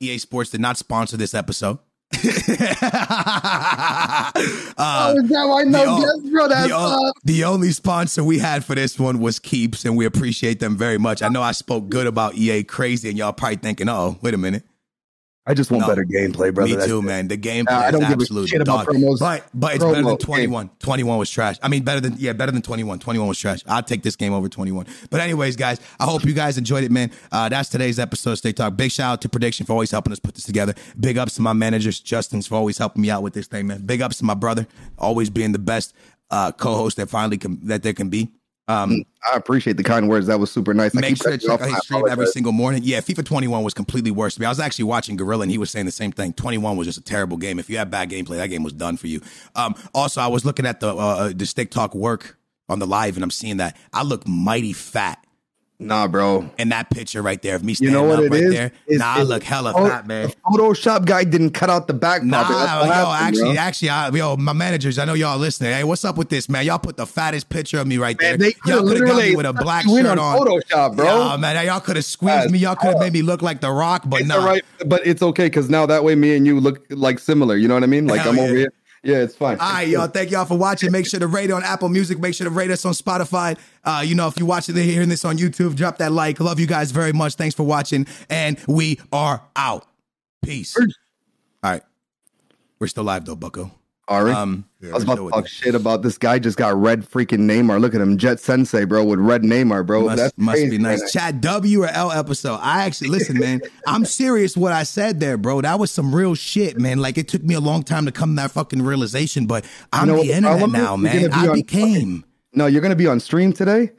EA 0.00 0.18
Sports 0.18 0.50
did 0.50 0.60
not 0.60 0.76
sponsor 0.76 1.16
this 1.16 1.32
episode. 1.34 1.78
uh, 2.82 4.32
Oh, 4.78 5.16
is 5.16 5.28
that 5.30 5.44
why 5.48 5.62
no 5.64 5.78
the, 5.78 5.84
o- 5.88 6.00
guest, 6.20 6.32
bro? 6.32 6.48
That's 6.48 6.68
the, 6.68 6.74
o- 6.76 7.12
the 7.24 7.44
only 7.44 7.72
sponsor 7.72 8.22
we 8.24 8.38
had 8.38 8.64
for 8.64 8.74
this 8.74 8.98
one 8.98 9.18
was 9.20 9.38
Keeps, 9.38 9.84
and 9.84 9.96
we 9.96 10.04
appreciate 10.06 10.60
them 10.60 10.76
very 10.76 10.98
much. 10.98 11.22
I 11.22 11.28
know 11.28 11.42
I 11.42 11.52
spoke 11.52 11.88
good 11.88 12.06
about 12.06 12.34
EA 12.34 12.64
crazy, 12.64 13.08
and 13.08 13.18
y'all 13.18 13.32
probably 13.32 13.56
thinking, 13.56 13.88
"Oh, 13.88 14.16
wait 14.22 14.34
a 14.34 14.38
minute." 14.38 14.64
I 15.48 15.54
just 15.54 15.70
want 15.70 15.82
No. 15.82 15.86
better 15.88 16.04
gameplay, 16.04 16.52
brother. 16.52 16.76
Me 16.76 16.84
too, 16.86 17.02
man. 17.02 17.28
The 17.28 17.38
gameplay 17.38 17.66
Nah, 17.70 17.78
I 17.78 17.86
is 17.88 17.92
don't 17.92 18.08
give 18.08 18.36
a 18.36 18.46
shit 18.48 18.60
about 18.60 18.86
dog. 18.86 18.96
promos. 18.96 19.20
But 19.20 19.44
but 19.54 19.74
it's 19.76 19.84
better 19.84 19.94
than 20.02 20.04
Promo, 20.16 20.18
21. 20.18 20.70
21 20.80 21.18
was 21.18 21.30
trash. 21.30 21.56
I 21.62 21.68
mean, 21.68 21.84
better 21.84 22.00
than 22.00 22.16
yeah, 22.18 22.32
better 22.32 22.50
than 22.50 22.62
21. 22.62 22.98
21 22.98 23.28
was 23.28 23.38
trash. 23.38 23.60
I'll 23.68 23.82
take 23.82 24.02
this 24.02 24.16
game 24.16 24.32
over 24.32 24.48
21. 24.48 24.86
But 25.08 25.20
anyways, 25.20 25.54
guys, 25.54 25.78
I 26.00 26.04
hope 26.04 26.24
you 26.24 26.32
guys 26.32 26.58
enjoyed 26.58 26.82
it, 26.82 26.90
man. 26.90 27.12
Uh, 27.30 27.48
that's 27.48 27.68
today's 27.68 27.98
episode 28.00 28.32
of 28.32 28.38
Stick 28.38 28.56
Talk. 28.56 28.76
Big 28.76 28.90
shout 28.90 29.12
out 29.12 29.22
to 29.22 29.28
Prediction 29.28 29.66
for 29.66 29.72
always 29.74 29.90
helping 29.92 30.12
us 30.12 30.18
put 30.18 30.34
this 30.34 30.44
together. 30.44 30.74
Big 30.98 31.16
ups 31.16 31.34
to 31.36 31.42
my 31.42 31.52
managers, 31.52 32.00
Justin's 32.00 32.46
for 32.48 32.56
always 32.56 32.78
helping 32.78 33.02
me 33.02 33.10
out 33.10 33.22
with 33.22 33.32
this 33.34 33.46
thing, 33.46 33.68
man. 33.68 33.82
Big 33.86 34.02
ups 34.02 34.18
to 34.18 34.24
my 34.24 34.34
brother, 34.34 34.66
always 34.98 35.30
being 35.30 35.52
the 35.52 35.58
best 35.60 35.94
uh, 36.30 36.50
co-host 36.50 36.96
that 36.96 37.08
finally 37.08 37.38
can, 37.38 37.60
that 37.66 37.84
there 37.84 37.92
can 37.92 38.08
be. 38.08 38.32
Um, 38.68 39.04
I 39.32 39.36
appreciate 39.36 39.76
the 39.76 39.84
kind 39.84 40.08
words. 40.08 40.26
That 40.26 40.40
was 40.40 40.50
super 40.50 40.74
nice. 40.74 40.96
I 40.96 41.00
make 41.00 41.10
keep 41.10 41.22
sure 41.22 41.32
to 41.32 41.38
check 41.38 41.60
out 41.60 41.68
his 41.68 41.78
stream 41.78 42.04
every 42.08 42.26
single 42.26 42.52
morning. 42.52 42.82
Yeah, 42.84 43.00
FIFA 43.00 43.24
21 43.24 43.62
was 43.62 43.74
completely 43.74 44.10
worse 44.10 44.34
to 44.34 44.40
me. 44.40 44.46
I 44.46 44.48
was 44.48 44.60
actually 44.60 44.84
watching 44.84 45.16
Gorilla 45.16 45.42
and 45.42 45.50
he 45.50 45.58
was 45.58 45.70
saying 45.70 45.86
the 45.86 45.92
same 45.92 46.12
thing. 46.12 46.32
21 46.32 46.76
was 46.76 46.86
just 46.86 46.98
a 46.98 47.02
terrible 47.02 47.36
game. 47.36 47.58
If 47.58 47.70
you 47.70 47.78
had 47.78 47.90
bad 47.90 48.10
gameplay, 48.10 48.36
that 48.36 48.48
game 48.48 48.62
was 48.62 48.72
done 48.72 48.96
for 48.96 49.06
you. 49.06 49.20
Um, 49.54 49.74
also, 49.94 50.20
I 50.20 50.26
was 50.26 50.44
looking 50.44 50.66
at 50.66 50.80
the 50.80 50.94
uh, 50.94 51.32
the 51.34 51.46
stick 51.46 51.70
talk 51.70 51.94
work 51.94 52.38
on 52.68 52.78
the 52.78 52.86
live 52.86 53.16
and 53.16 53.22
I'm 53.22 53.30
seeing 53.30 53.58
that 53.58 53.76
I 53.92 54.02
look 54.02 54.26
mighty 54.26 54.72
fat 54.72 55.24
Nah, 55.78 56.08
bro. 56.08 56.48
in 56.56 56.70
that 56.70 56.88
picture 56.88 57.20
right 57.20 57.40
there 57.42 57.54
of 57.54 57.62
me 57.62 57.72
You 57.72 57.74
standing 57.76 57.92
know 57.94 58.04
what 58.04 58.24
up 58.24 58.30
right 58.30 58.40
is? 58.44 58.50
there. 58.52 58.72
Is- 58.86 58.98
nah, 58.98 59.16
I 59.16 59.22
look 59.24 59.42
hella 59.42 59.74
oh, 59.76 59.86
fat, 59.86 60.06
man. 60.06 60.30
Photoshop 60.46 61.04
guy 61.04 61.24
didn't 61.24 61.50
cut 61.50 61.68
out 61.68 61.86
the 61.86 61.92
back 61.92 62.22
Nah. 62.22 62.48
Yo, 62.48 62.56
happened, 62.56 62.92
actually, 63.26 63.54
bro. 63.54 63.62
actually, 63.62 63.88
I, 63.90 64.08
yo, 64.08 64.36
my 64.38 64.54
managers, 64.54 64.98
I 64.98 65.04
know 65.04 65.12
y'all 65.12 65.36
listening. 65.38 65.72
Hey, 65.72 65.84
what's 65.84 66.02
up 66.04 66.16
with 66.16 66.30
this, 66.30 66.48
man? 66.48 66.64
Y'all 66.64 66.78
put 66.78 66.96
the 66.96 67.04
fattest 67.06 67.50
picture 67.50 67.78
of 67.78 67.86
me 67.86 67.98
right 67.98 68.16
there. 68.18 68.38
Man, 68.38 68.40
they 68.40 68.54
y'all 68.64 68.80
coulda 68.80 69.04
got 69.04 69.16
me 69.22 69.36
with 69.36 69.44
a 69.46 69.52
black 69.52 69.84
shirt 69.84 70.06
on 70.06 70.18
on. 70.18 70.38
Photoshop, 70.38 70.96
bro. 70.96 71.04
Yeah, 71.04 71.36
man, 71.36 71.66
y'all 71.66 71.80
could 71.80 71.96
have 71.96 72.04
squeezed 72.06 72.34
Yes. 72.44 72.50
me. 72.50 72.58
Y'all 72.60 72.74
could 72.76 72.92
have 72.92 72.98
made 73.00 73.12
me 73.12 73.20
look 73.22 73.42
like 73.42 73.60
The 73.60 73.70
Rock, 73.70 74.04
but 74.06 74.20
it's 74.20 74.28
no. 74.30 74.40
all 74.40 74.46
right, 74.46 74.62
but 74.86 75.06
it's 75.06 75.22
okay 75.22 75.46
because 75.46 75.68
now 75.68 75.84
that 75.84 76.02
way 76.04 76.14
me 76.14 76.34
and 76.36 76.46
you 76.46 76.58
look 76.58 76.86
like 76.88 77.18
similar. 77.18 77.54
You 77.56 77.68
know 77.68 77.74
what 77.74 77.82
I 77.82 77.86
mean? 77.86 78.06
Like 78.06 78.22
Hell 78.22 78.30
I'm 78.30 78.38
yeah. 78.38 78.42
over 78.44 78.54
here. 78.54 78.72
Yeah, 79.06 79.18
it's 79.18 79.36
fine. 79.36 79.58
All 79.58 79.72
right, 79.72 79.86
y'all. 79.86 80.08
Thank 80.08 80.32
y'all 80.32 80.44
for 80.44 80.58
watching. 80.58 80.90
Make 80.90 81.08
sure 81.08 81.20
to 81.20 81.28
rate 81.28 81.50
on 81.50 81.62
Apple 81.62 81.88
Music. 81.88 82.18
Make 82.18 82.34
sure 82.34 82.44
to 82.44 82.50
rate 82.50 82.70
us 82.70 82.84
on 82.84 82.92
Spotify. 82.92 83.56
Uh, 83.84 84.02
you 84.04 84.14
know, 84.14 84.26
if 84.26 84.36
you're 84.36 84.48
watching 84.48 84.76
and 84.76 84.84
hearing 84.84 85.08
this 85.08 85.24
on 85.24 85.38
YouTube, 85.38 85.76
drop 85.76 85.98
that 85.98 86.10
like. 86.10 86.40
Love 86.40 86.58
you 86.58 86.66
guys 86.66 86.90
very 86.90 87.12
much. 87.12 87.34
Thanks 87.34 87.54
for 87.54 87.62
watching. 87.62 88.06
And 88.28 88.58
we 88.66 88.98
are 89.12 89.42
out. 89.54 89.86
Peace. 90.42 90.76
All 90.76 90.86
right. 91.62 91.82
We're 92.78 92.88
still 92.88 93.04
live 93.04 93.24
though, 93.24 93.36
Bucko. 93.36 93.70
Ari, 94.08 94.32
Um, 94.32 94.64
I 94.84 94.94
was 94.94 95.02
about 95.02 95.16
to 95.16 95.24
with 95.24 95.34
talk 95.34 95.48
shit 95.48 95.74
about 95.74 96.02
this 96.02 96.16
guy. 96.16 96.38
Just 96.38 96.56
got 96.56 96.80
red 96.80 97.02
freaking 97.08 97.40
Neymar. 97.40 97.80
Look 97.80 97.92
at 97.92 98.00
him, 98.00 98.16
Jet 98.18 98.38
Sensei, 98.38 98.84
bro, 98.84 99.02
with 99.04 99.18
red 99.18 99.42
Neymar, 99.42 99.84
bro. 99.84 100.02
Must, 100.04 100.16
That's 100.16 100.38
must 100.38 100.54
crazy, 100.58 100.70
be 100.70 100.78
nice. 100.78 101.00
man. 101.00 101.08
Chat 101.10 101.40
W 101.40 101.82
or 101.82 101.88
L 101.88 102.12
episode. 102.12 102.58
I 102.62 102.84
actually 102.84 103.08
listen, 103.08 103.36
man. 103.38 103.60
I'm 103.88 104.04
serious 104.04 104.56
what 104.56 104.72
I 104.72 104.84
said 104.84 105.18
there, 105.18 105.36
bro. 105.36 105.60
That 105.60 105.80
was 105.80 105.90
some 105.90 106.14
real 106.14 106.36
shit, 106.36 106.78
man. 106.78 106.98
Like 106.98 107.18
it 107.18 107.26
took 107.26 107.42
me 107.42 107.54
a 107.54 107.60
long 107.60 107.82
time 107.82 108.06
to 108.06 108.12
come 108.12 108.36
to 108.36 108.42
that 108.42 108.52
fucking 108.52 108.80
realization, 108.82 109.46
but 109.46 109.64
I'm 109.92 110.06
know 110.06 110.14
what 110.14 110.22
the 110.22 110.28
the 110.28 110.34
internet 110.36 110.58
problem 110.60 110.76
is? 110.76 110.82
now, 110.82 110.90
You're 110.94 110.98
man. 110.98 111.30
gonna 111.30 111.42
be 111.42 111.48
I 111.48 111.50
on 111.50 111.54
became. 111.56 112.24
No, 112.52 112.66
you're 112.66 112.82
gonna 112.82 112.94
be 112.96 113.08
on 113.08 113.18
stream 113.18 113.52
today, 113.52 113.90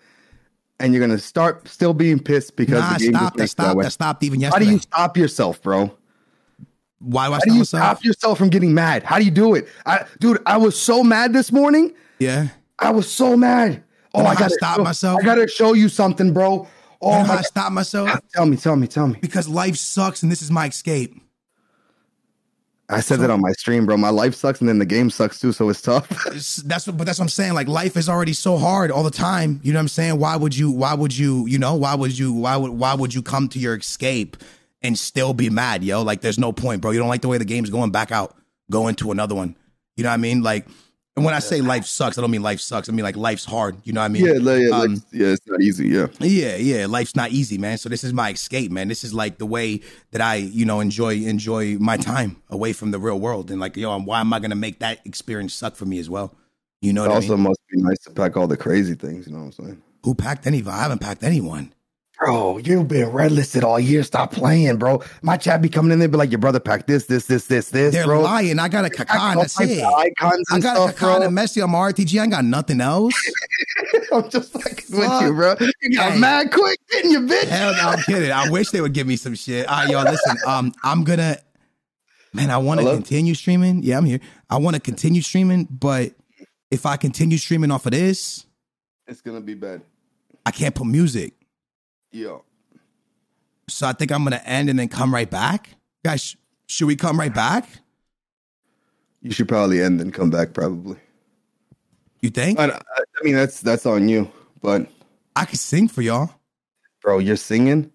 and 0.79 0.93
you're 0.93 1.05
gonna 1.05 1.19
start 1.19 1.67
still 1.67 1.93
being 1.93 2.19
pissed 2.19 2.55
because 2.55 2.79
Nah, 2.79 2.93
the 2.93 2.99
game 2.99 3.13
stop. 3.13 3.21
just 3.23 3.33
That 3.35 3.39
makes 3.41 3.51
stopped. 3.51 3.77
way. 3.77 3.83
That 3.83 3.91
stopped 3.91 4.23
even 4.23 4.39
yesterday. 4.39 4.65
How 4.65 4.69
do 4.69 4.73
you 4.73 4.79
stop 4.79 5.17
yourself, 5.17 5.61
bro? 5.61 5.91
Why 6.99 7.29
was 7.29 7.37
How 7.37 7.45
do 7.45 7.53
you 7.53 7.59
myself? 7.59 7.81
stop 7.83 8.03
yourself 8.03 8.37
from 8.37 8.49
getting 8.49 8.73
mad? 8.73 9.03
How 9.03 9.19
do 9.19 9.25
you 9.25 9.31
do 9.31 9.53
it? 9.55 9.67
I, 9.85 10.05
dude, 10.19 10.41
I 10.45 10.57
was 10.57 10.79
so 10.79 11.03
mad 11.03 11.31
this 11.33 11.51
morning. 11.51 11.93
Yeah. 12.19 12.47
I 12.79 12.91
was 12.91 13.09
so 13.11 13.37
mad. 13.37 13.83
Oh, 14.13 14.23
I 14.23 14.29
I 14.31 14.35
gotta 14.35 14.53
stop 14.55 14.77
show- 14.77 14.83
myself? 14.83 15.19
I 15.21 15.25
gotta 15.25 15.47
show 15.47 15.73
you 15.73 15.89
something, 15.89 16.33
bro. 16.33 16.67
Oh 16.99 17.11
You 17.11 17.17
know 17.19 17.23
how 17.25 17.33
I 17.33 17.35
God. 17.37 17.45
stop 17.45 17.71
myself? 17.71 18.09
Tell 18.33 18.45
me, 18.47 18.57
tell 18.57 18.75
me, 18.75 18.87
tell 18.87 19.07
me. 19.07 19.19
Because 19.21 19.47
life 19.47 19.75
sucks 19.75 20.23
and 20.23 20.31
this 20.31 20.41
is 20.41 20.49
my 20.49 20.65
escape. 20.67 21.13
I 22.89 23.01
said 23.01 23.19
that 23.19 23.29
on 23.29 23.41
my 23.41 23.51
stream, 23.51 23.85
bro. 23.85 23.97
My 23.97 24.09
life 24.11 24.33
sucks, 24.33 24.61
and 24.61 24.69
then 24.69 24.79
the 24.79 24.85
game 24.85 25.09
sucks 25.09 25.41
too, 25.41 25.51
so 25.51 25.67
it's 25.67 25.81
tough. 25.81 26.07
That's 26.65 26.87
what, 26.87 26.95
but 26.95 27.05
that's 27.05 27.19
what 27.19 27.25
I'm 27.25 27.29
saying. 27.29 27.53
Like 27.53 27.67
life 27.67 27.97
is 27.97 28.07
already 28.07 28.31
so 28.31 28.55
hard 28.57 28.91
all 28.91 29.03
the 29.03 29.11
time. 29.11 29.59
You 29.61 29.73
know 29.73 29.77
what 29.79 29.81
I'm 29.81 29.87
saying? 29.89 30.19
Why 30.19 30.37
would 30.37 30.55
you? 30.55 30.71
Why 30.71 30.93
would 30.93 31.15
you? 31.15 31.45
You 31.47 31.59
know? 31.59 31.75
Why 31.75 31.95
would 31.95 32.17
you? 32.17 32.31
Why 32.31 32.55
would? 32.55 32.71
Why 32.71 32.93
would 32.95 33.13
you 33.13 33.21
come 33.21 33.49
to 33.49 33.59
your 33.59 33.75
escape 33.75 34.37
and 34.81 34.97
still 34.97 35.33
be 35.33 35.49
mad, 35.49 35.83
yo? 35.83 36.01
Like 36.03 36.21
there's 36.21 36.39
no 36.39 36.51
point, 36.51 36.81
bro. 36.81 36.91
You 36.91 36.99
don't 36.99 37.09
like 37.09 37.21
the 37.21 37.27
way 37.27 37.37
the 37.37 37.45
game's 37.45 37.69
going. 37.69 37.91
Back 37.91 38.11
out. 38.11 38.35
Go 38.69 38.87
into 38.87 39.11
another 39.11 39.35
one. 39.35 39.55
You 39.95 40.03
know 40.03 40.09
what 40.09 40.15
I 40.15 40.17
mean? 40.17 40.43
Like, 40.43 40.67
and 41.15 41.25
when 41.25 41.33
I 41.33 41.39
say 41.39 41.61
life 41.61 41.85
sucks, 41.85 42.17
I 42.17 42.21
don't 42.21 42.29
mean 42.29 42.43
life 42.43 42.59
sucks. 42.59 42.89
I 42.89 42.91
mean 42.91 43.03
like 43.03 43.15
life's 43.17 43.43
hard. 43.45 43.77
You 43.85 43.93
know 43.93 44.01
what 44.01 44.05
I 44.05 44.09
mean? 44.09 44.25
yeah, 44.25 44.33
yeah, 44.33 44.69
like, 44.69 44.71
Um, 44.89 45.03
yeah, 45.11 45.27
it's 45.29 45.47
not 45.47 45.61
easy. 45.61 45.87
Yeah, 45.87 46.07
Yeah, 46.19 46.57
yeah. 46.57 46.85
Life's 46.85 47.15
not 47.15 47.31
easy, 47.31 47.57
man. 47.57 47.77
So 47.79 47.89
this 47.89 48.03
is 48.03 48.13
my 48.13 48.29
escape, 48.31 48.71
man. 48.71 48.87
This 48.87 49.03
is 49.03 49.13
like 49.13 49.39
the 49.39 49.45
way 49.47 49.81
that 50.11 50.21
I, 50.21 50.35
you 50.35 50.65
know, 50.65 50.79
enjoy 50.79 51.15
enjoy 51.15 51.77
my 51.79 51.97
time 51.97 52.35
away 52.49 52.73
from 52.73 52.91
the 52.91 52.99
real 52.99 53.19
world. 53.19 53.49
And 53.49 53.59
like, 53.59 53.75
yo, 53.77 53.97
why 53.99 54.19
am 54.19 54.31
I 54.31 54.39
gonna 54.39 54.55
make 54.55 54.79
that 54.79 54.99
experience 55.05 55.53
suck 55.55 55.75
for 55.75 55.85
me 55.85 55.97
as 55.97 56.09
well? 56.09 56.35
You 56.81 56.93
know 56.93 57.05
it 57.05 57.07
what 57.07 57.15
also 57.15 57.33
I 57.33 57.37
mean? 57.37 57.43
must 57.45 57.59
be 57.71 57.81
nice 57.81 57.97
to 58.01 58.11
pack 58.11 58.37
all 58.37 58.45
the 58.47 58.57
crazy 58.57 58.93
things. 58.93 59.25
You 59.25 59.33
know 59.33 59.39
what 59.39 59.45
I'm 59.45 59.65
saying? 59.65 59.81
Who 60.03 60.13
packed 60.13 60.45
any? 60.45 60.63
I 60.67 60.83
haven't 60.83 60.99
packed 60.99 61.23
anyone. 61.23 61.73
Bro, 62.19 62.57
you've 62.59 62.87
been 62.87 63.09
red 63.09 63.31
listed 63.31 63.63
all 63.63 63.79
year. 63.79 64.01
Stop 64.01 64.31
playing, 64.31 64.77
bro. 64.77 65.03
My 65.21 65.37
chat 65.37 65.61
be 65.61 65.69
coming 65.69 65.91
in 65.91 65.99
there, 65.99 66.07
be 66.07 66.17
like, 66.17 66.31
your 66.31 66.39
brother 66.39 66.59
packed 66.59 66.87
this, 66.87 67.05
this, 67.05 67.27
this, 67.27 67.45
this, 67.45 67.69
this, 67.69 67.93
They're 67.93 68.05
bro. 68.05 68.21
lying. 68.21 68.57
I 68.57 68.69
got 68.69 68.85
a 68.85 68.89
Packed 68.89 69.11
Kaká. 69.11 69.35
That's 69.35 69.59
it. 69.61 69.83
of 69.83 69.93
Icons 69.93 70.43
I 70.51 70.59
got 70.59 70.75
stuff, 70.77 70.89
a 70.89 70.93
Kaká 70.93 70.99
bro. 71.19 71.27
and 71.27 71.37
Messi 71.37 71.63
on 71.63 71.69
my 71.69 71.77
RTG. 71.77 72.19
I 72.19 72.23
ain't 72.23 72.31
got 72.31 72.43
nothing 72.43 72.81
else. 72.81 73.13
I'm 74.11 74.27
just 74.31 74.55
like 74.55 74.83
with 74.89 75.21
you, 75.21 75.33
bro. 75.33 75.55
You 75.81 75.95
got 75.95 76.13
Hey. 76.13 76.19
mad 76.19 76.51
quick, 76.51 76.79
didn't 76.89 77.11
you, 77.11 77.19
bitch? 77.21 77.43
Hell 77.49 77.73
no, 77.75 77.89
I'm 77.89 78.01
kidding. 78.01 78.31
I 78.31 78.49
wish 78.49 78.71
they 78.71 78.81
would 78.81 78.93
give 78.93 79.05
me 79.05 79.15
some 79.15 79.35
shit. 79.35 79.67
All 79.67 79.77
right, 79.77 79.89
y'all, 79.89 80.03
listen. 80.03 80.37
Um, 80.47 80.73
I'm 80.83 81.03
gonna, 81.03 81.37
man. 82.33 82.49
I 82.49 82.57
want 82.57 82.79
to 82.79 82.83
Hello? 82.83 82.95
continue 82.97 83.35
streaming. 83.35 83.83
Yeah, 83.83 83.97
I'm 83.99 84.05
here. 84.05 84.21
I 84.49 84.57
want 84.57 84.73
to 84.75 84.79
continue 84.79 85.21
streaming, 85.21 85.65
but 85.65 86.13
if 86.71 86.87
I 86.87 86.97
continue 86.97 87.37
streaming 87.37 87.69
off 87.69 87.85
of 87.85 87.91
this, 87.91 88.45
It's 89.05 89.21
gonna 89.21 89.39
be 89.39 89.53
bad. 89.53 89.81
I 90.47 90.51
can't 90.51 90.73
put 90.73 90.87
music. 90.87 91.33
Yo. 92.11 92.43
So 93.69 93.87
I 93.87 93.93
think 93.93 94.11
I'm 94.11 94.23
gonna 94.23 94.41
end 94.45 94.69
and 94.69 94.79
then 94.79 94.87
come 94.87 95.13
right 95.13 95.29
back. 95.29 95.69
Guys, 96.05 96.21
sh- 96.21 96.35
should 96.67 96.87
we 96.87 96.95
come 96.95 97.19
right 97.19 97.33
back? 97.33 97.67
You 99.21 99.31
should 99.31 99.47
probably 99.47 99.81
end 99.81 99.99
and 99.99 100.13
come 100.13 100.29
back, 100.29 100.53
probably. 100.53 100.97
You 102.21 102.29
think? 102.29 102.59
I, 102.59 102.65
I 102.69 102.75
I 102.99 103.23
mean, 103.23 103.35
that's 103.35 103.61
that's 103.61 103.85
on 103.85 104.07
you, 104.07 104.31
but 104.61 104.87
I 105.35 105.45
could 105.45 105.59
sing 105.59 105.87
for 105.87 106.01
y'all. 106.01 106.31
bro, 107.01 107.19
you're 107.19 107.35
singing. 107.35 107.91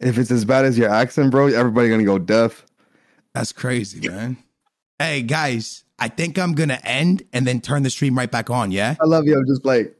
If 0.00 0.16
it's 0.18 0.30
as 0.30 0.44
bad 0.44 0.64
as 0.64 0.78
your 0.78 0.88
accent, 0.90 1.32
bro, 1.32 1.48
everybody 1.48 1.88
gonna 1.88 2.04
go 2.04 2.18
deaf. 2.18 2.64
That's 3.34 3.52
crazy, 3.52 4.08
man. 4.08 4.36
Hey 5.00 5.22
guys, 5.22 5.84
I 5.98 6.08
think 6.08 6.38
I'm 6.38 6.52
gonna 6.54 6.80
end 6.84 7.24
and 7.32 7.46
then 7.46 7.60
turn 7.60 7.82
the 7.82 7.90
stream 7.90 8.16
right 8.16 8.30
back 8.30 8.50
on. 8.50 8.70
Yeah. 8.70 8.94
I 9.00 9.04
love 9.04 9.26
you. 9.26 9.36
I'm 9.36 9.46
just 9.46 9.64
like, 9.64 9.88
Uh, 9.88 9.97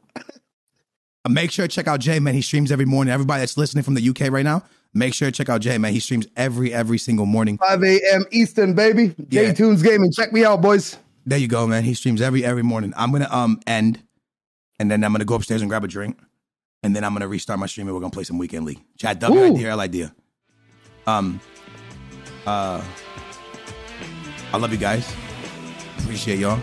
Make 1.28 1.50
sure 1.50 1.66
to 1.66 1.74
check 1.74 1.86
out 1.86 2.00
Jay, 2.00 2.18
man. 2.18 2.34
He 2.34 2.42
streams 2.42 2.72
every 2.72 2.84
morning. 2.84 3.12
Everybody 3.12 3.40
that's 3.40 3.56
listening 3.56 3.84
from 3.84 3.94
the 3.94 4.08
UK 4.08 4.30
right 4.30 4.44
now, 4.44 4.62
make 4.94 5.14
sure 5.14 5.28
to 5.28 5.32
check 5.32 5.48
out 5.48 5.60
Jay, 5.60 5.78
man. 5.78 5.92
He 5.92 6.00
streams 6.00 6.26
every 6.36 6.72
every 6.72 6.98
single 6.98 7.26
morning. 7.26 7.58
5 7.58 7.82
a.m. 7.82 8.24
Eastern, 8.30 8.74
baby. 8.74 9.14
Yeah. 9.30 9.44
J 9.44 9.54
Tunes 9.54 9.82
Gaming. 9.82 10.12
Check 10.12 10.32
me 10.32 10.44
out, 10.44 10.60
boys. 10.62 10.96
There 11.26 11.38
you 11.38 11.48
go, 11.48 11.66
man. 11.66 11.84
He 11.84 11.94
streams 11.94 12.22
every 12.22 12.44
every 12.44 12.62
morning. 12.62 12.94
I'm 12.96 13.12
gonna 13.12 13.28
um 13.30 13.60
end, 13.66 14.02
and 14.78 14.90
then 14.90 15.04
I'm 15.04 15.12
gonna 15.12 15.24
go 15.24 15.34
upstairs 15.34 15.60
and 15.60 15.68
grab 15.68 15.84
a 15.84 15.88
drink, 15.88 16.18
and 16.82 16.96
then 16.96 17.04
I'm 17.04 17.12
gonna 17.12 17.28
restart 17.28 17.58
my 17.58 17.66
stream 17.66 17.86
and 17.86 17.94
we're 17.94 18.00
gonna 18.00 18.10
play 18.10 18.24
some 18.24 18.38
weekend 18.38 18.64
league. 18.64 18.80
Chat 18.96 19.20
W 19.20 19.40
Ooh. 19.40 19.54
idea 19.54 19.70
L 19.70 19.80
idea. 19.80 20.14
Um, 21.06 21.40
uh, 22.46 22.82
I 24.52 24.56
love 24.56 24.72
you 24.72 24.78
guys. 24.78 25.14
Appreciate 25.98 26.38
y'all. 26.38 26.58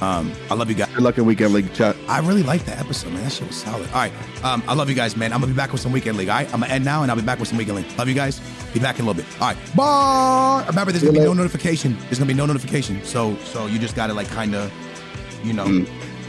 Um, 0.00 0.32
I 0.50 0.54
love 0.54 0.68
you 0.68 0.74
guys. 0.74 0.88
Good 0.94 1.02
luck 1.02 1.18
in 1.18 1.26
weekend 1.26 1.52
league 1.52 1.72
chat. 1.74 1.94
I 2.08 2.20
really 2.20 2.42
like 2.42 2.64
that 2.64 2.78
episode, 2.78 3.12
man. 3.12 3.22
That 3.22 3.32
shit 3.32 3.46
was 3.46 3.56
solid. 3.56 3.86
All 3.88 3.94
right. 3.94 4.12
Um, 4.44 4.62
I 4.66 4.74
love 4.74 4.88
you 4.88 4.94
guys, 4.94 5.16
man. 5.16 5.32
I'm 5.32 5.40
gonna 5.40 5.52
be 5.52 5.56
back 5.56 5.72
with 5.72 5.80
some 5.80 5.92
weekend 5.92 6.16
league. 6.16 6.28
All 6.28 6.36
right. 6.36 6.46
I'm 6.54 6.60
gonna 6.60 6.72
end 6.72 6.84
now 6.84 7.02
and 7.02 7.10
I'll 7.10 7.16
be 7.16 7.22
back 7.22 7.38
with 7.38 7.48
some 7.48 7.58
weekend 7.58 7.76
league. 7.76 7.98
Love 7.98 8.08
you 8.08 8.14
guys. 8.14 8.40
Be 8.72 8.80
back 8.80 8.98
in 8.98 9.04
a 9.04 9.08
little 9.08 9.22
bit. 9.22 9.30
All 9.40 9.48
right. 9.48 9.76
Bye. 9.76 10.64
Remember, 10.68 10.92
there's 10.92 11.04
gonna 11.04 11.18
be 11.18 11.24
no 11.24 11.34
notification. 11.34 11.98
There's 12.04 12.18
gonna 12.18 12.28
be 12.28 12.34
no 12.34 12.46
notification. 12.46 13.02
So 13.04 13.36
so 13.44 13.66
you 13.66 13.78
just 13.78 13.94
gotta 13.94 14.14
like 14.14 14.30
kinda, 14.30 14.70
you 15.44 15.52
know, 15.52 15.66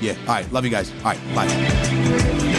yeah. 0.02 0.15
All 0.22 0.34
right. 0.35 0.52
Love 0.52 0.65
you 0.65 0.72
guys. 0.72 0.91
All 1.03 1.14
right. 1.14 1.35
Bye. 1.35 2.51